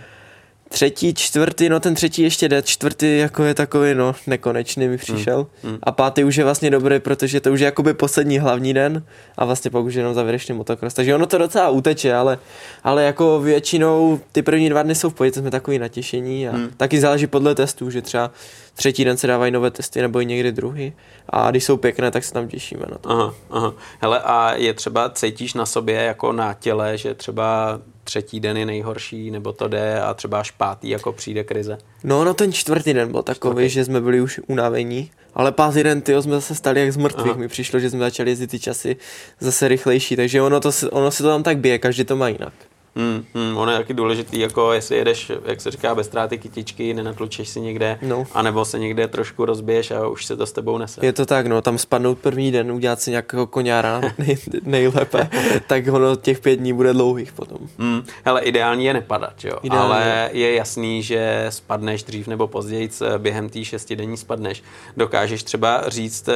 Třetí, 0.69 1.13
čtvrtý, 1.13 1.69
no 1.69 1.79
ten 1.79 1.95
třetí 1.95 2.21
ještě 2.21 2.49
jde, 2.49 2.61
čtvrtý 2.61 3.17
jako 3.17 3.43
je 3.43 3.53
takový, 3.53 3.95
no, 3.95 4.15
nekonečný 4.27 4.87
mi 4.87 4.97
přišel. 4.97 5.47
Mm, 5.63 5.71
mm. 5.71 5.77
A 5.83 5.91
pátý 5.91 6.23
už 6.23 6.35
je 6.35 6.43
vlastně 6.43 6.69
dobrý, 6.69 6.99
protože 6.99 7.41
to 7.41 7.51
už 7.51 7.59
je 7.59 7.65
jakoby 7.65 7.93
poslední 7.93 8.39
hlavní 8.39 8.73
den 8.73 9.03
a 9.37 9.45
vlastně 9.45 9.71
pak 9.71 9.85
už 9.85 9.93
jenom 9.93 10.13
závěrečný 10.13 10.55
motocross. 10.55 10.93
Takže 10.93 11.15
ono 11.15 11.25
to 11.25 11.37
docela 11.37 11.69
uteče, 11.69 12.13
ale, 12.13 12.37
ale 12.83 13.03
jako 13.03 13.39
většinou 13.39 14.19
ty 14.31 14.41
první 14.41 14.69
dva 14.69 14.83
dny 14.83 14.95
jsou 14.95 15.09
v 15.09 15.13
pohodě, 15.13 15.39
jsme 15.39 15.51
takový 15.51 15.79
natěšení 15.79 16.49
a 16.49 16.51
mm. 16.51 16.69
taky 16.77 16.99
záleží 16.99 17.27
podle 17.27 17.55
testů, 17.55 17.89
že 17.89 18.01
třeba 18.01 18.31
třetí 18.73 19.05
den 19.05 19.17
se 19.17 19.27
dávají 19.27 19.51
nové 19.51 19.71
testy 19.71 20.01
nebo 20.01 20.21
i 20.21 20.25
někdy 20.25 20.51
druhý. 20.51 20.93
A 21.29 21.51
když 21.51 21.63
jsou 21.63 21.77
pěkné, 21.77 22.11
tak 22.11 22.23
se 22.23 22.33
tam 22.33 22.47
těšíme 22.47 22.85
na 22.91 22.97
to. 22.97 23.11
Aha, 23.11 23.33
aha. 23.49 23.73
Hele, 23.99 24.19
a 24.19 24.53
je 24.55 24.73
třeba, 24.73 25.09
cítíš 25.09 25.53
na 25.53 25.65
sobě 25.65 25.95
jako 25.95 26.31
na 26.31 26.53
těle, 26.53 26.97
že 26.97 27.13
třeba 27.13 27.79
třetí 28.07 28.39
den 28.39 28.57
je 28.57 28.65
nejhorší, 28.65 29.31
nebo 29.31 29.53
to 29.53 29.67
jde 29.67 30.01
a 30.01 30.13
třeba 30.13 30.39
až 30.39 30.51
pátý 30.51 30.89
jako 30.89 31.13
přijde 31.13 31.43
krize? 31.43 31.77
No, 32.03 32.23
no 32.23 32.33
ten 32.33 32.53
čtvrtý 32.53 32.93
den 32.93 33.11
byl 33.11 33.23
takový, 33.23 33.53
čtvrtý. 33.53 33.69
že 33.69 33.85
jsme 33.85 34.01
byli 34.01 34.21
už 34.21 34.39
unavení, 34.47 35.11
ale 35.33 35.51
pátý 35.51 35.83
den, 35.83 36.01
ty 36.01 36.21
jsme 36.21 36.35
zase 36.35 36.55
stali 36.55 36.79
jak 36.79 36.93
z 36.93 36.97
mrtvých. 36.97 37.35
Mi 37.35 37.47
přišlo, 37.47 37.79
že 37.79 37.89
jsme 37.89 37.99
začali 37.99 38.31
jezdit 38.31 38.47
ty 38.47 38.59
časy 38.59 38.95
zase 39.39 39.67
rychlejší, 39.67 40.15
takže 40.15 40.41
ono, 40.41 40.59
to, 40.59 40.71
ono 40.91 41.11
si 41.11 41.23
to 41.23 41.29
tam 41.29 41.43
tak 41.43 41.57
bije, 41.57 41.79
každý 41.79 42.03
to 42.03 42.15
má 42.15 42.27
jinak. 42.27 42.53
Hmm, 42.97 43.25
hmm, 43.33 43.57
ono 43.57 43.71
je 43.71 43.77
taky 43.77 43.93
důležitý, 43.93 44.39
jako 44.39 44.73
jestli 44.73 44.97
jedeš, 44.97 45.31
jak 45.45 45.61
se 45.61 45.71
říká, 45.71 45.95
bez 45.95 46.07
ztráty 46.07 46.37
kytičky, 46.37 46.93
nenatlučeš 46.93 47.49
si 47.49 47.61
někde, 47.61 47.99
no. 48.01 48.27
anebo 48.33 48.65
se 48.65 48.79
někde 48.79 49.07
trošku 49.07 49.45
rozbiješ 49.45 49.91
a 49.91 50.07
už 50.07 50.25
se 50.25 50.37
to 50.37 50.45
s 50.45 50.51
tebou 50.51 50.77
nese. 50.77 51.05
Je 51.05 51.13
to 51.13 51.25
tak, 51.25 51.47
no, 51.47 51.61
tam 51.61 51.77
spadnout 51.77 52.19
první 52.19 52.51
den, 52.51 52.71
udělat 52.71 53.01
si 53.01 53.11
nějakého 53.11 53.47
koňára 53.47 54.01
nej, 54.17 54.37
nejlépe, 54.63 55.29
tak 55.67 55.87
ono 55.87 56.15
těch 56.15 56.39
pět 56.39 56.55
dní 56.55 56.73
bude 56.73 56.93
dlouhých 56.93 57.31
potom. 57.31 57.57
Hmm, 57.79 58.03
hele, 58.25 58.41
ideální 58.41 58.85
je 58.85 58.93
nepadat, 58.93 59.43
jo, 59.43 59.57
ideální. 59.63 59.93
ale 59.93 60.29
je 60.33 60.55
jasný, 60.55 61.03
že 61.03 61.45
spadneš 61.49 62.03
dřív 62.03 62.27
nebo 62.27 62.47
později, 62.47 62.89
během 63.17 63.49
té 63.49 63.65
šestidenní 63.65 64.17
spadneš. 64.17 64.63
Dokážeš 64.97 65.43
třeba 65.43 65.83
říct, 65.87 66.29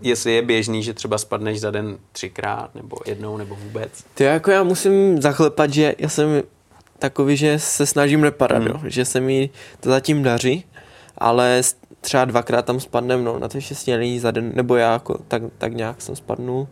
jestli 0.00 0.32
je 0.32 0.42
běžný, 0.42 0.82
že 0.82 0.94
třeba 0.94 1.18
spadneš 1.18 1.60
za 1.60 1.70
den 1.70 1.98
třikrát, 2.12 2.74
nebo 2.74 2.96
jednou, 3.06 3.36
nebo 3.36 3.54
vůbec? 3.54 3.90
Ty 4.14 4.24
jako 4.24 4.50
já 4.50 4.62
musím 4.62 5.22
zachlepat, 5.22 5.72
že 5.72 5.94
já 5.98 6.08
jsem 6.08 6.42
takový, 6.98 7.36
že 7.36 7.58
se 7.58 7.86
snažím 7.86 8.20
nepadat, 8.20 8.58
hmm. 8.58 8.66
jo? 8.66 8.80
že 8.84 9.04
se 9.04 9.20
mi 9.20 9.50
to 9.80 9.88
zatím 9.90 10.22
daří, 10.22 10.64
ale 11.18 11.62
třeba 12.00 12.24
dvakrát 12.24 12.64
tam 12.64 12.80
spadnem, 12.80 13.24
no, 13.24 13.38
na 13.38 13.48
to 13.48 13.60
šestění 13.60 14.18
za 14.18 14.30
den, 14.30 14.52
nebo 14.54 14.76
já 14.76 14.92
jako 14.92 15.18
tak, 15.28 15.42
tak 15.58 15.74
nějak 15.74 16.02
jsem 16.02 16.16
spadnul 16.16 16.68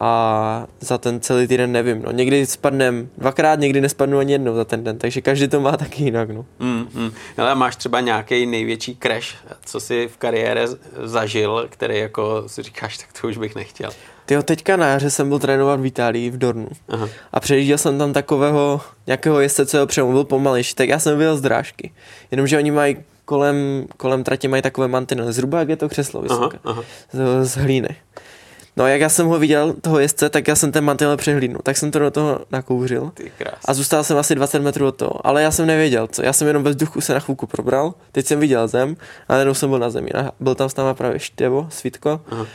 a 0.00 0.66
za 0.80 0.98
ten 0.98 1.20
celý 1.20 1.46
týden 1.46 1.72
nevím, 1.72 2.02
no. 2.02 2.12
Někdy 2.12 2.46
spadnem 2.46 3.08
dvakrát, 3.18 3.60
někdy 3.60 3.80
nespadnu 3.80 4.18
ani 4.18 4.32
jednou 4.32 4.54
za 4.54 4.64
ten 4.64 4.84
den, 4.84 4.98
takže 4.98 5.20
každý 5.20 5.48
to 5.48 5.60
má 5.60 5.76
taky 5.76 6.04
jinak, 6.04 6.30
no. 6.30 6.44
Mm, 6.58 6.88
mm. 6.94 7.10
Ale 7.36 7.54
máš 7.54 7.76
třeba 7.76 8.00
nějaký 8.00 8.46
největší 8.46 8.98
crash, 9.02 9.36
co 9.64 9.80
jsi 9.80 10.08
v 10.08 10.16
kariéře 10.16 10.66
zažil, 11.02 11.66
který 11.70 11.98
jako 11.98 12.44
si 12.46 12.62
říkáš, 12.62 12.98
tak 12.98 13.08
to 13.20 13.28
už 13.28 13.38
bych 13.38 13.54
nechtěl. 13.54 13.90
Tyjo, 14.26 14.42
teďka 14.42 14.76
na 14.76 14.86
jaře 14.88 15.10
jsem 15.10 15.28
byl 15.28 15.38
trénovat 15.38 15.80
v 15.80 15.86
Itálii, 15.86 16.30
v 16.30 16.38
Dornu. 16.38 16.68
Aha. 16.88 17.08
A 17.32 17.40
přejížděl 17.40 17.78
jsem 17.78 17.98
tam 17.98 18.12
takového 18.12 18.80
nějakého 19.06 19.40
jezdce, 19.40 19.66
co 19.66 19.78
ho 19.78 19.86
přemluvil 19.86 20.24
pomalejší, 20.24 20.74
tak 20.74 20.88
já 20.88 20.98
jsem 20.98 21.18
byl 21.18 21.36
z 21.36 21.40
drážky. 21.40 21.92
Jenomže 22.30 22.58
oni 22.58 22.70
mají 22.70 22.96
kolem, 23.24 23.86
kolem 23.96 24.24
tratě 24.24 24.48
mají 24.48 24.62
takové 24.62 24.88
mantinely, 24.88 25.32
zhruba 25.32 25.58
jak 25.58 25.68
je 25.68 25.76
to 25.76 25.88
křeslo 25.88 26.22
vysoké, 26.22 26.58
aha, 26.64 26.74
aha. 26.74 26.82
Z, 27.12 27.48
z 27.48 27.56
hlíny. 27.56 27.88
No 28.78 28.84
a 28.84 28.88
jak 28.88 29.00
já 29.00 29.08
jsem 29.08 29.26
ho 29.26 29.38
viděl, 29.38 29.74
toho 29.80 29.98
jezdce, 29.98 30.30
tak 30.30 30.48
já 30.48 30.56
jsem 30.56 30.72
ten 30.72 30.84
mantinel 30.84 31.16
přehlídnul. 31.16 31.60
Tak 31.62 31.76
jsem 31.76 31.90
to 31.90 31.98
do 31.98 32.10
toho 32.10 32.40
nakouřil. 32.52 33.12
A 33.64 33.74
zůstal 33.74 34.04
jsem 34.04 34.18
asi 34.18 34.34
20 34.34 34.62
metrů 34.62 34.86
od 34.86 34.96
toho. 34.96 35.26
Ale 35.26 35.42
já 35.42 35.50
jsem 35.50 35.66
nevěděl, 35.66 36.06
co. 36.06 36.22
Já 36.22 36.32
jsem 36.32 36.48
jenom 36.48 36.62
ve 36.62 36.70
vzduchu 36.70 37.00
se 37.00 37.14
na 37.14 37.20
chvilku 37.20 37.46
probral. 37.46 37.94
Teď 38.12 38.26
jsem 38.26 38.40
viděl 38.40 38.68
zem, 38.68 38.96
ale 39.28 39.40
jenom 39.40 39.54
jsem 39.54 39.70
byl 39.70 39.78
na 39.78 39.90
zemi. 39.90 40.10
A 40.12 40.30
byl 40.40 40.54
tam 40.54 40.68
s 40.68 40.76
náma 40.76 40.94
právě 40.94 41.18
Štěvo, 41.18 41.66
Svítko. 41.70 42.20
Aha. 42.30 42.46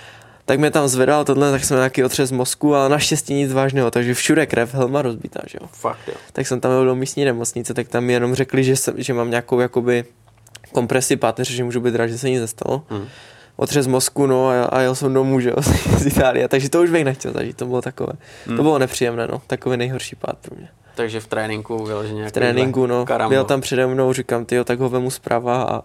Tak 0.45 0.59
mě 0.59 0.71
tam 0.71 0.87
zvedal 0.87 1.25
tohle, 1.25 1.51
tak 1.51 1.63
jsem 1.63 1.77
nějaký 1.77 2.03
otřes 2.03 2.31
mozku, 2.31 2.75
ale 2.75 2.89
naštěstí 2.89 3.33
nic 3.33 3.53
vážného, 3.53 3.91
takže 3.91 4.13
všude 4.13 4.45
krev, 4.45 4.73
helma 4.73 5.01
rozbitá, 5.01 5.39
že 5.47 5.57
jo. 5.61 5.67
Fakt, 5.71 6.07
jo. 6.07 6.13
Tak 6.33 6.47
jsem 6.47 6.59
tam 6.59 6.71
byl 6.71 6.85
do 6.85 6.95
místní 6.95 7.25
nemocnice, 7.25 7.73
tak 7.73 7.87
tam 7.87 8.03
mi 8.03 8.13
jenom 8.13 8.35
řekli, 8.35 8.63
že, 8.63 8.75
jsem, 8.75 8.93
že 8.97 9.13
mám 9.13 9.29
nějakou 9.29 9.59
jakoby 9.59 10.05
kompresi 10.71 11.15
páteře, 11.15 11.53
že 11.53 11.63
můžu 11.63 11.79
být 11.79 11.95
rád, 11.95 12.07
že 12.07 12.17
se 12.17 12.29
nic 12.29 12.41
nestalo. 12.41 12.83
Hmm 12.89 13.07
otřes 13.63 13.87
mozku, 13.87 14.27
no 14.27 14.47
a, 14.47 14.63
a 14.63 14.79
jel 14.79 14.95
jsem 14.95 15.13
domů, 15.13 15.39
že 15.39 15.49
jo, 15.49 15.55
z 15.97 16.05
Itálie, 16.05 16.47
takže 16.47 16.69
to 16.69 16.81
už 16.81 16.89
bych 16.89 17.05
nechtěl 17.05 17.33
zažít, 17.33 17.57
to 17.57 17.65
bylo 17.65 17.81
takové, 17.81 18.13
hmm. 18.45 18.57
to 18.57 18.63
bylo 18.63 18.79
nepříjemné, 18.79 19.27
no, 19.27 19.41
takový 19.47 19.77
nejhorší 19.77 20.15
pád 20.15 20.37
pro 20.41 20.55
mě. 20.55 20.69
Takže 20.95 21.19
v 21.19 21.27
tréninku 21.27 21.85
vyloženě 21.85 22.27
V 22.27 22.31
tréninku, 22.31 22.85
no, 22.85 23.05
karambo. 23.05 23.29
byl 23.29 23.43
tam 23.43 23.61
přede 23.61 23.87
mnou, 23.87 24.13
říkám, 24.13 24.45
ty 24.45 24.63
tak 24.63 24.79
ho 24.79 24.89
vemu 24.89 25.11
zprava 25.11 25.63
a, 25.63 25.81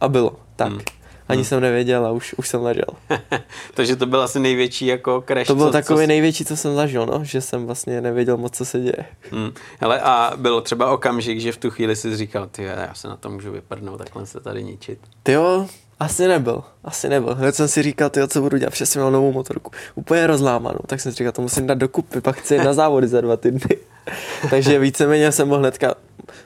a 0.00 0.08
bylo, 0.08 0.36
tak. 0.56 0.68
Hmm. 0.68 0.80
Ani 1.28 1.36
hmm. 1.36 1.44
jsem 1.44 1.60
nevěděl 1.60 2.06
a 2.06 2.10
už, 2.10 2.34
už 2.34 2.48
jsem 2.48 2.62
ležel. 2.62 2.84
Takže 3.74 3.96
to 3.96 4.06
byl 4.06 4.22
asi 4.22 4.40
největší 4.40 4.86
jako 4.86 5.24
crash. 5.26 5.46
To 5.46 5.54
byl 5.54 5.66
co, 5.66 5.72
takový 5.72 6.04
co... 6.04 6.06
největší, 6.06 6.44
co 6.44 6.56
jsem 6.56 6.74
zažil, 6.74 7.06
no, 7.06 7.24
že 7.24 7.40
jsem 7.40 7.66
vlastně 7.66 8.00
nevěděl 8.00 8.36
moc, 8.36 8.56
co 8.56 8.64
se 8.64 8.80
děje. 8.80 9.04
Hmm. 9.30 9.52
Hele, 9.80 10.00
a 10.00 10.32
bylo 10.36 10.60
třeba 10.60 10.90
okamžik, 10.90 11.40
že 11.40 11.52
v 11.52 11.56
tu 11.56 11.70
chvíli 11.70 11.96
si 11.96 12.16
říkal, 12.16 12.46
ty 12.46 12.62
já 12.62 12.94
se 12.94 13.08
na 13.08 13.16
to 13.16 13.30
můžu 13.30 13.52
vyprdnout, 13.52 13.98
takhle 13.98 14.26
se 14.26 14.40
tady 14.40 14.64
ničit. 14.64 14.98
Ty 15.22 15.32
jo, 15.32 15.66
asi 16.00 16.28
nebyl, 16.28 16.64
asi 16.84 17.08
nebyl. 17.08 17.34
Hned 17.34 17.54
jsem 17.54 17.68
si 17.68 17.82
říkal, 17.82 18.10
tyjo, 18.10 18.26
co 18.26 18.40
budu 18.40 18.56
dělat, 18.56 18.70
přesně 18.70 19.00
měl 19.00 19.10
novou 19.10 19.32
motorku, 19.32 19.70
úplně 19.94 20.26
rozlámanou, 20.26 20.78
tak 20.86 21.00
jsem 21.00 21.12
si 21.12 21.18
říkal, 21.18 21.32
to 21.32 21.42
musím 21.42 21.66
dát 21.66 21.78
dokupy, 21.78 22.20
pak 22.20 22.36
chci 22.36 22.58
na 22.58 22.72
závody 22.72 23.08
za 23.08 23.20
dva 23.20 23.36
týdny. 23.36 23.76
Takže 24.50 24.78
víceméně 24.78 25.32
jsem 25.32 25.48
mohl 25.48 25.60
hnedka, 25.60 25.94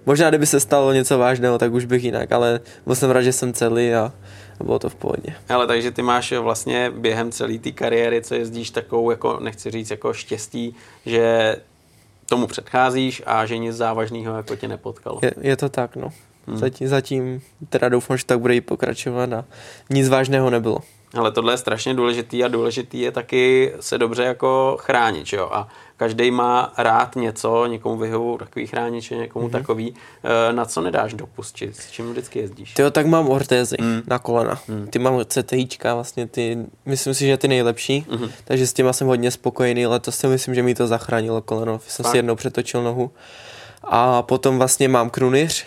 možná 0.07 0.29
kdyby 0.29 0.47
se 0.47 0.61
stalo 0.61 0.93
něco 0.93 1.19
vážného, 1.19 1.59
tak 1.59 1.73
už 1.73 1.85
bych 1.85 2.05
jinak, 2.05 2.33
ale 2.33 2.61
byl 2.87 2.95
jsem 2.95 3.11
rád, 3.11 3.23
že 3.23 3.33
jsem 3.33 3.53
celý 3.53 3.95
a 3.95 4.13
bylo 4.65 4.79
to 4.79 4.89
v 4.89 4.95
pohodě. 4.95 5.35
Ale 5.49 5.67
takže 5.67 5.91
ty 5.91 6.03
máš 6.03 6.33
vlastně 6.33 6.91
během 6.91 7.33
celé 7.33 7.59
té 7.59 7.71
kariéry, 7.71 8.23
co 8.23 8.35
jezdíš 8.35 8.71
takovou, 8.71 9.11
jako 9.11 9.39
nechci 9.41 9.71
říct, 9.71 9.91
jako 9.91 10.13
štěstí, 10.13 10.75
že 11.07 11.57
tomu 12.27 12.47
předcházíš 12.47 13.23
a 13.27 13.47
že 13.47 13.59
nic 13.59 13.77
závažného 13.77 14.37
jako 14.37 14.57
tě 14.57 14.69
nepotkalo. 14.69 15.19
Je, 15.23 15.33
je 15.41 15.57
to 15.57 15.69
tak, 15.69 15.97
no. 15.97 16.13
Hmm. 16.47 16.57
Zatím, 16.57 16.89
zatím 16.89 17.43
teda 17.69 17.89
doufám, 17.89 18.17
že 18.17 18.25
tak 18.25 18.41
bude 18.41 18.57
i 18.57 18.61
pokračovat 18.61 19.33
a 19.33 19.45
nic 19.91 20.09
vážného 20.09 20.51
nebylo. 20.51 20.79
Ale 21.17 21.33
tohle 21.33 21.53
je 21.53 21.59
strašně 21.59 21.95
důležitý 21.95 22.45
a 22.45 22.49
důležitý 22.49 23.01
je 23.01 23.11
taky 23.13 23.73
se 23.81 23.99
dobře 23.99 24.23
jako 24.23 24.77
chránit, 24.81 25.33
jo? 25.33 25.49
A 25.53 25.69
každý 25.97 26.31
má 26.31 26.73
rád 26.79 27.17
něco, 27.17 27.67
někomu 27.67 27.97
vyhovují 27.97 28.39
takový 28.39 28.67
chrániče, 28.67 29.17
někomu 29.17 29.49
mm-hmm. 29.49 29.53
takový. 29.53 29.95
E, 30.49 30.53
na 30.53 30.65
co 30.65 30.81
nedáš 30.81 31.15
dopustit? 31.15 31.77
S 31.77 31.91
čím 31.91 32.11
vždycky 32.11 32.39
jezdíš? 32.39 32.75
Ty 32.75 32.83
tak 32.91 33.07
mám 33.07 33.29
ortézy 33.29 33.77
mm. 33.81 34.03
na 34.07 34.19
kolena. 34.19 34.61
Mm. 34.69 34.87
Ty 34.87 34.99
mám 34.99 35.25
CTIčka, 35.25 35.95
vlastně 35.95 36.27
ty, 36.27 36.59
myslím 36.87 37.15
si, 37.15 37.27
že 37.27 37.37
ty 37.37 37.49
nejlepší, 37.49 38.07
mm-hmm. 38.09 38.31
takže 38.45 38.67
s 38.67 38.73
těma 38.73 38.93
jsem 38.93 39.07
hodně 39.07 39.31
spokojený, 39.31 39.87
letos 39.87 40.17
si 40.17 40.27
myslím, 40.27 40.55
že 40.55 40.63
mi 40.63 40.75
to 40.75 40.87
zachránilo 40.87 41.43
koleno. 41.43 41.81
Jsem 41.87 42.03
Fakt? 42.03 42.11
si 42.11 42.19
jednou 42.19 42.35
přetočil 42.35 42.83
nohu. 42.83 43.11
A 43.83 44.23
potom 44.23 44.59
vlastně 44.59 44.89
mám 44.89 45.11
krunyř, 45.11 45.65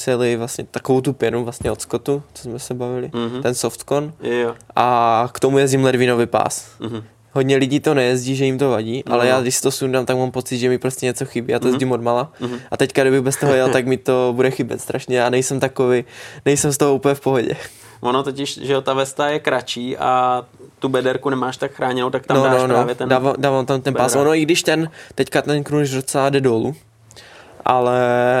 celý 0.00 0.36
vlastně 0.36 0.64
takovou 0.70 1.00
tu 1.00 1.12
pěnu 1.12 1.44
vlastně 1.44 1.70
od 1.70 1.80
Scottu, 1.82 2.22
co 2.34 2.42
jsme 2.42 2.58
se 2.58 2.74
bavili, 2.74 3.08
mm-hmm. 3.08 3.42
ten 3.42 3.54
softcon. 3.54 4.12
Jo. 4.22 4.54
A 4.76 5.28
k 5.32 5.40
tomu 5.40 5.58
jezdím 5.58 5.84
ledvinový 5.84 6.26
pás. 6.26 6.70
Mm-hmm. 6.80 7.02
Hodně 7.32 7.56
lidí 7.56 7.80
to 7.80 7.94
nejezdí, 7.94 8.36
že 8.36 8.44
jim 8.44 8.58
to 8.58 8.70
vadí, 8.70 9.02
No, 9.06 9.14
ale 9.14 9.26
já 9.26 9.36
no. 9.36 9.42
když 9.42 9.54
si 9.54 9.62
to 9.62 9.70
sundám, 9.70 10.06
tak 10.06 10.16
mám 10.16 10.30
pocit, 10.30 10.58
že 10.58 10.68
mi 10.68 10.78
prostě 10.78 11.06
něco 11.06 11.26
chybí. 11.26 11.52
Já 11.52 11.58
to 11.58 11.64
Mhm. 11.66 11.74
jezdím 11.74 11.92
od 11.92 12.02
mala. 12.02 12.32
A 12.70 12.76
teďka, 12.76 13.02
kdybych 13.02 13.20
bez 13.20 13.36
toho 13.36 13.54
jel, 13.54 13.68
tak 13.68 13.86
mi 13.86 13.96
to 13.96 14.32
bude 14.36 14.50
chybět 14.50 14.80
strašně. 14.80 15.18
Já 15.18 15.30
nejsem 15.30 15.60
takový, 15.60 16.04
nejsem 16.44 16.72
z 16.72 16.78
toho 16.78 16.94
úplně 16.94 17.14
v 17.14 17.20
pohodě. 17.20 17.56
Ono 18.00 18.22
totiž, 18.22 18.58
že 18.62 18.72
jo, 18.72 18.80
ta 18.80 18.94
vesta 18.94 19.28
je 19.28 19.38
kratší 19.38 19.96
a 19.96 20.42
tu 20.78 20.88
bederku 20.88 21.30
nemáš 21.30 21.56
tak 21.56 21.72
chráněnou, 21.72 22.10
tak 22.10 22.26
tam 22.26 22.36
no, 22.36 22.44
dáš 22.44 22.60
no, 22.60 22.66
no, 22.66 22.74
právě 22.74 22.94
ten... 22.94 23.08
dávám, 23.08 23.34
dávám 23.38 23.66
tam 23.66 23.80
ten 23.80 23.94
pás. 23.94 24.16
Ono 24.16 24.34
i 24.34 24.42
když 24.42 24.62
ten, 24.62 24.90
teďka 25.14 25.42
ten 25.42 25.64
kruž 25.64 25.90
docela 25.90 26.30
jde 26.30 26.40
dolů, 26.40 26.74
ale 27.64 27.98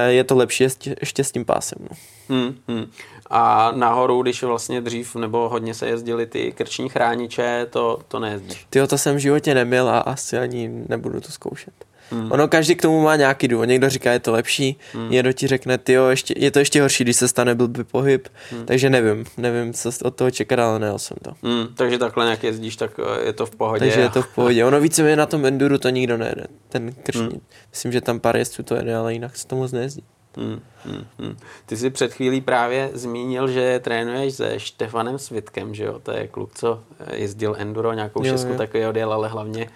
je 0.08 0.24
to 0.24 0.36
lepší 0.36 0.64
ještě, 1.00 1.24
s 1.24 1.32
tím 1.32 1.44
pásem. 1.44 1.78
No. 1.90 1.96
Hmm, 2.28 2.56
hmm. 2.68 2.90
A 3.30 3.72
nahoru, 3.74 4.22
když 4.22 4.42
vlastně 4.42 4.80
dřív 4.80 5.16
nebo 5.16 5.48
hodně 5.48 5.74
se 5.74 5.88
jezdili 5.88 6.26
ty 6.26 6.52
krční 6.52 6.88
chrániče, 6.88 7.66
to, 7.70 7.98
to 8.08 8.18
nejezdíš. 8.18 8.66
Tyjo, 8.70 8.86
to 8.86 8.98
jsem 8.98 9.16
v 9.16 9.18
životě 9.18 9.54
neměl 9.54 9.88
a 9.88 9.98
asi 9.98 10.38
ani 10.38 10.68
nebudu 10.88 11.20
to 11.20 11.32
zkoušet. 11.32 11.74
Hmm. 12.10 12.32
Ono 12.32 12.48
každý 12.48 12.74
k 12.74 12.82
tomu 12.82 13.02
má 13.02 13.16
nějaký 13.16 13.48
důvod. 13.48 13.64
Někdo 13.64 13.88
říká, 13.88 14.12
je 14.12 14.18
to 14.18 14.32
lepší, 14.32 14.78
hmm. 14.92 15.10
někdo 15.10 15.32
ti 15.32 15.46
řekne, 15.46 15.78
tyjo, 15.78 16.06
ještě, 16.06 16.34
je 16.36 16.50
to 16.50 16.58
ještě 16.58 16.80
horší, 16.80 17.04
když 17.04 17.16
se 17.16 17.28
stane 17.28 17.54
blbý 17.54 17.84
pohyb, 17.84 18.28
hmm. 18.50 18.66
takže 18.66 18.90
nevím, 18.90 19.24
nevím, 19.36 19.72
co 19.72 19.90
od 20.04 20.16
toho 20.16 20.30
čekat, 20.30 20.58
ale 20.58 20.78
nejel 20.78 20.98
jsem 20.98 21.16
to. 21.22 21.32
Hmm, 21.42 21.66
takže 21.74 21.98
takhle 21.98 22.24
nějak 22.24 22.44
jezdíš, 22.44 22.76
tak 22.76 22.90
eh, 22.98 23.26
je 23.26 23.32
to 23.32 23.46
v 23.46 23.50
pohodě. 23.50 23.80
Takže 23.80 24.00
je 24.00 24.08
to 24.08 24.22
v 24.22 24.28
pohodě. 24.34 24.64
Ono 24.64 24.80
více 24.80 25.16
na 25.16 25.26
tom 25.26 25.46
enduru 25.46 25.78
to 25.78 25.88
nikdo 25.88 26.16
nejede, 26.16 26.44
ten 26.68 26.92
krční. 26.92 27.22
Hmm. 27.22 27.40
Myslím, 27.70 27.92
že 27.92 28.00
tam 28.00 28.20
pár 28.20 28.36
jezdců 28.36 28.62
to 28.62 28.74
jede, 28.74 28.96
ale 28.96 29.12
jinak 29.12 29.36
se 29.36 29.46
to 29.46 29.56
moc 29.56 29.72
nejezdí. 29.72 30.04
Hmm, 30.36 30.60
hmm, 30.84 31.04
hmm. 31.18 31.36
Ty 31.66 31.76
jsi 31.76 31.90
před 31.90 32.14
chvílí 32.14 32.40
právě 32.40 32.90
zmínil, 32.94 33.48
že 33.48 33.80
trénuješ 33.84 34.34
se 34.34 34.60
Štefanem 34.60 35.18
Svitkem, 35.18 35.74
že 35.74 35.84
jo? 35.84 35.98
To 36.02 36.12
je 36.12 36.28
kluk, 36.28 36.54
co 36.54 36.80
eh, 37.00 37.16
jezdil 37.16 37.56
enduro, 37.58 37.92
nějakou 37.92 38.24
Jo, 38.24 38.32
šestku 38.32 38.52
jo. 38.52 38.58
takový 38.58 38.86
odjel, 38.86 39.12
ale 39.12 39.28
hlavně 39.28 39.68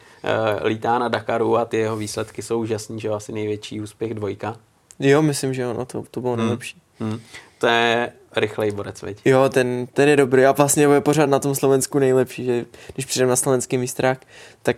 lítá 0.62 0.98
na 0.98 1.08
Dakaru 1.08 1.56
a 1.56 1.64
ty 1.64 1.76
jeho 1.76 1.96
výsledky 1.96 2.42
jsou 2.42 2.60
úžasný, 2.60 3.00
že 3.00 3.08
jo? 3.08 3.14
Asi 3.14 3.32
největší 3.32 3.80
úspěch 3.80 4.14
dvojka. 4.14 4.56
Jo, 4.98 5.22
myslím, 5.22 5.54
že 5.54 5.66
ono, 5.66 5.84
to, 5.84 6.04
to 6.10 6.20
bylo 6.20 6.36
nejlepší. 6.36 6.76
Hmm. 7.00 7.20
To 7.58 7.66
je 7.66 8.12
rychlej 8.36 8.70
borec, 8.70 9.02
veď? 9.02 9.20
Jo, 9.24 9.48
ten, 9.48 9.86
ten 9.92 10.08
je 10.08 10.16
dobrý 10.16 10.44
a 10.44 10.52
vlastně 10.52 10.84
je 10.84 11.00
pořád 11.00 11.28
na 11.28 11.38
tom 11.38 11.54
Slovensku 11.54 11.98
nejlepší, 11.98 12.44
že 12.44 12.64
když 12.94 13.06
přijdem 13.06 13.28
na 13.28 13.36
slovenský 13.36 13.78
mistrák, 13.78 14.26
tak 14.62 14.76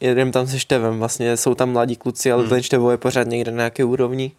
jedem 0.00 0.32
tam 0.32 0.46
se 0.46 0.58
Števem, 0.58 0.98
vlastně 0.98 1.36
jsou 1.36 1.54
tam 1.54 1.72
mladí 1.72 1.96
kluci, 1.96 2.32
ale 2.32 2.42
hmm. 2.42 2.50
ten 2.50 2.62
Števo 2.62 2.90
je 2.90 2.96
pořád 2.96 3.26
někde 3.26 3.50
na 3.50 3.56
nějaké 3.56 3.84
úrovni. 3.84 4.32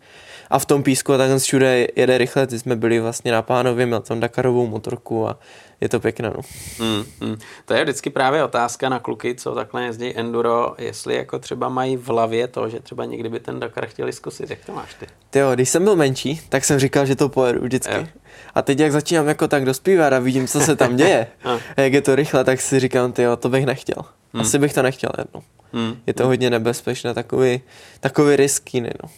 A 0.49 0.59
v 0.59 0.65
tom 0.65 0.83
písku 0.83 1.13
a 1.13 1.17
takhle 1.17 1.39
všude 1.39 1.87
jede 1.95 2.17
rychle, 2.17 2.47
ty 2.47 2.59
jsme 2.59 2.75
byli 2.75 2.99
vlastně 2.99 3.31
na 3.31 3.41
Pánově, 3.41 3.85
měl 3.85 3.99
tam 3.99 4.19
Dakarovou 4.19 4.67
motorku 4.67 5.27
a 5.27 5.39
je 5.81 5.89
to 5.89 5.99
pěkné, 5.99 6.29
no. 6.29 6.41
Hmm, 6.79 7.03
hmm. 7.21 7.37
To 7.65 7.73
je 7.73 7.83
vždycky 7.83 8.09
právě 8.09 8.43
otázka 8.43 8.89
na 8.89 8.99
kluky, 8.99 9.35
co 9.35 9.55
takhle 9.55 9.83
jezdí 9.83 10.17
enduro, 10.17 10.75
jestli 10.77 11.15
jako 11.15 11.39
třeba 11.39 11.69
mají 11.69 11.97
v 11.97 12.07
hlavě 12.07 12.47
to, 12.47 12.69
že 12.69 12.79
třeba 12.79 13.05
někdy 13.05 13.29
by 13.29 13.39
ten 13.39 13.59
Dakar 13.59 13.85
chtěli 13.85 14.13
zkusit. 14.13 14.49
Jak 14.49 14.65
to 14.65 14.73
máš 14.73 14.93
ty? 14.93 15.07
Tyjo, 15.29 15.51
když 15.53 15.69
jsem 15.69 15.83
byl 15.83 15.95
menší, 15.95 16.41
tak 16.49 16.65
jsem 16.65 16.79
říkal, 16.79 17.05
že 17.05 17.15
to 17.15 17.29
pojedu 17.29 17.61
vždycky. 17.61 17.93
Jo. 17.93 18.07
A 18.55 18.61
teď, 18.61 18.79
jak 18.79 18.91
začínám 18.91 19.27
jako 19.27 19.47
tak 19.47 19.65
dospívat 19.65 20.13
a 20.13 20.19
vidím, 20.19 20.47
co 20.47 20.59
se 20.59 20.75
tam 20.75 20.95
děje, 20.95 21.27
A. 21.43 21.51
a 21.77 21.81
jak 21.81 21.93
je 21.93 22.01
to 22.01 22.15
rychle, 22.15 22.43
tak 22.43 22.61
si 22.61 22.79
říkám, 22.79 23.11
tyjo, 23.11 23.35
to 23.35 23.49
bych 23.49 23.65
nechtěl. 23.65 24.03
Asi 24.33 24.59
bych 24.59 24.73
to 24.73 24.81
nechtěl 24.81 25.09
jednou. 25.17 25.43
Hmm. 25.73 26.01
Je 26.07 26.13
to 26.13 26.25
hodně 26.25 26.49
nebezpečné, 26.49 27.13
takový, 27.13 27.61
takový 27.99 28.35
riský, 28.35 28.81
no. 28.81 29.09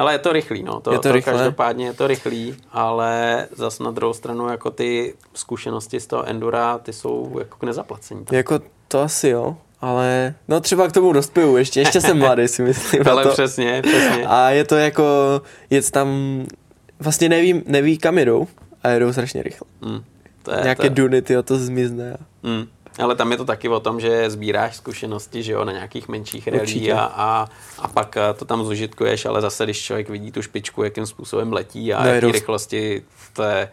Hele, 0.00 0.14
je 0.14 0.18
to 0.18 0.32
rychlý, 0.32 0.62
no. 0.62 0.80
To, 0.80 0.92
Je 0.92 0.98
to 0.98 1.02
to 1.02 1.12
rychlé. 1.12 1.32
každopádně 1.32 1.86
je 1.86 1.92
to 1.92 2.06
rychlý, 2.06 2.56
ale 2.72 3.46
zas 3.56 3.78
na 3.78 3.90
druhou 3.90 4.12
stranu 4.12 4.48
jako 4.48 4.70
ty 4.70 5.14
zkušenosti 5.34 6.00
z 6.00 6.06
toho 6.06 6.28
endura, 6.28 6.78
ty 6.78 6.92
jsou 6.92 7.36
jako 7.38 7.56
k 7.58 7.62
nezaplacení. 7.62 8.24
Jako 8.32 8.60
to 8.88 9.00
asi 9.00 9.28
jo, 9.28 9.56
ale 9.80 10.34
no 10.48 10.60
třeba 10.60 10.88
k 10.88 10.92
tomu 10.92 11.12
dospěju, 11.12 11.56
ještě, 11.56 11.80
ještě 11.80 12.00
jsem 12.00 12.18
mladý 12.24 12.48
si 12.48 12.62
myslím. 12.62 13.08
Ale 13.08 13.22
to. 13.22 13.28
přesně, 13.30 13.82
přesně. 13.82 14.26
A 14.26 14.50
je 14.50 14.64
to 14.64 14.76
jako, 14.76 15.04
jet 15.70 15.90
tam, 15.90 16.08
vlastně 17.00 17.28
neví, 17.28 17.62
neví 17.66 17.98
kam 17.98 18.18
jedou 18.18 18.46
a 18.82 18.88
jedou 18.88 19.12
strašně 19.12 19.42
rychle. 19.42 19.68
Hmm. 19.82 20.04
To 20.42 20.52
je, 20.54 20.60
Nějaké 20.62 20.80
to 20.80 20.86
je, 20.86 20.90
duny, 20.90 21.22
ty 21.22 21.42
to 21.42 21.56
zmizne. 21.56 22.12
A... 22.12 22.18
Ale 23.02 23.16
tam 23.16 23.30
je 23.30 23.36
to 23.36 23.44
taky 23.44 23.68
o 23.68 23.80
tom, 23.80 24.00
že 24.00 24.30
sbíráš 24.30 24.76
zkušenosti, 24.76 25.42
že 25.42 25.52
jo, 25.52 25.64
na 25.64 25.72
nějakých 25.72 26.08
menších 26.08 26.48
relí 26.48 26.92
a, 26.92 27.00
a, 27.00 27.48
a 27.78 27.88
pak 27.88 28.16
eh, 28.16 28.34
to 28.38 28.44
tam 28.44 28.64
zužitkuješ, 28.64 29.26
ale 29.26 29.40
zase, 29.40 29.64
když 29.64 29.82
člověk 29.82 30.08
vidí 30.08 30.32
tu 30.32 30.42
špičku, 30.42 30.82
jakým 30.82 31.06
způsobem 31.06 31.52
letí 31.52 31.94
a 31.94 32.02
No, 32.04 32.08
jaký 32.08 32.32
rychlosti, 32.32 33.02
to 33.32 33.42
je, 33.42 33.68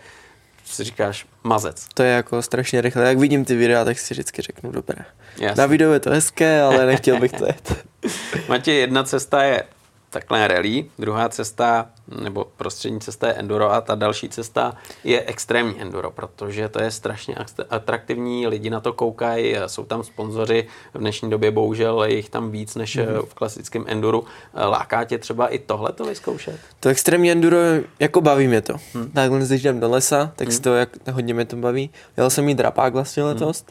si 0.65 0.83
říkáš, 0.83 1.25
mazec. 1.43 1.87
To 1.93 2.03
je 2.03 2.11
jako 2.11 2.41
strašně 2.41 2.81
rychle. 2.81 3.03
Jak 3.07 3.17
vidím 3.17 3.45
ty 3.45 3.55
videa, 3.55 3.85
tak 3.85 3.99
si 3.99 4.13
vždycky 4.13 4.41
řeknu, 4.41 4.71
dobré. 4.71 5.05
Jasně. 5.37 5.61
Na 5.61 5.65
videu 5.65 5.91
je 5.91 5.99
to 5.99 6.09
hezké, 6.09 6.61
ale 6.61 6.85
nechtěl 6.85 7.19
bych 7.19 7.31
to 7.31 7.45
jet. 7.45 7.85
Matěj, 8.49 8.77
jedna 8.77 9.03
cesta 9.03 9.43
je 9.43 9.63
takhle 10.09 10.47
rally, 10.47 10.85
druhá 10.99 11.29
cesta, 11.29 11.89
nebo 12.21 12.45
prostřední 12.57 12.99
cesta 12.99 13.27
je 13.27 13.33
enduro 13.33 13.71
a 13.71 13.81
ta 13.81 13.95
další 13.95 14.29
cesta 14.29 14.77
je 15.03 15.23
extrémní 15.25 15.81
enduro, 15.81 16.11
protože 16.11 16.69
to 16.69 16.81
je 16.83 16.91
strašně 16.91 17.35
akt- 17.35 17.65
atraktivní, 17.69 18.47
lidi 18.47 18.69
na 18.69 18.79
to 18.79 18.93
koukají, 18.93 19.55
jsou 19.67 19.85
tam 19.85 20.03
sponzoři, 20.03 20.67
v 20.93 20.97
dnešní 20.97 21.29
době 21.29 21.51
bohužel 21.51 22.03
je 22.03 22.15
jich 22.15 22.29
tam 22.29 22.51
víc 22.51 22.75
než 22.75 22.97
mm-hmm. 22.97 23.25
v 23.25 23.33
klasickém 23.33 23.85
enduru. 23.87 24.25
Láká 24.53 25.03
tě 25.03 25.17
třeba 25.17 25.47
i 25.47 25.59
tohle 25.59 25.93
to 25.93 26.05
vyzkoušet? 26.05 26.59
To 26.79 26.89
extrémní 26.89 27.31
enduro, 27.31 27.57
jako 27.99 28.21
baví 28.21 28.47
mě 28.47 28.61
to. 28.61 28.73
Hmm. 28.93 29.11
Takhle, 29.11 29.39
když 29.39 29.61
jdem 29.61 29.79
do 29.79 29.89
lesa, 29.89 30.31
tak 30.35 30.51
si 30.51 30.61
to 30.61 30.75
jak, 30.75 30.89
hodně 31.11 31.33
mě 31.33 31.45
to 31.45 31.55
baví. 31.55 31.89
Jel 32.17 32.29
jsem 32.29 32.45
mít 32.45 32.57
drapák 32.57 32.93
vlastně 32.93 33.23
letos. 33.23 33.65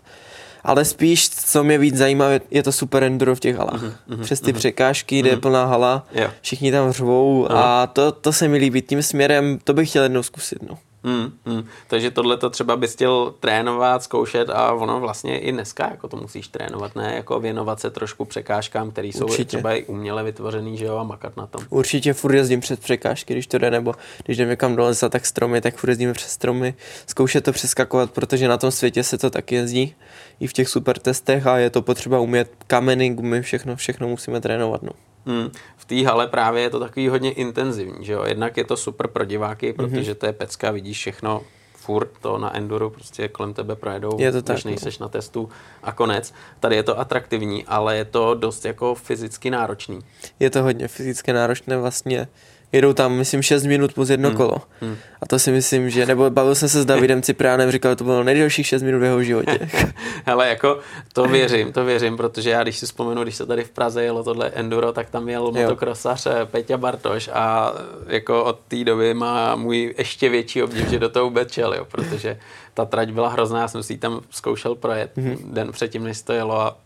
Ale 0.67 0.85
spíš, 0.85 1.29
co 1.31 1.65
mě 1.65 1.79
víc 1.79 1.97
zajímá, 1.97 2.27
je- 2.51 2.63
to 2.63 2.73
super 2.73 3.05
enduro 3.05 3.37
v 3.37 3.41
těch 3.41 3.57
halách. 3.57 3.83
Mm-hmm. 3.83 4.23
Přes 4.23 4.41
ty 4.41 4.53
překážky, 4.53 5.21
kde 5.21 5.31
je 5.31 5.37
plná 5.37 5.65
hala, 5.65 6.07
Jo. 6.13 6.31
všichni 6.41 6.73
tam 6.73 6.93
řvou 6.93 7.53
a 7.53 7.87
to, 7.87 8.13
to 8.13 8.33
se 8.33 8.49
mi 8.49 8.59
líbí. 8.59 8.83
Tím 8.83 9.03
směrem, 9.03 9.59
to 9.65 9.75
bych 9.75 9.89
chtěl 9.89 10.03
jednou 10.03 10.23
zkusit. 10.23 10.59
No. 10.69 10.79
Hmm, 11.05 11.33
hmm. 11.47 11.65
Takže 11.89 12.11
tohle 12.11 12.37
to 12.37 12.51
třeba 12.51 12.77
bys 12.77 12.93
chtěl 12.93 13.35
trénovat, 13.41 14.03
zkoušet 14.03 14.51
a 14.51 14.73
ono 14.73 15.01
vlastně 15.01 15.39
i 15.39 15.53
dneska 15.53 15.89
jako 15.91 16.09
to 16.09 16.17
musíš 16.17 16.49
trénovat, 16.49 16.97
ne? 16.97 17.13
Jako 17.17 17.41
věnovat 17.41 17.81
se 17.81 17.91
trošku 17.91 18.25
překážkám, 18.25 18.91
které 18.91 19.09
jsou 19.09 19.25
Určitě. 19.25 19.45
třeba 19.45 19.73
i 19.75 19.85
uměle 19.85 20.23
vytvořený, 20.25 20.77
že 20.77 20.85
jo, 20.85 20.97
a 20.97 21.03
makat 21.05 21.37
na 21.37 21.47
tom. 21.47 21.65
Určitě 21.71 22.13
furt 22.13 22.35
jezdím 22.35 22.61
přes 22.61 22.79
překážky, 22.81 23.35
když 23.35 23.47
to 23.47 23.59
jde, 23.59 23.71
nebo 23.71 23.95
když 24.25 24.37
jdeme 24.37 24.51
někam 24.51 24.77
do 24.77 24.83
lesa, 24.85 25.09
tak 25.09 25.27
stromy, 25.27 25.61
tak 25.61 25.77
furt 25.77 25.91
jezdíme 25.91 26.13
přes 26.13 26.31
stromy, 26.31 26.75
zkoušet 27.07 27.45
to 27.45 27.53
přeskakovat, 27.53 28.11
protože 28.11 28.49
na 28.49 28.57
tom 28.57 28.71
světě 28.71 29.03
se 29.03 29.19
to 29.19 29.31
taky 29.31 29.55
jezdí, 29.55 29.95
i 30.41 30.47
v 30.47 30.53
těch 30.53 30.69
super 30.69 30.99
testech 30.99 31.47
a 31.47 31.59
je 31.59 31.71
to 31.71 31.83
potřeba 31.83 32.21
umět 32.21 32.51
kameny, 32.67 33.11
gumy, 33.11 33.43
všechno, 33.43 33.77
všechno 33.77 34.09
musíme 34.09 34.41
trénovat. 34.41 34.83
No. 34.83 34.91
Hmm. 35.27 35.51
V 35.77 35.85
té 35.85 36.07
hale 36.07 36.27
právě 36.27 36.63
je 36.63 36.71
to 36.71 36.81
takový 36.81 37.09
hodně 37.09 37.33
intenzivní, 37.33 38.05
že 38.07 38.13
jo? 38.13 38.25
Jednak 38.27 38.57
je 38.57 38.65
to 38.65 38.77
super 38.77 39.07
pro 39.09 39.25
diváky, 39.25 39.67
Mhm. 39.67 39.77
protože 39.77 40.15
to 40.15 40.27
je 40.27 40.33
pecka, 40.33 40.71
vidíš 40.71 40.99
všechno 40.99 41.43
furt 41.75 42.11
to 42.21 42.39
na 42.39 42.57
enduru, 42.57 42.91
prostě 42.91 43.29
kolem 43.29 43.55
tebe 43.55 43.77
projedou, 43.77 44.11
Je 44.21 44.33
to 44.33 44.39
když 44.41 44.45
tak, 44.47 44.65
no. 44.65 44.71
nejseš 44.71 44.99
na 44.99 45.09
testu 45.09 45.49
a 45.83 45.93
konec. 45.93 46.35
Tady 46.61 46.77
je 46.77 46.83
to 46.83 46.99
atraktivní, 47.01 47.65
ale 47.67 47.97
je 47.97 48.05
to 48.05 48.35
dost 48.35 48.65
jako 48.65 48.95
fyzicky 48.95 49.51
náročný. 49.51 49.99
Je 50.41 50.51
to 50.51 50.63
hodně 50.63 50.89
fyzicky 50.89 51.33
náročné 51.33 51.77
vlastně. 51.77 52.29
Jedou 52.73 52.93
tam, 52.93 53.13
myslím, 53.13 53.43
6 53.43 53.65
minut 53.65 53.95
plus 53.95 54.09
jedno 54.09 54.29
hmm. 54.29 54.37
kolo. 54.37 54.57
Hmm. 54.81 54.97
A 55.23 55.27
to 55.27 55.39
si 55.39 55.53
myslím, 55.53 55.91
že, 55.91 56.07
nebo 56.07 56.31
bavil 56.31 56.55
jsem 56.55 56.69
se 56.69 56.83
s 56.83 56.85
Davidem 56.85 57.23
Cipránem, 57.23 57.71
říkal, 57.71 57.93
že 57.93 57.97
to 57.97 58.05
bylo 58.05 58.25
nejdelších 58.25 58.67
6 58.67 58.83
minut 58.83 58.99
v 58.99 59.03
jeho 59.03 59.23
životě. 59.23 59.59
Hele, 60.27 60.49
jako 60.49 60.79
to 61.13 61.25
věřím, 61.25 61.73
to 61.73 61.85
věřím, 61.85 62.17
protože 62.17 62.51
já 62.51 62.63
když 62.63 62.79
si 62.79 62.87
vzpomenu, 62.87 63.23
když 63.23 63.37
se 63.37 63.47
tady 63.47 63.65
v 63.65 63.71
Praze 63.71 64.03
jelo 64.03 64.25
tohle 64.25 64.51
enduro, 64.55 64.93
tak 64.93 65.11
tam 65.11 65.29
jel 65.29 65.53
motokrosař 65.53 66.27
eh, 66.27 66.47
Peťa 66.47 66.77
Bartoš 66.77 67.31
a 67.33 67.73
eh, 68.09 68.15
jako 68.15 68.45
od 68.45 68.61
té 68.69 68.85
doby 68.85 69.15
má 69.15 69.57
můj 69.57 69.95
ještě 69.99 70.29
větší 70.29 70.63
obdiv, 70.63 70.89
že 70.89 70.99
do 70.99 71.09
toho 71.09 71.25
vůbec 71.25 71.53
čel, 71.53 71.75
jo, 71.75 71.85
protože 71.85 72.39
ta 72.75 72.85
trať 72.85 73.11
byla 73.11 73.29
hrozná, 73.29 73.61
já 73.61 73.69
jsem 73.69 73.83
si 73.83 73.93
ji 73.93 73.99
tam 73.99 74.21
zkoušel 74.31 74.75
projet 74.75 75.11
mm-hmm. 75.17 75.39
den 75.45 75.73
předtím, 75.73 76.05
než 76.05 76.23
to 76.23 76.33
jelo 76.33 76.61
a 76.61 76.77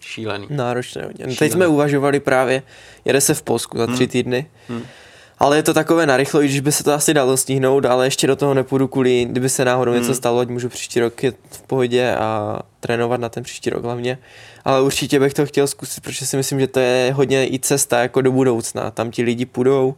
šílený. 0.00 0.46
Náročné 0.50 1.04
hodně. 1.04 1.26
No, 1.26 1.34
teď 1.36 1.52
jsme 1.52 1.66
uvažovali 1.66 2.20
právě, 2.20 2.62
jede 3.04 3.20
se 3.20 3.34
v 3.34 3.42
Polsku 3.42 3.78
za 3.78 3.86
tři 3.86 3.96
Hmm. 4.04 4.08
týdny. 4.08 4.46
Ale 5.40 5.56
je 5.56 5.62
to 5.62 5.74
takové 5.74 6.06
narychlo, 6.06 6.42
i 6.42 6.44
když 6.44 6.60
by 6.60 6.72
se 6.72 6.84
to 6.84 6.92
asi 6.92 7.14
dalo 7.14 7.36
stihnout, 7.36 7.84
ale 7.84 8.06
ještě 8.06 8.26
do 8.26 8.36
toho 8.36 8.54
nepůjdu 8.54 8.88
kvůli, 8.88 9.24
kdyby 9.24 9.48
se 9.48 9.64
náhodou 9.64 9.92
Hmm. 9.92 10.00
něco 10.00 10.14
stalo, 10.14 10.40
ať 10.40 10.48
můžu 10.48 10.68
příští 10.68 11.00
rok 11.00 11.22
jet 11.22 11.36
v 11.50 11.62
pohodě 11.62 12.14
a 12.14 12.58
trénovat 12.80 13.20
na 13.20 13.28
ten 13.28 13.42
příští 13.42 13.70
rok 13.70 13.84
hlavně. 13.84 14.18
Ale 14.64 14.82
určitě 14.82 15.20
bych 15.20 15.34
to 15.34 15.46
chtěl 15.46 15.66
zkusit, 15.66 16.04
protože 16.04 16.26
si 16.26 16.36
myslím, 16.36 16.60
že 16.60 16.66
to 16.66 16.80
je 16.80 17.12
hodně 17.12 17.46
i 17.52 17.58
cesta 17.58 17.98
jako 18.02 18.20
do 18.20 18.32
budoucna. 18.32 18.90
Tam 18.90 19.10
ti 19.10 19.22
lidi 19.22 19.46
půjdou, 19.46 19.94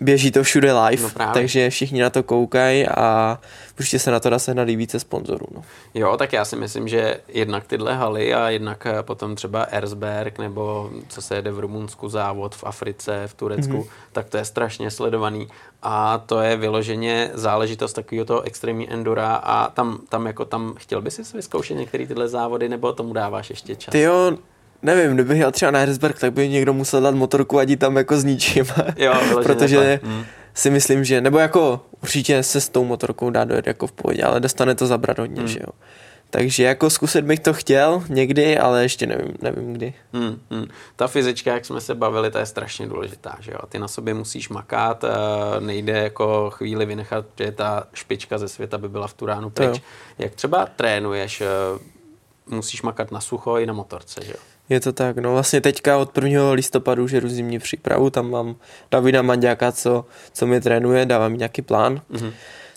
běží 0.00 0.30
to 0.30 0.42
všude 0.42 0.72
live, 0.72 1.02
No 1.02 1.10
právě. 1.10 1.34
takže 1.34 1.70
všichni 1.70 2.02
na 2.02 2.10
to 2.10 2.22
koukají 2.22 2.86
a 2.88 3.38
určitě 3.78 3.98
se 3.98 4.10
na 4.10 4.20
to 4.20 4.30
dá 4.30 4.38
sehnat 4.38 4.68
i 4.68 4.76
více 4.76 5.00
sponzorů. 5.00 5.46
No. 5.54 5.62
Jo, 5.94 6.16
tak 6.16 6.32
já 6.32 6.44
si 6.44 6.56
myslím, 6.56 6.88
že 6.88 7.20
jednak 7.28 7.66
tyhle 7.66 7.94
haly 7.94 8.34
a 8.34 8.48
jednak 8.50 8.86
eh, 8.86 9.02
potom 9.02 9.34
třeba 9.36 9.62
Erzberg 9.62 10.38
nebo 10.38 10.90
co 11.08 11.22
se 11.22 11.34
jede 11.34 11.50
v 11.52 11.58
Rumunsku 11.58 12.08
závod 12.08 12.54
v 12.54 12.64
Africe, 12.64 13.22
v 13.26 13.34
Turecku, 13.34 13.72
Mhm. 13.72 13.82
mm-hmm. 13.82 13.90
tak 14.12 14.28
to 14.28 14.36
je 14.36 14.44
strašně 14.44 14.90
sledovaný 14.90 15.48
a 15.82 16.18
to 16.18 16.40
je 16.40 16.56
vyloženě 16.56 17.30
záležitost 17.34 17.92
takového 17.92 18.24
toho 18.24 18.42
extrémní 18.42 18.90
endura 18.92 19.34
a 19.34 19.70
tam, 19.70 20.00
tam 20.08 20.26
jako 20.26 20.44
tam 20.44 20.74
chtěl 20.78 21.02
by 21.02 21.10
si 21.10 21.22
vyzkoušet 21.34 21.74
některé 21.76 22.06
tyhle 22.06 22.28
závody 22.28 22.68
nebo 22.68 22.92
tomu 22.92 23.12
dáváš 23.12 23.50
ještě 23.50 23.76
čas? 23.76 23.92
Ty 23.92 24.00
jo, 24.00 24.32
nevím, 24.82 25.14
kdybych 25.14 25.38
jel 25.38 25.50
třeba 25.52 25.70
na 25.70 25.78
Herzberg, 25.78 26.18
tak 26.18 26.32
by 26.32 26.48
někdo 26.48 26.72
musel 26.72 27.00
dát 27.00 27.14
motorku 27.14 27.58
a 27.58 27.62
jít 27.62 27.76
tam 27.76 27.96
jako 27.96 28.16
s 28.16 28.24
ničím. 28.24 28.64
Jo, 28.96 29.14
Protože. 29.42 30.00
Mm. 30.02 30.24
si 30.54 30.70
myslím, 30.70 31.04
že, 31.04 31.20
nebo 31.20 31.38
jako 31.38 31.80
určitě 32.02 32.42
se 32.42 32.60
s 32.60 32.68
tou 32.68 32.84
motorkou 32.84 33.30
dá 33.30 33.44
dojet 33.44 33.66
jako 33.66 33.86
v 33.86 33.92
pohodě, 33.92 34.22
ale 34.22 34.40
dostane 34.40 34.74
to 34.74 34.86
zabrat 34.86 35.18
hodně, 35.18 35.38
Hmm. 35.40 35.48
že 35.48 35.58
jo. 35.60 35.72
Takže 36.32 36.64
jako 36.64 36.90
zkusit 36.90 37.24
bych 37.24 37.40
to 37.40 37.52
chtěl 37.52 38.02
někdy, 38.08 38.58
ale 38.58 38.82
ještě 38.82 39.06
nevím, 39.06 39.34
nevím 39.42 39.72
kdy. 39.72 39.94
Hmm, 40.12 40.40
hmm. 40.50 40.66
Ta 40.96 41.06
fyzička, 41.06 41.52
jak 41.54 41.64
jsme 41.64 41.80
se 41.80 41.94
bavili, 41.94 42.30
ta 42.30 42.40
je 42.40 42.46
strašně 42.46 42.86
důležitá, 42.86 43.36
že 43.40 43.52
jo? 43.52 43.58
Ty 43.68 43.78
na 43.78 43.88
sobě 43.88 44.14
musíš 44.14 44.48
makat, 44.48 45.04
eh, 45.04 45.08
nejde 45.60 45.92
jako 45.92 46.50
chvíli 46.50 46.86
vynechat, 46.86 47.24
že 47.38 47.52
ta 47.52 47.84
špička 47.94 48.38
ze 48.38 48.48
světa 48.48 48.78
by 48.78 48.88
byla 48.88 49.06
v 49.06 49.14
Turánu 49.14 49.50
To 49.50 49.62
jo. 49.62 49.70
pryč. 49.70 49.82
Jak 50.18 50.34
třeba 50.34 50.66
trénuješ, 50.76 51.40
eh, 51.40 51.46
musíš 52.46 52.82
makat 52.82 53.10
na 53.12 53.20
sucho 53.20 53.58
i 53.58 53.66
na 53.66 53.72
motorce, 53.72 54.20
že 54.24 54.30
jo? 54.32 54.38
Je 54.70 54.80
to 54.80 54.92
tak, 54.92 55.18
no 55.18 55.32
vlastně 55.32 55.60
teďka 55.60 55.98
od 55.98 56.18
1. 56.18 56.52
listopadu 56.52 57.04
už 57.04 57.12
jedu 57.12 57.28
zimní 57.28 57.58
přípravu, 57.58 58.10
tam 58.10 58.30
mám 58.30 58.56
Davida 58.90 59.22
Manďáka, 59.22 59.72
co, 59.72 60.04
co 60.32 60.46
mě 60.46 60.60
trénuje, 60.60 61.06
dává 61.06 61.28
mi 61.28 61.38
nějaký 61.38 61.62
plán. 61.62 62.00
Mhm. 62.08 62.32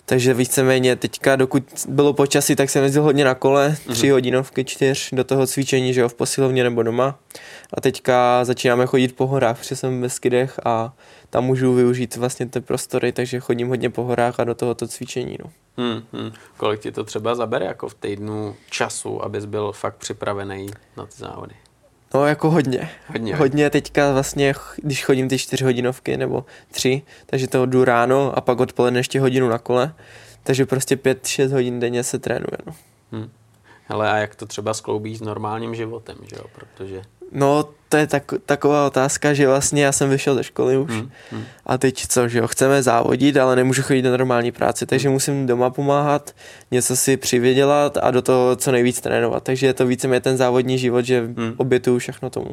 Takže 0.06 0.34
víceméně 0.34 0.96
teďka, 0.96 1.36
dokud 1.36 1.62
bylo 1.88 2.12
počasí, 2.12 2.56
tak 2.56 2.70
jsem 2.70 2.82
jezdil 2.82 3.02
hodně 3.02 3.24
na 3.24 3.34
kole, 3.34 3.76
tři 3.92 4.08
hodinovky, 4.10 4.64
čtyř 4.64 5.08
do 5.12 5.24
toho 5.24 5.46
cvičení, 5.46 5.94
že 5.94 6.00
jo, 6.00 6.08
v 6.08 6.14
posilovně 6.14 6.64
nebo 6.64 6.82
doma. 6.82 7.18
A 7.74 7.80
teďka 7.80 8.44
začínáme 8.44 8.86
chodit 8.86 9.16
po 9.16 9.26
horách, 9.26 9.58
protože 9.58 9.76
jsem 9.76 10.00
ve 10.00 10.08
skidech 10.08 10.60
a 10.64 10.92
tam 11.30 11.44
můžu 11.44 11.74
využít 11.74 12.16
vlastně 12.16 12.46
ty 12.46 12.60
prostory, 12.60 13.12
takže 13.12 13.40
chodím 13.40 13.68
hodně 13.68 13.90
po 13.90 14.02
horách 14.02 14.40
a 14.40 14.44
do 14.44 14.54
tohoto 14.54 14.88
cvičení, 14.88 15.38
no. 15.44 15.50
Hmm, 15.76 16.02
hmm. 16.12 16.32
Kolik 16.56 16.80
ti 16.80 16.92
to 16.92 17.04
třeba 17.04 17.34
zabere 17.34 17.66
jako 17.66 17.88
v 17.88 17.94
týdnu 17.94 18.56
času, 18.70 19.24
abys 19.24 19.44
byl 19.44 19.72
fakt 19.72 19.96
připravený 19.96 20.66
na 20.96 21.06
ty 21.06 21.12
závody? 21.16 21.54
No 22.14 22.26
jako 22.26 22.50
hodně. 22.50 22.90
Hodně. 23.06 23.36
Hodně 23.36 23.70
teďka 23.70 24.12
vlastně, 24.12 24.54
když 24.76 25.04
chodím 25.04 25.28
ty 25.28 25.38
čtyři 25.38 25.64
hodinovky 25.64 26.16
nebo 26.16 26.44
tři, 26.70 27.02
takže 27.26 27.48
to 27.48 27.66
jdu 27.66 27.84
ráno 27.84 28.38
a 28.38 28.40
pak 28.40 28.60
odpoledne 28.60 29.00
ještě 29.00 29.20
hodinu 29.20 29.48
na 29.48 29.58
kole. 29.58 29.94
Takže 30.42 30.66
prostě 30.66 30.96
pět, 30.96 31.26
šest 31.26 31.52
hodin 31.52 31.80
denně 31.80 32.02
se 32.02 32.18
trénuje. 32.18 32.58
No, 32.66 32.74
Hmm. 33.12 33.30
Hele, 33.84 34.10
a 34.10 34.16
jak 34.16 34.34
to 34.34 34.46
třeba 34.46 34.74
skloubíš 34.74 35.18
s 35.18 35.20
normálním 35.20 35.74
životem, 35.74 36.16
že 36.22 36.36
jo? 36.36 36.44
Protože... 36.54 37.02
no 37.32 37.68
to 37.88 37.96
je 37.96 38.06
tak, 38.06 38.34
taková 38.46 38.86
otázka, 38.86 39.34
že 39.34 39.46
vlastně 39.48 39.84
já 39.84 39.92
jsem 39.92 40.10
vyšel 40.10 40.34
ze 40.34 40.44
školy 40.44 40.76
už 40.76 40.90
Hmm, 40.90 41.10
hmm. 41.30 41.44
a 41.66 41.78
teď 41.78 42.06
co, 42.06 42.28
že 42.28 42.38
jo, 42.38 42.46
chceme 42.46 42.82
závodit, 42.82 43.36
ale 43.36 43.56
nemůžu 43.56 43.82
chodit 43.82 44.02
do 44.02 44.10
normální 44.10 44.52
práce, 44.52 44.86
takže 44.86 45.08
musím 45.08 45.46
doma 45.46 45.70
pomáhat, 45.70 46.34
něco 46.70 46.96
si 46.96 47.16
přivydělat 47.16 47.98
a 48.02 48.10
do 48.10 48.22
toho 48.22 48.56
co 48.56 48.72
nejvíc 48.72 49.00
trénovat. 49.00 49.42
Takže 49.42 49.66
je 49.66 49.74
to 49.74 49.86
víceméně 49.86 50.20
ten 50.20 50.36
závodní 50.36 50.78
život, 50.78 51.04
že 51.04 51.20
Hmm. 51.20 51.54
obětuju 51.56 51.98
všechno 51.98 52.30
tomu. 52.30 52.50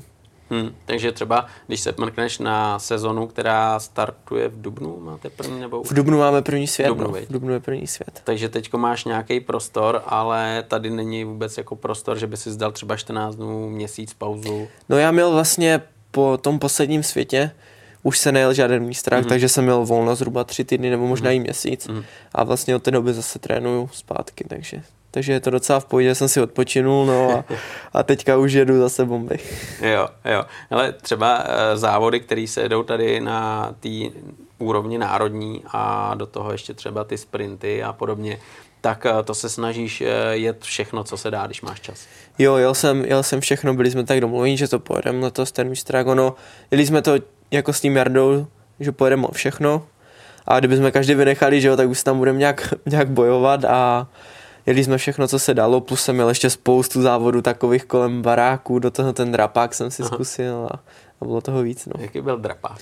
Hmm, 0.52 0.76
takže 0.86 1.12
třeba, 1.12 1.45
když 1.68 1.82
se 1.82 1.93
mrkneš 1.97 2.39
na 2.39 2.80
sezonu, 2.80 3.28
která 3.28 3.80
startuje 3.80 4.47
v 4.47 4.62
Dubnu, 4.62 4.99
máte 4.99 5.30
první 5.30 5.60
nebo 5.60 5.82
už? 5.82 5.91
V 5.91 5.93
Dubnu 5.93 6.18
máme 6.18 6.41
první 6.41 6.68
svět, 6.68 6.88
Dubnu, 6.88 7.08
no. 7.08 7.14
v 7.14 7.32
Dubnu 7.32 7.54
je 7.54 7.60
první 7.60 7.88
svět. 7.88 8.22
Takže 8.24 8.49
teďko 8.49 8.78
máš 8.78 9.06
nějaký 9.06 9.39
prostor, 9.39 10.04
ale 10.06 10.64
tady 10.68 10.89
není 10.89 11.24
vůbec 11.24 11.58
jako 11.58 11.76
prostor, 11.76 12.18
že 12.18 12.28
by 12.28 12.38
si 12.38 12.52
zdal 12.52 12.72
třeba 12.72 12.97
14 12.97 13.36
dnů, 13.36 13.70
měsíc 13.70 14.14
pauzu. 14.14 14.68
No 14.89 14.97
já 14.97 15.12
měl 15.12 15.32
vlastně 15.32 15.82
po 16.12 16.38
tom 16.41 16.60
posledním 16.60 17.04
světě, 17.04 17.52
už 18.04 18.20
se 18.20 18.32
nejel 18.32 18.54
žádný 18.54 18.80
místrák, 18.80 19.26
mm-hmm. 19.26 19.30
takže 19.30 19.49
jsem 19.49 19.64
měl 19.64 19.86
volno 19.86 20.16
zhruba 20.16 20.43
tři 20.43 20.64
týdny 20.64 20.89
nebo 20.89 21.08
možná 21.08 21.30
mm-hmm. 21.30 21.36
i 21.36 21.39
měsíc. 21.39 21.88
Mhm. 21.88 22.04
A 22.34 22.43
vlastně 22.43 22.76
od 22.76 22.84
té 22.84 22.91
doby 22.91 23.14
zase 23.14 23.39
trénuju 23.39 23.89
zpátky, 23.93 24.45
takže, 24.47 24.82
takže 25.12 25.34
je 25.34 25.39
to 25.39 25.49
docela 25.49 25.80
v 25.80 25.86
pohodě, 25.86 26.16
jsem 26.16 26.28
si 26.28 26.41
odpočinul, 26.41 27.05
no 27.05 27.32
a, 27.32 27.45
a 27.93 28.03
teďka 28.03 28.38
už 28.38 28.53
jedu 28.53 28.80
zase 28.80 29.05
bomby. 29.05 29.39
Jo, 29.82 30.07
jo. 30.26 30.43
Ale 30.70 30.91
třeba 30.91 31.43
eh, 31.45 31.78
závody, 31.78 32.20
které 32.20 32.47
se 32.47 32.62
jedou 32.62 32.84
tady 32.84 33.20
na 33.20 33.72
té 33.80 33.89
úrovni 34.57 34.97
národní 34.97 35.64
a 35.68 36.14
do 36.16 36.26
toho 36.26 36.51
ještě 36.51 36.74
třeba 36.74 37.03
ty 37.03 37.18
sprinty 37.18 37.84
a 37.84 37.93
podobně, 37.93 38.39
tak 38.82 39.05
eh, 39.05 39.24
to 39.24 39.34
se 39.34 39.49
snažíš 39.49 40.01
eh, 40.01 40.07
jet 40.32 40.64
všechno, 40.64 41.03
co 41.03 41.18
se 41.18 41.32
dá, 41.32 41.45
když 41.45 41.62
máš 41.62 41.80
čas. 41.80 42.07
Jo, 42.39 42.55
jel 42.55 42.74
jsem, 42.74 43.05
jel 43.05 43.24
jsem 43.24 43.41
všechno, 43.41 43.74
byli 43.74 43.91
jsme 43.91 44.03
tak 44.03 44.22
domluveni, 44.22 44.57
že 44.57 44.68
to 44.68 44.80
pojedeme 44.80 45.20
letos 45.20 45.51
ten 45.51 45.74
ono, 46.05 46.36
jeli 46.72 46.86
jsme 46.86 47.01
to 47.01 47.14
jako 47.51 47.74
s 47.74 47.82
tím 47.82 47.97
Jardou, 47.97 48.47
že 48.80 48.91
pojedeme 48.91 49.28
o 49.28 49.32
všechno 49.32 49.88
a 50.47 50.59
kdybychom 50.59 50.91
každý 50.91 51.16
vynechali, 51.16 51.62
že 51.62 51.68
jo, 51.68 51.78
tak 51.78 51.89
už 51.89 52.03
tam 52.03 52.18
budeme 52.18 52.39
nějak, 52.39 52.74
nějak 52.86 53.09
bojovat 53.09 53.66
a 53.66 54.07
jeli 54.66 54.84
jsme 54.84 54.97
všechno, 54.97 55.28
co 55.28 55.39
se 55.39 55.53
dalo, 55.53 55.82
plus 55.82 56.03
jsem 56.03 56.16
měl 56.16 56.30
ještě 56.30 56.49
spoustu 56.49 57.01
závodů 57.01 57.41
takových 57.41 57.86
kolem 57.86 58.22
baráků, 58.22 58.80
do 58.80 58.91
toho 58.91 59.14
ten 59.14 59.32
drapák 59.32 59.74
jsem 59.74 59.91
si 59.91 60.03
Aha. 60.03 60.12
zkusil 60.14 60.70
a, 60.72 60.76
a 61.22 61.26
bylo 61.26 61.41
toho 61.41 61.62
víc, 61.62 61.86
no. 61.86 61.93
Jaký 61.99 62.22
byl 62.22 62.38
drapák? 62.38 62.80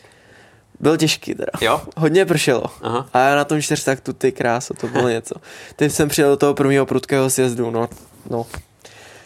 Byl 0.79 0.97
těžký 0.97 1.35
teda. 1.35 1.51
Jo? 1.61 1.81
Hodně 1.97 2.25
pršelo. 2.25 2.63
Aha. 2.81 3.09
A 3.13 3.19
já 3.19 3.35
na 3.35 3.45
tom 3.45 3.61
čtyřtaktu, 3.61 4.13
ty 4.13 4.31
kráso, 4.31 4.73
to 4.73 4.87
bylo 4.87 5.09
něco. 5.09 5.35
Teď 5.75 5.91
jsem 5.91 6.09
přijel 6.09 6.29
do 6.29 6.37
toho 6.37 6.53
prvního 6.53 6.85
prudkého 6.85 7.29
sjezdu, 7.29 7.71
no, 7.71 7.89
no. 8.29 8.45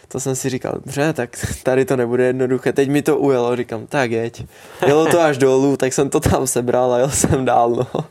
To 0.08 0.20
jsem 0.20 0.36
si 0.36 0.50
říkal, 0.50 0.72
dobře, 0.72 1.12
tak 1.12 1.30
tady 1.62 1.84
to 1.84 1.96
nebude 1.96 2.24
jednoduché. 2.24 2.72
Teď 2.72 2.88
mi 2.88 3.02
to 3.02 3.18
ujelo, 3.18 3.56
říkám, 3.56 3.86
tak 3.86 4.10
jeď. 4.10 4.44
Jelo 4.86 5.06
to 5.06 5.20
až 5.20 5.38
dolů, 5.38 5.76
tak 5.76 5.92
jsem 5.92 6.10
to 6.10 6.20
tam 6.20 6.46
sebral 6.46 6.92
a 6.92 6.98
jel 6.98 7.10
jsem 7.10 7.44
dál, 7.44 7.70
no. 7.70 8.04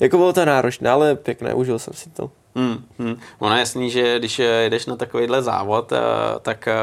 Jako 0.00 0.16
bylo 0.16 0.32
to 0.32 0.44
náročné, 0.44 0.90
ale 0.90 1.16
pěkné, 1.16 1.54
užil 1.54 1.78
jsem 1.78 1.94
si 1.94 2.10
to. 2.10 2.30
Hmm, 2.54 2.84
hmm. 2.98 3.16
Ono 3.38 3.54
je 3.54 3.60
jasný, 3.60 3.90
že 3.90 4.18
když 4.18 4.38
eh, 4.38 4.44
jedeš 4.44 4.86
na 4.86 4.96
takovýhle 4.96 5.42
závod, 5.42 5.92
eh, 5.92 5.98
tak 6.42 6.68
eh, 6.68 6.74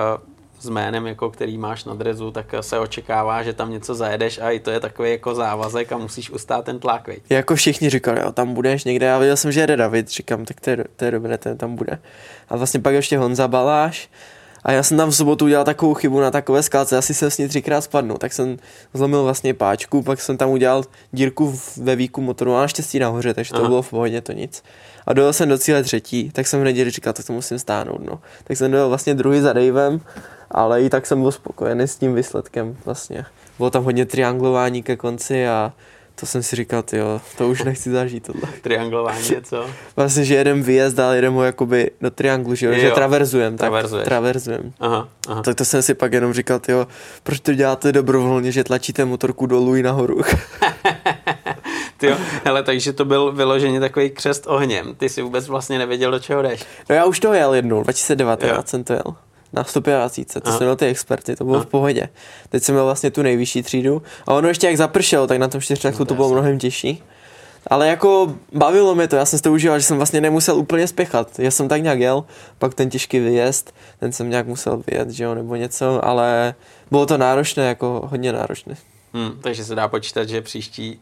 s 0.60 0.70
jménem, 0.70 1.08
jako 1.08 1.30
který 1.30 1.58
máš 1.58 1.86
na 1.86 1.94
drezu, 1.94 2.32
tak 2.32 2.46
se 2.62 2.80
očekává, 2.80 3.44
že 3.44 3.54
tam 3.54 3.72
něco 3.72 3.96
zajedeš 3.96 4.40
a 4.40 4.50
i 4.50 4.60
to 4.60 4.72
je 4.72 4.80
takový 4.80 5.12
jako 5.12 5.36
závazek 5.36 5.92
a 5.92 5.98
musíš 5.98 6.30
ustát 6.30 6.66
ten 6.66 6.80
tlak, 6.80 7.08
viď? 7.08 7.24
Jako 7.30 7.56
všichni 7.56 7.90
říkali, 7.90 8.20
jo, 8.22 8.32
tam 8.32 8.54
budeš 8.54 8.84
někde, 8.84 9.06
já 9.06 9.18
viděl 9.18 9.38
jsem, 9.38 9.52
že 9.52 9.60
jede 9.60 9.78
David, 9.78 10.10
říkám, 10.10 10.46
tak 10.46 10.60
to 10.60 10.70
je, 10.70 10.86
to 10.96 11.06
je 11.06 11.12
dobré, 11.12 11.38
ten 11.38 11.58
tam 11.58 11.76
bude. 11.76 12.00
A 12.50 12.58
vlastně 12.58 12.80
pak 12.80 12.94
ještě 12.94 13.18
Honza 13.18 13.48
Baláš, 13.48 14.10
a 14.64 14.72
já 14.72 14.84
jsem 14.84 14.98
tam 14.98 15.10
v 15.10 15.16
sobotu 15.16 15.46
udělal 15.46 15.66
takovou 15.66 15.94
chybu 15.94 16.20
na 16.20 16.32
takové 16.32 16.64
skalce, 16.64 16.98
asi 16.98 17.14
jsem 17.14 17.32
s 17.32 17.38
ní 17.38 17.48
třikrát 17.48 17.82
spadnul, 17.82 18.18
tak 18.18 18.34
jsem 18.34 18.58
zlomil 18.94 19.24
vlastně 19.24 19.54
páčku, 19.54 20.02
pak 20.02 20.22
jsem 20.22 20.38
tam 20.38 20.50
udělal 20.50 20.84
dírku 21.14 21.52
v- 21.52 21.78
ve 21.78 21.96
výku 21.96 22.22
motoru, 22.22 22.56
a 22.56 22.62
naštěstí 22.62 23.00
nahoře, 23.00 23.34
takže 23.34 23.52
to 23.54 23.60
Aha. 23.60 23.68
bylo 23.68 23.82
v 23.82 23.90
pohodě, 23.90 24.22
to 24.22 24.32
nic. 24.32 24.64
A 25.08 25.14
dojel 25.14 25.34
jsem 25.34 25.50
do 25.50 25.58
cíle 25.58 25.84
třetí, 25.84 26.32
tak 26.34 26.48
jsem 26.48 26.62
hned 26.62 26.90
říkal, 26.90 27.14
tak 27.14 27.26
to 27.26 27.34
musím 27.34 27.60
stáhnout, 27.60 28.02
no. 28.06 28.20
Tak 28.44 28.58
jsem 28.58 28.72
dojel 28.72 28.88
vlastně 28.90 29.14
druhý 29.14 29.42
za 29.42 29.54
Davem, 29.54 30.02
ale 30.52 30.82
i 30.82 30.90
tak 30.90 31.06
jsem 31.06 31.22
byl 31.22 31.32
spokojený 31.32 31.84
s 31.84 31.96
tím 31.96 32.16
výsledkem 32.16 32.78
vlastně. 32.86 33.26
Bylo 33.58 33.70
tam 33.70 33.84
hodně 33.84 34.06
trianglování 34.06 34.84
ke 34.84 34.96
konci 34.96 35.48
a 35.48 35.74
to 36.20 36.26
jsem 36.26 36.44
si 36.44 36.56
říkal, 36.56 36.84
jo, 36.94 37.22
to 37.38 37.50
už 37.50 37.64
nechci 37.64 37.92
zažít 37.92 38.24
tohle. 38.28 38.42
Trianglování 38.62 39.30
je 39.32 39.42
co? 39.42 39.66
Vlastně, 39.96 40.26
že 40.26 40.36
jedem 40.36 40.64
výjezd, 40.64 41.00
ale 41.00 41.16
jedem 41.16 41.34
ho 41.34 41.44
jakoby 41.44 41.92
do 42.02 42.12
trianglu, 42.12 42.56
že 42.56 42.66
jo, 42.66 42.72
Jo, 42.72 42.80
že 42.80 42.92
traverzujem, 42.92 43.58
tak 43.58 43.70
traverzuješ. 43.70 44.06
traverzujem. 44.06 44.74
Aha, 44.80 45.08
aha. 45.28 45.42
Tak 45.42 45.56
to 45.56 45.66
jsem 45.66 45.82
si 45.82 45.94
pak 45.94 46.14
jenom 46.14 46.34
říkal, 46.34 46.60
jo, 46.68 46.88
proč 47.24 47.40
to 47.40 47.54
děláte 47.54 47.92
dobrovolně, 47.92 48.52
že 48.52 48.64
tlačíte 48.64 49.06
motorku 49.06 49.46
dolů 49.46 49.76
i 49.76 49.84
nahoru. 49.84 50.22
Ty 51.98 52.08
jo, 52.08 52.18
hele, 52.46 52.64
takže 52.64 52.94
to 52.94 53.06
byl 53.06 53.32
vyloženě 53.32 53.80
takový 53.80 54.10
křest 54.10 54.44
ohněm. 54.48 54.96
Ty 54.96 55.10
si 55.10 55.22
vůbec 55.22 55.48
vlastně 55.48 55.78
nevěděl, 55.78 56.12
do 56.12 56.20
čeho 56.20 56.42
jdeš. 56.42 56.66
no 56.90 56.96
já 56.96 57.06
už 57.06 57.20
to 57.20 57.34
jel 57.34 57.54
jednou, 57.54 57.84
2019 57.84 58.50
Jo. 58.56 58.64
jsem 58.66 58.84
to 58.84 58.94
jel. 58.94 59.16
Na 59.54 59.64
125, 59.64 60.42
to 60.44 60.50
Aha. 60.50 60.58
jsem 60.58 60.66
měl 60.66 60.76
ty 60.76 60.86
experty, 60.86 61.36
to 61.36 61.44
bylo 61.44 61.56
Aha. 61.56 61.66
v 61.66 61.68
pohodě. 61.68 62.10
Teď 62.50 62.64
jsem 62.64 62.76
měl 62.76 62.86
vlastně 62.86 63.12
tu 63.12 63.22
nejvyšší 63.22 63.64
třídu 63.64 64.02
a 64.28 64.34
ono 64.34 64.48
ještě 64.48 64.68
jak 64.68 64.78
zapršelo, 64.78 65.28
tak 65.28 65.38
na 65.38 65.48
tom 65.48 65.62
čtyřčáku 65.62 65.94
No 65.94 65.98
to 65.98 66.06
to 66.06 66.16
bylo 66.16 66.30
mnohem 66.30 66.60
těžší. 66.60 67.04
Ale 67.68 67.88
jako 67.88 68.36
bavilo 68.54 68.96
mě 68.96 69.08
to, 69.08 69.16
já 69.16 69.26
jsem 69.26 69.40
si 69.40 69.44
to 69.44 69.52
užíval, 69.52 69.80
že 69.80 69.86
jsem 69.86 69.98
vlastně 69.98 70.22
nemusel 70.22 70.58
úplně 70.58 70.88
spěchat. 70.88 71.40
Já 71.40 71.52
jsem 71.52 71.68
tak 71.68 71.82
nějak 71.82 72.00
jel, 72.00 72.24
pak 72.58 72.74
ten 72.74 72.90
těžký 72.90 73.20
vyjezd, 73.20 73.76
ten 74.00 74.12
jsem 74.12 74.30
nějak 74.30 74.48
musel 74.48 74.84
vyjet, 74.88 75.10
že 75.10 75.24
jo, 75.24 75.36
nebo 75.36 75.56
něco, 75.56 76.06
ale 76.06 76.56
bylo 76.92 77.06
to 77.06 77.18
náročné, 77.18 77.68
jako 77.68 78.02
hodně 78.06 78.34
náročné. 78.34 78.76
Hmm, 79.14 79.32
takže 79.42 79.66
se 79.66 79.76
dá 79.76 79.88
počítat, 79.88 80.30
že 80.30 80.42
příští 80.42 81.00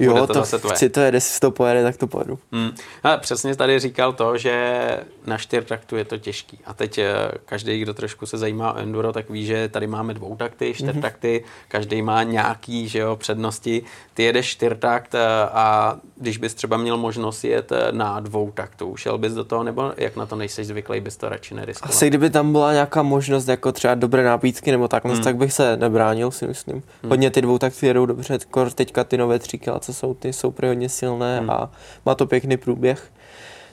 Jo, 0.00 0.12
bude 0.12 0.26
to, 0.26 0.34
zase 0.34 0.58
tvoje. 0.58 0.74
chci 0.74 0.88
to 0.90 1.00
jestli 1.00 1.40
to 1.40 1.50
pojede, 1.50 1.82
tak 1.82 1.96
to 1.96 2.06
pojedu. 2.06 2.38
Hmm. 2.52 2.70
Ale 3.02 3.18
přesně 3.18 3.56
tady 3.56 3.78
říkal 3.78 4.12
to, 4.12 4.38
že 4.38 4.80
na 5.26 5.38
čtyřtaktu 5.38 5.96
je 5.96 6.04
to 6.04 6.18
těžký. 6.18 6.58
A 6.64 6.74
teď 6.74 6.98
eh, 6.98 7.14
každý, 7.44 7.80
kdo 7.80 7.94
trošku 7.94 8.26
se 8.26 8.38
zajímá 8.38 8.72
o 8.72 8.78
enduro, 8.78 9.12
tak 9.12 9.30
ví, 9.30 9.46
že 9.46 9.68
tady 9.68 9.86
máme 9.86 10.14
dvoutakty, 10.14 10.74
čtyřtakty, 10.74 11.44
mm-hmm. 11.44 11.68
každý 11.68 12.02
má 12.02 12.22
nějaký 12.22 12.88
že 12.88 12.98
jo, 12.98 13.16
přednosti. 13.16 13.82
Ty 14.14 14.22
jedeš 14.22 14.46
čtyřtakt 14.46 15.14
eh, 15.14 15.18
a 15.52 15.96
když 16.16 16.38
bys 16.38 16.54
třeba 16.54 16.76
měl 16.76 16.96
možnost 16.96 17.44
jet 17.44 17.72
eh, 17.72 17.92
na 17.92 18.20
dvoutaktu, 18.20 18.96
šel 18.96 19.18
bys 19.18 19.32
do 19.32 19.44
toho, 19.44 19.64
nebo 19.64 19.92
jak 19.96 20.16
na 20.16 20.26
to 20.26 20.36
nejseš 20.36 20.66
zvyklý, 20.66 21.00
bys 21.00 21.16
to 21.16 21.28
radši 21.28 21.54
neriskoval? 21.54 21.94
Asi 21.94 22.08
kdyby 22.08 22.30
tam 22.30 22.52
byla 22.52 22.72
nějaká 22.72 23.02
možnost, 23.02 23.48
jako 23.48 23.72
třeba 23.72 23.94
dobré 23.94 24.24
nápítky 24.24 24.70
nebo 24.70 24.88
takhle, 24.88 25.14
hmm. 25.14 25.24
tak 25.24 25.36
bych 25.36 25.52
se 25.52 25.76
nebránil, 25.76 26.30
si 26.30 26.46
myslím. 26.46 26.82
Hmm. 27.02 27.10
Hodně 27.10 27.30
ty 27.30 27.42
dvoutakty 27.42 27.86
jedou 27.86 28.06
dobře, 28.06 28.38
teďka 28.74 29.04
ty 29.04 29.16
nové 29.16 29.38
tříkala, 29.38 29.78
co 29.92 29.98
jsou 29.98 30.14
ty, 30.14 30.32
jsou 30.32 30.54
hodně 30.66 30.88
silné 30.88 31.40
hmm. 31.40 31.50
a 31.50 31.70
má 32.06 32.14
to 32.14 32.26
pěkný 32.26 32.56
průběh. 32.56 33.12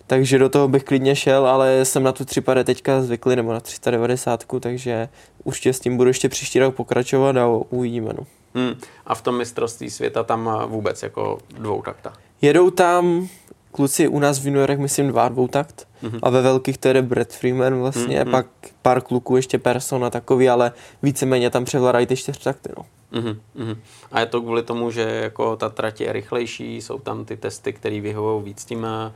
Takže 0.07 0.39
do 0.39 0.49
toho 0.49 0.68
bych 0.68 0.84
klidně 0.84 1.15
šel, 1.15 1.48
ale 1.48 1.85
jsem 1.85 2.03
na 2.03 2.11
tu 2.11 2.26
3 2.26 2.41
teďka 2.64 3.02
zvyklý, 3.02 3.35
nebo 3.35 3.53
na 3.53 3.60
390, 3.60 4.44
takže 4.60 5.10
určitě 5.44 5.73
s 5.73 5.80
tím 5.80 5.98
budu 5.98 6.10
ještě 6.10 6.30
příští 6.30 6.60
rok 6.60 6.76
pokračovat 6.76 7.38
a 7.38 7.48
uvidíme. 7.48 8.14
No. 8.14 8.26
Hmm. 8.56 8.73
A 9.06 9.15
v 9.15 9.22
tom 9.22 9.38
mistrovství 9.38 9.89
světa 9.89 10.23
tam 10.23 10.52
vůbec 10.68 11.03
jako 11.03 11.38
dvoutakta? 11.57 12.14
Jedou 12.41 12.69
tam 12.69 13.27
kluci 13.72 14.07
u 14.07 14.19
nás 14.19 14.39
v 14.39 14.45
juniorech, 14.45 14.80
myslím, 14.80 15.07
dva 15.07 15.30
dvoutakt 15.30 15.88
mm-hmm. 16.03 16.19
a 16.23 16.30
ve 16.30 16.41
velkých 16.41 16.77
to 16.77 16.88
jede 16.88 17.02
Brad 17.02 17.31
Freeman 17.31 17.80
vlastně, 17.80 18.22
mm-hmm. 18.22 18.31
pak 18.31 18.48
pár 18.81 19.02
kluků, 19.02 19.35
ještě 19.35 19.57
Persona 19.57 20.10
takový, 20.10 20.49
ale 20.49 20.72
víceméně 21.03 21.49
tam 21.49 21.65
převládají 21.65 22.06
ty 22.06 22.15
čtyřtakty, 22.15 22.69
no. 22.77 22.85
Mm-hmm. 23.22 23.77
A 24.11 24.19
je 24.19 24.26
to 24.26 24.41
kvůli 24.41 24.64
tomu, 24.64 24.91
že 24.91 25.02
jako 25.02 25.56
ta 25.56 25.69
trať 25.69 26.02
je 26.02 26.14
rychlejší, 26.14 26.81
jsou 26.81 26.99
tam 26.99 27.26
ty 27.26 27.38
testy, 27.38 27.73
které 27.73 28.02
vyhovují 28.02 28.44
víc 28.44 28.65
tím 28.65 28.85
eh, 28.85 29.11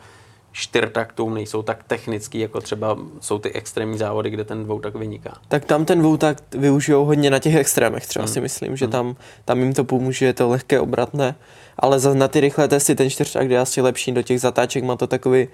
čtyřtaktům, 0.52 1.34
nejsou 1.34 1.61
tak 1.61 1.84
technický, 1.84 2.40
jako 2.40 2.61
třeba 2.61 2.98
jsou 3.19 3.40
ty 3.40 3.52
extrémní 3.52 3.98
závody, 3.98 4.30
kde 4.30 4.44
ten 4.44 4.64
dvoutak 4.64 4.95
vyniká. 4.95 5.38
Tak 5.48 5.65
tam 5.65 5.86
ten 5.86 5.99
dvoutakt 5.99 6.56
využijou 6.56 7.06
hodně 7.06 7.30
na 7.30 7.40
těch 7.40 7.56
extrémech, 7.56 8.07
třeba 8.07 8.26
mm. 8.26 8.32
si 8.32 8.41
myslím, 8.41 8.78
že 8.78 8.86
mm. 8.86 8.91
tam, 8.91 9.15
tam 9.45 9.60
jim 9.60 9.73
to 9.73 9.84
pomůže, 9.84 10.26
je 10.26 10.34
to 10.34 10.49
lehké, 10.49 10.80
obratné, 10.80 11.36
ale 11.78 11.99
za, 11.99 12.14
na 12.14 12.28
ty 12.28 12.40
rychlé 12.40 12.68
testy 12.68 12.95
ten 12.95 13.10
čtyřtakt 13.10 13.52
je 13.52 13.60
asi 13.60 13.82
lepší 13.82 14.11
do 14.11 14.22
těch 14.22 14.41
zatáček, 14.41 14.84
má 14.84 14.95
to 14.95 15.07
takový 15.07 15.48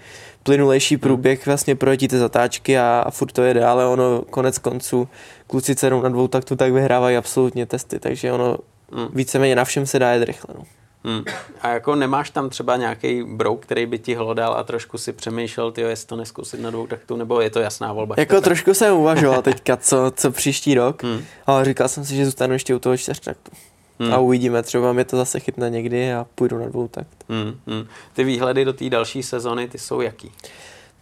plynulejší 0.44 0.95
mm. 0.95 0.99
průběh, 0.99 1.45
vlastně 1.45 1.76
projetí 1.76 2.07
ty 2.07 2.18
zatáčky 2.18 2.78
a, 2.78 3.03
a 3.06 3.11
furt 3.11 3.32
to 3.32 3.44
jede, 3.44 3.65
ale 3.65 3.86
ono 3.86 4.22
konec 4.30 4.57
konců 4.57 5.07
kluci 5.48 5.76
cerou 5.76 6.02
na 6.02 6.10
dvoutaktu 6.10 6.56
tak 6.56 6.72
vyhrávají 6.72 7.18
absolutně 7.18 7.65
testy, 7.65 7.99
takže 7.99 8.32
ono 8.32 8.57
mm. 8.91 9.07
víceméně 9.14 9.56
na 9.56 9.65
všem 9.65 9.86
se 9.86 9.99
dá 9.99 10.11
jet 10.11 10.24
rychle. 10.24 10.56
No. 10.57 10.64
Hmm. 11.08 11.24
A 11.62 11.70
jako 11.70 11.96
nemáš 11.96 12.30
tam 12.30 12.50
třeba 12.50 12.78
nějaký 12.78 13.24
brouk, 13.24 13.62
který 13.62 13.86
by 13.86 14.00
ti 14.00 14.16
hlodal 14.16 14.54
a 14.54 14.64
trošku 14.64 14.98
si 14.98 15.14
přemýšlel, 15.14 15.72
ty 15.72 15.82
jestli 15.82 16.08
to 16.08 16.16
neskusit 16.16 16.60
na 16.60 16.70
dvou 16.70 16.88
taktu, 16.88 17.16
nebo 17.16 17.42
je 17.42 17.50
to 17.50 17.60
jasná 17.60 17.94
volba? 17.94 18.16
Jako 18.18 18.36
tepe? 18.36 18.44
trošku 18.44 18.74
jsem 18.74 18.96
uvažoval 18.96 19.42
teďka, 19.42 19.78
co, 19.78 20.12
co 20.16 20.32
příští 20.32 20.76
rok, 20.76 21.04
hmm. 21.04 21.22
ale 21.46 21.66
říkal 21.66 21.88
jsem 21.88 22.06
si, 22.06 22.16
že 22.16 22.26
zůstanu 22.26 22.54
ještě 22.54 22.76
u 22.76 22.80
toho 22.80 22.98
čtyř 22.98 23.20
taktu. 23.20 23.52
Hmm. 24.00 24.14
A 24.14 24.18
uvidíme, 24.18 24.64
třeba 24.64 24.94
mě 24.94 25.06
to 25.06 25.18
zase 25.18 25.40
chytne 25.40 25.70
někdy 25.70 26.14
a 26.14 26.26
půjdu 26.36 26.58
na 26.60 26.66
dvou 26.66 26.88
takt. 26.88 27.26
Hmm. 27.30 27.60
Hmm. 27.68 27.88
Ty 28.14 28.24
výhledy 28.24 28.66
do 28.66 28.74
té 28.74 28.90
další 28.90 29.24
sezony, 29.24 29.68
ty 29.68 29.78
jsou 29.78 30.02
jaký? 30.02 30.32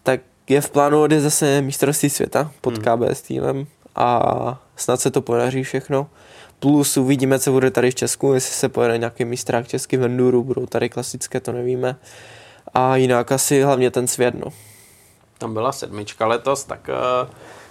Tak 0.03 0.21
je 0.49 0.61
v 0.61 0.69
plánu 0.69 1.01
odjet 1.01 1.21
zase 1.21 1.61
mistrovství 1.61 2.09
světa 2.09 2.51
pod 2.61 2.77
hmm. 2.77 2.83
KBS 2.83 3.21
týmem 3.21 3.67
a 3.95 4.61
snad 4.75 5.01
se 5.01 5.11
to 5.11 5.21
podaří 5.21 5.63
všechno. 5.63 6.07
Plus 6.65 6.97
uvidíme, 6.97 7.39
co 7.39 7.51
bude 7.51 7.71
tady 7.71 7.91
v 7.91 7.95
Česku, 7.95 8.33
jestli 8.33 8.53
se 8.53 8.69
pojede 8.69 8.97
nějaký 8.97 9.25
mistrák 9.25 9.67
český 9.67 9.97
v 9.97 10.03
Enduru, 10.03 10.43
budou 10.43 10.65
tady 10.65 10.89
klasické, 10.89 11.39
to 11.39 11.51
nevíme. 11.51 11.95
A 12.73 12.95
jinak 12.95 13.31
asi 13.31 13.61
hlavně 13.61 13.91
ten 13.91 14.07
svět, 14.07 14.35
no. 14.35 14.51
Tam 15.37 15.53
byla 15.53 15.71
sedmička 15.71 16.27
letos, 16.27 16.63
tak 16.63 16.89
uh, 16.89 17.29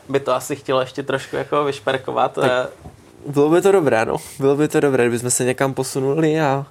by 0.09 0.21
to 0.21 0.35
asi 0.35 0.57
chtělo 0.57 0.81
ještě 0.81 1.03
trošku 1.03 1.37
jako 1.37 1.65
vyšperkovat. 1.65 2.35
Tak 2.35 2.51
eh. 2.51 2.91
bylo 3.27 3.51
by 3.51 3.63
to 3.63 3.73
dobré, 3.73 4.05
no. 4.05 4.17
Bylo 4.39 4.57
by 4.57 4.69
to 4.69 4.81
dobré, 4.81 5.05
kdybychom 5.05 5.31
se 5.31 5.45
někam 5.45 5.75
posunuli 5.75 6.41
a 6.41 6.67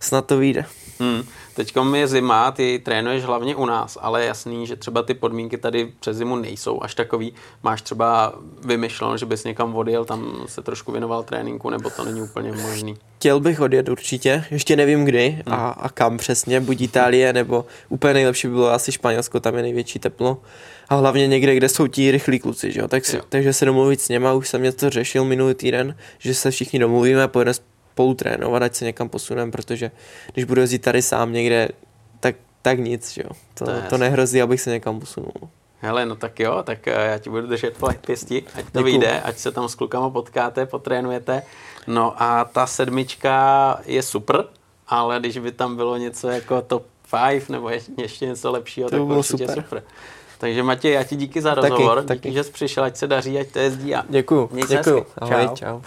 snad 0.00 0.26
to 0.26 0.36
vyjde. 0.36 0.64
Hmm. 1.00 1.22
Teď 1.54 1.74
je 1.94 2.06
zima, 2.06 2.50
ty 2.50 2.80
trénuješ 2.84 3.24
hlavně 3.24 3.56
u 3.56 3.66
nás, 3.66 3.98
ale 4.00 4.20
je 4.22 4.26
jasný, 4.26 4.66
že 4.66 4.76
třeba 4.76 5.02
ty 5.02 5.14
podmínky 5.14 5.58
tady 5.58 5.92
přes 6.00 6.16
zimu 6.16 6.36
nejsou 6.36 6.82
až 6.82 6.94
takový. 6.94 7.34
Máš 7.62 7.82
třeba 7.82 8.34
vymyšleno, 8.64 9.16
že 9.16 9.26
bys 9.26 9.44
někam 9.44 9.76
odjel, 9.76 10.04
tam 10.04 10.44
se 10.46 10.62
trošku 10.62 10.92
věnoval 10.92 11.22
tréninku, 11.22 11.70
nebo 11.70 11.90
to 11.90 12.04
není 12.04 12.22
úplně 12.22 12.52
možný? 12.52 12.96
Chtěl 13.16 13.40
bych 13.40 13.60
odjet 13.60 13.88
určitě, 13.88 14.44
ještě 14.50 14.76
nevím 14.76 15.04
kdy 15.04 15.42
a, 15.46 15.56
hmm. 15.56 15.74
a 15.76 15.88
kam 15.88 16.16
přesně, 16.16 16.60
buď 16.60 16.80
Itálie, 16.80 17.32
nebo 17.32 17.66
úplně 17.88 18.14
nejlepší 18.14 18.48
by 18.48 18.54
bylo 18.54 18.72
asi 18.72 18.92
Španělsko, 18.92 19.40
tam 19.40 19.56
je 19.56 19.62
největší 19.62 19.98
teplo. 19.98 20.38
A 20.88 20.94
hlavně 20.94 21.26
někde, 21.26 21.54
kde 21.54 21.68
jsou 21.68 21.86
ti 21.86 22.10
rychlí 22.10 22.38
kluci, 22.38 22.72
že 22.72 22.80
jo? 22.80 22.88
Tak 22.88 23.04
si, 23.04 23.16
jo. 23.16 23.22
takže 23.28 23.52
se 23.52 23.64
domluvit 23.64 24.00
s 24.00 24.08
něma, 24.08 24.32
už 24.32 24.48
jsem 24.48 24.62
něco 24.62 24.90
řešil 24.90 25.24
minulý 25.24 25.54
týden, 25.54 25.96
že 26.18 26.34
se 26.34 26.50
všichni 26.50 26.78
domluvíme, 26.78 27.28
pojedeme 27.28 27.54
spolu 27.94 28.14
trénovat, 28.14 28.62
ať 28.62 28.74
se 28.74 28.84
někam 28.84 29.08
posuneme, 29.08 29.52
protože 29.52 29.90
když 30.32 30.44
budu 30.44 30.60
jezdit 30.60 30.78
tady 30.78 31.02
sám 31.02 31.32
někde, 31.32 31.68
tak, 32.20 32.36
tak 32.62 32.78
nic, 32.78 33.12
že 33.12 33.22
jo. 33.24 33.30
To, 33.54 33.64
to, 33.64 33.72
to 33.90 33.98
nehrozí, 33.98 34.42
abych 34.42 34.60
se 34.60 34.70
někam 34.70 35.00
posunul. 35.00 35.32
Hele, 35.78 36.06
no 36.06 36.16
tak 36.16 36.40
jo, 36.40 36.62
tak 36.62 36.88
eh, 36.88 37.06
já 37.10 37.18
ti 37.18 37.30
budu 37.30 37.46
držet 37.46 37.76
pěsti, 38.06 38.44
ať 38.54 38.64
to 38.64 38.78
Děkuju. 38.78 38.84
vyjde, 38.84 39.20
ať 39.20 39.38
se 39.38 39.52
tam 39.52 39.68
s 39.68 39.74
klukama 39.74 40.10
potkáte, 40.10 40.66
potrénujete. 40.66 41.42
No 41.86 42.22
a 42.22 42.44
ta 42.44 42.66
sedmička 42.66 43.78
je 43.86 44.02
super, 44.02 44.44
ale 44.88 45.20
když 45.20 45.38
by 45.38 45.52
tam 45.52 45.76
bylo 45.76 45.96
něco 45.96 46.28
jako 46.28 46.62
top 46.62 46.86
5 47.30 47.48
nebo 47.48 47.70
ještě 47.98 48.26
něco 48.26 48.52
lepšího, 48.52 48.88
to 48.90 48.96
tak 48.96 49.06
bylo 49.06 49.18
určitě 49.18 49.48
super. 49.48 49.62
super. 49.62 49.82
Takže 50.38 50.62
Matěj, 50.62 50.92
já 50.92 51.04
ti 51.04 51.16
díky 51.16 51.42
za 51.42 51.54
rozhovor, 51.54 52.02
taky, 52.02 52.14
díky, 52.14 52.28
taky. 52.28 52.32
že 52.32 52.44
jsi 52.44 52.52
přišel, 52.52 52.84
ať 52.84 52.96
se 52.96 53.06
daří, 53.06 53.38
ať 53.38 53.48
to 53.48 53.58
jezdí 53.58 53.94
a 53.94 54.04
Děkuju, 54.08 54.50
děkuju. 54.68 55.06
Ahoj, 55.18 55.48
čau. 55.48 55.54
čau. 55.54 55.80